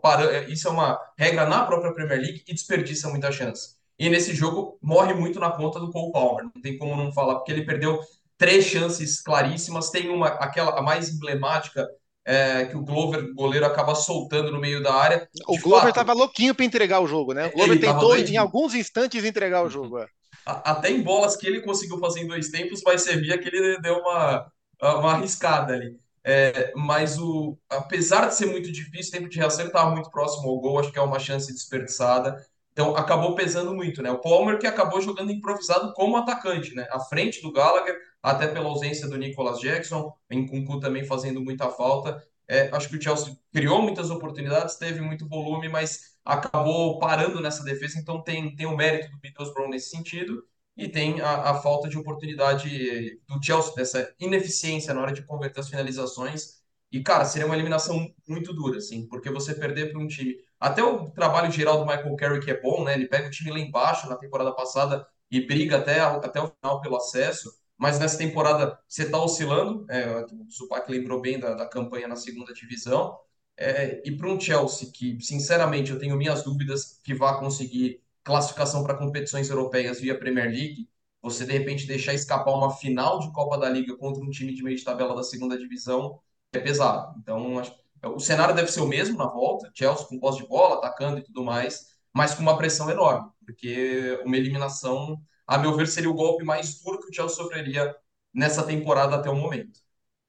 isso 0.49 0.67
é 0.67 0.71
uma 0.71 0.99
regra 1.17 1.45
na 1.45 1.65
própria 1.65 1.93
Premier 1.93 2.19
League 2.19 2.43
e 2.47 2.53
desperdiça 2.53 3.09
muita 3.09 3.31
chance. 3.31 3.75
E 3.97 4.09
nesse 4.09 4.33
jogo 4.33 4.77
morre 4.81 5.13
muito 5.13 5.39
na 5.39 5.51
conta 5.51 5.79
do 5.79 5.91
Cole 5.91 6.11
Palmer, 6.11 6.45
não 6.45 6.61
tem 6.61 6.77
como 6.77 6.95
não 6.95 7.11
falar, 7.13 7.35
porque 7.35 7.51
ele 7.51 7.65
perdeu 7.65 7.99
três 8.37 8.65
chances 8.65 9.21
claríssimas. 9.21 9.91
Tem 9.91 10.09
uma, 10.09 10.27
aquela 10.27 10.77
a 10.77 10.81
mais 10.81 11.09
emblemática, 11.09 11.87
é, 12.25 12.65
que 12.65 12.75
o 12.75 12.83
Glover, 12.83 13.31
goleiro, 13.35 13.65
acaba 13.65 13.93
soltando 13.93 14.51
no 14.51 14.59
meio 14.59 14.81
da 14.81 14.93
área. 14.93 15.29
O 15.47 15.59
Glover 15.59 15.89
estava 15.89 16.13
louquinho 16.13 16.55
para 16.55 16.65
entregar 16.65 16.99
o 16.99 17.07
jogo, 17.07 17.33
né? 17.33 17.47
O 17.47 17.51
Glover 17.51 17.79
tentou 17.79 18.17
em 18.17 18.37
alguns 18.37 18.73
instantes 18.73 19.23
entregar 19.23 19.63
o 19.63 19.69
jogo. 19.69 19.99
É. 19.99 20.07
Até 20.45 20.89
em 20.89 21.03
bolas 21.03 21.35
que 21.35 21.45
ele 21.45 21.61
conseguiu 21.61 21.99
fazer 21.99 22.21
em 22.21 22.27
dois 22.27 22.49
tempos, 22.49 22.81
vai 22.81 22.97
servir 22.97 23.39
que 23.39 23.47
ele 23.47 23.79
deu 23.79 23.99
uma, 23.99 24.51
uma 24.81 25.13
arriscada 25.13 25.73
ali. 25.73 25.95
É, 26.23 26.71
mas 26.75 27.17
o, 27.17 27.57
apesar 27.69 28.27
de 28.27 28.35
ser 28.35 28.45
muito 28.45 28.71
difícil, 28.71 29.09
o 29.09 29.17
tempo 29.17 29.29
de 29.29 29.37
reação 29.39 29.65
estava 29.65 29.89
muito 29.91 30.11
próximo 30.11 30.49
ao 30.49 30.59
gol, 30.59 30.79
acho 30.79 30.91
que 30.91 30.99
é 30.99 31.01
uma 31.01 31.19
chance 31.19 31.51
desperdiçada. 31.51 32.45
Então 32.71 32.95
acabou 32.95 33.35
pesando 33.35 33.73
muito, 33.73 34.01
né? 34.01 34.11
O 34.11 34.19
Palmer 34.19 34.57
que 34.57 34.67
acabou 34.67 35.01
jogando 35.01 35.31
improvisado 35.31 35.93
como 35.93 36.15
atacante, 36.17 36.73
né? 36.73 36.87
À 36.91 36.99
frente 36.99 37.41
do 37.41 37.51
Gallagher, 37.51 37.97
até 38.23 38.47
pela 38.47 38.69
ausência 38.69 39.07
do 39.09 39.17
Nicolas 39.17 39.59
Jackson, 39.59 40.13
em 40.29 40.45
Kunku 40.47 40.79
também 40.79 41.03
fazendo 41.03 41.41
muita 41.41 41.69
falta. 41.69 42.23
É, 42.47 42.69
acho 42.71 42.89
que 42.89 42.97
o 42.97 43.01
Chelsea 43.01 43.35
criou 43.51 43.81
muitas 43.81 44.09
oportunidades, 44.09 44.75
teve 44.75 45.01
muito 45.01 45.27
volume, 45.27 45.69
mas 45.69 46.17
acabou 46.23 46.99
parando 46.99 47.41
nessa 47.41 47.63
defesa, 47.63 47.97
então 47.99 48.21
tem, 48.21 48.55
tem 48.55 48.65
o 48.65 48.75
mérito 48.75 49.09
do 49.09 49.19
Middlesbrough 49.23 49.69
nesse 49.69 49.89
sentido 49.89 50.43
e 50.77 50.87
tem 50.87 51.21
a, 51.21 51.51
a, 51.51 51.61
falta 51.61 51.89
de 51.89 51.97
oportunidade 51.97 53.19
do 53.27 53.43
Chelsea, 53.43 53.75
dessa 53.75 54.13
ineficiência 54.19 54.93
na 54.93 55.01
hora 55.01 55.13
de 55.13 55.23
converter 55.23 55.59
as 55.59 55.69
finalizações. 55.69 56.61
E, 56.91 57.01
cara, 57.01 57.25
seria 57.25 57.45
uma 57.45 57.55
eliminação 57.55 58.13
muito 58.27 58.53
dura, 58.53 58.77
assim, 58.77 59.07
porque 59.07 59.29
você 59.29 59.53
perder 59.53 59.91
para 59.91 60.01
um 60.01 60.07
time. 60.07 60.35
Até 60.59 60.83
o 60.83 61.09
trabalho 61.11 61.51
geral 61.51 61.79
do 61.79 61.85
Michael 61.85 62.39
que 62.41 62.51
é 62.51 62.61
bom, 62.61 62.83
né? 62.83 62.93
Ele 62.93 63.07
pega 63.07 63.27
o 63.27 63.31
time 63.31 63.51
lá 63.51 63.59
embaixo 63.59 64.09
na 64.09 64.15
temporada 64.15 64.53
passada 64.53 65.07
e 65.29 65.41
briga 65.45 65.77
até, 65.77 65.99
até 66.01 66.41
o 66.41 66.51
final 66.61 66.81
pelo 66.81 66.97
acesso 66.97 67.51
mas 67.81 67.97
nessa 67.97 68.15
temporada 68.15 68.77
você 68.87 69.01
está 69.01 69.17
oscilando. 69.17 69.87
É, 69.89 70.23
o 70.23 70.47
Zupac 70.51 70.89
lembrou 70.91 71.19
bem 71.19 71.39
da, 71.39 71.55
da, 71.55 71.65
campanha 71.67 72.07
na 72.07 72.15
segunda 72.15 72.53
divisão. 72.53 73.17
É, 73.57 74.03
e 74.05 74.15
para 74.15 74.29
um 74.29 74.39
Chelsea 74.39 74.91
que, 74.93 75.19
sinceramente, 75.19 75.89
eu 75.89 75.97
tenho 75.97 76.15
minhas 76.15 76.43
dúvidas 76.43 76.99
que 77.03 77.15
vá 77.15 77.39
conseguir 77.39 77.99
classificação 78.23 78.83
para 78.83 78.97
competições 78.97 79.49
europeias 79.49 79.99
via 79.99 80.17
Premier 80.17 80.49
League, 80.49 80.89
você 81.21 81.45
de 81.45 81.51
repente 81.53 81.87
deixar 81.87 82.13
escapar 82.13 82.51
uma 82.53 82.75
final 82.75 83.19
de 83.19 83.31
Copa 83.31 83.57
da 83.57 83.69
Liga 83.69 83.95
contra 83.97 84.23
um 84.23 84.29
time 84.29 84.53
de 84.53 84.63
meio 84.63 84.77
de 84.77 84.83
tabela 84.83 85.15
da 85.15 85.23
segunda 85.23 85.57
divisão 85.57 86.19
é 86.53 86.59
pesado. 86.59 87.15
Então, 87.19 87.59
acho, 87.59 87.73
o 88.03 88.19
cenário 88.19 88.55
deve 88.55 88.71
ser 88.71 88.81
o 88.81 88.87
mesmo 88.87 89.17
na 89.17 89.27
volta, 89.27 89.71
Chelsea 89.73 90.05
com 90.07 90.19
posse 90.19 90.41
de 90.41 90.47
bola, 90.47 90.75
atacando 90.75 91.19
e 91.19 91.23
tudo 91.23 91.43
mais, 91.43 91.87
mas 92.13 92.33
com 92.33 92.41
uma 92.41 92.57
pressão 92.57 92.89
enorme, 92.89 93.29
porque 93.45 94.19
uma 94.25 94.37
eliminação 94.37 95.21
a 95.51 95.57
meu 95.57 95.75
ver, 95.75 95.87
seria 95.87 96.09
o 96.09 96.13
golpe 96.13 96.45
mais 96.45 96.81
duro 96.81 96.99
que 96.99 97.09
o 97.09 97.13
Chelsea 97.13 97.35
sofreria 97.35 97.93
nessa 98.33 98.63
temporada 98.63 99.17
até 99.17 99.29
o 99.29 99.35
momento. 99.35 99.81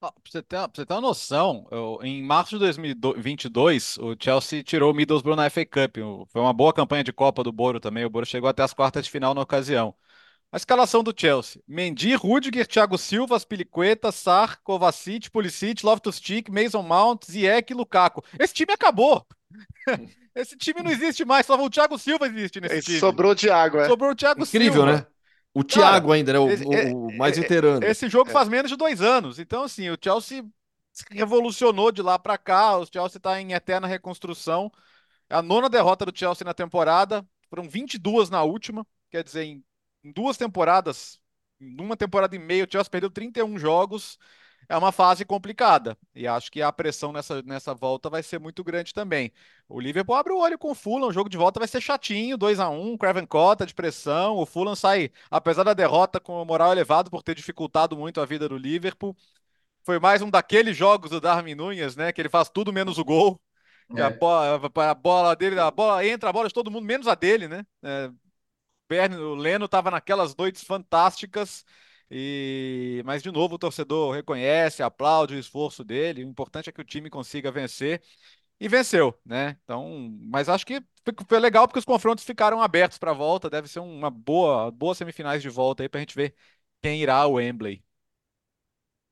Pra 0.03 0.13
você 0.29 0.43
ter, 0.43 0.57
pra 0.57 0.71
você 0.75 0.85
ter 0.85 0.95
uma 0.95 1.01
noção, 1.01 1.65
eu, 1.71 2.01
em 2.03 2.25
março 2.25 2.51
de 2.51 2.59
2022, 2.59 3.99
o 3.99 4.17
Chelsea 4.19 4.61
tirou 4.65 4.91
o 4.91 4.95
Middlesbrough 4.95 5.37
na 5.37 5.49
FA 5.49 5.65
Cup. 5.65 5.97
Foi 6.29 6.43
uma 6.43 6.53
boa 6.53 6.73
campanha 6.73 7.05
de 7.05 7.13
Copa 7.13 7.45
do 7.45 7.53
Boro 7.53 7.79
também. 7.79 8.05
O 8.05 8.11
Boro 8.11 8.27
chegou 8.27 8.49
até 8.49 8.65
as 8.65 8.75
quartas 8.75 9.05
de 9.05 9.11
final 9.13 9.33
na 9.33 9.43
ocasião. 9.43 9.95
A 10.51 10.57
escalação 10.57 11.05
do 11.05 11.15
Chelsea: 11.17 11.63
Mendy, 11.69 12.17
Rudiger, 12.17 12.67
Thiago 12.67 12.99
Silva, 12.99 13.39
Piliqueta, 13.39 14.11
Sar, 14.11 14.61
Kovacic, 14.65 15.31
Pulisic, 15.31 15.87
Loftus-Cheek, 15.87 16.51
Mason 16.51 16.83
Mount, 16.83 17.25
Ziyech 17.25 17.73
e 17.73 17.77
Lukaku. 17.77 18.25
Esse 18.41 18.55
time 18.55 18.73
acabou. 18.73 19.25
Esse 20.35 20.57
time 20.57 20.83
não 20.83 20.91
existe 20.91 21.25
mais, 21.25 21.47
só 21.47 21.55
o 21.63 21.71
Thiago 21.71 21.97
Silva 21.97 22.27
existe 22.27 22.61
nesse 22.61 22.81
time. 22.81 22.99
Sobrou 22.99 23.33
o 23.33 23.37
Thiago, 23.37 23.79
é. 23.79 23.87
Sobrou 23.87 24.11
o 24.11 24.15
Thiago 24.17 24.43
Incrível, 24.43 24.83
Silva. 24.83 24.97
né? 24.97 25.07
O 25.55 25.63
Thiago 25.63 26.09
Cara, 26.09 26.15
ainda, 26.15 26.33
né? 26.33 26.39
O, 26.39 26.47
o, 26.47 27.09
o 27.09 27.17
mais 27.17 27.37
veterano. 27.37 27.85
Esse 27.85 28.09
jogo 28.09 28.31
é. 28.31 28.33
faz 28.33 28.49
menos 28.49 28.71
de 28.71 28.77
dois 28.77 29.03
anos. 29.03 29.39
Então, 29.39 29.65
assim, 29.65 29.91
o 29.91 29.99
Chelsea 30.03 30.45
revolucionou 31.11 31.93
de 31.93 32.01
lá 32.03 32.19
para 32.19 32.39
cá. 32.39 32.79
O 32.79 32.87
Chelsea 32.87 33.19
está 33.19 33.41
em 33.41 33.53
eterna 33.53 33.87
reconstrução. 33.87 34.71
É 35.29 35.35
a 35.35 35.43
nona 35.43 35.69
derrota 35.69 36.07
do 36.07 36.17
Chelsea 36.17 36.45
na 36.45 36.55
temporada. 36.55 37.27
Foram 37.51 37.69
22 37.69 38.31
na 38.31 38.43
última. 38.43 38.87
Quer 39.11 39.23
dizer, 39.23 39.45
em, 39.45 39.65
em 40.03 40.11
duas 40.11 40.39
temporadas, 40.39 41.21
em 41.61 41.81
uma 41.81 41.97
temporada 41.97 42.35
e 42.35 42.39
meia, 42.39 42.65
o 42.65 42.69
Chelsea 42.71 42.91
perdeu 42.91 43.11
31 43.11 43.59
jogos 43.59 44.19
é 44.73 44.77
uma 44.77 44.91
fase 44.91 45.23
complicada. 45.23 45.99
E 46.15 46.27
acho 46.27 46.51
que 46.51 46.63
a 46.63 46.73
pressão 46.73 47.13
nessa, 47.13 47.43
nessa 47.43 47.75
volta 47.75 48.09
vai 48.09 48.23
ser 48.23 48.41
muito 48.41 48.65
grande 48.65 48.95
também. 48.95 49.31
O 49.69 49.79
Liverpool 49.79 50.15
abre 50.15 50.33
o 50.33 50.39
olho 50.39 50.59
com 50.59 50.71
o 50.71 50.75
Fulham, 50.75 51.09
o 51.09 51.13
jogo 51.13 51.29
de 51.29 51.37
volta 51.37 51.61
vai 51.61 51.69
ser 51.69 51.83
chatinho, 51.83 52.39
2 52.39 52.59
a 52.59 52.71
1 52.71 52.97
Craven 52.97 53.27
Cota 53.27 53.67
de 53.67 53.75
pressão. 53.75 54.37
O 54.39 54.47
Fulham 54.47 54.75
sai, 54.75 55.11
apesar 55.31 55.63
da 55.63 55.75
derrota, 55.75 56.19
com 56.19 56.41
o 56.41 56.45
moral 56.47 56.73
elevado 56.73 57.11
por 57.11 57.23
ter 57.23 57.35
dificultado 57.35 57.95
muito 57.99 58.19
a 58.19 58.25
vida 58.25 58.49
do 58.49 58.57
Liverpool. 58.57 59.15
Foi 59.85 59.99
mais 59.99 60.23
um 60.23 60.31
daqueles 60.31 60.75
jogos 60.75 61.11
do 61.11 61.21
Darwin 61.21 61.55
Nunes, 61.55 61.95
né? 61.95 62.11
Que 62.11 62.23
ele 62.23 62.31
faz 62.31 62.49
tudo 62.49 62.73
menos 62.73 62.97
o 62.97 63.05
gol. 63.05 63.39
É. 63.95 64.01
A, 64.01 64.09
bola, 64.09 64.71
a 64.91 64.95
bola 64.95 65.37
dele, 65.37 65.61
a 65.61 65.71
bola 65.71 66.07
entra, 66.07 66.31
a 66.31 66.33
bola 66.33 66.49
de 66.49 66.55
todo 66.55 66.71
mundo, 66.71 66.87
menos 66.87 67.07
a 67.07 67.15
dele, 67.15 67.47
né? 67.47 67.67
É, 67.83 68.11
o 69.19 69.35
Leno 69.35 69.67
estava 69.67 69.91
naquelas 69.91 70.35
noites 70.35 70.65
fantásticas 70.65 71.63
e, 72.15 73.03
mas 73.07 73.23
de 73.23 73.31
novo 73.33 73.55
o 73.55 73.59
torcedor 73.59 74.13
reconhece, 74.15 74.83
aplaude 74.83 75.35
o 75.35 75.39
esforço 75.39 75.83
dele. 75.83 76.23
O 76.23 76.29
importante 76.29 76.69
é 76.69 76.73
que 76.73 76.81
o 76.81 76.85
time 76.85 77.09
consiga 77.09 77.51
vencer 77.51 78.03
e 78.61 78.69
venceu, 78.69 79.19
né? 79.25 79.57
Então, 79.65 80.15
mas 80.21 80.47
acho 80.49 80.67
que 80.67 80.83
foi 81.27 81.41
legal 81.41 81.67
porque 81.67 81.79
os 81.79 81.87
confrontos 81.87 82.23
ficaram 82.23 82.61
abertos 82.61 82.99
para 82.99 83.13
a 83.13 83.15
volta. 83.15 83.49
Deve 83.49 83.67
ser 83.67 83.81
uma 83.81 84.11
boa, 84.11 84.71
boa 84.71 84.95
semifinais 84.95 85.41
de 85.41 85.49
volta 85.49 85.83
aí 85.83 85.89
para 85.89 86.01
a 86.01 86.03
gente 86.03 86.15
ver 86.15 86.35
quem 86.83 87.01
irá 87.01 87.17
ao 87.17 87.33
Wembley. 87.33 87.83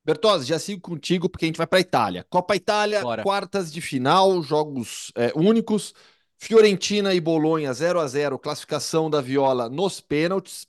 Bertozzi, 0.04 0.46
já 0.46 0.58
sigo 0.58 0.82
contigo 0.82 1.28
porque 1.28 1.46
a 1.46 1.48
gente 1.48 1.56
vai 1.56 1.66
para 1.66 1.78
a 1.78 1.80
Itália. 1.80 2.26
Copa 2.28 2.54
Itália, 2.54 3.00
Bora. 3.00 3.22
quartas 3.22 3.72
de 3.72 3.80
final, 3.80 4.42
jogos 4.42 5.10
é, 5.14 5.32
únicos. 5.34 5.94
Fiorentina 6.38 7.14
e 7.14 7.20
Bolonha 7.20 7.72
0 7.72 8.00
a 8.00 8.06
0 8.06 8.38
classificação 8.38 9.08
da 9.08 9.20
Viola 9.20 9.70
nos 9.70 10.00
pênaltis. 10.00 10.66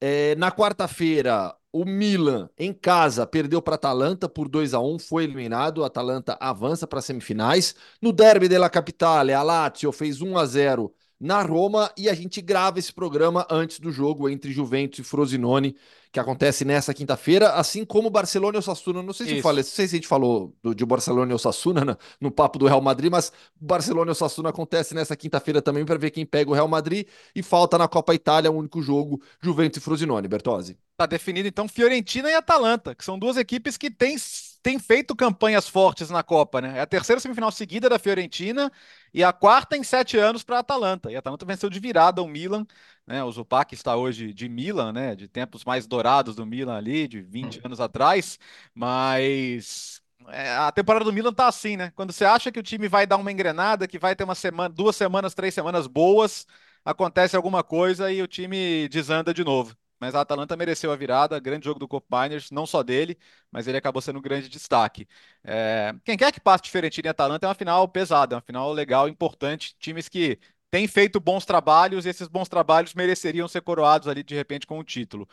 É, 0.00 0.34
na 0.36 0.50
quarta-feira, 0.52 1.54
o 1.72 1.84
Milan, 1.84 2.48
em 2.56 2.72
casa, 2.72 3.26
perdeu 3.26 3.60
para 3.60 3.74
a 3.74 3.76
Atalanta 3.76 4.28
por 4.28 4.48
2 4.48 4.72
a 4.74 4.80
1 4.80 4.98
foi 4.98 5.24
eliminado. 5.24 5.82
A 5.82 5.88
Atalanta 5.88 6.36
avança 6.40 6.86
para 6.86 7.00
as 7.00 7.04
semifinais. 7.04 7.74
No 8.00 8.12
Derby 8.12 8.48
della 8.48 8.70
Capitale, 8.70 9.32
a 9.32 9.42
Lazio 9.42 9.90
fez 9.92 10.20
1 10.20 10.38
a 10.38 10.46
0 10.46 10.94
na 11.20 11.42
Roma 11.42 11.92
e 11.96 12.08
a 12.08 12.14
gente 12.14 12.40
grava 12.40 12.78
esse 12.78 12.92
programa 12.92 13.44
antes 13.50 13.80
do 13.80 13.90
jogo 13.90 14.28
entre 14.28 14.52
Juventus 14.52 15.00
e 15.00 15.02
Frosinone, 15.02 15.76
que 16.10 16.18
acontece 16.18 16.64
nessa 16.64 16.94
quinta-feira, 16.94 17.50
assim 17.52 17.84
como 17.84 18.10
Barcelona 18.10 18.56
e 18.56 18.58
Osasuna. 18.58 19.02
Não 19.02 19.12
sei 19.12 19.26
se, 19.26 19.42
falei, 19.42 19.62
não 19.62 19.70
sei 19.70 19.86
se 19.86 19.94
a 19.94 19.98
gente 19.98 20.08
falou 20.08 20.54
do, 20.62 20.74
de 20.74 20.84
Barcelona 20.84 21.30
e 21.32 21.34
Osasuna 21.34 21.84
no, 21.84 21.98
no 22.20 22.30
papo 22.30 22.58
do 22.58 22.66
Real 22.66 22.80
Madrid, 22.80 23.10
mas 23.10 23.32
Barcelona 23.60 24.10
e 24.10 24.12
Osasuna 24.12 24.48
acontece 24.48 24.94
nessa 24.94 25.16
quinta-feira 25.16 25.60
também 25.60 25.84
para 25.84 25.98
ver 25.98 26.10
quem 26.10 26.24
pega 26.24 26.50
o 26.50 26.54
Real 26.54 26.68
Madrid 26.68 27.06
e 27.34 27.42
falta 27.42 27.76
na 27.76 27.86
Copa 27.86 28.14
Itália 28.14 28.50
o 28.50 28.56
único 28.56 28.80
jogo 28.80 29.20
Juventus 29.40 29.78
e 29.78 29.80
Frosinone, 29.80 30.28
Bertozzi. 30.28 30.78
Tá 30.96 31.06
definido 31.06 31.46
então 31.46 31.68
Fiorentina 31.68 32.30
e 32.30 32.34
Atalanta, 32.34 32.94
que 32.94 33.04
são 33.04 33.18
duas 33.18 33.36
equipes 33.36 33.76
que 33.76 33.90
têm, 33.90 34.16
têm 34.62 34.78
feito 34.78 35.14
campanhas 35.14 35.68
fortes 35.68 36.10
na 36.10 36.22
Copa, 36.22 36.60
né? 36.60 36.78
É 36.78 36.80
a 36.80 36.86
terceira 36.86 37.20
semifinal 37.20 37.50
seguida 37.50 37.88
da 37.88 37.98
Fiorentina 37.98 38.70
e 39.12 39.22
a 39.24 39.32
quarta 39.32 39.76
em 39.76 39.82
sete 39.82 40.16
anos 40.18 40.42
para 40.44 40.56
a 40.56 40.60
Atalanta. 40.60 41.10
E 41.10 41.16
a 41.16 41.18
Atalanta 41.20 41.46
venceu 41.46 41.70
de 41.70 41.80
virada 41.80 42.22
o 42.22 42.28
Milan, 42.28 42.66
né? 43.06 43.22
O 43.24 43.30
Zupac 43.30 43.74
está 43.74 43.96
hoje 43.96 44.32
de 44.32 44.48
Milan, 44.48 44.92
né? 44.92 45.14
De 45.14 45.28
tempos 45.28 45.64
mais 45.64 45.86
dourados 45.86 46.36
do 46.36 46.46
Milan 46.46 46.76
ali, 46.76 47.08
de 47.08 47.20
20 47.22 47.60
anos 47.64 47.80
atrás, 47.80 48.38
mas 48.74 50.00
é, 50.28 50.50
a 50.56 50.72
temporada 50.72 51.04
do 51.04 51.12
Milan 51.12 51.32
tá 51.32 51.48
assim, 51.48 51.76
né? 51.76 51.92
Quando 51.94 52.12
você 52.12 52.24
acha 52.24 52.52
que 52.52 52.58
o 52.60 52.62
time 52.62 52.88
vai 52.88 53.06
dar 53.06 53.16
uma 53.16 53.32
engrenada, 53.32 53.88
que 53.88 53.98
vai 53.98 54.14
ter 54.16 54.24
uma 54.24 54.34
semana, 54.34 54.68
duas 54.68 54.96
semanas, 54.96 55.34
três 55.34 55.54
semanas 55.54 55.86
boas, 55.86 56.46
acontece 56.84 57.36
alguma 57.36 57.62
coisa 57.62 58.10
e 58.12 58.22
o 58.22 58.26
time 58.26 58.88
desanda 58.88 59.32
de 59.32 59.44
novo 59.44 59.76
mas 60.00 60.14
a 60.14 60.20
Atalanta 60.20 60.56
mereceu 60.56 60.92
a 60.92 60.96
virada, 60.96 61.38
grande 61.38 61.64
jogo 61.64 61.78
do 61.80 61.88
Copa 61.88 62.22
Miners, 62.22 62.50
não 62.50 62.66
só 62.66 62.82
dele, 62.82 63.18
mas 63.50 63.66
ele 63.66 63.76
acabou 63.76 64.00
sendo 64.02 64.18
um 64.18 64.22
grande 64.22 64.48
destaque. 64.48 65.08
É, 65.44 65.94
quem 66.04 66.16
quer 66.16 66.32
que 66.32 66.40
passe 66.40 66.62
diferente 66.64 67.00
em 67.00 67.08
Atalanta 67.08 67.46
é 67.46 67.48
uma 67.48 67.54
final 67.54 67.86
pesada, 67.88 68.34
é 68.34 68.36
uma 68.36 68.42
final 68.42 68.72
legal, 68.72 69.08
importante, 69.08 69.74
times 69.78 70.08
que 70.08 70.38
têm 70.70 70.86
feito 70.86 71.20
bons 71.20 71.44
trabalhos 71.44 72.06
e 72.06 72.08
esses 72.08 72.28
bons 72.28 72.48
trabalhos 72.48 72.94
mereceriam 72.94 73.48
ser 73.48 73.62
coroados 73.62 74.08
ali 74.08 74.22
de 74.22 74.34
repente 74.34 74.66
com 74.66 74.78
o 74.78 74.84
título. 74.84 75.28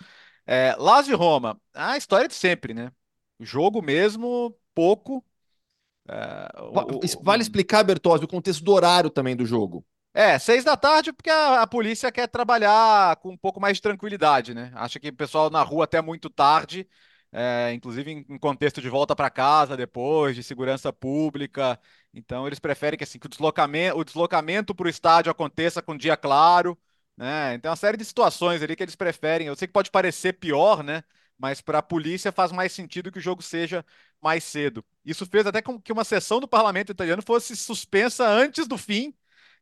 É, 0.45 0.75
Lazio 0.77 1.13
e 1.13 1.15
Roma, 1.15 1.59
a 1.73 1.97
história 1.97 2.27
de 2.27 2.35
sempre, 2.35 2.73
né? 2.73 2.91
O 3.39 3.45
jogo 3.45 3.81
mesmo, 3.81 4.55
pouco. 4.73 5.25
É, 6.07 6.61
o, 6.61 7.23
vale 7.23 7.41
explicar, 7.41 7.83
Bertozzi, 7.83 8.25
o 8.25 8.27
contexto 8.27 8.63
do 8.63 8.71
horário 8.71 9.09
também 9.09 9.35
do 9.35 9.45
jogo. 9.45 9.85
É, 10.17 10.39
seis 10.39 10.63
da 10.63 10.77
tarde, 10.77 11.11
porque 11.11 11.29
a, 11.29 11.61
a, 11.63 11.67
polícia 11.67 12.09
quer 12.09 12.25
trabalhar 12.27 13.17
com 13.17 13.31
um 13.31 13.37
pouco 13.37 13.59
mais 13.59 13.75
de 13.75 13.81
tranquilidade, 13.81 14.53
né? 14.53 14.71
Acha 14.73 14.97
que 14.97 15.09
o 15.09 15.13
pessoal 15.13 15.49
na 15.49 15.61
rua 15.61 15.83
até 15.83 16.01
muito 16.01 16.29
tarde, 16.29 16.87
é, 17.33 17.73
inclusive 17.73 18.09
em, 18.11 18.25
em, 18.29 18.37
contexto 18.39 18.81
de 18.81 18.87
volta 18.87 19.13
para 19.13 19.29
casa 19.29 19.75
depois, 19.75 20.33
de 20.33 20.41
segurança 20.41 20.93
pública. 20.93 21.77
Então, 22.13 22.47
eles 22.47 22.59
preferem 22.59 22.97
que, 22.97 23.03
assim, 23.03 23.19
que 23.19 23.25
o 23.25 23.29
deslocamento, 23.29 23.97
o 23.97 24.05
deslocamento 24.05 24.73
para 24.73 24.87
o 24.87 24.89
estádio 24.89 25.29
aconteça 25.29 25.81
com 25.81 25.97
dia 25.97 26.15
claro, 26.15 26.77
né? 27.17 27.53
Então, 27.55 27.69
uma 27.71 27.75
série 27.75 27.97
de 27.97 28.05
situações 28.05 28.63
ali 28.63 28.73
que 28.73 28.83
eles 28.83 28.95
preferem. 28.95 29.47
Eu 29.47 29.55
sei 29.57 29.67
que 29.67 29.73
pode 29.73 29.91
parecer 29.91 30.33
pior, 30.39 30.81
né? 30.81 31.03
Mas 31.37 31.59
para 31.59 31.79
a 31.79 31.83
polícia 31.83 32.31
faz 32.31 32.53
mais 32.53 32.71
sentido 32.71 33.11
que 33.11 33.19
o 33.19 33.21
jogo 33.21 33.41
seja 33.41 33.85
mais 34.21 34.45
cedo. 34.45 34.85
Isso 35.03 35.25
fez 35.25 35.45
até 35.45 35.61
com 35.61 35.79
que 35.81 35.91
uma 35.91 36.05
sessão 36.05 36.39
do 36.39 36.47
parlamento 36.47 36.91
italiano 36.93 37.21
fosse 37.21 37.53
suspensa 37.55 38.25
antes 38.25 38.65
do 38.65 38.77
fim 38.77 39.13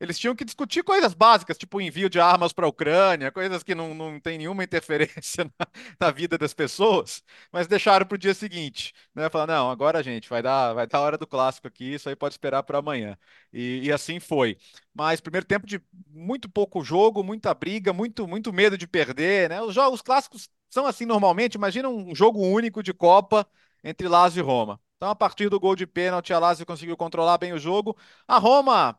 eles 0.04 0.20
tinham 0.20 0.36
que 0.36 0.44
discutir 0.44 0.84
coisas 0.84 1.14
básicas, 1.14 1.58
tipo 1.58 1.80
envio 1.80 2.10
de 2.10 2.20
armas 2.20 2.52
para 2.52 2.66
a 2.66 2.70
Ucrânia, 2.70 3.32
coisas 3.32 3.64
que 3.64 3.74
não, 3.74 3.94
não 3.94 4.20
tem 4.20 4.38
nenhuma 4.38 4.62
interferência 4.64 5.46
na, 5.58 5.68
na 6.00 6.12
vida 6.12 6.38
das 6.38 6.54
pessoas, 6.54 7.24
mas 7.52 7.68
deixaram 7.68 8.06
para 8.06 8.16
o 8.16 8.18
dia 8.18 8.34
seguinte, 8.34 8.94
né? 9.16 9.30
Falaram, 9.30 9.54
não, 9.56 9.72
agora, 9.72 10.04
gente, 10.04 10.30
vai 10.30 10.42
dar, 10.42 10.74
vai 10.74 10.86
dar 10.86 10.98
a 10.98 11.02
hora 11.02 11.18
do 11.18 11.26
clássico 11.26 11.68
aqui, 11.68 11.94
isso 11.94 12.10
aí 12.10 12.16
pode 12.18 12.34
esperar 12.34 12.64
para 12.64 12.80
amanhã. 12.80 13.18
E, 13.52 13.82
e, 13.86 13.92
assim 13.94 14.20
foi. 14.20 14.58
Mas 14.94 15.22
primeiro 15.22 15.46
tempo 15.46 15.66
de 15.66 15.82
muito 16.10 16.50
pouco 16.50 16.84
jogo, 16.84 17.24
muita 17.24 17.54
briga, 17.54 17.94
muito, 17.94 18.28
muito 18.28 18.52
medo 18.52 18.78
de 18.78 18.86
perder, 18.88 19.50
né? 19.50 19.62
Os 19.62 19.74
jogos 19.74 20.02
clássicos 20.02 20.50
são 20.70 20.86
assim 20.86 21.06
normalmente, 21.06 21.56
imagina 21.56 21.88
um 21.88 22.14
jogo 22.14 22.42
único 22.42 22.84
de 22.84 22.94
Copa 22.94 23.48
entre 23.84 24.08
Lazio 24.10 24.42
e 24.42 24.44
Roma. 24.44 24.82
Então, 24.98 25.10
a 25.10 25.16
partir 25.16 25.50
do 25.50 25.60
gol 25.60 25.76
de 25.76 25.86
pênalti, 25.86 26.34
a 26.34 26.40
Lazio 26.40 26.66
conseguiu 26.66 26.96
controlar 26.98 27.38
bem 27.38 27.54
o 27.54 27.60
jogo. 27.60 27.98
A 28.28 28.38
Roma 28.38 28.98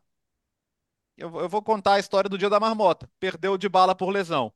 eu, 1.17 1.35
eu 1.39 1.49
vou 1.49 1.61
contar 1.61 1.93
a 1.95 1.99
história 1.99 2.29
do 2.29 2.37
dia 2.37 2.49
da 2.49 2.59
marmota. 2.59 3.09
Perdeu 3.19 3.53
o 3.53 3.57
Dybala 3.57 3.95
por 3.95 4.09
lesão. 4.09 4.53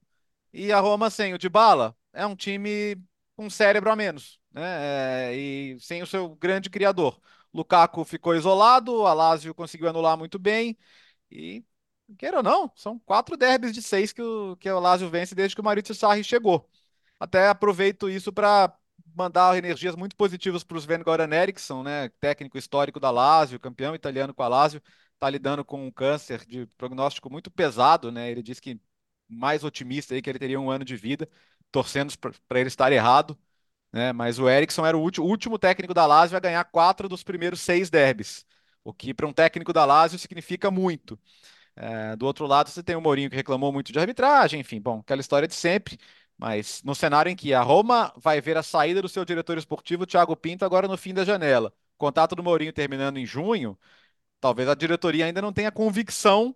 E 0.53 0.72
a 0.72 0.80
Roma 0.80 1.10
sem 1.10 1.34
o 1.34 1.38
Dybala 1.38 1.95
é 2.14 2.26
um 2.26 2.36
time 2.36 2.97
com 3.36 3.49
cérebro 3.49 3.91
a 3.91 3.95
menos, 3.95 4.39
né? 4.51 5.30
É, 5.32 5.36
e 5.36 5.80
sem 5.80 6.01
o 6.01 6.07
seu 6.07 6.36
grande 6.36 6.70
criador. 6.70 7.20
Lukaku 7.53 8.03
ficou 8.03 8.36
isolado, 8.36 9.05
a 9.05 9.14
Lazio 9.14 9.55
conseguiu 9.55 9.89
anular 9.89 10.18
muito 10.18 10.38
bem 10.38 10.78
e 11.32 11.64
queira 12.18 12.38
ou 12.38 12.43
não, 12.43 12.72
são 12.76 12.99
quatro 12.99 13.38
derbys 13.38 13.74
de 13.74 13.82
seis 13.82 14.12
que 14.12 14.22
o, 14.22 14.55
que 14.57 14.70
o 14.70 14.80
Lazio 14.80 15.10
vence 15.10 15.36
desde 15.36 15.55
que 15.55 15.62
o 15.62 15.64
Maurizio 15.64 15.95
Sarri 15.95 16.24
chegou. 16.24 16.68
Até 17.20 17.49
aproveito 17.49 18.10
isso 18.10 18.32
para 18.34 18.74
mandar 19.16 19.57
energias 19.57 19.95
muito 19.95 20.16
positivas 20.16 20.64
para 20.64 20.76
o 20.78 20.80
Sven 20.80 21.03
Goran 21.03 21.34
Eriksson, 21.34 21.84
né, 21.84 22.10
técnico 22.20 22.57
histórico 22.57 22.99
da 22.99 23.12
Lazio, 23.12 23.60
campeão 23.60 23.95
italiano 23.95 24.34
com 24.34 24.43
a 24.43 24.47
Lazio, 24.47 24.82
está 25.20 25.30
lidando 25.30 25.66
com 25.66 25.86
um 25.86 25.92
câncer 25.92 26.46
de 26.46 26.66
prognóstico 26.78 27.30
muito 27.30 27.52
pesado, 27.52 28.12
né? 28.12 28.32
Ele 28.32 28.42
disse 28.42 28.62
que 28.62 28.80
mais 29.28 29.64
otimista 29.64 30.16
aí 30.16 30.22
que 30.22 30.30
ele 30.30 30.40
teria 30.40 30.60
um 30.60 30.72
ano 30.72 30.86
de 30.86 30.96
vida, 30.96 31.30
torcendo 31.72 32.14
para 32.48 32.60
ele 32.60 32.70
estar 32.70 32.92
errado, 32.92 33.38
né? 33.92 34.14
Mas 34.14 34.40
o 34.40 34.50
Erickson 34.50 34.86
era 34.86 34.98
o 34.98 35.02
último, 35.02 35.28
último 35.28 35.60
técnico 35.60 35.94
da 35.94 36.06
Lazio 36.06 36.38
a 36.38 36.40
ganhar 36.40 36.64
quatro 36.66 37.10
dos 37.10 37.24
primeiros 37.24 37.62
seis 37.62 37.90
derbys, 37.90 38.46
o 38.84 38.94
que 38.94 39.14
para 39.14 39.28
um 39.28 39.34
técnico 39.34 39.74
da 39.74 39.86
Lazio 39.86 40.20
significa 40.20 40.72
muito. 40.72 41.20
É, 41.76 42.16
do 42.16 42.26
outro 42.26 42.46
lado, 42.48 42.70
você 42.70 42.84
tem 42.84 42.96
o 42.96 43.02
Mourinho 43.02 43.30
que 43.30 43.36
reclamou 43.36 43.72
muito 43.72 43.92
de 43.94 44.00
arbitragem, 44.00 44.60
enfim, 44.62 44.82
bom, 44.82 45.00
aquela 45.00 45.22
história 45.22 45.48
de 45.48 45.56
sempre. 45.56 45.98
Mas 46.38 46.82
no 46.84 46.96
cenário 46.96 47.30
em 47.30 47.36
que 47.36 47.54
a 47.54 47.62
Roma 47.62 48.14
vai 48.18 48.42
ver 48.42 48.58
a 48.58 48.64
saída 48.64 49.02
do 49.02 49.10
seu 49.10 49.26
diretor 49.26 49.58
esportivo, 49.58 50.06
Thiago 50.06 50.36
Pinto, 50.36 50.66
agora 50.66 50.88
no 50.88 50.98
fim 50.98 51.14
da 51.14 51.26
janela. 51.26 51.74
Contato 51.98 52.36
do 52.36 52.44
Mourinho 52.44 52.72
terminando 52.74 53.18
em 53.18 53.26
junho, 53.26 53.78
talvez 54.40 54.68
a 54.70 54.76
diretoria 54.76 55.26
ainda 55.26 55.42
não 55.42 55.54
tenha 55.54 55.72
convicção 55.72 56.56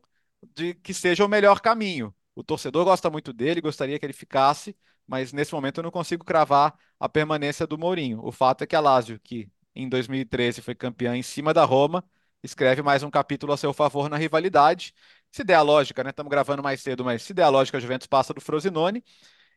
de 0.56 0.74
que 0.76 0.94
seja 0.94 1.26
o 1.26 1.30
melhor 1.30 1.62
caminho. 1.62 2.14
O 2.36 2.44
torcedor 2.44 2.86
gosta 2.86 3.10
muito 3.10 3.32
dele, 3.32 3.62
gostaria 3.62 4.00
que 4.00 4.06
ele 4.06 4.14
ficasse, 4.14 4.76
mas 5.08 5.32
nesse 5.34 5.54
momento 5.54 5.80
eu 5.80 5.84
não 5.84 5.92
consigo 5.92 6.24
cravar 6.26 6.78
a 7.00 7.08
permanência 7.10 7.68
do 7.68 7.78
Mourinho. 7.78 8.20
O 8.24 8.32
fato 8.32 8.64
é 8.64 8.68
que 8.68 8.76
a 8.76 8.80
Lazio, 8.80 9.20
que 9.20 9.50
em 9.76 9.88
2013 9.88 10.62
foi 10.62 10.76
campeã 10.76 11.16
em 11.16 11.24
cima 11.24 11.54
da 11.54 11.66
Roma, 11.66 12.04
escreve 12.44 12.82
mais 12.82 13.04
um 13.04 13.10
capítulo 13.10 13.54
a 13.54 13.58
seu 13.58 13.74
favor 13.74 14.10
na 14.10 14.18
rivalidade. 14.18 14.94
Se 15.32 15.44
der 15.44 15.56
a 15.56 15.62
lógica, 15.62 16.04
né? 16.04 16.10
Estamos 16.12 16.30
gravando 16.30 16.62
mais 16.64 16.82
cedo, 16.82 17.04
mas 17.04 17.24
se 17.24 17.34
der 17.34 17.44
a 17.44 17.50
lógica, 17.50 17.78
a 17.78 17.82
Juventus 17.82 18.08
passa 18.08 18.34
do 18.34 18.42
Frosinone 18.42 19.04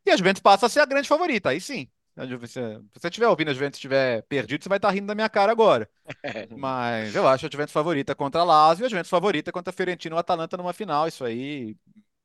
e 0.07 0.11
a 0.11 0.17
Juventus 0.17 0.43
passa 0.43 0.67
a 0.67 0.69
ser 0.69 0.81
a 0.81 0.87
grande 0.87 1.09
favorita. 1.09 1.51
Aí 1.51 1.61
sim, 1.61 1.89
se 2.17 2.81
você 2.95 3.09
estiver 3.09 3.29
ouvindo 3.29 3.51
a 3.51 3.55
Juventus 3.55 3.77
estiver 3.77 4.23
perdido, 4.23 4.63
você 4.63 4.69
vai 4.69 4.79
estar 4.79 4.91
rindo 4.91 5.07
da 5.07 5.15
minha 5.15 5.29
cara 5.29 5.53
agora. 5.53 5.89
Mas 6.57 7.15
eu 7.15 7.29
acho 7.29 7.47
a 7.47 7.51
Juventus 7.51 7.73
favorita 7.73 8.15
contra 8.15 8.41
a 8.41 8.45
Lazio 8.45 8.85
e 8.85 8.87
a 8.87 8.89
Juventus 8.89 9.11
favorita 9.11 9.53
contra 9.53 9.71
a 9.71 9.73
Fiorentina 9.73 10.15
e 10.15 10.17
o 10.17 10.19
Atalanta 10.19 10.57
numa 10.57 10.73
final. 10.73 11.07
Isso 11.07 11.25
aí 11.25 11.77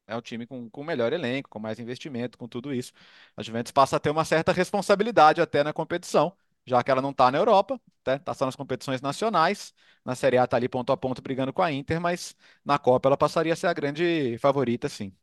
é 0.08 0.16
um 0.16 0.22
time 0.22 0.48
com, 0.48 0.70
com 0.70 0.84
melhor 0.84 1.12
elenco, 1.12 1.50
com 1.50 1.60
mais 1.60 1.80
investimento, 1.80 2.38
com 2.38 2.48
tudo 2.48 2.74
isso. 2.74 2.94
A 3.36 3.44
Juventus 3.44 3.72
passa 3.72 3.98
a 3.98 4.00
ter 4.00 4.10
uma 4.10 4.24
certa 4.26 4.54
responsabilidade 4.54 5.42
até 5.42 5.64
na 5.64 5.74
competição, 5.74 6.34
já 6.66 6.82
que 6.84 6.92
ela 6.92 7.02
não 7.02 7.12
está 7.12 7.30
na 7.30 7.38
Europa, 7.38 7.80
está 8.00 8.18
tá 8.20 8.34
só 8.34 8.46
nas 8.46 8.56
competições 8.56 9.02
nacionais. 9.02 9.74
Na 10.06 10.16
Série 10.16 10.38
A 10.38 10.46
está 10.46 10.58
ali 10.58 10.70
ponto 10.70 10.92
a 10.94 10.98
ponto 10.98 11.22
brigando 11.22 11.52
com 11.54 11.62
a 11.62 11.72
Inter, 11.72 12.00
mas 12.00 12.36
na 12.64 12.80
Copa 12.80 13.10
ela 13.10 13.18
passaria 13.18 13.54
a 13.54 13.56
ser 13.56 13.68
a 13.68 13.74
grande 13.74 14.38
favorita, 14.40 14.88
sim 14.90 15.14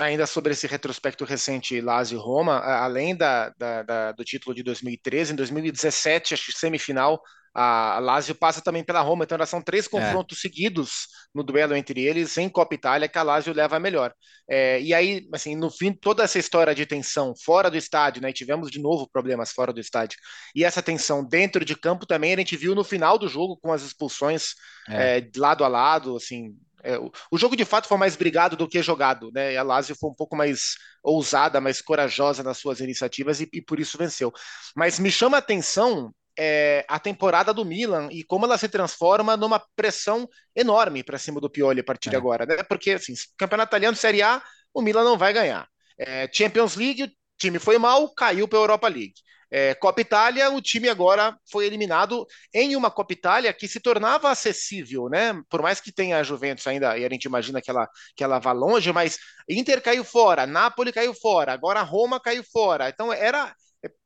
ainda 0.00 0.26
sobre 0.26 0.52
esse 0.52 0.66
retrospecto 0.66 1.24
recente 1.24 1.80
Lazio 1.80 2.18
Roma, 2.18 2.58
além 2.58 3.14
da, 3.14 3.50
da, 3.58 3.82
da, 3.82 4.12
do 4.12 4.24
título 4.24 4.54
de 4.54 4.62
2013, 4.62 5.32
em 5.32 5.36
2017, 5.36 6.34
acho 6.34 6.46
que 6.46 6.58
semifinal, 6.58 7.20
a 7.54 7.98
Lazio 8.00 8.34
passa 8.34 8.62
também 8.62 8.82
pela 8.82 9.02
Roma, 9.02 9.24
então 9.24 9.44
são 9.44 9.60
três 9.60 9.86
é. 9.86 9.88
confrontos 9.90 10.38
é. 10.38 10.40
seguidos 10.40 11.08
no 11.34 11.42
duelo 11.42 11.76
entre 11.76 12.00
eles 12.00 12.36
em 12.38 12.48
Copa 12.48 12.74
Itália 12.74 13.08
que 13.08 13.18
a 13.18 13.22
Lazio 13.22 13.52
leva 13.52 13.76
a 13.76 13.80
melhor. 13.80 14.14
É, 14.48 14.80
e 14.80 14.94
aí, 14.94 15.28
assim, 15.32 15.54
no 15.54 15.70
fim, 15.70 15.92
toda 15.92 16.22
essa 16.22 16.38
história 16.38 16.74
de 16.74 16.86
tensão 16.86 17.34
fora 17.36 17.70
do 17.70 17.76
estádio, 17.76 18.22
né? 18.22 18.30
E 18.30 18.34
tivemos 18.34 18.70
de 18.70 18.80
novo 18.80 19.08
problemas 19.08 19.52
fora 19.52 19.72
do 19.72 19.80
estádio. 19.80 20.18
E 20.54 20.64
essa 20.64 20.82
tensão 20.82 21.22
dentro 21.22 21.64
de 21.64 21.76
campo 21.76 22.06
também 22.06 22.32
a 22.32 22.36
gente 22.36 22.56
viu 22.56 22.74
no 22.74 22.84
final 22.84 23.18
do 23.18 23.28
jogo 23.28 23.58
com 23.58 23.70
as 23.72 23.82
expulsões 23.82 24.54
é. 24.88 25.18
É, 25.18 25.30
lado 25.36 25.62
a 25.62 25.68
lado, 25.68 26.16
assim, 26.16 26.56
É, 26.82 26.98
o, 26.98 27.10
o, 27.30 27.38
jogo 27.38 27.56
de 27.56 27.64
fato 27.64 27.86
foi 27.86 27.96
mais 27.96 28.16
brigado 28.16 28.56
do 28.56 28.68
que 28.68 28.82
jogado, 28.82 29.30
né? 29.32 29.52
E 29.52 29.56
a 29.56 29.62
Lazio 29.62 29.94
foi 29.94 30.10
um 30.10 30.14
pouco 30.14 30.34
mais 30.34 30.74
ousada, 31.02 31.60
mais 31.60 31.80
corajosa 31.80 32.42
nas 32.42 32.58
suas 32.58 32.80
iniciativas 32.80 33.40
e, 33.40 33.48
e 33.52 33.62
por 33.62 33.78
isso 33.78 33.96
venceu. 33.96 34.32
Mas 34.74 34.98
me 34.98 35.10
chama 35.10 35.36
a 35.36 35.38
atenção 35.38 36.12
é, 36.38 36.84
a 36.88 36.98
temporada 36.98 37.52
do 37.52 37.64
Milan 37.64 38.08
e 38.10 38.24
como 38.24 38.46
ela 38.46 38.58
se 38.58 38.68
transforma 38.68 39.36
numa 39.36 39.62
pressão 39.76 40.28
enorme 40.56 41.02
para 41.02 41.18
cima 41.18 41.40
do 41.40 41.50
Pioli 41.50 41.80
a 41.80 41.84
partir 41.84 42.08
é. 42.08 42.10
de 42.10 42.16
agora, 42.16 42.46
né? 42.46 42.62
Porque 42.62 42.92
assim, 42.92 43.14
campeonato 43.36 43.70
italiano 43.70 43.96
Série 43.96 44.22
A, 44.22 44.42
o 44.74 44.82
Milan 44.82 45.04
não 45.04 45.18
vai 45.18 45.32
ganhar. 45.32 45.68
É, 45.98 46.28
Champions 46.32 46.74
League, 46.76 47.04
o 47.04 47.10
time 47.38 47.58
foi 47.58 47.78
mal, 47.78 48.12
caiu 48.14 48.48
para 48.48 48.58
a 48.58 48.62
Europa 48.62 48.88
League. 48.88 49.14
É, 49.54 49.74
Copa 49.74 50.00
Itália, 50.00 50.50
o 50.50 50.62
time 50.62 50.88
agora 50.88 51.36
foi 51.50 51.66
eliminado 51.66 52.26
em 52.54 52.74
uma 52.74 52.90
Copa 52.90 53.12
Itália 53.12 53.52
que 53.52 53.68
se 53.68 53.80
tornava 53.80 54.30
acessível, 54.30 55.10
né? 55.10 55.34
Por 55.50 55.60
mais 55.60 55.78
que 55.78 55.92
tenha 55.92 56.16
a 56.18 56.22
Juventus 56.22 56.66
ainda, 56.66 56.96
e 56.96 57.04
a 57.04 57.08
gente 57.10 57.24
imagina 57.26 57.60
que 57.60 57.70
ela, 57.70 57.86
que 58.16 58.24
ela 58.24 58.38
vá 58.38 58.52
longe, 58.52 58.90
mas 58.92 59.18
Inter 59.46 59.82
caiu 59.82 60.04
fora, 60.04 60.46
Napoli 60.46 60.90
caiu 60.90 61.12
fora, 61.12 61.52
agora 61.52 61.82
Roma 61.82 62.18
caiu 62.18 62.42
fora. 62.42 62.88
Então 62.88 63.12
era, 63.12 63.54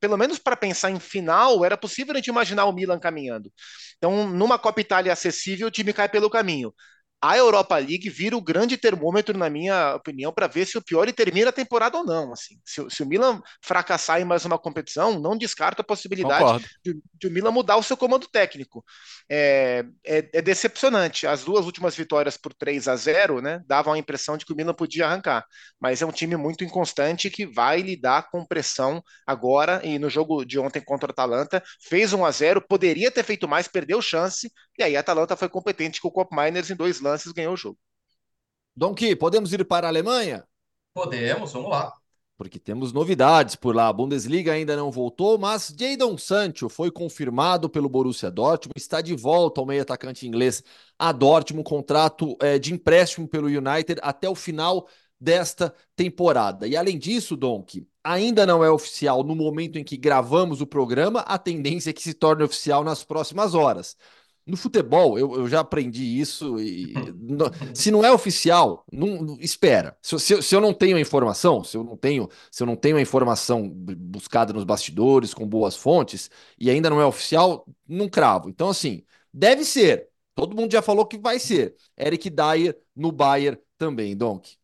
pelo 0.01 0.17
menos 0.17 0.41
para 0.41 0.57
pensar 0.57 0.91
em 0.91 0.99
final, 0.99 1.65
era 1.65 1.77
possível 1.77 2.13
a 2.13 2.17
gente 2.17 2.27
imaginar 2.29 2.65
o 2.65 2.73
Milan 2.73 2.99
caminhando. 2.99 3.53
Então, 3.99 4.27
numa 4.29 4.59
Copa 4.59 4.81
Itália 4.81 5.13
acessível, 5.13 5.69
o 5.69 5.71
time 5.71 5.93
cai 5.93 6.09
pelo 6.09 6.29
caminho 6.29 6.75
a 7.21 7.37
Europa 7.37 7.77
League 7.79 8.11
vira 8.11 8.37
o 8.37 8.43
grande 8.43 8.77
termômetro, 8.77 9.37
na 9.37 9.49
minha 9.49 9.95
opinião, 9.95 10.33
para 10.33 10.47
ver 10.47 10.67
se 10.67 10.77
o 10.77 10.83
Pioli 10.83 11.13
termina 11.13 11.49
a 11.49 11.53
temporada 11.53 11.97
ou 11.97 12.05
não. 12.05 12.33
Assim. 12.33 12.61
Se, 12.65 12.85
se, 12.91 13.03
o 13.03 13.07
Milan 13.07 13.41
fracassar 13.63 14.21
em 14.21 14.25
mais 14.25 14.45
uma 14.45 14.59
competição, 14.59 15.19
não 15.19 15.37
descarta 15.37 15.83
a 15.83 15.85
possibilidade 15.85 16.65
de, 16.85 16.99
de, 17.15 17.27
o 17.27 17.31
Milan 17.31 17.51
mudar 17.51 17.77
o 17.77 17.83
seu 17.83 17.97
comando 17.97 18.29
técnico. 18.29 18.85
É, 19.29 19.85
é, 20.05 20.29
é, 20.33 20.43
decepcionante. 20.43 21.27
As 21.27 21.43
duas 21.43 21.65
últimas 21.65 21.97
vitórias 21.97 22.37
por 22.37 22.53
3 22.53 22.87
a 22.87 22.97
0 22.97 23.41
né, 23.41 23.63
davam 23.67 23.95
a 23.95 23.99
impressão 23.99 24.37
de 24.37 24.45
que 24.45 24.53
o 24.53 24.57
Milan 24.57 24.75
podia 24.75 25.07
arrancar. 25.07 25.45
Mas 25.81 26.03
é 26.03 26.07
um 26.07 26.13
time 26.13 26.37
muito 26.37 26.65
inconstante 26.65 27.31
que 27.31 27.47
vai 27.47 27.81
lidar 27.81 28.31
com 28.31 28.45
pressão 28.45 29.03
agora. 29.27 29.81
E 29.83 29.99
no 29.99 30.11
jogo 30.11 30.45
de 30.45 30.59
ontem 30.59 30.83
contra 30.83 31.09
o 31.09 31.13
Atalanta, 31.13 31.63
fez 31.81 32.13
1 32.13 32.25
a 32.25 32.31
0 32.31 32.61
poderia 32.61 33.11
ter 33.11 33.25
feito 33.25 33.49
mais, 33.49 33.67
perdeu 33.67 34.03
chance. 34.03 34.51
E 34.79 34.83
aí 34.83 34.97
a 34.97 35.01
Atalanta 35.01 35.37
foi 35.37 35.49
competente 35.49 36.01
com 36.01 36.09
o 36.09 36.13
Cop 36.13 36.35
Miners 36.35 36.71
em 36.71 36.77
dois 36.77 37.01
lances 37.01 37.33
ganhou 37.33 37.55
o 37.55 37.57
jogo. 37.57 37.79
Donkey, 38.77 39.17
podemos 39.17 39.53
ir 39.53 39.65
para 39.65 39.87
a 39.87 39.91
Alemanha? 39.91 40.45
Podemos, 40.93 41.53
vamos 41.53 41.71
lá. 41.71 41.95
Porque 42.37 42.59
temos 42.59 42.93
novidades 42.93 43.57
por 43.57 43.75
lá. 43.75 43.89
A 43.89 43.93
Bundesliga 43.93 44.53
ainda 44.53 44.77
não 44.77 44.91
voltou, 44.91 45.39
mas 45.39 45.75
Jadon 45.75 46.19
Sancho 46.19 46.69
foi 46.69 46.91
confirmado 46.91 47.71
pelo 47.71 47.89
Borussia 47.89 48.31
Dortmund, 48.31 48.75
está 48.77 49.01
de 49.01 49.15
volta 49.15 49.61
ao 49.61 49.67
meio 49.67 49.81
atacante 49.81 50.27
inglês 50.27 50.63
a 50.99 51.13
Dortmund, 51.13 51.65
contrato 51.67 52.37
é, 52.41 52.59
de 52.59 52.75
empréstimo 52.75 53.27
pelo 53.27 53.47
United 53.47 53.99
até 54.03 54.29
o 54.29 54.35
final 54.35 54.87
desta 55.19 55.75
temporada. 55.95 56.67
E 56.67 56.77
além 56.77 56.99
disso, 56.99 57.37
Donk, 57.37 57.89
ainda 58.05 58.45
não 58.45 58.63
é 58.63 58.71
oficial 58.71 59.25
no 59.25 59.35
momento 59.35 59.79
em 59.79 59.85
que 59.85 59.97
gravamos 59.97 60.61
o 60.61 60.67
programa, 60.67 61.21
a 61.21 61.39
tendência 61.39 61.89
é 61.89 61.93
que 61.95 62.03
se 62.03 62.13
torne 62.13 62.43
oficial 62.43 62.85
nas 62.85 63.03
próximas 63.03 63.55
horas. 63.55 63.97
No 64.47 64.57
futebol, 64.57 65.19
eu, 65.19 65.35
eu 65.35 65.49
já 65.49 65.61
aprendi 65.61 66.05
isso. 66.05 66.61
E, 66.61 66.95
no, 67.19 67.47
se 67.75 67.91
não 67.91 68.05
é 68.05 68.13
oficial, 68.13 68.85
não, 68.93 69.37
espera. 69.41 69.97
Se, 70.01 70.19
se, 70.21 70.41
se, 70.43 70.55
eu 70.55 70.61
não 70.61 70.73
tenho 70.73 70.97
a 70.97 71.01
informação, 71.01 71.65
se 71.65 71.77
eu 71.77 71.83
não 71.83 71.97
tenho, 71.97 72.29
se 72.51 72.63
eu 72.63 72.67
não 72.67 72.77
tenho 72.77 72.97
a 72.97 73.01
informação 73.01 73.69
buscada 73.69 74.53
nos 74.53 74.65
bastidores 74.65 75.35
com 75.35 75.47
boas 75.47 75.75
fontes 75.77 76.31
e 76.59 76.71
ainda 76.71 76.89
não 76.89 77.01
é 77.01 77.07
oficial, 77.07 77.67
não 77.89 78.09
cravo. 78.09 78.49
Então, 78.49 78.69
assim, 78.69 79.05
deve 79.33 79.65
ser. 79.65 80.09
Todo 80.35 80.55
mundo 80.55 80.71
já 80.73 80.83
falou 80.83 81.07
que 81.07 81.19
vai 81.19 81.39
ser. 81.39 81.75
Eric 81.99 82.31
Dyer 82.31 82.79
no 82.95 83.11
Bayern 83.11 83.59
também, 83.79 84.17
Donk. 84.17 84.57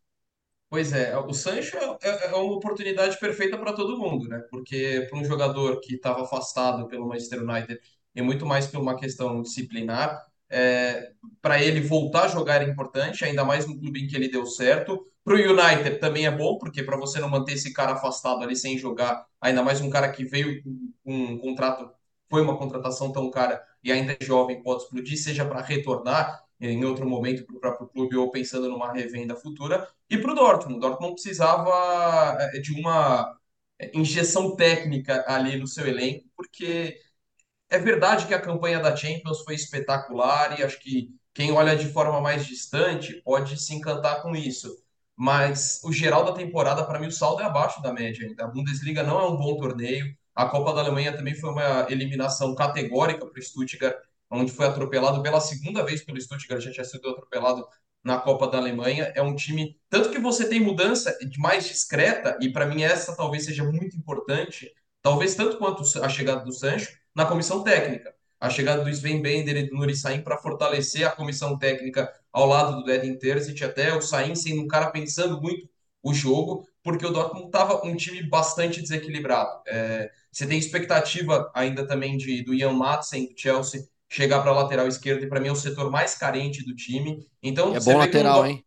Pois 0.69 0.91
é, 0.91 1.15
o 1.15 1.31
Sancho 1.33 1.77
é, 1.77 1.97
é, 2.01 2.25
é 2.31 2.35
uma 2.35 2.55
oportunidade 2.55 3.19
perfeita 3.19 3.59
para 3.59 3.73
todo 3.73 3.97
mundo, 3.97 4.27
né? 4.27 4.39
Porque 4.49 5.05
para 5.07 5.19
um 5.19 5.23
jogador 5.23 5.79
que 5.79 5.93
estava 5.95 6.23
afastado 6.23 6.87
pelo 6.87 7.07
Manchester 7.07 7.43
United 7.43 7.79
e 8.15 8.21
muito 8.21 8.45
mais 8.45 8.67
por 8.67 8.79
uma 8.81 8.95
questão 8.95 9.41
disciplinar. 9.41 10.25
É, 10.49 11.11
para 11.41 11.61
ele 11.63 11.81
voltar 11.81 12.25
a 12.25 12.27
jogar 12.27 12.61
é 12.61 12.69
importante, 12.69 13.25
ainda 13.25 13.43
mais 13.43 13.65
no 13.65 13.77
clube 13.79 14.03
em 14.03 14.07
que 14.07 14.15
ele 14.15 14.29
deu 14.29 14.45
certo. 14.45 15.07
Para 15.23 15.35
o 15.35 15.37
United 15.37 15.99
também 15.99 16.25
é 16.25 16.31
bom, 16.31 16.57
porque 16.57 16.83
para 16.83 16.97
você 16.97 17.19
não 17.19 17.29
manter 17.29 17.53
esse 17.53 17.73
cara 17.73 17.93
afastado 17.93 18.43
ali 18.43 18.55
sem 18.55 18.77
jogar, 18.77 19.25
ainda 19.41 19.63
mais 19.63 19.81
um 19.81 19.89
cara 19.89 20.11
que 20.11 20.25
veio 20.25 20.61
com 20.63 20.91
um 21.05 21.37
contrato, 21.37 21.89
foi 22.29 22.41
uma 22.41 22.57
contratação 22.57 23.11
tão 23.11 23.29
cara 23.31 23.61
e 23.83 23.91
ainda 23.91 24.15
é 24.19 24.25
jovem, 24.25 24.61
pode 24.61 24.83
explodir, 24.83 25.17
seja 25.17 25.45
para 25.45 25.61
retornar 25.61 26.43
em 26.59 26.83
outro 26.85 27.07
momento 27.07 27.45
para 27.45 27.55
o 27.55 27.59
próprio 27.59 27.87
clube 27.87 28.15
ou 28.15 28.31
pensando 28.31 28.69
numa 28.69 28.91
revenda 28.91 29.35
futura. 29.35 29.87
E 30.09 30.17
para 30.17 30.31
o 30.31 30.35
Dortmund, 30.35 30.77
o 30.77 30.79
Dortmund 30.79 31.13
precisava 31.15 32.37
é, 32.39 32.59
de 32.59 32.73
uma 32.73 33.37
injeção 33.93 34.55
técnica 34.55 35.25
ali 35.27 35.57
no 35.57 35.67
seu 35.67 35.87
elenco, 35.87 36.25
porque 36.35 36.97
é 37.73 37.79
verdade 37.79 38.27
que 38.27 38.33
a 38.35 38.39
campanha 38.39 38.79
da 38.79 38.95
Champions 38.95 39.41
foi 39.41 39.55
espetacular 39.55 40.59
e 40.59 40.63
acho 40.63 40.79
que 40.79 41.09
quem 41.33 41.51
olha 41.51 41.75
de 41.75 41.91
forma 41.91 42.21
mais 42.21 42.45
distante 42.45 43.19
pode 43.25 43.59
se 43.59 43.73
encantar 43.73 44.21
com 44.21 44.35
isso. 44.35 44.71
Mas 45.15 45.81
o 45.83 45.91
geral 45.91 46.23
da 46.23 46.33
temporada, 46.33 46.85
para 46.85 46.99
mim, 46.99 47.07
o 47.07 47.11
saldo 47.11 47.41
é 47.41 47.45
abaixo 47.45 47.81
da 47.81 47.91
média 47.91 48.27
ainda. 48.27 48.45
A 48.45 48.47
Bundesliga 48.47 49.01
não 49.01 49.19
é 49.19 49.27
um 49.27 49.35
bom 49.35 49.57
torneio. 49.57 50.05
A 50.35 50.45
Copa 50.45 50.71
da 50.71 50.81
Alemanha 50.81 51.17
também 51.17 51.33
foi 51.33 51.49
uma 51.49 51.87
eliminação 51.89 52.53
categórica 52.53 53.25
para 53.25 53.39
o 53.39 53.41
Stuttgart, 53.41 53.97
onde 54.29 54.51
foi 54.51 54.67
atropelado 54.67 55.23
pela 55.23 55.41
segunda 55.41 55.83
vez 55.83 56.03
pelo 56.03 56.21
Stuttgart, 56.21 56.61
já 56.61 56.71
tinha 56.71 56.85
sido 56.85 57.09
atropelado 57.09 57.67
na 58.03 58.19
Copa 58.19 58.47
da 58.47 58.59
Alemanha. 58.59 59.11
É 59.15 59.21
um 59.23 59.35
time. 59.35 59.75
Tanto 59.89 60.11
que 60.11 60.19
você 60.19 60.47
tem 60.47 60.59
mudança 60.59 61.15
mais 61.39 61.67
discreta, 61.67 62.37
e 62.39 62.51
para 62.51 62.67
mim 62.67 62.83
essa 62.83 63.15
talvez 63.15 63.45
seja 63.45 63.63
muito 63.63 63.97
importante, 63.97 64.71
talvez 65.01 65.33
tanto 65.33 65.57
quanto 65.57 65.83
a 66.03 66.09
chegada 66.09 66.43
do 66.43 66.53
Sancho, 66.53 67.02
na 67.15 67.25
comissão 67.25 67.63
técnica. 67.63 68.13
A 68.39 68.49
chegada 68.49 68.83
do 68.83 68.89
Sven 68.89 69.21
Bender 69.21 69.55
e 69.55 69.69
do 69.69 69.75
Nuri 69.75 69.95
Sain 69.95 70.21
para 70.21 70.37
fortalecer 70.37 71.07
a 71.07 71.11
comissão 71.11 71.57
técnica 71.57 72.11
ao 72.31 72.45
lado 72.45 72.83
do 72.83 72.91
Edin 72.91 73.15
Terzic, 73.15 73.63
até 73.63 73.95
o 73.95 74.01
Sain 74.01 74.35
sendo 74.35 74.61
um 74.61 74.67
cara 74.67 74.91
pensando 74.91 75.41
muito 75.41 75.69
o 76.01 76.13
jogo, 76.13 76.67
porque 76.83 77.05
o 77.05 77.11
Dortmund 77.11 77.45
estava 77.45 77.85
um 77.87 77.95
time 77.95 78.21
bastante 78.23 78.81
desequilibrado. 78.81 79.61
É, 79.65 80.11
você 80.29 80.45
tem 80.45 80.59
expectativa 80.59 81.49
ainda 81.55 81.87
também 81.87 82.17
de, 82.17 82.43
do 82.43 82.53
Ian 82.53 82.73
Madsen, 82.73 83.27
do 83.27 83.39
Chelsea, 83.39 83.87
chegar 84.09 84.41
para 84.41 84.51
a 84.51 84.55
lateral 84.55 84.87
esquerda, 84.87 85.25
e 85.25 85.29
para 85.29 85.39
mim 85.39 85.47
é 85.47 85.51
o 85.51 85.55
setor 85.55 85.89
mais 85.89 86.15
carente 86.15 86.65
do 86.65 86.75
time. 86.75 87.25
Então, 87.41 87.73
é 87.73 87.79
bom 87.79 87.97
lateral, 87.97 88.45
hein? 88.45 88.65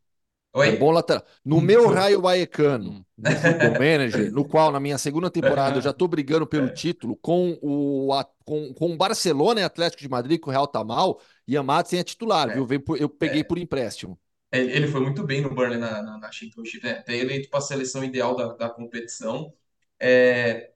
Oi? 0.55 0.68
É 0.68 0.76
bom 0.76 0.90
lateral. 0.90 1.22
No 1.44 1.61
meu 1.61 1.88
raio 1.88 2.22
baecano, 2.22 3.05
no 3.16 3.30
Football 3.36 3.72
Manager, 3.72 4.32
no 4.32 4.44
qual 4.44 4.72
na 4.72 4.80
minha 4.80 4.97
segunda 4.97 5.30
temporada 5.30 5.76
eu 5.76 5.82
já 5.82 5.90
estou 5.90 6.09
brigando 6.09 6.47
pelo 6.47 6.70
título 6.70 7.14
com 7.16 7.59
o 7.61 8.11
com, 8.47 8.72
com 8.72 8.94
o 8.94 8.97
Barcelona 8.97 9.61
e 9.61 9.64
Atlético 9.64 10.03
de 10.03 10.09
Madrid, 10.09 10.40
que 10.40 10.49
o 10.49 10.53
Real 10.53 10.68
tá 10.68 10.82
mal, 10.82 11.20
e 11.47 11.57
Amadsen 11.57 11.99
é 11.99 12.05
titular, 12.05 12.49
é. 12.49 12.55
viu? 12.55 12.66
Eu 12.97 13.09
peguei 13.09 13.40
é. 13.40 13.44
por 13.44 13.59
empréstimo. 13.59 14.18
É, 14.53 14.61
ele 14.61 14.86
foi 14.86 15.01
muito 15.01 15.24
bem 15.24 15.40
no 15.40 15.53
Burnley 15.53 15.78
na, 15.78 16.01
na, 16.01 16.18
na 16.18 16.32
Championship, 16.32 16.82
né? 16.82 16.92
Até 16.92 17.16
eleito 17.16 17.51
para 17.51 17.59
a 17.59 17.62
seleção 17.62 18.05
ideal 18.05 18.36
da, 18.36 18.55
da 18.55 18.70
competição. 18.70 19.53
É... 20.01 20.70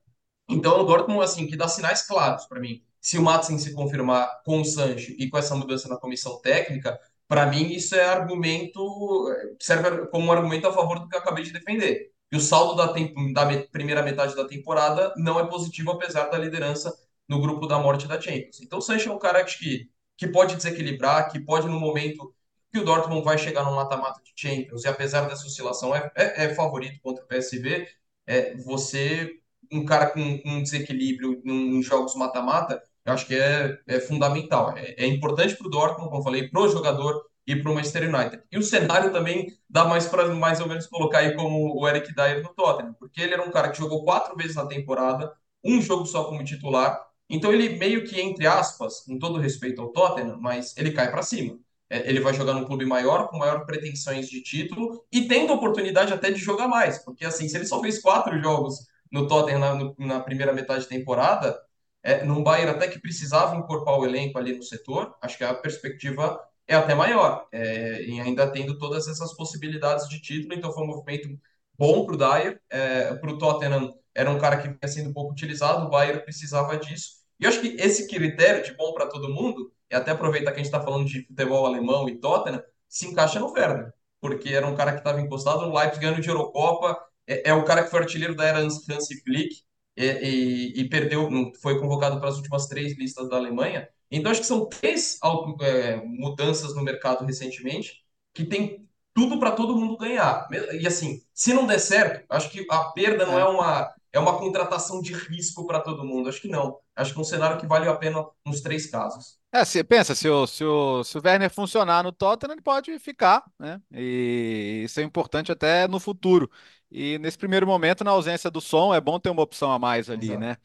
Então, 0.48 0.80
o 0.80 0.84
Dortmund, 0.84 1.22
assim, 1.22 1.46
que 1.46 1.56
dá 1.56 1.68
sinais 1.68 2.02
claros 2.02 2.44
para 2.46 2.58
mim. 2.58 2.82
Se 3.00 3.16
o 3.16 3.22
Madsen 3.22 3.56
se 3.56 3.72
confirmar 3.72 4.42
com 4.44 4.60
o 4.60 4.64
Sancho 4.64 5.12
e 5.16 5.30
com 5.30 5.38
essa 5.38 5.54
mudança 5.54 5.88
na 5.88 5.96
comissão 5.96 6.40
técnica, 6.40 6.98
para 7.28 7.46
mim, 7.46 7.72
isso 7.72 7.94
é 7.94 8.04
argumento, 8.04 9.32
serve 9.60 10.06
como 10.08 10.26
um 10.26 10.32
argumento 10.32 10.66
a 10.66 10.72
favor 10.72 10.98
do 10.98 11.08
que 11.08 11.14
eu 11.14 11.20
acabei 11.20 11.44
de 11.44 11.52
defender. 11.52 12.10
E 12.32 12.36
o 12.36 12.40
saldo 12.40 12.74
da, 12.74 12.86
da 12.86 13.62
primeira 13.70 14.02
metade 14.02 14.34
da 14.34 14.44
temporada 14.44 15.14
não 15.16 15.38
é 15.38 15.46
positivo, 15.46 15.92
apesar 15.92 16.24
da 16.28 16.38
liderança 16.38 16.92
no 17.30 17.40
grupo 17.40 17.66
da 17.68 17.78
morte 17.78 18.08
da 18.08 18.20
Champions. 18.20 18.60
Então, 18.60 18.80
o 18.80 18.82
Sancho 18.82 19.08
é 19.08 19.12
um 19.12 19.18
cara 19.18 19.44
que, 19.44 19.88
que 20.18 20.26
pode 20.28 20.56
desequilibrar, 20.56 21.30
que 21.30 21.38
pode, 21.38 21.68
no 21.68 21.78
momento 21.78 22.34
que 22.72 22.80
o 22.80 22.84
Dortmund 22.84 23.24
vai 23.24 23.38
chegar 23.38 23.64
no 23.64 23.74
mata-mata 23.74 24.20
de 24.22 24.32
Champions, 24.36 24.84
e 24.84 24.88
apesar 24.88 25.28
dessa 25.28 25.46
oscilação, 25.46 25.94
é, 25.94 26.10
é, 26.16 26.46
é 26.46 26.54
favorito 26.54 27.00
contra 27.00 27.24
o 27.24 27.28
PSV, 27.28 27.86
é, 28.26 28.56
você, 28.56 29.38
um 29.72 29.84
cara 29.84 30.10
com, 30.10 30.38
com 30.42 30.62
desequilíbrio 30.62 31.40
em 31.44 31.80
jogos 31.82 32.16
mata-mata, 32.16 32.82
eu 33.04 33.12
acho 33.12 33.26
que 33.26 33.34
é, 33.36 33.78
é 33.86 34.00
fundamental. 34.00 34.76
É, 34.76 34.94
é 35.04 35.06
importante 35.06 35.56
para 35.56 35.66
o 35.66 35.70
Dortmund, 35.70 36.08
como 36.08 36.20
eu 36.20 36.24
falei, 36.24 36.48
para 36.48 36.60
o 36.60 36.68
jogador 36.68 37.24
e 37.46 37.54
para 37.56 37.70
o 37.70 37.74
Manchester 37.74 38.12
United. 38.12 38.42
E 38.50 38.58
o 38.58 38.62
cenário 38.62 39.12
também 39.12 39.46
dá 39.68 39.84
mais 39.84 40.06
para 40.06 40.28
mais 40.34 40.60
ou 40.60 40.68
menos 40.68 40.86
colocar 40.86 41.18
aí 41.18 41.34
como 41.36 41.80
o 41.80 41.88
Eric 41.88 42.12
Dyer 42.14 42.42
no 42.42 42.54
Tottenham, 42.54 42.94
porque 42.94 43.20
ele 43.20 43.34
era 43.34 43.42
um 43.42 43.50
cara 43.50 43.70
que 43.70 43.78
jogou 43.78 44.04
quatro 44.04 44.36
vezes 44.36 44.56
na 44.56 44.66
temporada, 44.66 45.32
um 45.64 45.80
jogo 45.80 46.06
só 46.06 46.24
como 46.24 46.44
titular. 46.44 47.09
Então 47.30 47.52
ele 47.52 47.76
meio 47.78 48.04
que, 48.04 48.20
entre 48.20 48.46
aspas, 48.46 49.00
com 49.00 49.18
todo 49.18 49.38
respeito 49.38 49.80
ao 49.80 49.92
Tottenham, 49.92 50.38
mas 50.40 50.76
ele 50.76 50.92
cai 50.92 51.10
para 51.10 51.22
cima. 51.22 51.58
É, 51.88 52.08
ele 52.08 52.20
vai 52.20 52.34
jogar 52.34 52.54
num 52.54 52.64
clube 52.64 52.84
maior, 52.86 53.28
com 53.28 53.38
maior 53.38 53.64
pretensões 53.66 54.28
de 54.28 54.42
título 54.42 55.04
e 55.12 55.26
tendo 55.28 55.52
oportunidade 55.52 56.12
até 56.12 56.30
de 56.30 56.38
jogar 56.40 56.68
mais, 56.68 56.98
porque 56.98 57.24
assim, 57.24 57.48
se 57.48 57.56
ele 57.56 57.66
só 57.66 57.80
fez 57.80 58.00
quatro 58.00 58.40
jogos 58.40 58.86
no 59.10 59.26
Tottenham 59.26 59.58
na, 59.58 59.94
na 60.06 60.20
primeira 60.20 60.52
metade 60.52 60.82
de 60.82 60.88
temporada, 60.88 61.60
é, 62.02 62.24
num 62.24 62.42
Bayern 62.42 62.70
até 62.70 62.88
que 62.88 62.98
precisava 63.00 63.56
incorporar 63.56 63.98
o 63.98 64.04
elenco 64.06 64.38
ali 64.38 64.56
no 64.56 64.62
setor, 64.62 65.16
acho 65.20 65.36
que 65.36 65.44
a 65.44 65.54
perspectiva 65.54 66.40
é 66.66 66.76
até 66.76 66.94
maior, 66.94 67.46
é, 67.52 68.02
e 68.04 68.20
ainda 68.20 68.50
tendo 68.50 68.78
todas 68.78 69.08
essas 69.08 69.36
possibilidades 69.36 70.08
de 70.08 70.20
título, 70.20 70.54
então 70.54 70.72
foi 70.72 70.84
um 70.84 70.86
movimento 70.86 71.28
bom 71.76 72.06
para 72.06 72.14
o 72.14 72.18
Dyer, 72.18 72.60
é, 72.70 73.14
para 73.14 73.30
o 73.30 73.38
Tottenham 73.38 73.92
era 74.14 74.30
um 74.30 74.38
cara 74.38 74.58
que 74.58 74.68
vinha 74.68 74.88
sendo 74.88 75.12
pouco 75.12 75.32
utilizado, 75.32 75.86
o 75.86 75.90
Bayern 75.90 76.22
precisava 76.22 76.76
disso, 76.76 77.19
e 77.40 77.44
eu 77.44 77.48
acho 77.48 77.60
que 77.60 77.68
esse 77.78 78.06
critério 78.06 78.62
de 78.62 78.74
bom 78.74 78.92
para 78.92 79.06
todo 79.06 79.32
mundo, 79.32 79.72
e 79.90 79.94
até 79.94 80.10
aproveitar 80.10 80.52
que 80.52 80.60
a 80.60 80.62
gente 80.62 80.66
está 80.66 80.82
falando 80.82 81.06
de 81.06 81.26
futebol 81.26 81.66
alemão 81.66 82.08
e 82.08 82.16
Tottenham, 82.18 82.62
se 82.88 83.06
encaixa 83.06 83.40
no 83.40 83.52
Werner, 83.52 83.92
porque 84.20 84.50
era 84.50 84.66
um 84.66 84.76
cara 84.76 84.92
que 84.92 84.98
estava 84.98 85.20
encostado 85.20 85.66
no 85.66 85.74
Leipzig 85.74 86.00
ganhando 86.00 86.20
de 86.20 86.28
Eurocopa, 86.28 86.98
é, 87.26 87.50
é, 87.50 87.54
o 87.54 87.64
cara 87.64 87.84
que 87.84 87.90
foi 87.90 88.00
artilheiro 88.00 88.34
da 88.34 88.44
era 88.44 88.58
Hansi 88.58 89.22
Flick, 89.22 89.62
e, 89.96 90.04
e, 90.04 90.80
e 90.80 90.88
perdeu, 90.88 91.28
foi 91.60 91.78
convocado 91.78 92.20
para 92.20 92.28
as 92.28 92.36
últimas 92.36 92.66
três 92.66 92.96
listas 92.96 93.28
da 93.28 93.36
Alemanha, 93.36 93.88
então, 94.10 94.32
acho 94.32 94.40
que 94.40 94.46
são 94.46 94.66
três 94.68 95.18
é, 95.60 95.96
mudanças 96.04 96.74
no 96.74 96.82
mercado 96.82 97.24
recentemente 97.24 98.04
que 98.34 98.44
tem 98.44 98.88
tudo 99.14 99.38
para 99.38 99.52
todo 99.52 99.76
mundo 99.76 99.96
ganhar. 99.96 100.48
E 100.80 100.86
assim, 100.86 101.22
se 101.32 101.54
não 101.54 101.66
der 101.66 101.78
certo, 101.78 102.24
acho 102.28 102.50
que 102.50 102.66
a 102.70 102.84
perda 102.92 103.24
não 103.24 103.38
é, 103.38 103.42
é 103.42 103.44
uma, 103.44 103.94
é 104.12 104.18
uma 104.18 104.38
contratação 104.38 105.00
de 105.00 105.12
risco 105.12 105.66
para 105.66 105.80
todo 105.80 106.04
mundo. 106.04 106.28
Acho 106.28 106.40
que 106.40 106.48
não. 106.48 106.78
Acho 106.96 107.12
que 107.12 107.18
é 107.18 107.22
um 107.22 107.24
cenário 107.24 107.58
que 107.58 107.66
vale 107.66 107.88
a 107.88 107.96
pena 107.96 108.24
nos 108.44 108.60
três 108.60 108.90
casos. 108.90 109.38
É, 109.52 109.64
se, 109.64 109.82
pensa, 109.82 110.14
se 110.14 110.28
o, 110.28 110.46
se, 110.46 110.64
o, 110.64 111.02
se 111.02 111.18
o 111.18 111.22
Werner 111.24 111.50
funcionar 111.50 112.02
no 112.04 112.12
Tottenham, 112.12 112.52
ele 112.52 112.62
pode 112.62 112.98
ficar, 112.98 113.44
né? 113.58 113.80
E 113.92 114.82
isso 114.84 115.00
é 115.00 115.02
importante 115.02 115.50
até 115.50 115.88
no 115.88 115.98
futuro. 115.98 116.50
E 116.90 117.18
nesse 117.18 117.38
primeiro 117.38 117.66
momento, 117.66 118.04
na 118.04 118.10
ausência 118.10 118.50
do 118.50 118.60
som, 118.60 118.94
é 118.94 119.00
bom 119.00 119.18
ter 119.18 119.30
uma 119.30 119.42
opção 119.42 119.70
a 119.70 119.78
mais 119.78 120.10
ali, 120.10 120.26
Exato. 120.26 120.40
né? 120.40 120.56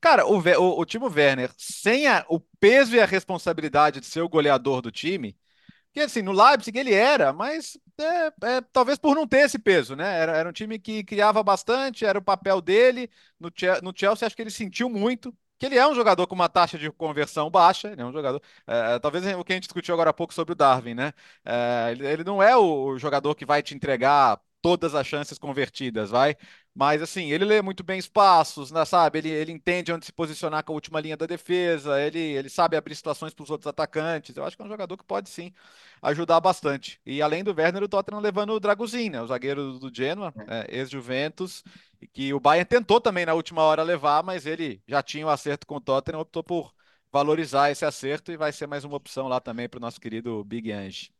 Cara, 0.00 0.26
o, 0.26 0.38
o, 0.38 0.80
o 0.80 0.84
Timo 0.86 1.10
Werner, 1.10 1.50
sem 1.58 2.06
a, 2.06 2.24
o 2.28 2.40
peso 2.58 2.96
e 2.96 3.00
a 3.00 3.06
responsabilidade 3.06 4.00
de 4.00 4.06
ser 4.06 4.22
o 4.22 4.28
goleador 4.28 4.80
do 4.80 4.90
time, 4.90 5.36
que 5.92 6.00
assim, 6.00 6.22
no 6.22 6.32
Leipzig 6.32 6.78
ele 6.78 6.94
era, 6.94 7.32
mas 7.32 7.76
é, 7.98 8.26
é, 8.56 8.60
talvez 8.72 8.98
por 8.98 9.14
não 9.16 9.26
ter 9.26 9.40
esse 9.40 9.58
peso, 9.58 9.96
né? 9.96 10.18
Era, 10.18 10.36
era 10.36 10.48
um 10.48 10.52
time 10.52 10.78
que 10.78 11.02
criava 11.04 11.42
bastante, 11.42 12.04
era 12.04 12.18
o 12.18 12.22
papel 12.22 12.60
dele. 12.60 13.10
No, 13.38 13.50
no 13.82 13.92
Chelsea, 13.94 14.26
acho 14.26 14.36
que 14.36 14.42
ele 14.42 14.50
sentiu 14.50 14.88
muito, 14.88 15.34
que 15.58 15.66
ele 15.66 15.76
é 15.76 15.86
um 15.86 15.94
jogador 15.94 16.26
com 16.26 16.34
uma 16.34 16.48
taxa 16.48 16.78
de 16.78 16.90
conversão 16.92 17.50
baixa, 17.50 17.88
ele 17.88 18.00
é 18.02 18.04
um 18.04 18.12
jogador. 18.12 18.40
É, 18.66 18.98
talvez 18.98 19.24
o 19.36 19.44
que 19.44 19.52
a 19.52 19.56
gente 19.56 19.64
discutiu 19.64 19.94
agora 19.94 20.10
há 20.10 20.14
pouco 20.14 20.32
sobre 20.32 20.52
o 20.52 20.56
Darwin, 20.56 20.94
né? 20.94 21.12
É, 21.44 21.88
ele, 21.92 22.06
ele, 22.06 22.24
não 22.24 22.42
é 22.42 22.56
o 22.56 22.96
jogador 22.98 23.34
que 23.34 23.44
vai 23.44 23.62
te 23.62 23.74
entregar 23.74 24.40
todas 24.62 24.94
as 24.94 25.06
chances 25.06 25.38
convertidas, 25.38 26.10
vai. 26.10 26.36
Mas 26.74 27.02
assim, 27.02 27.32
ele 27.32 27.44
lê 27.44 27.60
muito 27.60 27.82
bem 27.82 27.98
espaços, 27.98 28.70
né, 28.70 28.84
sabe? 28.84 29.18
Ele, 29.18 29.28
ele 29.28 29.52
entende 29.52 29.92
onde 29.92 30.06
se 30.06 30.12
posicionar 30.12 30.64
com 30.64 30.72
a 30.72 30.74
última 30.74 31.00
linha 31.00 31.16
da 31.16 31.26
defesa, 31.26 32.00
ele, 32.00 32.18
ele 32.18 32.48
sabe 32.48 32.76
abrir 32.76 32.94
situações 32.94 33.34
para 33.34 33.42
os 33.42 33.50
outros 33.50 33.66
atacantes. 33.66 34.36
Eu 34.36 34.44
acho 34.44 34.56
que 34.56 34.62
é 34.62 34.64
um 34.64 34.68
jogador 34.68 34.96
que 34.96 35.04
pode 35.04 35.28
sim 35.28 35.52
ajudar 36.00 36.40
bastante. 36.40 37.00
E 37.04 37.20
além 37.20 37.42
do 37.44 37.54
Werner, 37.54 37.82
o 37.82 37.88
Tottenham 37.88 38.20
levando 38.20 38.50
o 38.52 38.60
Dragusin, 38.60 39.10
né, 39.10 39.20
o 39.20 39.26
zagueiro 39.26 39.78
do 39.78 39.94
Genoa, 39.94 40.32
é, 40.48 40.78
ex-Juventus, 40.78 41.64
que 42.12 42.32
o 42.32 42.40
Bayern 42.40 42.64
tentou 42.64 43.00
também 43.00 43.26
na 43.26 43.34
última 43.34 43.62
hora 43.62 43.82
levar, 43.82 44.22
mas 44.22 44.46
ele 44.46 44.82
já 44.86 45.02
tinha 45.02 45.26
o 45.26 45.28
um 45.28 45.32
acerto 45.32 45.66
com 45.66 45.76
o 45.76 45.80
Tottenham, 45.80 46.20
optou 46.20 46.42
por 46.42 46.72
valorizar 47.12 47.70
esse 47.70 47.84
acerto 47.84 48.30
e 48.32 48.36
vai 48.36 48.52
ser 48.52 48.66
mais 48.66 48.84
uma 48.84 48.96
opção 48.96 49.28
lá 49.28 49.40
também 49.40 49.68
para 49.68 49.78
o 49.78 49.80
nosso 49.80 50.00
querido 50.00 50.42
Big 50.44 50.70
Ange. 50.72 51.12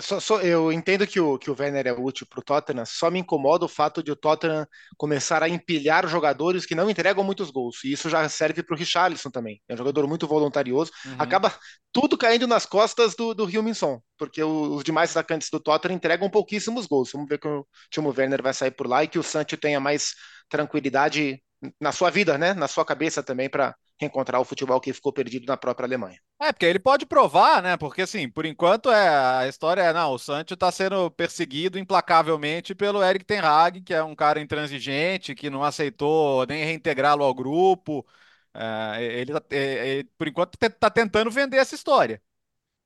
Só, 0.00 0.18
só, 0.18 0.40
eu 0.40 0.72
entendo 0.72 1.06
que 1.06 1.20
o, 1.20 1.38
que 1.38 1.50
o 1.50 1.56
Werner 1.58 1.86
é 1.86 1.92
útil 1.92 2.26
para 2.28 2.40
o 2.40 2.42
Tottenham, 2.42 2.84
só 2.84 3.10
me 3.10 3.18
incomoda 3.18 3.64
o 3.64 3.68
fato 3.68 4.02
de 4.02 4.10
o 4.10 4.16
Tottenham 4.16 4.66
começar 4.96 5.42
a 5.42 5.48
empilhar 5.48 6.08
jogadores 6.08 6.66
que 6.66 6.74
não 6.74 6.90
entregam 6.90 7.22
muitos 7.22 7.50
gols. 7.50 7.84
E 7.84 7.92
isso 7.92 8.10
já 8.10 8.28
serve 8.28 8.62
para 8.62 8.74
o 8.74 8.78
Richarlison 8.78 9.30
também. 9.30 9.60
É 9.68 9.74
um 9.74 9.76
jogador 9.76 10.06
muito 10.06 10.26
voluntarioso. 10.26 10.90
Uhum. 11.04 11.16
Acaba 11.18 11.54
tudo 11.92 12.18
caindo 12.18 12.46
nas 12.46 12.66
costas 12.66 13.14
do, 13.14 13.34
do 13.34 13.44
Rio 13.44 13.62
Minson, 13.62 14.00
porque 14.18 14.42
os 14.42 14.82
demais 14.82 15.10
atacantes 15.10 15.50
do 15.50 15.60
Tottenham 15.60 15.96
entregam 15.96 16.28
pouquíssimos 16.28 16.86
gols. 16.86 17.10
Vamos 17.12 17.28
ver 17.28 17.38
que 17.38 17.48
o 17.48 17.66
Timo 17.90 18.14
Werner 18.16 18.42
vai 18.42 18.54
sair 18.54 18.72
por 18.72 18.86
lá 18.86 19.04
e 19.04 19.08
que 19.08 19.18
o 19.18 19.22
Sancho 19.22 19.56
tenha 19.56 19.78
mais 19.78 20.14
tranquilidade 20.48 21.42
na 21.80 21.92
sua 21.92 22.10
vida, 22.10 22.36
né? 22.38 22.54
Na 22.54 22.68
sua 22.68 22.84
cabeça 22.84 23.22
também 23.22 23.48
para 23.48 23.74
reencontrar 24.00 24.40
o 24.40 24.44
futebol 24.44 24.80
que 24.80 24.92
ficou 24.92 25.12
perdido 25.12 25.46
na 25.46 25.56
própria 25.56 25.86
Alemanha. 25.86 26.18
É, 26.38 26.52
porque 26.52 26.66
ele 26.66 26.78
pode 26.78 27.06
provar, 27.06 27.62
né? 27.62 27.76
Porque 27.78 28.02
assim, 28.02 28.28
por 28.28 28.44
enquanto 28.44 28.90
é 28.90 29.08
a 29.44 29.48
história 29.48 29.80
é, 29.80 29.92
não, 29.92 30.12
o 30.12 30.18
Sancho 30.18 30.52
está 30.52 30.70
sendo 30.70 31.10
perseguido 31.10 31.78
implacavelmente 31.78 32.74
pelo 32.74 33.02
Eric 33.02 33.24
Ten 33.24 33.38
Hag, 33.40 33.80
que 33.80 33.94
é 33.94 34.02
um 34.04 34.14
cara 34.14 34.38
intransigente, 34.40 35.34
que 35.34 35.48
não 35.48 35.64
aceitou 35.64 36.44
nem 36.46 36.62
reintegrá-lo 36.64 37.24
ao 37.24 37.34
grupo. 37.34 38.06
É, 38.52 39.02
ele, 39.20 39.32
tá, 39.32 39.42
é, 39.50 40.00
é, 40.00 40.04
por 40.18 40.28
enquanto, 40.28 40.54
está 40.62 40.90
tentando 40.90 41.30
vender 41.30 41.56
essa 41.56 41.74
história. 41.74 42.20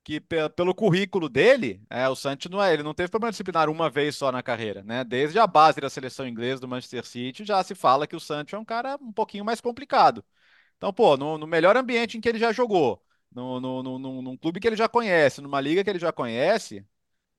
Que 0.04 0.20
pelo 0.56 0.74
currículo 0.74 1.28
dele, 1.28 1.82
é, 1.90 2.08
o 2.08 2.16
Sancho 2.16 2.48
não 2.48 2.62
é, 2.62 2.72
ele 2.72 2.82
não 2.82 2.94
teve 2.94 3.10
problema 3.10 3.30
disciplinar 3.32 3.68
uma 3.68 3.90
vez 3.90 4.16
só 4.16 4.32
na 4.32 4.42
carreira, 4.42 4.82
né? 4.82 5.04
Desde 5.04 5.38
a 5.38 5.46
base 5.46 5.80
da 5.80 5.90
seleção 5.90 6.26
inglesa 6.26 6.60
do 6.60 6.68
Manchester 6.68 7.04
City 7.06 7.44
já 7.44 7.62
se 7.62 7.74
fala 7.74 8.06
que 8.06 8.16
o 8.16 8.20
Sancho 8.20 8.56
é 8.56 8.58
um 8.58 8.64
cara 8.64 8.96
um 9.00 9.12
pouquinho 9.12 9.44
mais 9.44 9.60
complicado. 9.60 10.24
Então, 10.76 10.92
pô, 10.92 11.16
no, 11.16 11.38
no 11.38 11.46
melhor 11.46 11.76
ambiente 11.76 12.16
em 12.18 12.20
que 12.20 12.28
ele 12.28 12.38
já 12.38 12.52
jogou, 12.52 13.02
no, 13.32 13.60
no, 13.60 13.82
no, 13.82 14.22
num 14.22 14.36
clube 14.36 14.60
que 14.60 14.66
ele 14.66 14.76
já 14.76 14.88
conhece, 14.88 15.40
numa 15.40 15.60
liga 15.60 15.84
que 15.84 15.90
ele 15.90 15.98
já 15.98 16.12
conhece, 16.12 16.84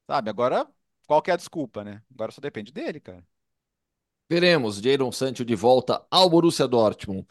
sabe? 0.08 0.30
Agora, 0.30 0.68
qual 1.08 1.22
que 1.22 1.32
é 1.32 1.34
a 1.34 1.38
desculpa, 1.38 1.84
né? 1.84 2.02
Agora 2.14 2.32
só 2.32 2.42
depende 2.42 2.72
dele, 2.72 3.00
cara. 3.00 3.24
Veremos 4.30 4.78
Jadon 4.78 5.12
Sancho 5.12 5.44
de 5.44 5.56
volta 5.56 6.06
ao 6.10 6.30
Borussia 6.30 6.68
Dortmund. 6.68 7.28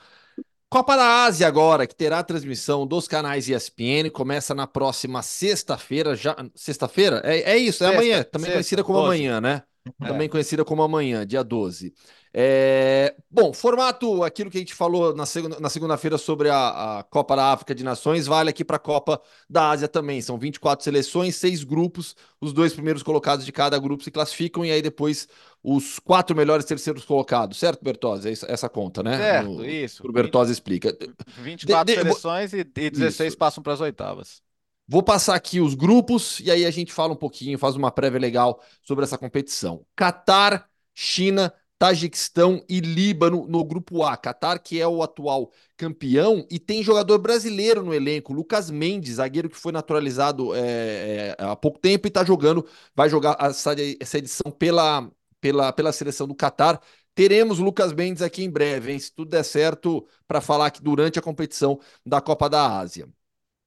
Copa 0.68 0.96
da 0.96 1.24
Ásia 1.24 1.48
agora, 1.48 1.84
que 1.86 1.94
terá 1.94 2.22
transmissão 2.22 2.86
dos 2.86 3.08
canais 3.08 3.48
ESPN, 3.48 4.08
começa 4.12 4.54
na 4.54 4.68
próxima 4.68 5.20
sexta-feira, 5.20 6.14
já 6.14 6.36
sexta-feira? 6.54 7.20
É, 7.24 7.52
é 7.52 7.58
isso, 7.58 7.82
é 7.82 7.88
sexta, 7.88 7.98
amanhã, 7.98 8.22
também 8.22 8.44
sexta, 8.44 8.52
conhecida 8.52 8.84
como 8.84 8.98
12. 8.98 9.08
amanhã, 9.08 9.40
né? 9.40 9.62
É. 10.00 10.06
Também 10.06 10.28
conhecida 10.28 10.64
como 10.64 10.82
amanhã, 10.82 11.26
dia 11.26 11.42
12. 11.42 11.92
É, 12.32 13.16
bom, 13.28 13.52
formato, 13.52 14.22
aquilo 14.22 14.50
que 14.50 14.56
a 14.56 14.60
gente 14.60 14.72
falou 14.72 15.14
na, 15.16 15.26
segunda, 15.26 15.58
na 15.58 15.68
segunda-feira 15.68 16.16
sobre 16.16 16.48
a, 16.48 16.98
a, 16.98 17.02
Copa 17.02 17.34
da 17.34 17.52
África 17.52 17.74
de 17.74 17.82
Nações, 17.82 18.26
vale 18.26 18.50
aqui 18.50 18.64
para 18.64 18.76
a 18.76 18.80
Copa 18.80 19.20
da 19.48 19.70
Ásia 19.70 19.88
também. 19.88 20.20
São 20.20 20.38
24 20.38 20.84
seleções, 20.84 21.34
seis 21.34 21.64
grupos, 21.64 22.14
os 22.40 22.52
dois 22.52 22.72
primeiros 22.72 23.02
colocados 23.02 23.44
de 23.44 23.50
cada 23.50 23.76
grupo 23.78 24.04
se 24.04 24.12
classificam 24.12 24.64
e 24.64 24.70
aí 24.70 24.80
depois 24.80 25.28
os 25.62 25.98
quatro 25.98 26.36
melhores 26.36 26.64
terceiros 26.64 27.04
colocados, 27.04 27.58
certo, 27.58 27.82
Bertozzi? 27.82 28.28
É 28.28 28.52
essa 28.52 28.68
conta, 28.68 29.02
né? 29.02 29.16
Certo, 29.16 29.50
no, 29.50 29.66
isso. 29.66 30.06
O 30.06 30.12
Bertozzi 30.12 30.52
explica. 30.52 30.96
24 31.38 31.84
de, 31.84 31.92
de, 31.92 32.02
seleções 32.02 32.52
e, 32.52 32.60
e 32.60 32.90
16 32.90 33.28
isso. 33.28 33.38
passam 33.38 33.62
para 33.62 33.72
as 33.72 33.80
oitavas. 33.80 34.40
Vou 34.86 35.02
passar 35.02 35.34
aqui 35.34 35.60
os 35.60 35.74
grupos 35.74 36.40
e 36.40 36.50
aí 36.50 36.64
a 36.64 36.70
gente 36.70 36.92
fala 36.92 37.12
um 37.12 37.16
pouquinho, 37.16 37.58
faz 37.58 37.76
uma 37.76 37.90
prévia 37.90 38.18
legal 38.20 38.60
sobre 38.82 39.04
essa 39.04 39.18
competição. 39.18 39.84
Catar, 39.94 40.68
China, 40.94 41.52
Tajiquistão 41.80 42.62
e 42.68 42.78
Líbano 42.78 43.46
no 43.48 43.64
grupo 43.64 44.02
A. 44.02 44.14
Catar, 44.14 44.58
que 44.58 44.78
é 44.78 44.86
o 44.86 45.02
atual 45.02 45.50
campeão, 45.78 46.46
e 46.50 46.58
tem 46.58 46.82
jogador 46.82 47.18
brasileiro 47.18 47.82
no 47.82 47.94
elenco, 47.94 48.34
Lucas 48.34 48.70
Mendes, 48.70 49.14
zagueiro 49.14 49.48
que 49.48 49.56
foi 49.56 49.72
naturalizado 49.72 50.54
é, 50.54 51.34
há 51.38 51.56
pouco 51.56 51.78
tempo 51.78 52.06
e 52.06 52.08
está 52.08 52.22
jogando, 52.22 52.66
vai 52.94 53.08
jogar 53.08 53.34
essa, 53.40 53.74
essa 53.98 54.18
edição 54.18 54.52
pela, 54.52 55.10
pela, 55.40 55.72
pela 55.72 55.90
seleção 55.90 56.28
do 56.28 56.34
Catar. 56.34 56.78
Teremos 57.14 57.58
Lucas 57.58 57.94
Mendes 57.94 58.20
aqui 58.20 58.44
em 58.44 58.50
breve, 58.50 58.92
hein? 58.92 58.98
Se 58.98 59.10
tudo 59.10 59.30
der 59.30 59.42
certo, 59.42 60.06
para 60.28 60.42
falar 60.42 60.66
aqui 60.66 60.82
durante 60.82 61.18
a 61.18 61.22
competição 61.22 61.80
da 62.04 62.20
Copa 62.20 62.50
da 62.50 62.78
Ásia. 62.78 63.08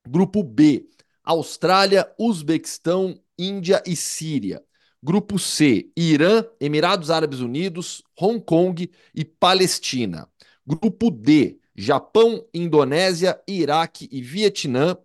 Grupo 0.08 0.44
B: 0.44 0.88
Austrália, 1.24 2.14
Uzbequistão, 2.20 3.20
Índia 3.40 3.82
e 3.88 3.96
Síria. 3.96 4.64
Grupo 5.06 5.38
C: 5.38 5.92
Irã, 5.98 6.46
Emirados 6.62 7.12
Árabes 7.12 7.42
Unidos, 7.42 8.02
Hong 8.18 8.40
Kong 8.40 8.90
e 9.14 9.26
Palestina. 9.26 10.30
Grupo 10.66 11.12
D: 11.12 11.60
Japão, 11.76 12.48
Indonésia, 12.54 13.38
Iraque 13.46 14.08
e 14.10 14.22
Vietnã. 14.22 14.98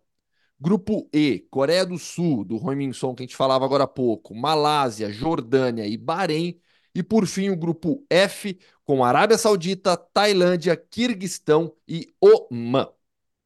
Grupo 0.61 1.09
E: 1.13 1.41
Coreia 1.51 1.85
do 1.85 1.99
Sul, 1.99 2.45
do 2.45 2.57
Roiminson 2.59 3.13
que 3.13 3.25
a 3.25 3.27
gente 3.27 3.35
falava 3.35 3.65
agora 3.65 3.85
há 3.85 3.89
pouco, 3.89 4.37
Malásia, 4.37 5.11
Jordânia 5.13 5.85
e 5.85 5.97
Bahrein. 5.97 6.61
E 6.95 7.03
por 7.03 7.27
fim, 7.27 7.51
o 7.51 7.57
grupo 7.57 8.07
F, 8.09 8.57
com 8.85 9.05
Arábia 9.05 9.37
Saudita, 9.37 9.97
Tailândia, 9.97 10.77
Quirguistão 10.77 11.75
e 11.89 12.07
Omã. 12.21 12.89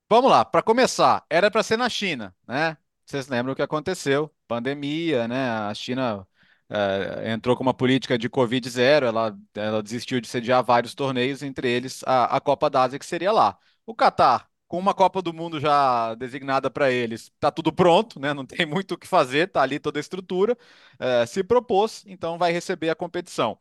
Vamos 0.07 0.31
lá, 0.31 0.45
para 0.45 0.63
começar, 0.63 1.25
era 1.31 1.51
para 1.51 1.63
ser 1.63 1.79
na 1.79 1.89
China, 1.89 2.35
né? 2.47 2.77
Vocês 3.07 3.27
lembram 3.29 3.55
o 3.55 3.57
que 3.57 3.63
aconteceu? 3.63 4.31
Pandemia, 4.47 5.27
né? 5.27 5.49
A 5.49 5.73
China 5.75 6.27
é, 6.73 7.33
entrou 7.33 7.55
com 7.57 7.63
uma 7.63 7.75
política 7.75 8.17
de 8.17 8.29
Covid 8.31 8.69
zero, 8.71 9.07
ela, 9.07 9.37
ela 9.55 9.83
desistiu 9.83 10.21
de 10.21 10.29
sediar 10.29 10.65
vários 10.65 10.95
torneios, 10.95 11.43
entre 11.43 11.71
eles 11.71 12.03
a, 12.05 12.37
a 12.37 12.41
Copa 12.41 12.71
da 12.71 12.83
Ásia, 12.83 12.99
que 12.99 13.05
seria 13.07 13.31
lá. 13.31 13.59
O 13.85 13.95
Catar, 13.95 14.49
com 14.67 14.79
uma 14.79 14.95
Copa 14.95 15.21
do 15.21 15.35
Mundo 15.35 15.61
já 15.61 16.15
designada 16.15 16.71
para 16.71 16.91
eles, 16.91 17.25
está 17.25 17.51
tudo 17.51 17.71
pronto, 17.73 18.19
né? 18.19 18.33
não 18.33 18.47
tem 18.47 18.65
muito 18.67 18.95
o 18.95 18.99
que 18.99 19.07
fazer, 19.07 19.49
está 19.49 19.63
ali 19.63 19.79
toda 19.79 19.99
a 19.99 20.01
estrutura, 20.01 20.57
é, 20.99 21.27
se 21.27 21.45
propôs, 21.45 22.05
então 22.07 22.39
vai 22.39 22.53
receber 22.53 22.89
a 22.89 22.95
competição. 22.95 23.59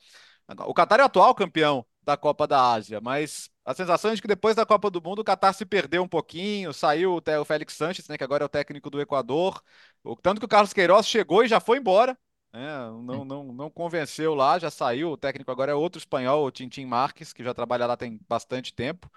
O 0.66 0.74
Catar 0.74 0.99
é 0.99 1.03
o 1.03 1.05
atual 1.05 1.36
campeão 1.36 1.86
da 2.03 2.18
Copa 2.18 2.47
da 2.47 2.72
Ásia, 2.74 2.99
mas 3.01 3.49
a 3.66 3.74
sensação 3.74 4.12
é 4.12 4.16
de 4.16 4.22
que 4.22 4.28
depois 4.28 4.55
da 4.55 4.66
Copa 4.66 4.89
do 4.89 5.01
Mundo 5.01 5.20
o 5.20 5.24
Qatar 5.24 5.53
se 5.53 5.66
perdeu 5.66 6.03
um 6.03 6.07
pouquinho, 6.07 6.74
saiu 6.74 7.18
o 7.18 7.45
Félix 7.45 7.74
Sanches, 7.76 8.07
né, 8.07 8.18
que 8.18 8.24
agora 8.24 8.43
é 8.43 8.45
o 8.45 8.49
técnico 8.49 8.89
do 8.89 8.99
Equador, 9.01 9.62
tanto 10.22 10.39
que 10.39 10.45
o 10.45 10.49
Carlos 10.49 10.74
Queiroz 10.74 11.07
chegou 11.07 11.43
e 11.43 11.47
já 11.47 11.59
foi 11.59 11.78
embora, 11.78 12.18
né, 12.54 12.60
não, 13.04 13.26
não, 13.26 13.43
não 13.54 13.70
convenceu 13.70 14.36
lá, 14.36 14.60
já 14.60 14.70
saiu, 14.70 15.12
o 15.12 15.18
técnico 15.18 15.52
agora 15.52 15.72
é 15.72 15.76
outro 15.76 15.99
espanhol, 15.99 16.45
o 16.45 16.52
Tintin 16.52 16.86
Marques, 16.86 17.34
que 17.34 17.43
já 17.43 17.54
trabalha 17.54 17.86
lá 17.86 17.95
tem 17.97 18.20
bastante 18.28 18.74
tempo, 18.74 19.10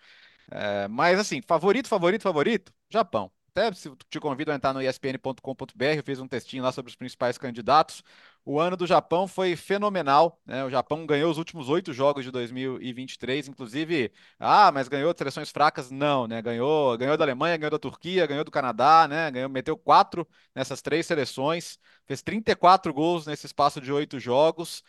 é, 0.51 0.89
mas 0.89 1.19
assim, 1.19 1.43
favorito, 1.43 1.89
favorito, 1.89 2.23
favorito, 2.23 2.73
Japão. 2.91 3.31
Até 3.57 3.71
te 4.11 4.19
convido 4.21 4.51
a 4.51 4.55
entrar 4.57 4.73
no 4.73 4.83
espn.com.br, 4.83 5.85
eu 5.97 6.03
fiz 6.05 6.19
um 6.21 6.27
textinho 6.29 6.63
lá 6.63 6.73
sobre 6.73 6.91
os 6.91 6.97
principais 6.97 7.39
candidatos. 7.39 8.03
O 8.47 8.61
ano 8.61 8.77
do 8.77 8.87
Japão 8.87 9.27
foi 9.27 9.57
fenomenal. 9.57 10.39
Né? 10.45 10.65
O 10.65 10.71
Japão 10.71 11.07
ganhou 11.07 11.31
os 11.31 11.39
últimos 11.39 11.71
oito 11.71 11.93
jogos 11.95 12.25
de 12.25 12.31
2023, 12.31 13.49
inclusive. 13.49 14.13
Ah, 14.39 14.71
mas 14.71 14.87
ganhou 14.87 15.13
de 15.15 15.19
seleções 15.19 15.51
fracas? 15.51 15.91
Não, 15.91 16.27
né? 16.27 16.43
Ganhou, 16.43 16.97
ganhou 16.99 17.17
da 17.17 17.25
Alemanha, 17.25 17.57
ganhou 17.57 17.71
da 17.71 17.79
Turquia, 17.79 18.27
ganhou 18.27 18.45
do 18.45 18.51
Canadá, 18.51 19.09
né? 19.09 19.31
Ganhou, 19.31 19.49
meteu 19.49 19.79
quatro 19.79 20.29
nessas 20.55 20.83
três 20.83 21.07
seleções, 21.07 21.79
fez 22.07 22.21
34 22.23 22.93
gols 22.93 23.27
nesse 23.27 23.47
espaço 23.47 23.81
de 23.81 23.91
oito 23.91 24.21
jogos. 24.21 24.85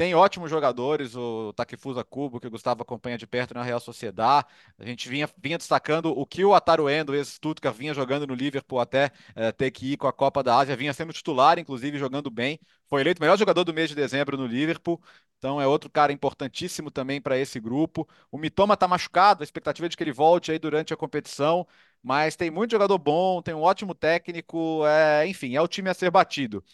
Tem 0.00 0.14
ótimos 0.14 0.48
jogadores, 0.48 1.14
o 1.14 1.52
Takifusa 1.52 2.02
Kubo, 2.02 2.40
que 2.40 2.46
o 2.46 2.50
Gustavo 2.50 2.80
acompanha 2.80 3.18
de 3.18 3.26
perto 3.26 3.52
na 3.52 3.62
Real 3.62 3.78
Sociedade. 3.78 4.46
A 4.78 4.84
gente 4.86 5.06
vinha, 5.10 5.28
vinha 5.36 5.58
destacando 5.58 6.06
o 6.18 6.24
que 6.24 6.42
o 6.42 6.54
Ataruendo, 6.54 7.14
esse 7.14 7.32
Stuttgart, 7.32 7.76
vinha 7.76 7.92
jogando 7.92 8.26
no 8.26 8.32
Liverpool 8.34 8.80
até 8.80 9.10
é, 9.34 9.52
ter 9.52 9.70
que 9.70 9.92
ir 9.92 9.96
com 9.98 10.06
a 10.06 10.12
Copa 10.12 10.42
da 10.42 10.56
Ásia. 10.56 10.74
Vinha 10.74 10.94
sendo 10.94 11.12
titular, 11.12 11.58
inclusive, 11.58 11.98
jogando 11.98 12.30
bem. 12.30 12.58
Foi 12.88 13.02
eleito 13.02 13.20
o 13.20 13.22
melhor 13.22 13.36
jogador 13.36 13.62
do 13.62 13.74
mês 13.74 13.90
de 13.90 13.94
dezembro 13.94 14.38
no 14.38 14.46
Liverpool. 14.46 14.98
Então 15.36 15.60
é 15.60 15.66
outro 15.66 15.90
cara 15.90 16.10
importantíssimo 16.10 16.90
também 16.90 17.20
para 17.20 17.36
esse 17.36 17.60
grupo. 17.60 18.08
O 18.32 18.38
Mitoma 18.38 18.72
está 18.72 18.88
machucado, 18.88 19.42
a 19.42 19.44
expectativa 19.44 19.84
é 19.84 19.90
de 19.90 19.98
que 19.98 20.02
ele 20.02 20.12
volte 20.12 20.50
aí 20.50 20.58
durante 20.58 20.94
a 20.94 20.96
competição. 20.96 21.66
Mas 22.02 22.36
tem 22.36 22.50
muito 22.50 22.70
jogador 22.70 22.96
bom, 22.96 23.42
tem 23.42 23.52
um 23.52 23.60
ótimo 23.60 23.94
técnico, 23.94 24.82
é, 24.86 25.26
enfim, 25.26 25.56
é 25.56 25.60
o 25.60 25.68
time 25.68 25.90
a 25.90 25.94
ser 25.94 26.10
batido. 26.10 26.64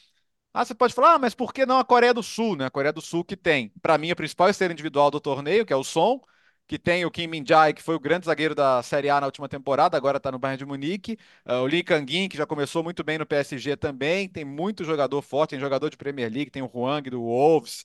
Ah, 0.59 0.65
você 0.65 0.75
pode 0.75 0.95
falar, 0.95 1.15
ah, 1.15 1.19
mas 1.19 1.35
por 1.35 1.53
que 1.53 1.67
não 1.67 1.79
a 1.79 1.85
Coreia 1.85 2.15
do 2.15 2.23
Sul, 2.23 2.57
né? 2.57 2.65
A 2.67 2.71
Coreia 2.71 2.93
do 2.93 3.03
Sul 3.03 3.23
que 3.23 3.37
tem, 3.37 3.69
para 3.83 3.99
mim, 3.99 4.11
a 4.11 4.17
principal 4.17 4.49
estrela 4.49 4.73
individual 4.73 5.11
do 5.11 5.21
torneio, 5.21 5.67
que 5.67 5.73
é 5.73 5.77
o 5.77 5.85
Son, 5.85 6.19
que 6.67 6.79
tem 6.79 7.05
o 7.05 7.11
Kim 7.11 7.27
Min-jae, 7.27 7.75
que 7.75 7.83
foi 7.83 7.95
o 7.95 8.01
grande 8.01 8.25
zagueiro 8.25 8.55
da 8.55 8.83
Série 8.83 9.11
A 9.11 9.21
na 9.21 9.27
última 9.27 9.49
temporada, 9.51 9.99
agora 9.99 10.17
está 10.17 10.33
no 10.33 10.39
Bayern 10.39 10.59
de 10.59 10.65
Munique. 10.65 11.19
Uh, 11.45 11.61
o 11.63 11.67
Lee 11.67 11.83
Kang-in, 11.85 12.27
que 12.29 12.39
já 12.39 12.47
começou 12.47 12.83
muito 12.83 13.05
bem 13.05 13.19
no 13.19 13.27
PSG 13.27 13.77
também. 13.77 14.29
Tem 14.31 14.45
muito 14.47 14.83
jogador 14.83 15.21
forte, 15.21 15.51
tem 15.51 15.61
jogador 15.61 15.91
de 15.91 15.97
Premier 15.99 16.33
League, 16.33 16.51
tem 16.51 16.63
o 16.63 16.71
Huang 16.73 17.11
do 17.11 17.21
Wolves. 17.23 17.85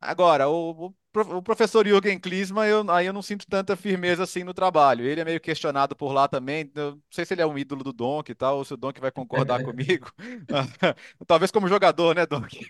Agora, 0.00 0.48
o, 0.48 0.88
o 0.88 0.94
professor 1.44 1.86
Jürgen 1.86 2.18
Klinsmann, 2.18 2.66
eu, 2.68 2.90
aí 2.90 3.06
eu 3.06 3.12
não 3.12 3.22
sinto 3.22 3.46
tanta 3.46 3.76
firmeza 3.76 4.24
assim 4.24 4.42
no 4.42 4.52
trabalho. 4.52 5.04
Ele 5.04 5.20
é 5.20 5.24
meio 5.24 5.40
questionado 5.40 5.94
por 5.94 6.12
lá 6.12 6.26
também. 6.26 6.70
Eu 6.74 6.92
não 6.92 7.02
sei 7.08 7.24
se 7.24 7.34
ele 7.34 7.42
é 7.42 7.46
um 7.46 7.56
ídolo 7.56 7.84
do 7.84 7.92
Donk 7.92 8.30
e 8.30 8.34
tal, 8.34 8.58
ou 8.58 8.64
se 8.64 8.74
o 8.74 8.76
Donk 8.76 9.00
vai 9.00 9.12
concordar 9.12 9.62
comigo. 9.62 10.10
Talvez 11.26 11.52
como 11.52 11.68
jogador, 11.68 12.16
né, 12.16 12.26
Donk? 12.26 12.66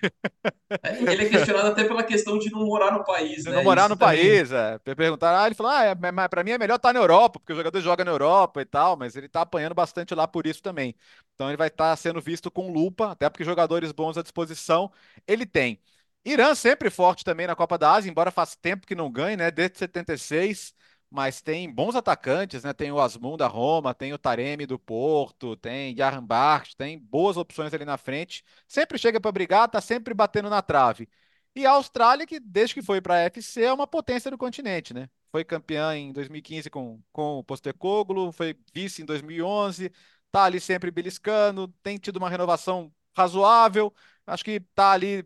É, 0.82 1.12
ele 1.12 1.24
é 1.24 1.28
questionado 1.30 1.68
até 1.68 1.84
pela 1.84 2.02
questão 2.02 2.38
de 2.38 2.50
não 2.50 2.66
morar 2.66 2.92
no 2.92 3.02
país, 3.02 3.44
né? 3.44 3.52
Não 3.52 3.64
morar 3.64 3.82
Isso 3.82 3.90
no 3.90 3.96
também... 3.96 4.18
país, 4.18 4.52
é. 4.52 4.78
Perguntar, 4.94 5.42
ah, 5.42 5.46
ele 5.46 5.54
falou, 5.54 5.72
ah, 5.72 5.84
é, 5.84 5.94
para 6.28 6.44
mim 6.44 6.50
é 6.50 6.58
melhor 6.58 6.76
estar 6.76 6.92
na 6.92 7.00
Europa, 7.00 7.40
porque 7.40 7.52
o 7.52 7.56
jogador 7.56 7.80
joga 7.80 8.04
na 8.04 8.10
Europa 8.10 8.60
e 8.60 8.66
tal, 8.66 8.96
mas 8.96 9.16
ele 9.16 9.26
está 9.26 9.40
apanhando 9.40 9.74
bastante 9.74 10.14
lá 10.14 10.28
por 10.28 10.46
isso 10.46 10.62
também. 10.62 10.94
Então 11.34 11.48
ele 11.48 11.56
vai 11.56 11.68
estar 11.68 11.90
tá 11.90 11.96
sendo 11.96 12.20
visto 12.20 12.50
com 12.50 12.70
lupa, 12.70 13.12
até 13.12 13.28
porque 13.30 13.44
jogadores 13.44 13.90
bons 13.90 14.18
à 14.18 14.22
disposição 14.22 14.90
ele 15.26 15.46
tem. 15.46 15.80
Irã 16.24 16.54
sempre 16.54 16.90
forte 16.90 17.24
também 17.24 17.46
na 17.46 17.54
Copa 17.54 17.76
da 17.76 17.92
Ásia, 17.92 18.10
embora 18.10 18.30
faz 18.30 18.56
tempo 18.56 18.86
que 18.86 18.94
não 18.94 19.10
ganhe, 19.10 19.36
né? 19.36 19.50
Desde 19.50 19.78
76, 19.78 20.74
mas 21.10 21.42
tem 21.42 21.70
bons 21.70 21.94
atacantes, 21.94 22.64
né? 22.64 22.72
Tem 22.72 22.90
o 22.90 22.98
Asmun 23.00 23.36
da 23.36 23.46
Roma, 23.46 23.94
tem 23.94 24.12
o 24.12 24.18
Taremi 24.18 24.66
do 24.66 24.78
Porto, 24.78 25.56
tem 25.56 25.94
Yarambart, 25.96 26.74
tem 26.76 26.98
boas 26.98 27.36
opções 27.36 27.74
ali 27.74 27.84
na 27.84 27.98
frente. 27.98 28.42
Sempre 28.66 28.98
chega 28.98 29.20
para 29.20 29.30
brigar, 29.32 29.68
tá 29.68 29.80
sempre 29.80 30.14
batendo 30.14 30.48
na 30.48 30.62
trave. 30.62 31.08
E 31.54 31.66
a 31.66 31.72
Austrália, 31.72 32.26
que 32.26 32.40
desde 32.40 32.74
que 32.74 32.82
foi 32.82 33.00
para 33.00 33.14
a 33.14 33.20
FC, 33.20 33.62
é 33.62 33.72
uma 33.72 33.86
potência 33.86 34.30
do 34.30 34.38
continente, 34.38 34.92
né? 34.94 35.08
Foi 35.30 35.44
campeã 35.44 35.96
em 35.96 36.12
2015 36.12 36.70
com, 36.70 37.00
com 37.12 37.38
o 37.38 37.44
Postecoglou, 37.44 38.32
foi 38.32 38.58
vice 38.72 39.02
em 39.02 39.04
2011, 39.04 39.92
tá 40.32 40.44
ali 40.44 40.60
sempre 40.60 40.90
beliscando, 40.90 41.68
tem 41.82 41.96
tido 41.98 42.16
uma 42.16 42.30
renovação 42.30 42.92
razoável, 43.16 43.94
acho 44.26 44.44
que 44.44 44.60
tá 44.74 44.90
ali 44.92 45.24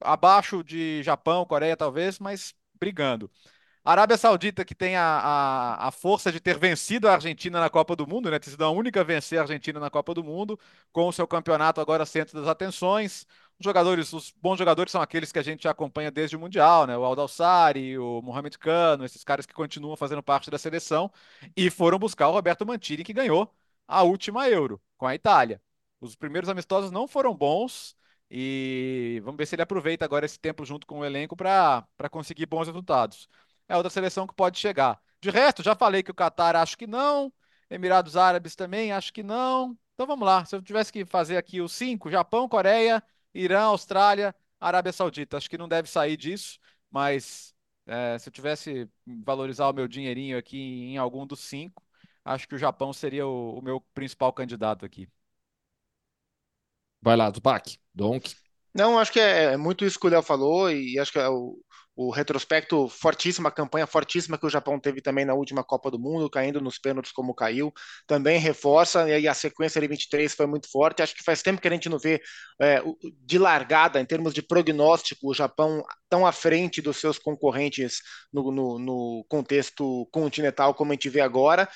abaixo 0.00 0.62
de 0.62 1.02
Japão, 1.02 1.44
Coreia 1.44 1.76
talvez, 1.76 2.18
mas 2.18 2.54
brigando. 2.78 3.30
Arábia 3.86 4.16
Saudita, 4.16 4.64
que 4.64 4.74
tem 4.74 4.96
a, 4.96 5.02
a, 5.04 5.88
a, 5.88 5.90
força 5.92 6.32
de 6.32 6.40
ter 6.40 6.58
vencido 6.58 7.08
a 7.08 7.12
Argentina 7.12 7.60
na 7.60 7.70
Copa 7.70 7.94
do 7.94 8.04
Mundo, 8.04 8.28
né? 8.28 8.38
Ter 8.40 8.50
sido 8.50 8.64
a 8.64 8.70
única 8.70 9.00
a 9.00 9.04
vencer 9.04 9.38
a 9.38 9.42
Argentina 9.42 9.78
na 9.78 9.88
Copa 9.88 10.12
do 10.12 10.24
Mundo, 10.24 10.58
com 10.92 11.06
o 11.06 11.12
seu 11.12 11.24
campeonato 11.24 11.80
agora 11.80 12.04
centro 12.04 12.36
das 12.36 12.48
atenções. 12.48 13.24
Os 13.58 13.64
jogadores, 13.64 14.12
os 14.12 14.32
bons 14.42 14.58
jogadores 14.58 14.90
são 14.90 15.00
aqueles 15.00 15.30
que 15.30 15.38
a 15.38 15.42
gente 15.42 15.68
acompanha 15.68 16.10
desde 16.10 16.34
o 16.34 16.40
Mundial, 16.40 16.84
né? 16.84 16.96
O 16.98 17.04
Aldalsari, 17.04 17.96
o 17.96 18.20
Mohamed 18.22 18.58
Cano, 18.58 19.04
esses 19.04 19.22
caras 19.22 19.46
que 19.46 19.54
continuam 19.54 19.96
fazendo 19.96 20.22
parte 20.22 20.50
da 20.50 20.58
seleção 20.58 21.08
e 21.56 21.70
foram 21.70 21.96
buscar 21.96 22.28
o 22.28 22.32
Roberto 22.32 22.66
Mantini, 22.66 23.04
que 23.04 23.12
ganhou 23.12 23.54
a 23.86 24.02
última 24.02 24.48
Euro 24.48 24.80
com 24.98 25.06
a 25.06 25.14
Itália. 25.14 25.62
Os 26.00 26.16
primeiros 26.16 26.48
amistosos 26.48 26.90
não 26.90 27.06
foram 27.06 27.34
bons, 27.34 27.96
e 28.30 29.20
vamos 29.24 29.38
ver 29.38 29.46
se 29.46 29.54
ele 29.54 29.62
aproveita 29.62 30.04
agora 30.04 30.26
esse 30.26 30.38
tempo 30.38 30.64
junto 30.64 30.86
com 30.86 31.00
o 31.00 31.04
elenco 31.04 31.36
para 31.36 31.86
conseguir 32.10 32.46
bons 32.46 32.66
resultados. 32.66 33.28
É 33.68 33.76
outra 33.76 33.90
seleção 33.90 34.26
que 34.26 34.34
pode 34.34 34.58
chegar. 34.58 35.00
De 35.20 35.30
resto, 35.30 35.62
já 35.62 35.74
falei 35.74 36.02
que 36.02 36.10
o 36.10 36.14
Qatar 36.14 36.56
acho 36.56 36.76
que 36.76 36.86
não, 36.86 37.32
Emirados 37.70 38.16
Árabes 38.16 38.54
também 38.54 38.92
acho 38.92 39.12
que 39.12 39.22
não. 39.22 39.76
Então 39.94 40.06
vamos 40.06 40.26
lá. 40.26 40.44
Se 40.44 40.54
eu 40.54 40.62
tivesse 40.62 40.92
que 40.92 41.04
fazer 41.04 41.36
aqui 41.36 41.60
os 41.60 41.72
cinco: 41.72 42.10
Japão, 42.10 42.48
Coreia, 42.48 43.02
Irã, 43.34 43.62
Austrália, 43.62 44.34
Arábia 44.60 44.92
Saudita. 44.92 45.36
Acho 45.36 45.50
que 45.50 45.58
não 45.58 45.68
deve 45.68 45.88
sair 45.88 46.16
disso, 46.16 46.58
mas 46.90 47.54
é, 47.86 48.18
se 48.18 48.28
eu 48.28 48.32
tivesse 48.32 48.88
valorizar 49.24 49.68
o 49.68 49.72
meu 49.72 49.88
dinheirinho 49.88 50.38
aqui 50.38 50.58
em 50.58 50.96
algum 50.98 51.26
dos 51.26 51.40
cinco, 51.40 51.82
acho 52.24 52.46
que 52.48 52.54
o 52.54 52.58
Japão 52.58 52.92
seria 52.92 53.26
o, 53.26 53.58
o 53.58 53.62
meu 53.62 53.80
principal 53.94 54.32
candidato 54.32 54.84
aqui. 54.84 55.08
Vai 57.06 57.16
lá, 57.16 57.30
Zupac, 57.30 57.78
Donk. 57.94 58.34
Não, 58.74 58.98
acho 58.98 59.12
que 59.12 59.20
é, 59.20 59.52
é 59.52 59.56
muito 59.56 59.84
isso 59.84 59.96
que 59.96 60.08
o 60.08 60.10
Léo 60.10 60.22
falou, 60.22 60.68
e 60.68 60.98
acho 60.98 61.12
que 61.12 61.20
é 61.20 61.28
o, 61.28 61.56
o 61.96 62.10
retrospecto 62.10 62.88
fortíssimo, 62.88 63.48
a 63.48 63.50
campanha 63.50 63.86
fortíssima 63.86 64.36
que 64.36 64.44
o 64.44 64.50
Japão 64.50 64.78
teve 64.78 65.00
também 65.00 65.24
na 65.24 65.32
última 65.32 65.64
Copa 65.64 65.90
do 65.90 65.98
Mundo, 65.98 66.28
caindo 66.28 66.60
nos 66.60 66.78
pênaltis 66.78 67.10
como 67.10 67.34
caiu, 67.34 67.72
também 68.06 68.38
reforça, 68.38 69.08
e 69.08 69.26
a 69.26 69.32
sequência 69.32 69.80
de 69.80 69.88
23 69.88 70.34
foi 70.34 70.46
muito 70.46 70.70
forte. 70.70 71.02
Acho 71.02 71.14
que 71.14 71.24
faz 71.24 71.40
tempo 71.40 71.60
que 71.60 71.66
a 71.66 71.70
gente 71.70 71.88
não 71.88 71.98
vê 71.98 72.20
é, 72.60 72.82
de 73.24 73.38
largada, 73.38 73.98
em 73.98 74.04
termos 74.04 74.34
de 74.34 74.42
prognóstico, 74.42 75.30
o 75.30 75.34
Japão 75.34 75.82
tão 76.08 76.26
à 76.26 76.32
frente 76.32 76.82
dos 76.82 76.98
seus 76.98 77.18
concorrentes 77.18 78.00
no, 78.32 78.52
no, 78.52 78.78
no 78.78 79.26
contexto 79.28 80.06
continental 80.12 80.74
como 80.74 80.92
a 80.92 80.94
gente 80.94 81.08
vê 81.08 81.20
agora. 81.20 81.68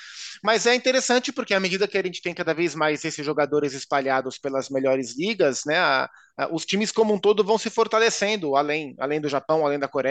Mas 0.42 0.66
é 0.66 0.74
interessante 0.74 1.32
porque 1.32 1.54
à 1.54 1.60
medida 1.60 1.88
que 1.88 1.98
a 1.98 2.02
gente 2.02 2.22
tem 2.22 2.34
cada 2.34 2.54
vez 2.54 2.74
mais 2.74 3.04
esses 3.04 3.24
jogadores 3.24 3.72
espalhados 3.72 4.38
pelas 4.38 4.68
melhores 4.68 5.16
ligas, 5.16 5.62
né, 5.64 5.78
a, 5.78 6.08
a, 6.36 6.54
os 6.54 6.64
times 6.64 6.92
como 6.92 7.14
um 7.14 7.18
todo 7.18 7.44
vão 7.44 7.58
se 7.58 7.70
fortalecendo, 7.70 8.56
além, 8.56 8.94
além 8.98 9.20
do 9.20 9.28
Japão, 9.28 9.64
além 9.64 9.78
da 9.78 9.88
Coreia. 9.88 10.09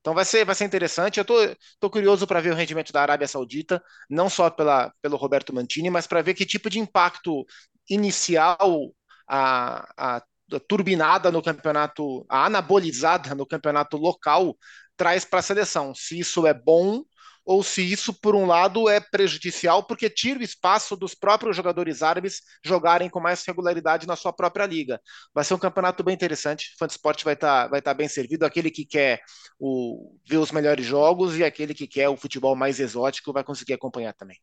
Então 0.00 0.14
vai 0.14 0.24
ser, 0.24 0.44
vai 0.44 0.54
ser 0.54 0.64
interessante. 0.64 1.18
Eu 1.18 1.24
tô, 1.24 1.34
tô 1.78 1.90
curioso 1.90 2.26
para 2.26 2.40
ver 2.40 2.52
o 2.52 2.54
rendimento 2.54 2.92
da 2.92 3.02
Arábia 3.02 3.28
Saudita, 3.28 3.82
não 4.08 4.28
só 4.30 4.50
pela, 4.50 4.92
pelo 5.02 5.16
Roberto 5.16 5.54
Mantini, 5.54 5.90
mas 5.90 6.06
para 6.06 6.22
ver 6.22 6.34
que 6.34 6.46
tipo 6.46 6.70
de 6.70 6.78
impacto 6.78 7.44
inicial 7.88 8.92
a, 9.28 10.16
a 10.18 10.22
turbinada 10.68 11.30
no 11.30 11.42
campeonato, 11.42 12.24
a 12.28 12.46
anabolizada 12.46 13.34
no 13.34 13.46
campeonato 13.46 13.96
local 13.96 14.56
traz 14.96 15.24
para 15.24 15.38
a 15.40 15.42
seleção. 15.42 15.94
Se 15.94 16.18
isso 16.18 16.46
é 16.46 16.52
bom 16.54 17.02
ou 17.50 17.64
se 17.64 17.82
isso, 17.82 18.14
por 18.14 18.36
um 18.36 18.46
lado, 18.46 18.88
é 18.88 19.00
prejudicial 19.00 19.82
porque 19.82 20.08
tira 20.08 20.38
o 20.38 20.42
espaço 20.42 20.94
dos 20.94 21.16
próprios 21.16 21.56
jogadores 21.56 22.00
árabes 22.00 22.42
jogarem 22.64 23.10
com 23.10 23.18
mais 23.18 23.44
regularidade 23.44 24.06
na 24.06 24.14
sua 24.14 24.32
própria 24.32 24.64
liga. 24.64 25.00
Vai 25.34 25.42
ser 25.42 25.54
um 25.54 25.58
campeonato 25.58 26.04
bem 26.04 26.14
interessante. 26.14 26.72
O 26.74 26.78
Fantasport 26.78 27.24
vai 27.24 27.34
estar 27.34 27.64
tá, 27.64 27.68
vai 27.68 27.82
tá 27.82 27.92
bem 27.92 28.06
servido. 28.06 28.46
Aquele 28.46 28.70
que 28.70 28.86
quer 28.86 29.20
o, 29.58 30.16
ver 30.24 30.36
os 30.36 30.52
melhores 30.52 30.86
jogos 30.86 31.36
e 31.36 31.42
aquele 31.42 31.74
que 31.74 31.88
quer 31.88 32.08
o 32.08 32.16
futebol 32.16 32.54
mais 32.54 32.78
exótico 32.78 33.32
vai 33.32 33.42
conseguir 33.42 33.72
acompanhar 33.72 34.12
também. 34.14 34.38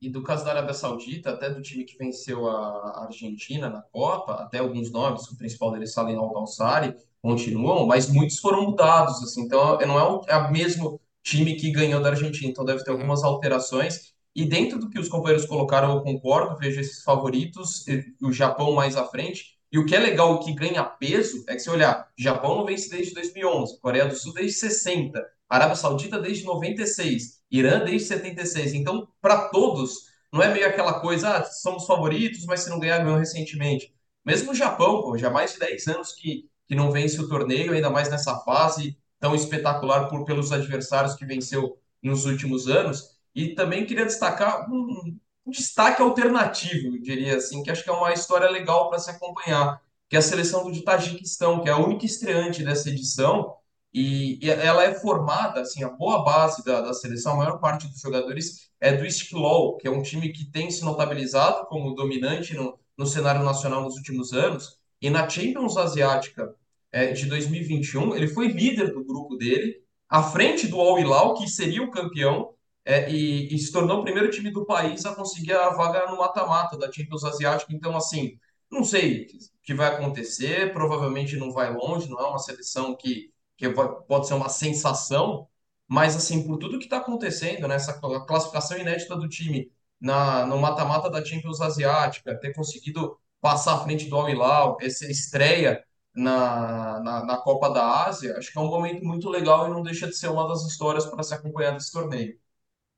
E 0.00 0.08
do 0.08 0.22
caso 0.22 0.42
da 0.42 0.52
Arábia 0.52 0.72
Saudita, 0.72 1.28
até 1.28 1.50
do 1.50 1.60
time 1.60 1.84
que 1.84 1.98
venceu 1.98 2.48
a 2.48 3.04
Argentina 3.04 3.68
na 3.68 3.82
Copa, 3.82 4.36
até 4.36 4.56
alguns 4.56 4.90
nomes, 4.90 5.28
o 5.28 5.36
principal 5.36 5.70
deles, 5.70 5.92
Salim 5.92 6.16
Al-Dawsari, 6.16 6.96
continuam, 7.20 7.86
mas 7.86 8.08
muitos 8.08 8.38
foram 8.38 8.62
mudados, 8.62 9.22
assim, 9.22 9.42
então 9.42 9.78
não 9.80 9.98
é 9.98 10.02
o, 10.02 10.22
é 10.26 10.36
o 10.38 10.50
mesmo 10.50 10.98
time 11.22 11.56
que 11.56 11.70
ganhou 11.70 12.00
da 12.02 12.10
Argentina, 12.10 12.50
então 12.50 12.64
deve 12.64 12.84
ter 12.84 12.90
algumas 12.90 13.22
alterações. 13.22 14.12
E 14.34 14.44
dentro 14.44 14.78
do 14.78 14.88
que 14.88 14.98
os 14.98 15.08
companheiros 15.08 15.46
colocaram, 15.46 15.94
eu 15.94 16.02
concordo, 16.02 16.56
vejo 16.58 16.80
esses 16.80 17.02
favoritos, 17.02 17.84
o 18.22 18.32
Japão 18.32 18.72
mais 18.72 18.96
à 18.96 19.04
frente. 19.04 19.58
E 19.72 19.78
o 19.78 19.86
que 19.86 19.94
é 19.94 19.98
legal, 19.98 20.34
o 20.34 20.40
que 20.40 20.52
ganha 20.52 20.82
peso, 20.84 21.44
é 21.48 21.54
que 21.54 21.60
se 21.60 21.70
olhar, 21.70 22.08
Japão 22.18 22.56
não 22.56 22.66
vence 22.66 22.90
desde 22.90 23.14
2011, 23.14 23.80
Coreia 23.80 24.06
do 24.06 24.16
Sul 24.16 24.32
desde 24.34 24.58
60, 24.58 25.24
Arábia 25.48 25.76
Saudita 25.76 26.18
desde 26.18 26.44
96, 26.44 27.40
Irã 27.50 27.84
desde 27.84 28.08
76. 28.08 28.74
Então, 28.74 29.06
para 29.20 29.48
todos, 29.48 30.10
não 30.32 30.42
é 30.42 30.52
meio 30.52 30.66
aquela 30.66 31.00
coisa, 31.00 31.36
ah, 31.36 31.44
somos 31.44 31.86
favoritos, 31.86 32.44
mas 32.46 32.60
se 32.60 32.70
não 32.70 32.80
ganhar, 32.80 32.98
ganhou 32.98 33.18
recentemente. 33.18 33.94
Mesmo 34.24 34.50
o 34.50 34.54
Japão, 34.54 35.02
pô, 35.02 35.16
já 35.16 35.28
há 35.28 35.30
mais 35.30 35.52
de 35.52 35.60
10 35.60 35.86
anos 35.88 36.12
que, 36.12 36.48
que 36.68 36.74
não 36.74 36.90
vence 36.90 37.20
o 37.20 37.28
torneio, 37.28 37.72
ainda 37.72 37.90
mais 37.90 38.10
nessa 38.10 38.38
fase 38.40 38.96
tão 39.20 39.34
espetacular 39.34 40.08
por, 40.08 40.24
pelos 40.24 40.50
adversários 40.50 41.14
que 41.14 41.26
venceu 41.26 41.78
nos 42.02 42.24
últimos 42.24 42.66
anos. 42.66 43.18
E 43.34 43.54
também 43.54 43.86
queria 43.86 44.06
destacar 44.06 44.68
um, 44.68 45.16
um 45.46 45.50
destaque 45.50 46.02
alternativo, 46.02 46.98
diria 47.00 47.36
assim, 47.36 47.62
que 47.62 47.70
acho 47.70 47.84
que 47.84 47.90
é 47.90 47.92
uma 47.92 48.12
história 48.12 48.50
legal 48.50 48.88
para 48.88 48.98
se 48.98 49.10
acompanhar, 49.10 49.80
que 50.08 50.16
é 50.16 50.18
a 50.18 50.22
seleção 50.22 50.68
do 50.70 50.82
Tajiquistão, 50.82 51.62
que 51.62 51.68
é 51.68 51.72
a 51.72 51.78
única 51.78 52.06
estreante 52.06 52.64
dessa 52.64 52.88
edição, 52.88 53.54
e, 53.92 54.38
ela 54.42 54.84
é 54.84 54.94
formada, 54.94 55.60
assim, 55.60 55.82
a 55.82 55.88
boa 55.88 56.22
base 56.24 56.64
da, 56.64 56.80
da 56.80 56.94
seleção, 56.94 57.34
a 57.34 57.36
maior 57.36 57.58
parte 57.58 57.88
dos 57.88 58.00
jogadores 58.00 58.70
é 58.80 58.92
do 58.92 59.04
Istiklal, 59.04 59.76
que 59.76 59.88
é 59.88 59.90
um 59.90 60.02
time 60.02 60.32
que 60.32 60.44
tem 60.44 60.70
se 60.70 60.84
notabilizado 60.84 61.66
como 61.66 61.94
dominante 61.94 62.54
no, 62.54 62.78
no 62.96 63.06
cenário 63.06 63.42
nacional 63.42 63.82
nos 63.82 63.96
últimos 63.96 64.32
anos, 64.32 64.78
e 65.02 65.10
na 65.10 65.28
Champions 65.28 65.76
Asiática 65.76 66.54
é, 66.92 67.12
de 67.12 67.26
2021, 67.26 68.14
ele 68.14 68.28
foi 68.28 68.48
líder 68.48 68.92
do 68.92 69.04
grupo 69.04 69.36
dele, 69.36 69.82
à 70.08 70.22
frente 70.22 70.66
do 70.66 70.80
Al 70.80 70.98
Hilal, 70.98 71.34
que 71.34 71.48
seria 71.48 71.82
o 71.82 71.90
campeão, 71.90 72.54
é, 72.84 73.10
e, 73.10 73.54
e, 73.54 73.58
se 73.58 73.70
tornou 73.70 74.00
o 74.00 74.02
primeiro 74.02 74.30
time 74.30 74.50
do 74.50 74.64
país 74.64 75.04
a 75.06 75.14
conseguir 75.14 75.52
a 75.52 75.70
vaga 75.70 76.10
no 76.10 76.18
mata-mata 76.18 76.76
da 76.78 76.90
Champions 76.90 77.24
Asiática. 77.24 77.72
Então, 77.72 77.96
assim, 77.96 78.38
não 78.70 78.84
sei 78.84 79.26
o 79.26 79.62
que 79.62 79.74
vai 79.74 79.88
acontecer, 79.88 80.72
provavelmente 80.72 81.36
não 81.36 81.52
vai 81.52 81.72
longe, 81.72 82.08
não 82.08 82.18
é 82.18 82.26
uma 82.26 82.38
seleção 82.38 82.96
que, 82.96 83.32
que 83.56 83.68
pode 84.08 84.26
ser 84.26 84.34
uma 84.34 84.48
sensação, 84.48 85.46
mas, 85.86 86.16
assim, 86.16 86.46
por 86.46 86.56
tudo 86.58 86.78
que 86.78 86.84
está 86.84 86.98
acontecendo, 86.98 87.68
né, 87.68 87.74
essa 87.74 88.00
classificação 88.00 88.78
inédita 88.78 89.16
do 89.16 89.28
time 89.28 89.70
na, 90.00 90.46
no 90.46 90.58
mata-mata 90.58 91.10
da 91.10 91.24
Champions 91.24 91.60
Asiática, 91.60 92.38
ter 92.40 92.54
conseguido 92.54 93.18
passar 93.40 93.74
à 93.74 93.80
frente 93.84 94.08
do 94.08 94.16
Al 94.16 94.30
Hilal, 94.30 94.78
essa 94.80 95.10
estreia 95.10 95.84
na, 96.14 97.00
na, 97.00 97.24
na, 97.24 97.36
Copa 97.36 97.70
da 97.70 98.06
Ásia, 98.06 98.36
acho 98.36 98.52
que 98.52 98.58
é 98.58 98.60
um 98.60 98.68
momento 98.68 99.04
muito 99.04 99.28
legal 99.28 99.66
e 99.66 99.70
não 99.70 99.82
deixa 99.82 100.06
de 100.06 100.16
ser 100.16 100.28
uma 100.28 100.46
das 100.48 100.62
histórias 100.64 101.06
para 101.06 101.22
se 101.22 101.34
acompanhar 101.34 101.72
desse 101.72 101.92
torneio. 101.92 102.38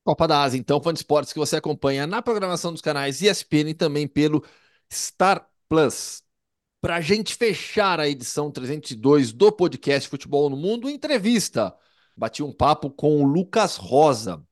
Copa 0.03 0.27
da 0.27 0.41
Ásia, 0.43 0.57
então, 0.57 0.81
fã 0.81 0.91
de 0.93 0.99
esportes 0.99 1.31
que 1.31 1.39
você 1.39 1.55
acompanha 1.55 2.05
na 2.05 2.21
programação 2.21 2.71
dos 2.71 2.81
canais 2.81 3.21
ESPN 3.21 3.69
e 3.69 3.73
também 3.73 4.07
pelo 4.07 4.43
Star 4.91 5.47
Plus. 5.69 6.23
Para 6.81 6.97
a 6.97 7.01
gente 7.01 7.35
fechar 7.35 7.99
a 7.99 8.09
edição 8.09 8.51
302 8.51 9.31
do 9.31 9.51
podcast 9.51 10.09
Futebol 10.09 10.49
no 10.49 10.57
Mundo, 10.57 10.89
entrevista. 10.89 11.73
Bati 12.15 12.43
um 12.43 12.51
papo 12.51 12.89
com 12.89 13.21
o 13.21 13.25
Lucas 13.25 13.77
Rosa, 13.77 14.45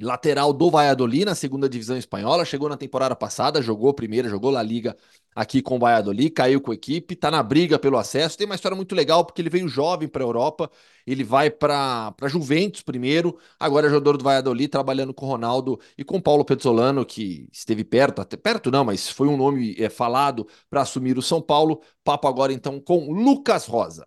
lateral 0.00 0.52
do 0.52 0.70
Valladolid 0.70 1.24
na 1.24 1.34
segunda 1.34 1.68
divisão 1.68 1.96
espanhola, 1.96 2.44
chegou 2.44 2.68
na 2.68 2.76
temporada 2.76 3.16
passada, 3.16 3.60
jogou 3.60 3.92
primeira, 3.92 4.28
jogou 4.28 4.50
La 4.50 4.62
Liga 4.62 4.96
aqui 5.34 5.62
com 5.62 5.76
o 5.76 5.78
Valladolid, 5.78 6.30
caiu 6.30 6.60
com 6.60 6.72
a 6.72 6.74
equipe, 6.74 7.14
tá 7.14 7.30
na 7.30 7.42
briga 7.42 7.78
pelo 7.78 7.96
acesso. 7.96 8.36
Tem 8.36 8.44
uma 8.44 8.54
história 8.54 8.76
muito 8.76 8.94
legal 8.94 9.24
porque 9.24 9.40
ele 9.40 9.50
veio 9.50 9.68
jovem 9.68 10.08
para 10.08 10.22
a 10.22 10.26
Europa, 10.26 10.70
ele 11.06 11.22
vai 11.22 11.50
para 11.50 12.14
Juventus 12.26 12.82
primeiro, 12.82 13.38
agora 13.58 13.86
é 13.86 13.90
jogador 13.90 14.16
do 14.16 14.24
Valladolid, 14.24 14.68
trabalhando 14.68 15.14
com 15.14 15.26
o 15.26 15.28
Ronaldo 15.28 15.78
e 15.96 16.04
com 16.04 16.16
o 16.16 16.22
Paulo 16.22 16.44
Pezzolano, 16.44 17.04
que 17.04 17.48
esteve 17.52 17.84
perto, 17.84 18.20
até 18.20 18.36
perto 18.36 18.70
não, 18.70 18.84
mas 18.84 19.08
foi 19.08 19.28
um 19.28 19.36
nome 19.36 19.76
é, 19.78 19.88
falado 19.88 20.46
para 20.68 20.82
assumir 20.82 21.16
o 21.18 21.22
São 21.22 21.40
Paulo. 21.40 21.80
Papo 22.02 22.26
agora 22.26 22.52
então 22.52 22.80
com 22.80 23.12
Lucas 23.12 23.66
Rosa. 23.66 24.06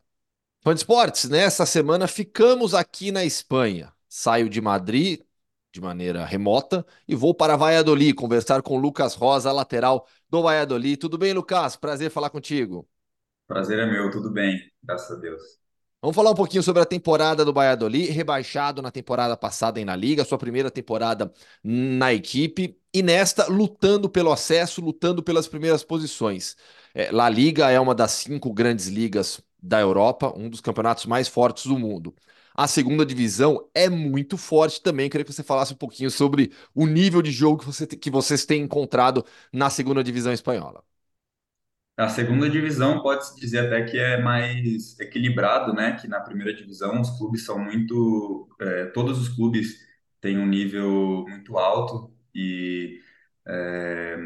Fã 0.63 0.73
de 0.73 0.81
esportes, 0.81 1.29
nessa 1.29 1.65
semana 1.65 2.07
ficamos 2.07 2.73
aqui 2.75 3.11
na 3.11 3.25
Espanha. 3.25 3.91
Saio 4.07 4.49
de 4.49 4.61
Madrid, 4.61 5.21
de 5.71 5.79
maneira 5.79 6.25
remota 6.25 6.85
e 7.07 7.15
vou 7.15 7.33
para 7.33 7.55
Valladolid 7.55 8.13
conversar 8.13 8.61
com 8.61 8.77
Lucas 8.77 9.15
Rosa, 9.15 9.51
lateral 9.51 10.05
do 10.29 10.41
Valladolid. 10.41 10.97
Tudo 10.97 11.17
bem, 11.17 11.33
Lucas? 11.33 11.75
Prazer 11.75 12.11
falar 12.11 12.29
contigo. 12.29 12.87
Prazer 13.47 13.79
é 13.79 13.85
meu, 13.85 14.09
tudo 14.11 14.29
bem, 14.31 14.59
graças 14.83 15.17
a 15.17 15.19
Deus. 15.19 15.41
Vamos 16.01 16.15
falar 16.15 16.31
um 16.31 16.35
pouquinho 16.35 16.63
sobre 16.63 16.81
a 16.81 16.85
temporada 16.85 17.45
do 17.45 17.53
Valladolid, 17.53 18.11
rebaixado 18.11 18.81
na 18.81 18.89
temporada 18.89 19.37
passada 19.37 19.79
em 19.79 19.85
na 19.85 19.95
Liga, 19.95 20.25
sua 20.25 20.37
primeira 20.37 20.71
temporada 20.71 21.31
na 21.63 22.11
equipe, 22.11 22.75
e 22.91 23.03
nesta 23.03 23.45
lutando 23.45 24.09
pelo 24.09 24.31
acesso, 24.31 24.81
lutando 24.81 25.21
pelas 25.21 25.47
primeiras 25.47 25.83
posições. 25.83 26.55
É, 26.93 27.11
La 27.11 27.29
Liga 27.29 27.69
é 27.69 27.79
uma 27.79 27.93
das 27.93 28.11
cinco 28.13 28.51
grandes 28.51 28.87
ligas 28.87 29.39
da 29.61 29.79
Europa, 29.79 30.33
um 30.35 30.49
dos 30.49 30.59
campeonatos 30.59 31.05
mais 31.05 31.27
fortes 31.27 31.67
do 31.67 31.77
mundo. 31.77 32.15
A 32.61 32.67
segunda 32.67 33.03
divisão 33.03 33.67
é 33.73 33.89
muito 33.89 34.37
forte 34.37 34.83
também. 34.83 35.09
Queria 35.09 35.25
que 35.25 35.33
você 35.33 35.41
falasse 35.43 35.73
um 35.73 35.77
pouquinho 35.77 36.11
sobre 36.11 36.51
o 36.75 36.85
nível 36.85 37.19
de 37.19 37.31
jogo 37.31 37.57
que, 37.59 37.65
você, 37.65 37.87
que 37.87 38.11
vocês 38.11 38.45
têm 38.45 38.61
encontrado 38.61 39.25
na 39.51 39.67
segunda 39.71 40.03
divisão 40.03 40.31
espanhola. 40.31 40.83
A 41.97 42.07
segunda 42.09 42.47
divisão 42.49 43.01
pode-se 43.01 43.35
dizer 43.39 43.65
até 43.65 43.83
que 43.83 43.97
é 43.97 44.21
mais 44.21 44.99
equilibrado, 44.99 45.73
né? 45.73 45.93
Que 45.99 46.07
na 46.07 46.19
primeira 46.19 46.53
divisão 46.53 47.01
os 47.01 47.09
clubes 47.17 47.45
são 47.45 47.57
muito. 47.59 48.47
É, 48.61 48.85
todos 48.87 49.19
os 49.19 49.29
clubes 49.29 49.75
têm 50.21 50.37
um 50.37 50.45
nível 50.47 51.25
muito 51.27 51.57
alto 51.57 52.13
e 52.33 52.99
é, 53.47 54.17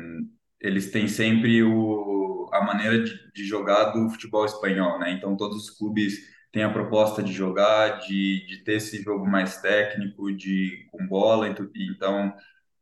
eles 0.59 0.91
têm 0.91 1.07
sempre 1.07 1.63
o, 1.63 2.49
a 2.53 2.61
maneira 2.63 3.03
de, 3.03 3.31
de 3.33 3.45
jogar 3.45 3.91
do 3.91 4.09
futebol 4.09 4.45
espanhol, 4.45 4.99
né? 4.99 5.11
Então 5.13 5.38
todos 5.38 5.63
os 5.63 5.69
clubes 5.71 6.34
tem 6.56 6.64
a 6.64 6.70
proposta 6.70 7.22
de 7.22 7.34
jogar, 7.34 7.99
de, 7.99 8.45
de 8.47 8.60
ter 8.64 8.76
esse 8.78 9.03
jogo 9.03 9.28
mais 9.28 9.58
técnico, 9.58 10.32
de 10.32 10.88
com 10.89 11.06
bola. 11.06 11.49
Então, 11.49 12.34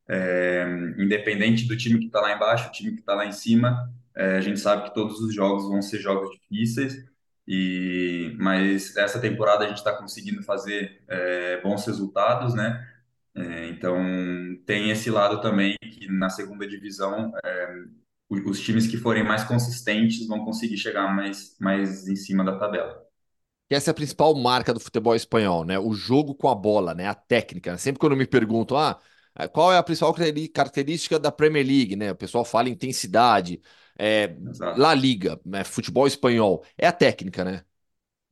é, 0.07 0.63
independente 0.99 1.67
do 1.67 1.75
time 1.75 1.97
que 1.97 2.05
está 2.05 2.21
lá 2.21 2.35
embaixo, 2.35 2.69
o 2.69 2.71
time 2.71 2.91
que 2.91 2.99
está 2.99 3.15
lá 3.15 3.25
em 3.25 3.31
cima, 3.31 3.91
é, 4.15 4.37
a 4.37 4.41
gente 4.41 4.59
sabe 4.59 4.83
que 4.83 4.93
todos 4.93 5.19
os 5.21 5.33
jogos 5.33 5.67
vão 5.67 5.81
ser 5.81 5.97
jogos 5.99 6.29
difíceis. 6.39 7.03
E 7.47 8.35
mas 8.39 8.95
essa 8.95 9.19
temporada 9.19 9.65
a 9.65 9.67
gente 9.67 9.77
está 9.77 9.91
conseguindo 9.97 10.43
fazer 10.43 11.03
é, 11.07 11.59
bons 11.61 11.83
resultados, 11.87 12.53
né? 12.53 12.87
É, 13.35 13.69
então 13.69 13.97
tem 14.67 14.91
esse 14.91 15.09
lado 15.09 15.41
também 15.41 15.75
que 15.81 16.07
na 16.11 16.29
segunda 16.29 16.67
divisão 16.67 17.33
é, 17.43 17.83
os 18.29 18.59
times 18.61 18.85
que 18.85 18.97
forem 18.97 19.23
mais 19.23 19.43
consistentes 19.43 20.27
vão 20.27 20.45
conseguir 20.45 20.77
chegar 20.77 21.07
mais, 21.13 21.57
mais 21.59 22.07
em 22.07 22.15
cima 22.15 22.43
da 22.45 22.57
tabela 22.59 23.03
que 23.73 23.75
essa 23.75 23.89
é 23.89 23.91
a 23.91 23.95
principal 23.95 24.35
marca 24.35 24.71
do 24.71 24.79
futebol 24.79 25.15
espanhol, 25.15 25.65
né? 25.65 25.79
O 25.79 25.93
jogo 25.95 26.35
com 26.35 26.47
a 26.47 26.53
bola, 26.53 26.93
né? 26.93 27.07
A 27.07 27.15
técnica. 27.15 27.75
Sempre 27.77 27.99
quando 27.99 28.15
me 28.15 28.27
perguntam, 28.27 28.77
ah, 28.77 28.99
eh, 29.35 29.47
qual 29.47 29.73
é 29.73 29.77
a 29.77 29.83
principal 29.83 30.13
característica 30.53 31.17
da 31.17 31.31
Premier 31.31 31.65
League, 31.65 31.95
né? 31.95 32.11
O 32.11 32.15
pessoal 32.15 32.45
fala 32.45 32.69
intensidade, 32.69 33.59
é, 33.97 34.35
La 34.77 34.93
Liga, 34.93 35.39
né? 35.43 35.63
futebol 35.63 36.05
espanhol. 36.05 36.63
É 36.77 36.85
a 36.85 36.91
técnica, 36.91 37.43
né? 37.43 37.63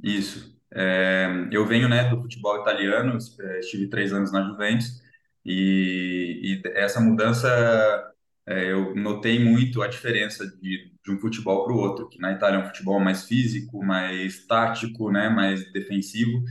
Isso. 0.03 0.55
É, 0.73 1.27
eu 1.51 1.65
venho, 1.65 1.89
né, 1.89 2.07
do 2.09 2.21
futebol 2.21 2.61
italiano, 2.61 3.17
eh, 3.39 3.59
estive 3.59 3.89
três 3.89 4.13
anos 4.13 4.31
na 4.31 4.41
Juventus, 4.47 5.01
e, 5.43 6.61
e 6.65 6.69
essa 6.75 7.01
mudança 7.01 8.10
é, 8.47 8.71
eu 8.71 8.95
notei 8.95 9.39
muito 9.39 9.81
a 9.81 9.87
diferença 9.87 10.45
de, 10.61 10.91
de 11.03 11.11
um 11.11 11.19
futebol 11.19 11.63
para 11.63 11.73
o 11.73 11.77
outro, 11.77 12.09
que 12.09 12.19
na 12.19 12.33
Itália 12.33 12.57
é 12.57 12.63
um 12.63 12.67
futebol 12.67 12.99
mais 12.99 13.25
físico, 13.25 13.83
mais 13.83 14.45
tático, 14.47 15.11
né, 15.11 15.29
mais 15.29 15.71
defensivo, 15.71 16.43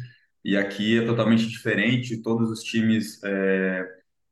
e 0.44 0.56
aqui 0.56 0.98
é 0.98 1.06
totalmente 1.06 1.46
diferente. 1.48 2.22
Todos 2.22 2.50
os 2.50 2.62
times 2.62 3.22
é, 3.24 3.86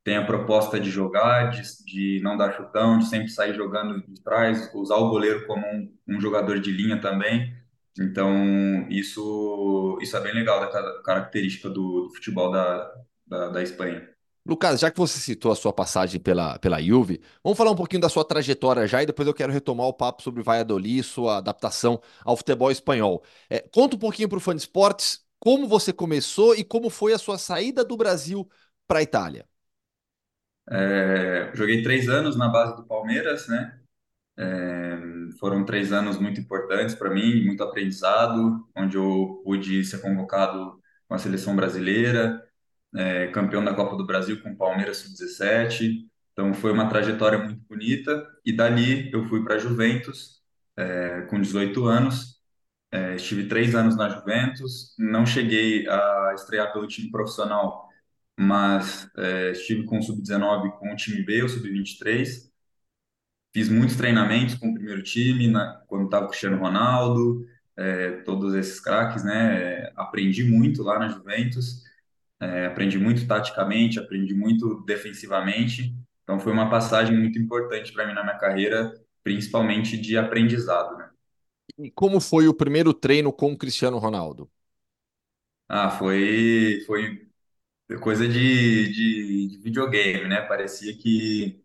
têm 0.04 0.16
a 0.16 0.24
proposta 0.24 0.80
de 0.80 0.90
jogar, 0.90 1.50
de, 1.50 1.62
de, 1.84 2.20
não 2.22 2.36
dar 2.36 2.52
chutão, 2.52 2.98
de 2.98 3.06
sempre 3.06 3.28
sair 3.28 3.54
jogando 3.54 4.00
de 4.06 4.22
trás, 4.22 4.70
usar 4.74 4.96
o 4.96 5.10
goleiro 5.10 5.46
como 5.46 5.66
um, 5.66 5.92
um 6.08 6.20
jogador 6.20 6.60
de 6.60 6.70
linha 6.72 7.00
também. 7.00 7.54
Então, 8.00 8.88
isso, 8.88 9.98
isso 10.00 10.16
é 10.16 10.20
bem 10.20 10.32
legal 10.34 10.60
da 10.60 11.02
característica 11.02 11.68
do, 11.68 12.02
do 12.08 12.14
futebol 12.14 12.50
da, 12.50 12.94
da, 13.26 13.48
da 13.50 13.62
Espanha. 13.62 14.08
Lucas, 14.48 14.80
já 14.80 14.90
que 14.90 14.98
você 14.98 15.18
citou 15.20 15.52
a 15.52 15.56
sua 15.56 15.72
passagem 15.74 16.18
pela, 16.20 16.58
pela 16.58 16.80
Juve, 16.82 17.20
vamos 17.44 17.58
falar 17.58 17.70
um 17.70 17.76
pouquinho 17.76 18.00
da 18.00 18.08
sua 18.08 18.24
trajetória 18.24 18.86
já 18.86 19.02
e 19.02 19.06
depois 19.06 19.28
eu 19.28 19.34
quero 19.34 19.52
retomar 19.52 19.86
o 19.86 19.92
papo 19.92 20.22
sobre 20.22 20.42
Valladolid 20.42 21.00
e 21.00 21.02
sua 21.02 21.36
adaptação 21.38 22.00
ao 22.24 22.36
futebol 22.36 22.70
espanhol. 22.70 23.22
É, 23.50 23.60
conta 23.60 23.96
um 23.96 23.98
pouquinho 23.98 24.28
para 24.28 24.38
o 24.38 24.40
fã 24.40 24.54
de 24.54 24.62
esportes 24.62 25.22
como 25.38 25.68
você 25.68 25.92
começou 25.92 26.54
e 26.56 26.64
como 26.64 26.88
foi 26.88 27.12
a 27.12 27.18
sua 27.18 27.36
saída 27.38 27.84
do 27.84 27.96
Brasil 27.96 28.48
para 28.86 29.00
a 29.00 29.02
Itália. 29.02 29.46
É, 30.70 31.50
joguei 31.54 31.82
três 31.82 32.08
anos 32.08 32.36
na 32.36 32.48
base 32.48 32.76
do 32.76 32.84
Palmeiras, 32.84 33.48
né? 33.48 33.78
É, 34.38 34.98
foram 35.40 35.64
três 35.64 35.92
anos 35.92 36.18
muito 36.18 36.40
importantes 36.40 36.94
para 36.94 37.10
mim, 37.10 37.44
muito 37.46 37.62
aprendizado, 37.62 38.66
onde 38.76 38.96
eu 38.96 39.42
pude 39.44 39.84
ser 39.84 40.00
convocado 40.00 40.80
com 41.08 41.14
a 41.14 41.18
seleção 41.18 41.56
brasileira, 41.56 42.47
é, 42.94 43.28
campeão 43.28 43.64
da 43.64 43.74
Copa 43.74 43.96
do 43.96 44.06
Brasil 44.06 44.40
com 44.42 44.50
o 44.50 44.56
Palmeiras 44.56 44.98
Sub-17. 44.98 46.06
Então 46.32 46.54
foi 46.54 46.72
uma 46.72 46.88
trajetória 46.88 47.38
muito 47.38 47.60
bonita. 47.68 48.26
E 48.44 48.52
dali 48.52 49.10
eu 49.12 49.24
fui 49.24 49.42
para 49.44 49.56
a 49.56 49.58
Juventus 49.58 50.42
é, 50.76 51.22
com 51.22 51.40
18 51.40 51.84
anos. 51.86 52.38
É, 52.90 53.16
estive 53.16 53.48
três 53.48 53.74
anos 53.74 53.96
na 53.96 54.08
Juventus, 54.08 54.94
não 54.98 55.26
cheguei 55.26 55.86
a 55.88 56.32
estrear 56.34 56.72
pelo 56.72 56.86
time 56.86 57.10
profissional, 57.10 57.86
mas 58.38 59.10
é, 59.16 59.50
estive 59.50 59.84
com 59.84 59.98
o 59.98 60.02
Sub-19 60.02 60.78
com 60.78 60.92
o 60.92 60.96
time 60.96 61.22
B, 61.22 61.42
o 61.42 61.48
Sub-23. 61.48 62.48
Fiz 63.52 63.68
muitos 63.68 63.96
treinamentos 63.96 64.54
com 64.54 64.68
o 64.70 64.74
primeiro 64.74 65.02
time, 65.02 65.48
na, 65.48 65.82
quando 65.86 66.04
estava 66.06 66.24
com 66.24 66.28
o 66.28 66.30
Cristiano 66.30 66.58
Ronaldo, 66.58 67.46
é, 67.76 68.22
todos 68.22 68.54
esses 68.54 68.80
craques, 68.80 69.24
né? 69.24 69.90
aprendi 69.96 70.44
muito 70.44 70.82
lá 70.82 70.98
na 70.98 71.08
Juventus, 71.08 71.84
é, 72.40 72.66
aprendi 72.66 72.98
muito 72.98 73.26
taticamente, 73.26 73.98
aprendi 73.98 74.34
muito 74.34 74.82
defensivamente. 74.84 75.94
Então 76.22 76.38
foi 76.40 76.52
uma 76.52 76.70
passagem 76.70 77.16
muito 77.16 77.38
importante 77.38 77.92
para 77.92 78.06
mim 78.06 78.14
na 78.14 78.22
minha 78.22 78.38
carreira, 78.38 78.94
principalmente 79.24 79.96
de 79.98 80.16
aprendizado, 80.16 80.96
né? 80.98 81.10
E 81.78 81.90
como 81.90 82.20
foi 82.20 82.46
o 82.46 82.54
primeiro 82.54 82.92
treino 82.94 83.32
com 83.32 83.52
o 83.52 83.56
Cristiano 83.58 83.98
Ronaldo? 83.98 84.50
Ah, 85.68 85.90
foi, 85.90 86.82
foi 86.86 87.28
coisa 88.02 88.28
de, 88.28 88.92
de, 88.92 89.48
de 89.48 89.58
videogame, 89.60 90.28
né? 90.28 90.42
Parecia 90.42 90.96
que, 90.96 91.62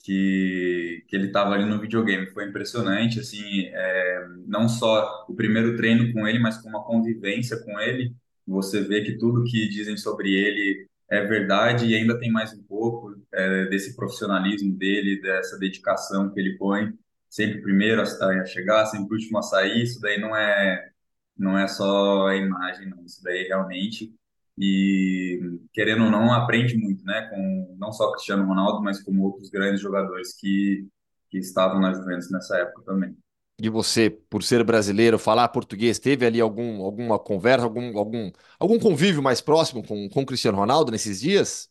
que, 0.00 1.04
que 1.08 1.16
ele 1.16 1.28
estava 1.28 1.54
ali 1.54 1.64
no 1.66 1.80
videogame. 1.80 2.28
Foi 2.32 2.46
impressionante, 2.48 3.20
assim, 3.20 3.66
é, 3.68 4.26
não 4.46 4.68
só 4.68 5.26
o 5.28 5.34
primeiro 5.36 5.76
treino 5.76 6.12
com 6.12 6.28
ele, 6.28 6.38
mas 6.40 6.58
com 6.58 6.68
uma 6.70 6.84
convivência 6.84 7.58
com 7.64 7.80
ele. 7.80 8.14
Você 8.50 8.82
vê 8.82 9.02
que 9.02 9.16
tudo 9.16 9.44
que 9.44 9.68
dizem 9.68 9.96
sobre 9.96 10.34
ele 10.34 10.88
é 11.08 11.24
verdade 11.24 11.86
e 11.86 11.94
ainda 11.94 12.18
tem 12.18 12.30
mais 12.30 12.52
um 12.52 12.62
pouco 12.62 13.16
é, 13.32 13.66
desse 13.66 13.96
profissionalismo 13.96 14.76
dele, 14.76 15.20
dessa 15.20 15.58
dedicação 15.58 16.30
que 16.30 16.40
ele 16.40 16.56
põe 16.56 16.92
sempre 17.28 17.62
primeiro 17.62 18.02
a 18.02 18.44
chegar, 18.44 18.86
sempre 18.86 19.14
último 19.14 19.38
a 19.38 19.42
sair, 19.42 19.82
isso 19.82 20.00
daí 20.00 20.20
não 20.20 20.36
é 20.36 20.90
não 21.38 21.56
é 21.56 21.66
só 21.66 22.26
a 22.26 22.36
imagem, 22.36 22.90
não, 22.90 23.02
isso 23.04 23.22
daí 23.22 23.44
realmente 23.44 24.12
e 24.58 25.58
querendo 25.72 26.04
ou 26.04 26.10
não 26.10 26.32
aprende 26.32 26.76
muito, 26.76 27.04
né, 27.04 27.28
com 27.30 27.76
não 27.78 27.92
só 27.92 28.10
Cristiano 28.12 28.44
Ronaldo, 28.44 28.82
mas 28.82 29.02
com 29.02 29.18
outros 29.20 29.48
grandes 29.48 29.80
jogadores 29.80 30.34
que 30.38 30.86
que 31.30 31.38
estavam 31.38 31.80
na 31.80 31.92
Juventus 31.92 32.28
nessa 32.30 32.58
época 32.58 32.82
também. 32.84 33.16
E 33.62 33.68
você, 33.68 34.08
por 34.10 34.42
ser 34.42 34.64
brasileiro, 34.64 35.18
falar 35.18 35.48
português, 35.48 35.98
teve 35.98 36.24
ali 36.24 36.40
algum, 36.40 36.82
alguma 36.82 37.18
conversa, 37.18 37.64
algum, 37.66 37.96
algum, 37.98 38.30
algum 38.58 38.78
convívio 38.78 39.22
mais 39.22 39.40
próximo 39.40 39.86
com, 39.86 40.08
com 40.08 40.22
o 40.22 40.26
Cristiano 40.26 40.56
Ronaldo 40.58 40.90
nesses 40.90 41.20
dias? 41.20 41.70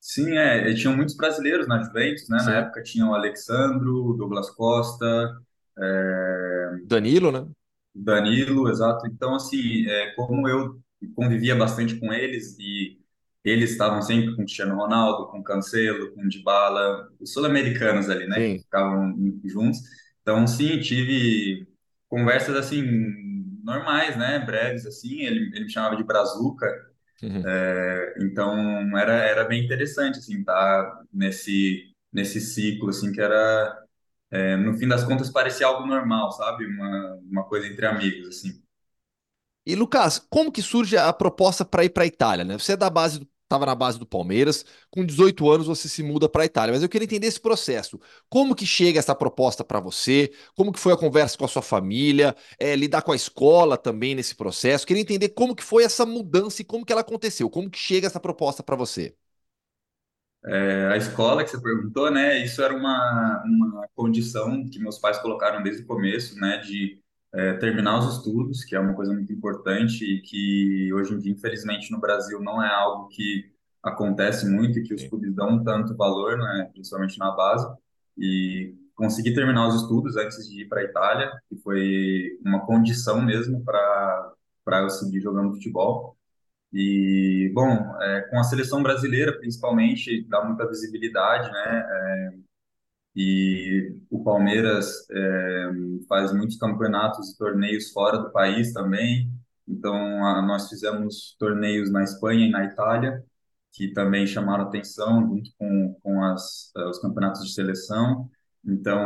Sim, 0.00 0.36
é, 0.36 0.72
tinham 0.74 0.96
muitos 0.96 1.16
brasileiros 1.16 1.66
na 1.68 1.82
Juventus, 1.82 2.28
né? 2.28 2.38
Sim. 2.38 2.46
Na 2.46 2.56
época 2.58 2.82
tinha 2.82 3.06
o 3.06 3.14
Alexandro, 3.14 4.14
Douglas 4.16 4.50
Costa, 4.50 5.36
é, 5.78 6.78
Danilo, 6.82 7.30
né? 7.30 7.46
Danilo, 7.94 8.68
exato. 8.68 9.06
Então, 9.06 9.34
assim, 9.34 9.86
é, 9.88 10.12
como 10.14 10.48
eu 10.48 10.80
convivia 11.14 11.54
bastante 11.56 11.98
com 11.98 12.12
eles 12.12 12.56
e 12.58 12.98
eles 13.44 13.70
estavam 13.70 14.02
sempre 14.02 14.28
com 14.28 14.42
o 14.42 14.44
Cristiano 14.44 14.76
Ronaldo, 14.76 15.28
com 15.30 15.38
o 15.40 15.44
Cancelo, 15.44 16.12
com 16.14 16.22
o 16.22 16.28
Dybala, 16.28 17.08
os 17.20 17.32
sul-americanos 17.32 18.08
ali, 18.10 18.26
né? 18.26 18.40
Que 18.40 18.58
Sim. 18.58 18.58
ficavam 18.58 19.14
juntos. 19.44 19.80
Então, 20.28 20.46
sim, 20.46 20.78
tive 20.80 21.66
conversas, 22.08 22.54
assim, 22.56 22.82
normais, 23.64 24.16
né? 24.16 24.38
Breves, 24.40 24.86
assim. 24.86 25.20
Ele, 25.22 25.46
ele 25.56 25.64
me 25.64 25.70
chamava 25.70 25.96
de 25.96 26.04
Brazuca, 26.04 26.66
Uhum. 27.22 27.58
então 28.20 28.54
era, 28.98 29.12
era 29.14 29.44
bem 29.44 29.64
interessante 29.64 30.18
assim 30.18 30.42
tá 30.44 31.02
nesse 31.12 31.92
nesse 32.12 32.40
ciclo 32.40 32.90
assim 32.90 33.12
que 33.12 33.20
era 33.20 33.84
é, 34.30 34.56
no 34.56 34.74
fim 34.78 34.88
das 34.88 35.04
contas 35.04 35.30
parecia 35.30 35.66
algo 35.66 35.86
normal 35.86 36.32
sabe 36.32 36.66
uma, 36.66 37.14
uma 37.30 37.44
coisa 37.44 37.66
entre 37.66 37.86
amigos 37.86 38.28
assim 38.28 38.62
E 39.66 39.74
Lucas, 39.76 40.18
como 40.30 40.50
que 40.50 40.62
surge 40.62 40.96
a 40.96 41.12
proposta 41.12 41.64
para 41.64 41.84
ir 41.84 41.90
para 41.90 42.04
a 42.04 42.06
Itália, 42.06 42.44
né? 42.44 42.58
Você 42.58 42.72
é 42.72 42.76
da 42.76 42.88
base, 42.88 43.28
estava 43.48 43.66
na 43.66 43.74
base 43.74 43.98
do 43.98 44.06
Palmeiras, 44.06 44.64
com 44.90 45.04
18 45.04 45.48
anos 45.50 45.66
você 45.66 45.88
se 45.88 46.02
muda 46.02 46.28
para 46.28 46.42
a 46.42 46.46
Itália, 46.46 46.72
mas 46.72 46.82
eu 46.82 46.88
queria 46.88 47.04
entender 47.06 47.26
esse 47.26 47.40
processo. 47.40 47.98
Como 48.28 48.54
que 48.54 48.66
chega 48.66 48.98
essa 48.98 49.14
proposta 49.14 49.64
para 49.64 49.80
você? 49.80 50.30
Como 50.54 50.72
que 50.72 50.78
foi 50.78 50.92
a 50.92 50.96
conversa 50.96 51.36
com 51.38 51.44
a 51.44 51.48
sua 51.48 51.62
família? 51.62 52.36
É, 52.58 52.76
lidar 52.76 53.02
com 53.02 53.12
a 53.12 53.16
escola 53.16 53.76
também 53.76 54.14
nesse 54.14 54.34
processo? 54.34 54.86
Queria 54.86 55.02
entender 55.02 55.30
como 55.30 55.54
que 55.56 55.64
foi 55.64 55.82
essa 55.84 56.04
mudança 56.06 56.62
e 56.62 56.64
como 56.64 56.84
que 56.84 56.92
ela 56.92 57.00
aconteceu. 57.02 57.48
Como 57.50 57.70
que 57.70 57.78
chega 57.78 58.06
essa 58.06 58.20
proposta 58.20 58.62
para 58.62 58.76
você? 58.76 59.14
É, 60.44 60.86
a 60.92 60.96
escola 60.96 61.42
que 61.42 61.50
você 61.50 61.60
perguntou 61.60 62.10
né 62.12 62.38
isso 62.44 62.62
era 62.62 62.72
uma 62.74 63.42
uma 63.44 63.88
condição 63.94 64.64
que 64.70 64.78
meus 64.78 64.96
pais 64.98 65.18
colocaram 65.18 65.62
desde 65.62 65.82
o 65.82 65.86
começo 65.86 66.36
né 66.38 66.58
de 66.58 67.02
é, 67.38 67.54
terminar 67.54 67.98
os 67.98 68.16
estudos 68.16 68.64
que 68.64 68.74
é 68.74 68.80
uma 68.80 68.94
coisa 68.94 69.12
muito 69.12 69.32
importante 69.32 70.04
e 70.04 70.20
que 70.22 70.92
hoje 70.92 71.14
em 71.14 71.18
dia 71.18 71.32
infelizmente 71.32 71.90
no 71.90 72.00
Brasil 72.00 72.40
não 72.40 72.62
é 72.62 72.68
algo 72.68 73.08
que 73.08 73.50
acontece 73.82 74.48
muito 74.48 74.78
e 74.78 74.82
que 74.82 74.94
os 74.94 75.04
clubes 75.04 75.34
dão 75.34 75.62
tanto 75.62 75.96
valor 75.96 76.36
né 76.36 76.70
principalmente 76.72 77.18
na 77.18 77.30
base 77.30 77.66
e 78.16 78.74
consegui 78.98 79.32
terminar 79.32 79.68
os 79.68 79.82
estudos 79.82 80.16
antes 80.16 80.48
de 80.48 80.62
ir 80.62 80.68
para 80.68 80.80
a 80.80 80.84
Itália, 80.84 81.30
que 81.48 81.56
foi 81.62 82.36
uma 82.44 82.66
condição 82.66 83.22
mesmo 83.22 83.64
para 83.64 84.34
para 84.64 84.80
eu 84.80 84.90
seguir 84.90 85.22
jogando 85.22 85.54
futebol. 85.54 86.14
E, 86.70 87.50
bom, 87.54 87.96
é, 88.02 88.20
com 88.28 88.38
a 88.38 88.44
seleção 88.44 88.82
brasileira, 88.82 89.32
principalmente, 89.38 90.26
dá 90.28 90.44
muita 90.44 90.68
visibilidade, 90.68 91.50
né? 91.50 92.34
E 93.20 93.96
o 94.08 94.22
Palmeiras 94.22 95.04
é, 95.10 95.70
faz 96.08 96.32
muitos 96.32 96.56
campeonatos 96.56 97.30
e 97.30 97.36
torneios 97.36 97.90
fora 97.90 98.16
do 98.18 98.30
país 98.30 98.72
também. 98.72 99.28
Então, 99.66 100.24
a, 100.24 100.40
nós 100.40 100.68
fizemos 100.68 101.34
torneios 101.36 101.90
na 101.90 102.04
Espanha 102.04 102.46
e 102.46 102.50
na 102.50 102.64
Itália, 102.64 103.24
que 103.72 103.92
também 103.92 104.24
chamaram 104.24 104.64
atenção, 104.64 105.26
junto 105.28 105.50
com, 105.58 105.96
com 106.00 106.24
as, 106.24 106.70
eh, 106.76 106.84
os 106.84 107.00
campeonatos 107.00 107.44
de 107.44 107.52
seleção. 107.54 108.30
Então, 108.64 109.04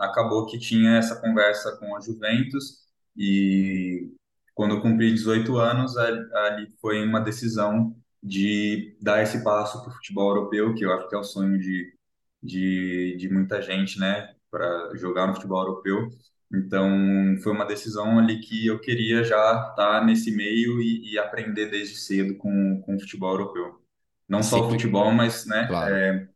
acabou 0.00 0.46
que 0.46 0.58
tinha 0.58 0.96
essa 0.96 1.20
conversa 1.20 1.76
com 1.78 1.96
a 1.96 2.00
Juventus 2.00 2.86
e 3.16 4.12
quando 4.54 4.76
eu 4.76 4.80
cumpri 4.82 5.12
18 5.12 5.56
anos, 5.56 5.96
ali 5.96 6.20
ali 6.34 6.68
foi 6.80 7.04
uma 7.04 7.20
decisão 7.20 7.96
de 8.22 8.96
dar 9.00 9.22
esse 9.22 9.42
passo 9.42 9.82
para 9.82 9.90
o 9.90 9.94
futebol 9.94 10.36
europeu, 10.36 10.74
que 10.74 10.84
eu 10.84 10.92
acho 10.92 11.08
que 11.08 11.14
é 11.16 11.18
o 11.18 11.24
sonho 11.24 11.58
de, 11.58 11.97
de, 12.42 13.16
de 13.18 13.28
muita 13.28 13.60
gente, 13.62 13.98
né, 13.98 14.34
para 14.50 14.94
jogar 14.96 15.26
no 15.26 15.34
futebol 15.34 15.62
europeu. 15.62 16.08
Então, 16.52 17.36
foi 17.42 17.52
uma 17.52 17.66
decisão 17.66 18.18
ali 18.18 18.40
que 18.40 18.66
eu 18.66 18.80
queria 18.80 19.22
já 19.22 19.68
estar 19.70 20.04
nesse 20.04 20.30
meio 20.30 20.80
e, 20.80 21.12
e 21.12 21.18
aprender 21.18 21.70
desde 21.70 21.96
cedo 21.96 22.36
com, 22.36 22.80
com 22.82 22.96
o 22.96 23.00
futebol 23.00 23.32
europeu. 23.32 23.82
Não 24.28 24.42
só 24.42 24.66
o 24.66 24.70
futebol, 24.70 25.12
mas, 25.12 25.46
né, 25.46 25.66
claro. 25.66 25.94
é, 25.94 26.28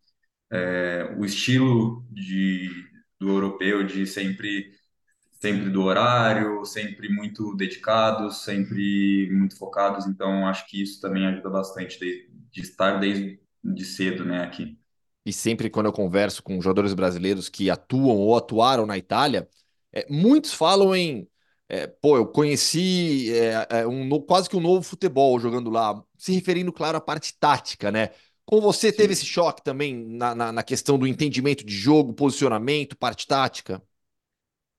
o 1.17 1.25
estilo 1.25 2.05
de, 2.11 2.71
do 3.19 3.29
europeu 3.29 3.85
de 3.85 4.07
sempre, 4.07 4.73
sempre 5.41 5.71
do 5.71 5.83
horário, 5.83 6.65
sempre 6.65 7.09
muito 7.09 7.55
dedicados, 7.57 8.45
sempre 8.45 9.31
muito 9.33 9.57
focados. 9.59 10.07
Então, 10.07 10.47
acho 10.47 10.67
que 10.69 10.83
isso 10.83 11.01
também 11.01 11.27
ajuda 11.27 11.51
bastante 11.51 11.99
de, 11.99 12.31
de 12.51 12.61
estar 12.63 12.99
desde 12.99 13.41
de 13.65 13.85
cedo, 13.85 14.25
né, 14.25 14.43
aqui. 14.43 14.79
E 15.25 15.33
sempre 15.33 15.71
quando 15.71 15.87
eu 15.87 15.93
converso 15.93 16.43
com 16.43 16.61
jogadores 16.61 16.95
brasileiros 16.95 17.49
que 17.49 17.71
atuam 17.71 18.17
ou 18.17 18.37
atuaram 18.37 18.87
na 18.87 18.99
Itália, 18.99 19.49
é, 19.93 20.07
muitos 20.11 20.53
falam 20.53 20.95
em, 20.95 21.29
é, 21.69 21.87
pô, 21.87 22.17
eu 22.17 22.27
conheci 22.27 23.33
é, 23.35 23.67
é, 23.83 23.87
um, 23.87 24.09
quase 24.23 24.49
que 24.51 24.57
um 24.57 24.61
novo 24.61 24.83
futebol 24.83 25.39
jogando 25.39 25.71
lá, 25.71 26.03
se 26.19 26.33
referindo, 26.33 26.73
claro, 26.73 26.99
à 26.99 27.01
parte 27.01 27.35
tática, 27.39 27.91
né? 27.91 28.11
Com 28.45 28.61
você 28.61 28.93
teve 28.93 29.13
esse 29.13 29.25
Sim. 29.25 29.27
choque 29.27 29.63
também 29.63 29.95
na, 29.95 30.35
na, 30.35 30.53
na 30.53 30.63
questão 30.63 30.99
do 30.99 31.07
entendimento 31.07 31.65
de 31.65 31.75
jogo, 31.75 32.13
posicionamento, 32.13 32.97
parte 32.97 33.27
tática? 33.27 33.81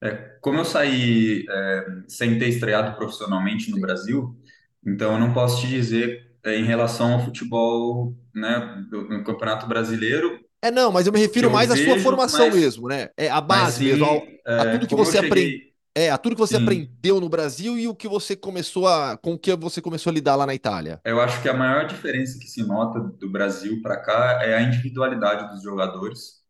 É, 0.01 0.37
como 0.41 0.59
eu 0.59 0.65
saí 0.65 1.45
é, 1.49 1.85
sem 2.07 2.37
ter 2.37 2.49
estreado 2.49 2.95
profissionalmente 2.97 3.71
no 3.71 3.79
Sim. 3.79 3.79
Brasil, 3.79 4.37
então 4.85 5.13
eu 5.13 5.19
não 5.19 5.33
posso 5.33 5.61
te 5.61 5.67
dizer 5.67 6.32
em 6.45 6.63
relação 6.65 7.13
ao 7.13 7.19
futebol, 7.25 8.15
né, 8.33 8.85
do, 8.89 9.07
do 9.07 9.23
Campeonato 9.23 9.67
Brasileiro, 9.67 10.39
É, 10.61 10.71
não, 10.71 10.91
mas 10.91 11.05
eu 11.07 11.13
me 11.13 11.19
refiro 11.19 11.51
eu 11.51 11.51
mais 11.51 11.69
à 11.71 11.75
sua 11.75 11.97
formação 11.97 12.49
mas, 12.49 12.49
mesmo, 12.49 12.87
né? 12.87 13.09
É 13.17 13.29
a 13.29 13.41
base 13.41 13.83
mesmo, 13.83 14.05
ao- 14.05 14.33
a, 14.57 14.65
é, 14.65 14.65
tudo 14.65 14.87
que 14.87 14.95
você 14.95 15.17
aprende, 15.17 15.53
cheguei, 15.53 15.73
é, 15.93 16.09
a 16.09 16.17
tudo 16.17 16.35
que 16.35 16.39
você 16.41 16.55
sim, 16.55 16.57
aprendeu 16.57 17.19
no 17.19 17.27
Brasil 17.29 17.77
e 17.77 17.87
o 17.87 17.95
que 17.95 18.07
você 18.07 18.35
começou 18.35 18.87
a, 18.87 19.17
com 19.17 19.33
o 19.33 19.39
que 19.39 19.53
você 19.55 19.81
começou 19.81 20.09
a 20.09 20.13
lidar 20.13 20.35
lá 20.35 20.45
na 20.45 20.55
Itália. 20.55 21.01
eu 21.05 21.19
acho 21.21 21.41
que 21.41 21.49
a 21.49 21.53
maior 21.53 21.85
diferença 21.87 22.39
que 22.39 22.47
se 22.47 22.63
nota 22.63 22.99
do 22.99 23.29
Brasil 23.29 23.81
para 23.81 23.97
cá 24.01 24.39
é 24.43 24.55
a 24.55 24.61
individualidade 24.61 25.49
dos 25.53 25.61
jogadores, 25.63 26.41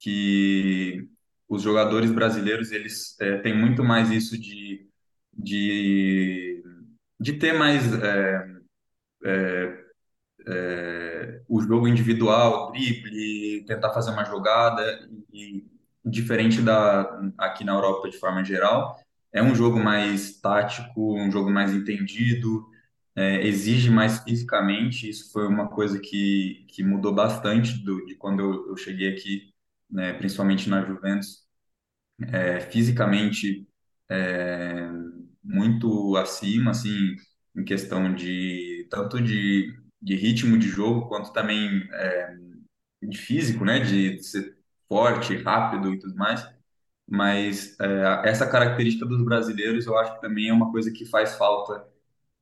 que 0.00 1.08
os 1.48 1.62
jogadores 1.62 2.10
brasileiros, 2.12 2.72
eles 2.72 3.16
é, 3.20 3.38
têm 3.38 3.56
muito 3.58 3.84
mais 3.84 4.10
isso 4.10 4.38
de, 4.40 4.88
de, 5.32 6.62
de 7.20 7.34
ter 7.34 7.52
mais 7.54 7.92
é, 8.02 8.55
é, 9.26 9.86
o 11.48 11.60
jogo 11.60 11.88
individual, 11.88 12.72
drible, 12.72 13.64
tentar 13.66 13.92
fazer 13.92 14.10
uma 14.10 14.24
jogada, 14.24 15.08
e 15.32 15.64
diferente 16.04 16.62
da 16.62 17.20
aqui 17.36 17.64
na 17.64 17.72
Europa 17.72 18.08
de 18.08 18.18
forma 18.18 18.44
geral, 18.44 18.96
é 19.32 19.42
um 19.42 19.54
jogo 19.54 19.78
mais 19.78 20.40
tático, 20.40 21.18
um 21.18 21.30
jogo 21.30 21.50
mais 21.50 21.74
entendido, 21.74 22.64
é, 23.14 23.46
exige 23.46 23.90
mais 23.90 24.22
fisicamente. 24.22 25.08
Isso 25.08 25.32
foi 25.32 25.46
uma 25.46 25.68
coisa 25.68 25.98
que, 25.98 26.64
que 26.68 26.82
mudou 26.84 27.14
bastante 27.14 27.78
do, 27.84 28.04
de 28.06 28.14
quando 28.14 28.40
eu, 28.40 28.68
eu 28.70 28.76
cheguei 28.76 29.12
aqui, 29.12 29.52
né, 29.90 30.12
principalmente 30.14 30.68
na 30.68 30.84
Juventus. 30.84 31.44
É, 32.32 32.60
fisicamente, 32.60 33.68
é, 34.08 34.88
muito 35.42 36.16
acima, 36.16 36.70
assim, 36.70 37.16
em 37.56 37.64
questão 37.64 38.14
de 38.14 38.75
tanto 38.88 39.20
de, 39.20 39.74
de 40.00 40.16
ritmo 40.16 40.58
de 40.58 40.68
jogo 40.68 41.08
quanto 41.08 41.32
também 41.32 41.88
é, 41.92 42.36
de 43.02 43.18
físico, 43.18 43.64
né, 43.64 43.80
de 43.80 44.22
ser 44.22 44.56
forte, 44.88 45.36
rápido 45.36 45.92
e 45.94 45.98
tudo 45.98 46.16
mais. 46.16 46.46
Mas 47.08 47.78
é, 47.80 48.28
essa 48.28 48.48
característica 48.48 49.06
dos 49.06 49.24
brasileiros, 49.24 49.86
eu 49.86 49.96
acho 49.98 50.14
que 50.16 50.20
também 50.20 50.48
é 50.48 50.52
uma 50.52 50.72
coisa 50.72 50.90
que 50.92 51.06
faz 51.06 51.36
falta, 51.36 51.86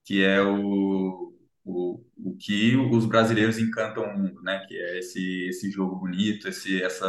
que 0.05 0.23
é 0.25 0.43
o, 0.43 1.35
o, 1.65 2.05
o 2.19 2.37
que 2.37 2.77
os 2.77 3.07
brasileiros 3.07 3.59
encantam 3.59 4.05
o 4.05 4.19
mundo, 4.19 4.43
né? 4.43 4.65
Que 4.67 4.77
é 4.77 4.99
esse, 4.99 5.49
esse 5.49 5.71
jogo 5.71 5.97
bonito, 5.97 6.49
esse, 6.49 6.83
essa 6.83 7.07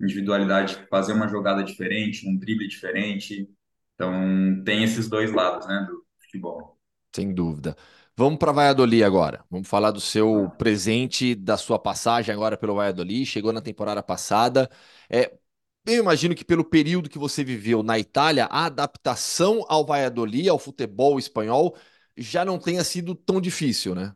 individualidade, 0.00 0.86
fazer 0.90 1.12
uma 1.12 1.28
jogada 1.28 1.62
diferente, 1.62 2.26
um 2.28 2.36
drible 2.36 2.68
diferente. 2.68 3.48
Então, 3.94 4.62
tem 4.64 4.82
esses 4.82 5.08
dois 5.08 5.32
lados, 5.32 5.66
né, 5.66 5.86
do 5.88 6.04
futebol. 6.20 6.78
Sem 7.14 7.34
dúvida. 7.34 7.76
Vamos 8.20 8.38
para 8.38 8.52
Valladolid 8.52 9.02
agora. 9.02 9.42
Vamos 9.50 9.66
falar 9.66 9.90
do 9.92 9.98
seu 10.00 10.50
presente, 10.58 11.34
da 11.34 11.56
sua 11.56 11.78
passagem 11.78 12.34
agora 12.34 12.54
pelo 12.54 12.74
Valladolid. 12.74 13.24
Chegou 13.24 13.50
na 13.50 13.62
temporada 13.62 14.02
passada. 14.02 14.68
É, 15.08 15.38
eu 15.86 16.02
imagino 16.02 16.34
que 16.34 16.44
pelo 16.44 16.62
período 16.62 17.08
que 17.08 17.18
você 17.18 17.42
viveu 17.42 17.82
na 17.82 17.98
Itália, 17.98 18.44
a 18.50 18.66
adaptação 18.66 19.64
ao 19.70 19.86
Valladolid, 19.86 20.50
ao 20.50 20.58
futebol 20.58 21.18
espanhol, 21.18 21.74
já 22.14 22.44
não 22.44 22.58
tenha 22.58 22.84
sido 22.84 23.14
tão 23.14 23.40
difícil, 23.40 23.94
né? 23.94 24.14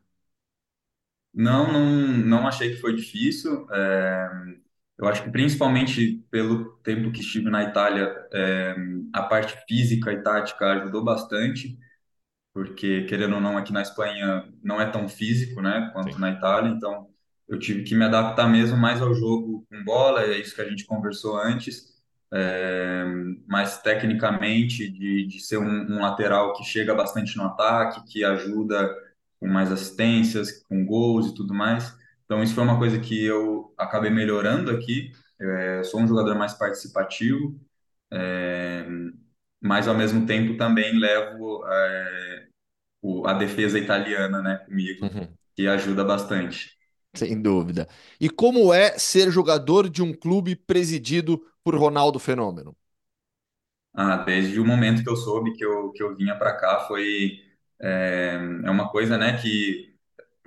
Não, 1.32 1.72
não, 1.72 1.86
não 2.26 2.46
achei 2.46 2.74
que 2.74 2.80
foi 2.82 2.94
difícil. 2.94 3.66
É, 3.72 4.28
eu 4.98 5.06
acho 5.08 5.24
que 5.24 5.30
principalmente 5.30 6.22
pelo 6.30 6.76
tempo 6.82 7.10
que 7.10 7.20
estive 7.20 7.48
na 7.48 7.64
Itália, 7.64 8.14
é, 8.34 8.76
a 9.14 9.22
parte 9.22 9.56
física 9.66 10.12
e 10.12 10.22
tática 10.22 10.66
ajudou 10.74 11.02
bastante 11.02 11.78
porque 12.54 13.02
querendo 13.02 13.34
ou 13.34 13.40
não 13.40 13.58
aqui 13.58 13.72
na 13.72 13.82
Espanha 13.82 14.48
não 14.62 14.80
é 14.80 14.86
tão 14.86 15.08
físico, 15.08 15.60
né, 15.60 15.90
quanto 15.92 16.14
Sim. 16.14 16.20
na 16.20 16.30
Itália, 16.30 16.70
então 16.70 17.08
eu 17.48 17.58
tive 17.58 17.82
que 17.82 17.94
me 17.94 18.04
adaptar 18.04 18.48
mesmo 18.48 18.76
mais 18.76 19.02
ao 19.02 19.12
jogo 19.14 19.66
com 19.68 19.84
bola, 19.84 20.22
é 20.22 20.38
isso 20.38 20.54
que 20.54 20.62
a 20.62 20.68
gente 20.68 20.86
conversou 20.86 21.36
antes, 21.36 21.92
é, 22.32 23.04
mas 23.46 23.82
tecnicamente 23.82 24.88
de, 24.90 25.26
de 25.26 25.40
ser 25.40 25.58
um, 25.58 25.92
um, 25.92 26.00
lateral 26.00 26.54
que 26.54 26.64
chega 26.64 26.94
bastante 26.94 27.36
no 27.36 27.44
ataque, 27.44 28.04
que 28.06 28.24
ajuda 28.24 28.88
com 29.38 29.46
mais 29.48 29.70
assistências, 29.70 30.64
com 30.64 30.84
gols 30.86 31.28
e 31.28 31.34
tudo 31.34 31.52
mais. 31.52 31.94
Então 32.24 32.42
isso 32.42 32.54
foi 32.54 32.64
uma 32.64 32.78
coisa 32.78 32.98
que 32.98 33.24
eu 33.24 33.74
acabei 33.76 34.10
melhorando 34.10 34.70
aqui. 34.70 35.12
É, 35.40 35.82
sou 35.84 36.00
um 36.00 36.08
jogador 36.08 36.34
mais 36.36 36.54
participativo, 36.54 37.60
é, 38.10 38.86
mas 39.64 39.88
ao 39.88 39.94
mesmo 39.94 40.26
tempo 40.26 40.58
também 40.58 40.92
levo 40.98 41.64
é, 41.66 42.46
o, 43.00 43.26
a 43.26 43.32
defesa 43.32 43.78
italiana 43.78 44.42
né, 44.42 44.56
comigo, 44.58 45.06
uhum. 45.06 45.26
que 45.56 45.66
ajuda 45.66 46.04
bastante. 46.04 46.76
Sem 47.14 47.40
dúvida. 47.40 47.88
E 48.20 48.28
como 48.28 48.74
é 48.74 48.98
ser 48.98 49.30
jogador 49.30 49.88
de 49.88 50.02
um 50.02 50.12
clube 50.12 50.54
presidido 50.54 51.40
por 51.64 51.74
Ronaldo 51.74 52.18
Fenômeno? 52.18 52.76
Ah, 53.94 54.18
desde 54.18 54.60
o 54.60 54.66
momento 54.66 55.02
que 55.02 55.08
eu 55.08 55.16
soube 55.16 55.54
que 55.54 55.64
eu, 55.64 55.90
que 55.92 56.02
eu 56.02 56.14
vinha 56.14 56.36
para 56.36 56.52
cá 56.56 56.80
foi 56.80 57.40
é, 57.80 58.38
é 58.64 58.70
uma 58.70 58.90
coisa 58.90 59.16
né 59.16 59.40
que 59.40 59.94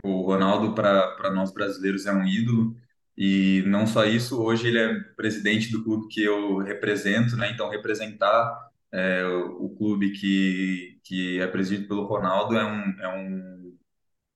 o 0.03 0.22
Ronaldo 0.22 0.76
para 0.76 1.32
nós 1.34 1.51
brasileiros 1.51 2.05
é 2.05 2.13
um 2.13 2.26
ídolo 2.26 2.76
e 3.18 3.63
não 3.65 3.88
só 3.88 4.05
isso 4.05 4.39
hoje 4.43 4.68
ele 4.68 4.78
é 4.78 4.93
presidente 5.15 5.72
do 5.72 5.84
clube 5.84 6.07
que 6.09 6.22
eu 6.22 6.57
represento 6.57 7.38
né 7.38 7.49
então 7.49 7.70
representar 7.70 8.66
é, 8.92 9.26
o 9.26 9.70
clube 9.78 10.12
que, 10.12 11.00
que 11.04 11.40
é 11.40 11.48
presidido 11.48 11.88
pelo 11.88 12.06
Ronaldo 12.06 12.58
é, 12.58 12.66
um, 12.66 13.02
é, 13.02 13.08
um, 13.10 13.78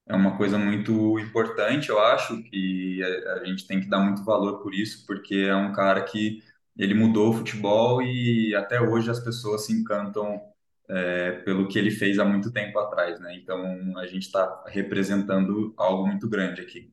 é 0.08 0.16
uma 0.16 0.38
coisa 0.38 0.58
muito 0.58 1.20
importante, 1.20 1.90
eu 1.90 2.00
acho, 2.00 2.42
que 2.44 3.02
a, 3.04 3.34
a, 3.42 3.46
gente 3.46 3.68
tem 3.68 3.80
que 3.80 3.90
dar 3.90 4.00
muito 4.00 4.24
valor 4.24 4.62
por 4.62 4.74
isso, 4.74 5.06
porque 5.06 5.36
é 5.36 5.56
um 5.56 5.74
cara 5.74 6.04
que 6.04 6.44
ele 6.78 6.94
mudou 6.94 7.30
o 7.30 7.34
futebol 7.34 8.02
e 8.02 8.56
até 8.56 8.82
hoje 8.82 9.10
as 9.10 9.20
pessoas 9.20 9.66
se 9.66 9.74
encantam 9.74 10.42
é, 10.90 11.32
pelo 11.44 11.68
que 11.68 11.80
ele 11.80 11.92
fez 11.92 12.20
há 12.20 12.26
muito 12.26 12.52
tempo 12.52 12.78
atrás, 12.80 13.20
né? 13.20 13.36
Então 13.36 13.98
a 13.98 14.06
gente 14.08 14.24
está 14.24 14.64
representando 14.68 15.74
algo 15.78 16.08
muito 16.08 16.30
grande 16.30 16.62
aqui. 16.62 16.92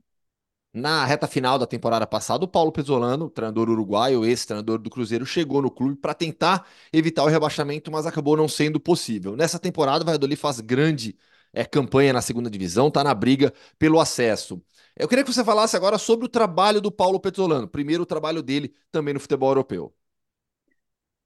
Na 0.72 1.04
reta 1.04 1.26
final 1.26 1.58
da 1.58 1.66
temporada 1.66 2.06
passada, 2.06 2.44
o 2.44 2.48
Paulo 2.48 2.70
Pesolano, 2.70 3.30
treinador 3.30 3.70
uruguaio, 3.70 4.24
ex-treinador 4.24 4.78
do 4.78 4.90
Cruzeiro, 4.90 5.24
chegou 5.24 5.62
no 5.62 5.70
clube 5.70 5.96
para 5.96 6.12
tentar 6.14 6.66
evitar 6.92 7.24
o 7.24 7.26
rebaixamento, 7.26 7.90
mas 7.90 8.06
acabou 8.06 8.36
não 8.36 8.46
sendo 8.46 8.78
possível. 8.78 9.34
Nessa 9.34 9.58
temporada, 9.58 10.02
o 10.02 10.06
Valladolid 10.06 10.38
faz 10.38 10.60
grande 10.60 11.16
é, 11.52 11.64
campanha 11.64 12.12
na 12.12 12.20
segunda 12.20 12.50
divisão, 12.50 12.88
está 12.88 13.02
na 13.02 13.14
briga 13.14 13.52
pelo 13.78 13.98
acesso. 13.98 14.62
Eu 14.94 15.08
queria 15.08 15.24
que 15.24 15.32
você 15.32 15.42
falasse 15.42 15.74
agora 15.74 15.96
sobre 15.96 16.26
o 16.26 16.28
trabalho 16.28 16.80
do 16.80 16.92
Paulo 16.92 17.18
Pesolano, 17.18 17.66
primeiro 17.66 18.02
o 18.02 18.06
trabalho 18.06 18.42
dele 18.42 18.74
também 18.92 19.14
no 19.14 19.20
futebol 19.20 19.50
europeu. 19.50 19.94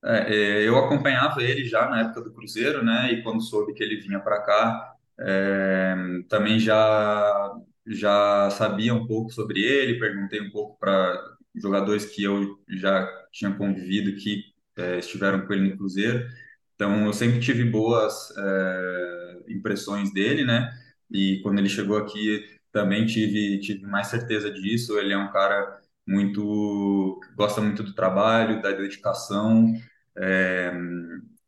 É, 0.05 0.35
é 0.35 0.69
eu 0.69 0.79
acompanhava 0.79 1.43
ele 1.43 1.65
já 1.65 1.89
na 1.89 2.03
época 2.03 2.23
do 2.23 2.33
Cruzeiro, 2.33 2.85
né? 2.85 3.13
E 3.13 3.23
quando 3.23 3.43
soube 3.43 3.75
que 3.75 3.83
ele 3.83 3.97
vinha 3.97 4.21
para 4.21 4.41
cá, 4.43 4.97
é, 5.19 5.95
também 6.29 6.59
já 6.59 7.53
já 7.87 8.51
sabia 8.51 8.95
um 8.95 9.07
pouco 9.07 9.31
sobre 9.33 9.61
ele, 9.61 9.99
perguntei 9.99 10.41
um 10.41 10.51
pouco 10.51 10.79
para 10.79 11.21
jogadores 11.55 12.07
que 12.07 12.23
eu 12.23 12.59
já 12.69 13.07
tinha 13.33 13.53
convivido 13.53 14.17
que 14.17 14.45
é, 14.77 14.99
estiveram 14.99 15.47
com 15.47 15.53
ele 15.53 15.71
no 15.71 15.77
Cruzeiro. 15.77 16.27
Então 16.75 17.07
eu 17.07 17.13
sempre 17.13 17.41
tive 17.41 17.65
boas 17.65 18.33
é, 18.37 19.43
impressões 19.49 20.13
dele, 20.13 20.45
né? 20.45 20.73
E 21.11 21.41
quando 21.43 21.59
ele 21.59 21.69
chegou 21.69 21.97
aqui 21.99 22.45
também 22.73 23.07
tive 23.07 23.61
tive 23.61 23.87
mais 23.87 24.09
certeza 24.09 24.51
disso. 24.51 24.99
Ele 24.99 25.13
é 25.13 25.19
um 25.19 25.31
cara 25.31 25.81
muito 26.07 27.21
gosta 27.37 27.61
muito 27.61 27.83
do 27.83 27.95
trabalho, 27.95 28.63
da 28.63 28.73
dedicação. 28.73 29.75
É, 30.17 30.73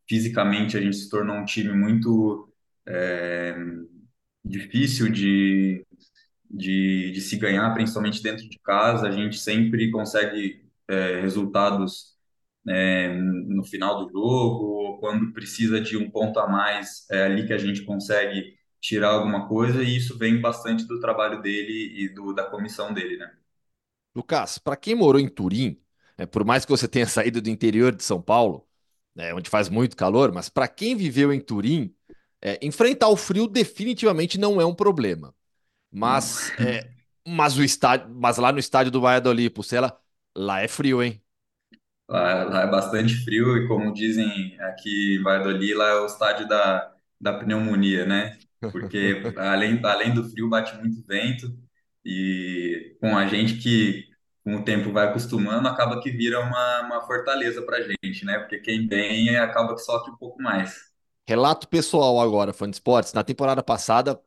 fisicamente 0.08 0.76
a 0.76 0.80
gente 0.80 0.96
se 0.96 1.08
tornou 1.10 1.36
um 1.36 1.44
time 1.44 1.72
muito 1.72 2.52
é, 2.86 3.56
difícil 4.44 5.10
de 5.10 5.84
de, 6.54 7.10
de 7.12 7.20
se 7.20 7.36
ganhar, 7.36 7.72
principalmente 7.74 8.22
dentro 8.22 8.48
de 8.48 8.58
casa. 8.60 9.08
A 9.08 9.10
gente 9.10 9.38
sempre 9.38 9.90
consegue 9.90 10.64
é, 10.88 11.20
resultados 11.20 12.14
é, 12.68 13.08
no 13.14 13.64
final 13.64 14.04
do 14.06 14.12
jogo, 14.12 14.98
quando 15.00 15.32
precisa 15.32 15.80
de 15.80 15.96
um 15.96 16.10
ponto 16.10 16.38
a 16.40 16.48
mais, 16.48 17.06
é 17.10 17.24
ali 17.24 17.46
que 17.46 17.52
a 17.52 17.58
gente 17.58 17.82
consegue 17.82 18.56
tirar 18.80 19.10
alguma 19.10 19.48
coisa, 19.48 19.82
e 19.82 19.96
isso 19.96 20.18
vem 20.18 20.40
bastante 20.40 20.84
do 20.86 21.00
trabalho 21.00 21.40
dele 21.42 21.92
e 22.04 22.08
do, 22.08 22.32
da 22.34 22.44
comissão 22.44 22.92
dele, 22.92 23.16
né? 23.16 23.30
Lucas, 24.14 24.58
para 24.58 24.76
quem 24.76 24.94
morou 24.94 25.20
em 25.20 25.28
Turim, 25.28 25.80
é, 26.16 26.26
por 26.26 26.44
mais 26.44 26.64
que 26.64 26.70
você 26.70 26.86
tenha 26.88 27.06
saído 27.08 27.40
do 27.42 27.50
interior 27.50 27.94
de 27.94 28.02
São 28.04 28.20
Paulo, 28.22 28.66
né, 29.14 29.32
onde 29.34 29.50
faz 29.50 29.68
muito 29.68 29.96
calor, 29.96 30.32
mas 30.32 30.48
para 30.48 30.68
quem 30.68 30.96
viveu 30.96 31.32
em 31.32 31.40
Turim, 31.40 31.94
é, 32.40 32.58
enfrentar 32.64 33.08
o 33.08 33.16
frio 33.16 33.46
definitivamente 33.48 34.38
não 34.38 34.60
é 34.60 34.66
um 34.66 34.74
problema. 34.74 35.34
Mas, 35.94 36.50
é, 36.58 36.90
mas, 37.26 37.56
o 37.56 37.62
estádio, 37.62 38.08
mas 38.10 38.36
lá 38.36 38.50
no 38.50 38.58
estádio 38.58 38.90
do 38.90 39.00
Valladolid, 39.00 39.48
Pucela, 39.50 39.96
lá 40.36 40.60
é 40.60 40.66
frio, 40.66 41.00
hein? 41.00 41.22
Lá, 42.08 42.44
lá, 42.44 42.62
é 42.62 42.66
bastante 42.66 43.14
frio 43.24 43.56
e 43.56 43.68
como 43.68 43.94
dizem 43.94 44.60
aqui 44.60 45.16
em 45.18 45.22
Valladolid, 45.22 45.72
lá 45.74 45.88
é 45.90 46.00
o 46.00 46.06
estádio 46.06 46.48
da, 46.48 46.92
da 47.20 47.32
pneumonia, 47.32 48.04
né? 48.04 48.36
Porque 48.60 49.22
além, 49.38 49.80
além 49.84 50.12
do 50.12 50.24
frio 50.28 50.48
bate 50.48 50.76
muito 50.78 51.02
vento 51.06 51.56
e 52.04 52.96
com 53.00 53.16
a 53.16 53.26
gente 53.26 53.56
que 53.58 54.04
com 54.42 54.56
o 54.56 54.64
tempo 54.64 54.92
vai 54.92 55.06
acostumando, 55.06 55.68
acaba 55.68 56.00
que 56.02 56.10
vira 56.10 56.40
uma, 56.40 56.80
uma 56.82 57.00
fortaleza 57.06 57.62
pra 57.62 57.80
gente, 57.80 58.24
né? 58.26 58.38
Porque 58.38 58.58
quem 58.58 58.86
tem 58.86 59.34
acaba 59.36 59.74
que 59.74 59.80
sofre 59.80 60.10
um 60.10 60.16
pouco 60.16 60.42
mais. 60.42 60.92
Relato 61.26 61.66
pessoal 61.66 62.20
agora, 62.20 62.52
fã 62.52 62.68
de 62.68 62.76
esportes. 62.76 63.14
Na 63.14 63.24
temporada 63.24 63.62
passada, 63.62 64.20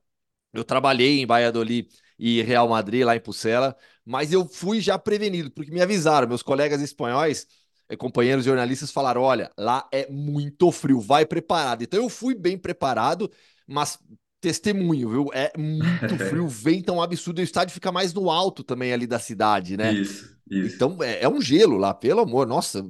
eu 0.53 0.63
trabalhei 0.63 1.19
em 1.19 1.25
Valladolid 1.25 1.87
e 2.17 2.41
Real 2.41 2.67
Madrid, 2.67 3.03
lá 3.05 3.15
em 3.15 3.19
Pucela, 3.19 3.75
mas 4.05 4.31
eu 4.31 4.47
fui 4.47 4.81
já 4.81 4.97
prevenido, 4.97 5.51
porque 5.51 5.71
me 5.71 5.81
avisaram, 5.81 6.27
meus 6.27 6.41
colegas 6.41 6.81
espanhóis, 6.81 7.45
eh, 7.89 7.95
companheiros 7.95 8.45
jornalistas, 8.45 8.91
falaram: 8.91 9.21
olha, 9.21 9.51
lá 9.57 9.87
é 9.91 10.09
muito 10.09 10.71
frio, 10.71 10.99
vai 10.99 11.25
preparado. 11.25 11.83
Então 11.83 12.01
eu 12.01 12.09
fui 12.09 12.33
bem 12.33 12.57
preparado, 12.57 13.29
mas 13.67 13.99
testemunho, 14.39 15.09
viu? 15.09 15.29
É 15.33 15.51
muito 15.57 16.17
frio, 16.29 16.47
venta 16.47 16.91
um 16.91 17.01
absurdo. 17.01 17.39
E 17.39 17.43
o 17.43 17.45
estádio 17.45 17.73
fica 17.73 17.91
mais 17.91 18.13
no 18.13 18.29
alto 18.29 18.63
também 18.63 18.93
ali 18.93 19.05
da 19.05 19.19
cidade, 19.19 19.75
né? 19.75 19.93
Isso, 19.93 20.37
isso. 20.49 20.75
Então 20.75 20.97
é, 21.01 21.23
é 21.23 21.29
um 21.29 21.41
gelo 21.41 21.77
lá, 21.77 21.93
pelo 21.93 22.21
amor. 22.21 22.47
Nossa, 22.47 22.83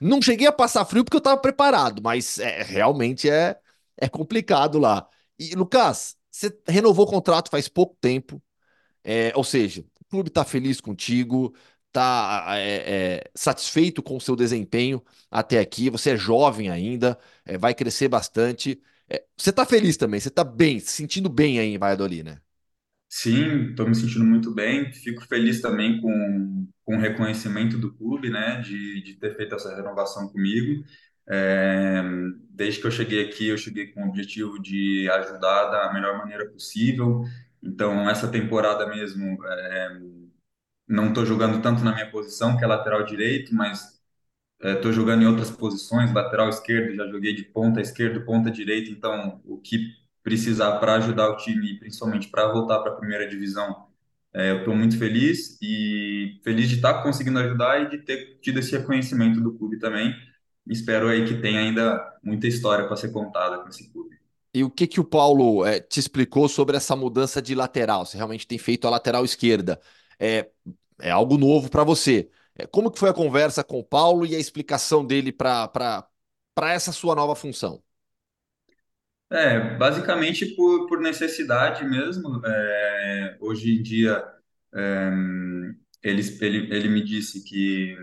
não 0.00 0.22
cheguei 0.22 0.46
a 0.46 0.52
passar 0.52 0.84
frio 0.84 1.04
porque 1.04 1.16
eu 1.16 1.18
estava 1.18 1.40
preparado, 1.40 2.00
mas 2.02 2.38
é, 2.38 2.62
realmente 2.62 3.28
é, 3.28 3.56
é 3.96 4.08
complicado 4.08 4.78
lá. 4.78 5.06
E, 5.38 5.54
Lucas, 5.54 6.16
você 6.34 6.52
renovou 6.66 7.06
o 7.06 7.08
contrato 7.10 7.48
faz 7.48 7.68
pouco 7.68 7.96
tempo, 8.00 8.42
é, 9.04 9.32
ou 9.36 9.44
seja, 9.44 9.82
o 10.00 10.04
clube 10.06 10.28
está 10.30 10.44
feliz 10.44 10.80
contigo, 10.80 11.54
está 11.88 12.44
é, 12.58 13.18
é, 13.18 13.30
satisfeito 13.34 14.02
com 14.02 14.16
o 14.16 14.20
seu 14.20 14.36
desempenho 14.36 15.02
até 15.30 15.60
aqui. 15.60 15.90
Você 15.90 16.10
é 16.12 16.16
jovem 16.16 16.70
ainda, 16.70 17.18
é, 17.44 17.56
vai 17.58 17.74
crescer 17.74 18.08
bastante. 18.08 18.80
É, 19.08 19.24
você 19.36 19.50
está 19.50 19.64
feliz 19.66 19.96
também, 19.96 20.20
você 20.20 20.28
está 20.28 20.44
bem, 20.44 20.80
se 20.80 20.88
sentindo 20.92 21.28
bem 21.28 21.58
aí 21.60 21.74
em 21.74 21.78
Valladolid, 21.78 22.24
né? 22.24 22.40
Sim, 23.08 23.70
estou 23.70 23.86
me 23.88 23.94
sentindo 23.94 24.24
muito 24.24 24.52
bem. 24.52 24.92
Fico 24.92 25.24
feliz 25.26 25.60
também 25.60 26.00
com, 26.00 26.66
com 26.84 26.96
o 26.96 27.00
reconhecimento 27.00 27.78
do 27.78 27.94
clube, 27.94 28.28
né, 28.28 28.60
de, 28.60 29.02
de 29.02 29.14
ter 29.14 29.36
feito 29.36 29.54
essa 29.54 29.74
renovação 29.74 30.28
comigo. 30.28 30.84
É, 31.28 32.02
desde 32.50 32.80
que 32.80 32.86
eu 32.86 32.90
cheguei 32.90 33.24
aqui, 33.24 33.48
eu 33.48 33.58
cheguei 33.58 33.88
com 33.88 34.04
o 34.04 34.08
objetivo 34.08 34.60
de 34.60 35.08
ajudar 35.10 35.66
da 35.70 35.92
melhor 35.92 36.18
maneira 36.18 36.46
possível. 36.48 37.24
Então, 37.62 38.08
essa 38.08 38.28
temporada 38.28 38.86
mesmo, 38.86 39.38
é, 39.46 40.00
não 40.88 41.08
estou 41.08 41.24
jogando 41.26 41.62
tanto 41.62 41.82
na 41.82 41.92
minha 41.94 42.10
posição, 42.10 42.56
que 42.56 42.64
é 42.64 42.66
lateral 42.66 43.04
direito, 43.04 43.54
mas 43.54 44.00
estou 44.62 44.90
é, 44.90 44.94
jogando 44.94 45.22
em 45.22 45.26
outras 45.26 45.50
posições, 45.50 46.12
lateral 46.12 46.48
esquerdo, 46.48 46.94
já 46.94 47.06
joguei 47.08 47.34
de 47.34 47.44
ponta 47.44 47.80
esquerdo, 47.80 48.24
ponta 48.24 48.50
direita, 48.50 48.90
então 48.90 49.40
o 49.44 49.58
que 49.58 49.92
precisar 50.22 50.78
para 50.78 50.94
ajudar 50.96 51.28
o 51.30 51.36
time, 51.36 51.78
principalmente 51.78 52.28
para 52.28 52.48
voltar 52.52 52.80
para 52.80 52.92
a 52.92 52.96
primeira 52.96 53.28
divisão, 53.28 53.86
é, 54.32 54.50
eu 54.50 54.58
estou 54.58 54.74
muito 54.74 54.98
feliz 54.98 55.58
e 55.62 56.40
feliz 56.42 56.68
de 56.68 56.76
estar 56.76 56.94
tá 56.94 57.02
conseguindo 57.02 57.38
ajudar 57.38 57.82
e 57.82 57.90
de 57.90 57.98
ter 57.98 58.38
tido 58.40 58.58
esse 58.58 58.76
reconhecimento 58.76 59.40
do 59.40 59.52
clube 59.56 59.78
também. 59.78 60.12
Espero 60.66 61.08
aí 61.08 61.26
que 61.26 61.40
tenha 61.40 61.60
ainda 61.60 62.16
muita 62.22 62.46
história 62.46 62.86
para 62.86 62.96
ser 62.96 63.12
contada 63.12 63.58
com 63.58 63.68
esse 63.68 63.90
clube. 63.90 64.16
E 64.52 64.62
o 64.62 64.70
que 64.70 64.86
que 64.86 65.00
o 65.00 65.04
Paulo 65.04 65.64
é, 65.66 65.80
te 65.80 65.98
explicou 65.98 66.48
sobre 66.48 66.76
essa 66.76 66.94
mudança 66.94 67.42
de 67.42 67.54
lateral? 67.54 68.06
Você 68.06 68.16
realmente 68.16 68.46
tem 68.46 68.56
feito 68.56 68.86
a 68.86 68.90
lateral 68.90 69.24
esquerda 69.24 69.80
é, 70.18 70.48
é 71.00 71.10
algo 71.10 71.36
novo 71.36 71.70
para 71.70 71.84
você. 71.84 72.30
É, 72.56 72.66
como 72.66 72.90
que 72.90 72.98
foi 72.98 73.10
a 73.10 73.14
conversa 73.14 73.64
com 73.64 73.78
o 73.78 73.84
Paulo 73.84 74.24
e 74.24 74.34
a 74.34 74.38
explicação 74.38 75.04
dele 75.04 75.32
para 75.32 76.08
essa 76.68 76.92
sua 76.92 77.14
nova 77.14 77.34
função? 77.34 77.82
É, 79.30 79.76
basicamente 79.76 80.46
por, 80.54 80.86
por 80.86 81.00
necessidade 81.00 81.84
mesmo. 81.84 82.40
É, 82.44 83.36
hoje 83.40 83.76
em 83.76 83.82
dia, 83.82 84.24
é, 84.72 85.10
ele, 86.02 86.22
ele, 86.40 86.74
ele 86.74 86.88
me 86.88 87.02
disse 87.02 87.42
que 87.42 87.96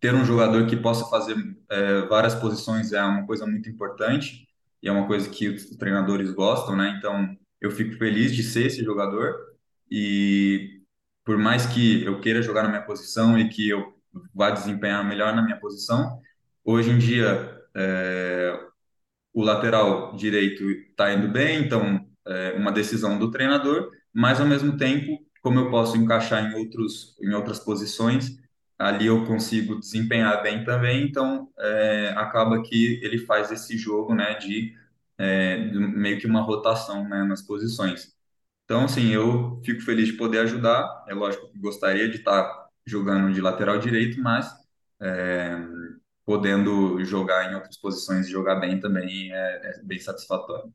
ter 0.00 0.14
um 0.14 0.24
jogador 0.24 0.66
que 0.66 0.76
possa 0.76 1.04
fazer 1.06 1.36
é, 1.70 2.02
várias 2.02 2.34
posições 2.34 2.92
é 2.92 3.02
uma 3.02 3.26
coisa 3.26 3.46
muito 3.46 3.68
importante 3.68 4.46
e 4.82 4.88
é 4.88 4.92
uma 4.92 5.06
coisa 5.06 5.28
que 5.28 5.48
os 5.48 5.70
treinadores 5.76 6.30
gostam, 6.30 6.76
né? 6.76 6.94
Então, 6.98 7.36
eu 7.60 7.70
fico 7.70 7.96
feliz 7.96 8.34
de 8.34 8.42
ser 8.42 8.66
esse 8.66 8.84
jogador 8.84 9.34
e 9.90 10.80
por 11.24 11.36
mais 11.36 11.66
que 11.66 12.04
eu 12.04 12.20
queira 12.20 12.42
jogar 12.42 12.62
na 12.62 12.68
minha 12.68 12.82
posição 12.82 13.38
e 13.38 13.48
que 13.48 13.68
eu 13.68 13.94
vá 14.34 14.50
desempenhar 14.50 15.04
melhor 15.04 15.34
na 15.34 15.42
minha 15.42 15.58
posição, 15.58 16.20
hoje 16.64 16.90
em 16.90 16.98
dia 16.98 17.60
é, 17.74 18.58
o 19.32 19.42
lateral 19.42 20.14
direito 20.16 20.64
está 20.70 21.12
indo 21.12 21.28
bem, 21.28 21.64
então 21.64 22.06
é 22.26 22.52
uma 22.52 22.72
decisão 22.72 23.18
do 23.18 23.30
treinador, 23.30 23.90
mas 24.12 24.40
ao 24.40 24.46
mesmo 24.46 24.76
tempo, 24.76 25.18
como 25.42 25.58
eu 25.60 25.70
posso 25.70 25.96
encaixar 25.96 26.44
em 26.44 26.54
outros 26.54 27.16
em 27.20 27.34
outras 27.34 27.58
posições, 27.58 28.38
ali 28.78 29.06
eu 29.06 29.24
consigo 29.26 29.78
desempenhar 29.80 30.42
bem 30.42 30.64
também, 30.64 31.04
então 31.04 31.50
é, 31.58 32.14
acaba 32.16 32.62
que 32.62 33.00
ele 33.02 33.18
faz 33.18 33.50
esse 33.50 33.76
jogo, 33.78 34.14
né, 34.14 34.34
de, 34.34 34.76
é, 35.18 35.58
de 35.68 35.78
meio 35.78 36.18
que 36.20 36.26
uma 36.26 36.42
rotação 36.42 37.08
né, 37.08 37.24
nas 37.24 37.42
posições. 37.42 38.14
Então, 38.64 38.84
assim, 38.84 39.10
eu 39.12 39.60
fico 39.64 39.80
feliz 39.82 40.08
de 40.08 40.14
poder 40.14 40.40
ajudar. 40.40 41.04
É 41.08 41.14
lógico 41.14 41.48
que 41.50 41.58
gostaria 41.58 42.08
de 42.08 42.16
estar 42.18 42.68
jogando 42.84 43.32
de 43.32 43.40
lateral 43.40 43.78
direito, 43.78 44.20
mas 44.20 44.52
é, 45.00 45.56
podendo 46.24 47.02
jogar 47.04 47.50
em 47.50 47.54
outras 47.54 47.76
posições 47.76 48.26
e 48.26 48.30
jogar 48.30 48.56
bem 48.56 48.80
também 48.80 49.32
é, 49.32 49.78
é 49.78 49.82
bem 49.84 49.98
satisfatório. 50.00 50.72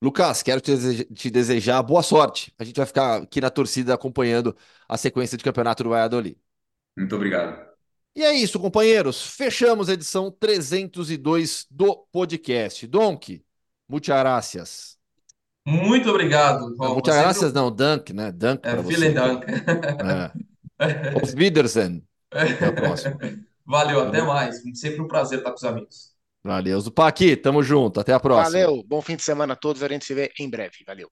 Lucas, 0.00 0.42
quero 0.42 0.60
te 0.60 1.30
desejar 1.30 1.82
boa 1.82 2.02
sorte. 2.02 2.54
A 2.58 2.64
gente 2.64 2.76
vai 2.76 2.86
ficar 2.86 3.22
aqui 3.22 3.40
na 3.40 3.50
torcida 3.50 3.94
acompanhando 3.94 4.56
a 4.88 4.96
sequência 4.96 5.36
de 5.36 5.42
campeonato 5.44 5.82
do 5.82 5.90
Valladolid. 5.90 6.36
Muito 6.98 7.14
obrigado. 7.14 7.68
E 8.14 8.24
é 8.24 8.32
isso, 8.32 8.58
companheiros. 8.58 9.22
Fechamos 9.36 9.88
a 9.88 9.92
edição 9.92 10.30
302 10.30 11.66
do 11.70 12.04
podcast. 12.10 12.84
Donk, 12.88 13.40
muchas 13.88 14.18
gracias. 14.18 14.98
Muito 15.64 16.10
obrigado. 16.10 16.74
Não, 16.76 16.94
muitas 16.94 17.14
graças, 17.14 17.52
não. 17.52 17.70
Dunk, 17.70 18.12
né? 18.12 18.32
Dunk 18.32 18.66
é, 18.66 18.76
vielen 18.82 19.14
Dank. 19.14 19.44
É. 20.80 21.14
Auf 21.14 21.34
Wiedersehen. 21.36 22.02
Até 22.30 22.66
a 22.66 22.72
próxima. 22.72 23.18
Valeu, 23.64 24.00
até 24.00 24.22
mais. 24.22 24.62
Sempre 24.74 25.02
um 25.02 25.06
prazer 25.06 25.38
estar 25.38 25.50
com 25.50 25.56
os 25.56 25.64
amigos. 25.64 26.12
Valeu, 26.42 26.80
Zupac. 26.80 27.36
Tamo 27.36 27.62
junto. 27.62 28.00
Até 28.00 28.12
a 28.12 28.20
próxima. 28.20 28.64
Valeu. 28.64 28.82
Bom 28.84 29.02
fim 29.02 29.14
de 29.14 29.22
semana 29.22 29.52
a 29.52 29.56
todos. 29.56 29.82
A 29.82 29.88
gente 29.88 30.04
se 30.04 30.14
vê 30.14 30.32
em 30.40 30.48
breve. 30.48 30.78
Valeu. 30.86 31.10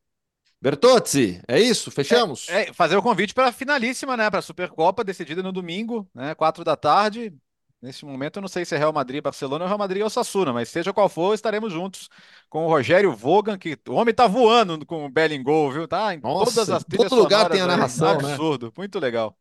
Bertozzi, 0.60 1.40
é 1.46 1.60
isso? 1.60 1.90
Fechamos? 1.90 2.48
É, 2.48 2.68
é 2.68 2.72
fazer 2.72 2.96
o 2.96 3.02
convite 3.02 3.34
para 3.34 3.48
a 3.48 3.52
finalíssima, 3.52 4.16
né? 4.16 4.30
Para 4.30 4.38
a 4.38 4.42
Supercopa, 4.42 5.04
decidida 5.04 5.42
no 5.42 5.52
domingo, 5.52 6.08
né? 6.14 6.34
Quatro 6.34 6.64
da 6.64 6.76
tarde. 6.76 7.32
Nesse 7.80 8.04
momento, 8.06 8.36
eu 8.38 8.40
não 8.40 8.48
sei 8.48 8.64
se 8.64 8.74
é 8.74 8.78
Real 8.78 8.92
Madrid, 8.92 9.22
Barcelona 9.22 9.64
ou 9.64 9.68
Real 9.68 9.78
Madrid 9.78 10.02
ou 10.02 10.08
Sassuna, 10.08 10.52
mas 10.52 10.70
seja 10.70 10.94
qual 10.94 11.08
for, 11.08 11.34
estaremos 11.34 11.72
juntos 11.72 12.08
com 12.48 12.64
o 12.64 12.68
Rogério 12.68 13.14
Vogan, 13.14 13.58
que 13.58 13.78
o 13.86 13.92
homem 13.92 14.14
tá 14.14 14.26
voando 14.26 14.84
com 14.86 15.04
o 15.04 15.10
Bellingham, 15.10 15.70
viu? 15.70 15.86
Tá 15.86 16.14
em 16.14 16.20
Nossa, 16.20 16.52
todas 16.52 16.70
as 16.70 16.84
trilhas 16.84 17.10
todo 17.10 17.22
lugar 17.22 17.50
tem 17.50 17.60
a 17.60 17.66
narração, 17.66 18.16
aí, 18.16 18.22
né? 18.22 18.32
Absurdo, 18.32 18.72
muito 18.76 18.98
legal. 18.98 19.36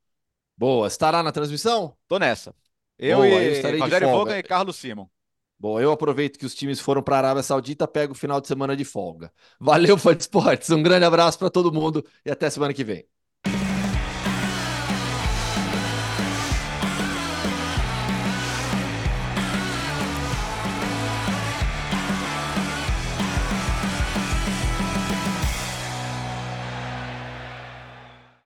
Boa, 0.58 0.88
estará 0.88 1.24
na 1.24 1.32
transmissão? 1.32 1.96
Tô 2.08 2.20
nessa. 2.20 2.54
Eu 3.00 3.18
Boa, 3.20 3.28
e 3.28 3.62
eu 3.62 3.80
Rogério 3.80 4.10
Vogan 4.10 4.38
e 4.38 4.44
Carlos 4.44 4.76
Simon. 4.76 5.08
Bom, 5.66 5.80
eu 5.82 5.92
aproveito 5.92 6.38
que 6.38 6.46
os 6.46 6.54
times 6.54 6.80
foram 6.80 7.02
para 7.02 7.16
a 7.16 7.18
Arábia 7.18 7.42
Saudita, 7.42 7.88
pego 7.88 8.14
o 8.14 8.16
final 8.16 8.40
de 8.40 8.48
semana 8.48 8.78
de 8.78 8.86
folga. 8.86 9.34
Valeu, 9.60 9.98
Fã 9.98 10.12
Esportes, 10.14 10.70
um 10.70 10.84
grande 10.84 11.06
abraço 11.06 11.40
para 11.40 11.50
todo 11.50 11.74
mundo 11.74 12.06
e 12.24 12.30
até 12.30 12.48
semana 12.52 12.72
que 12.72 12.84
vem. 12.84 13.04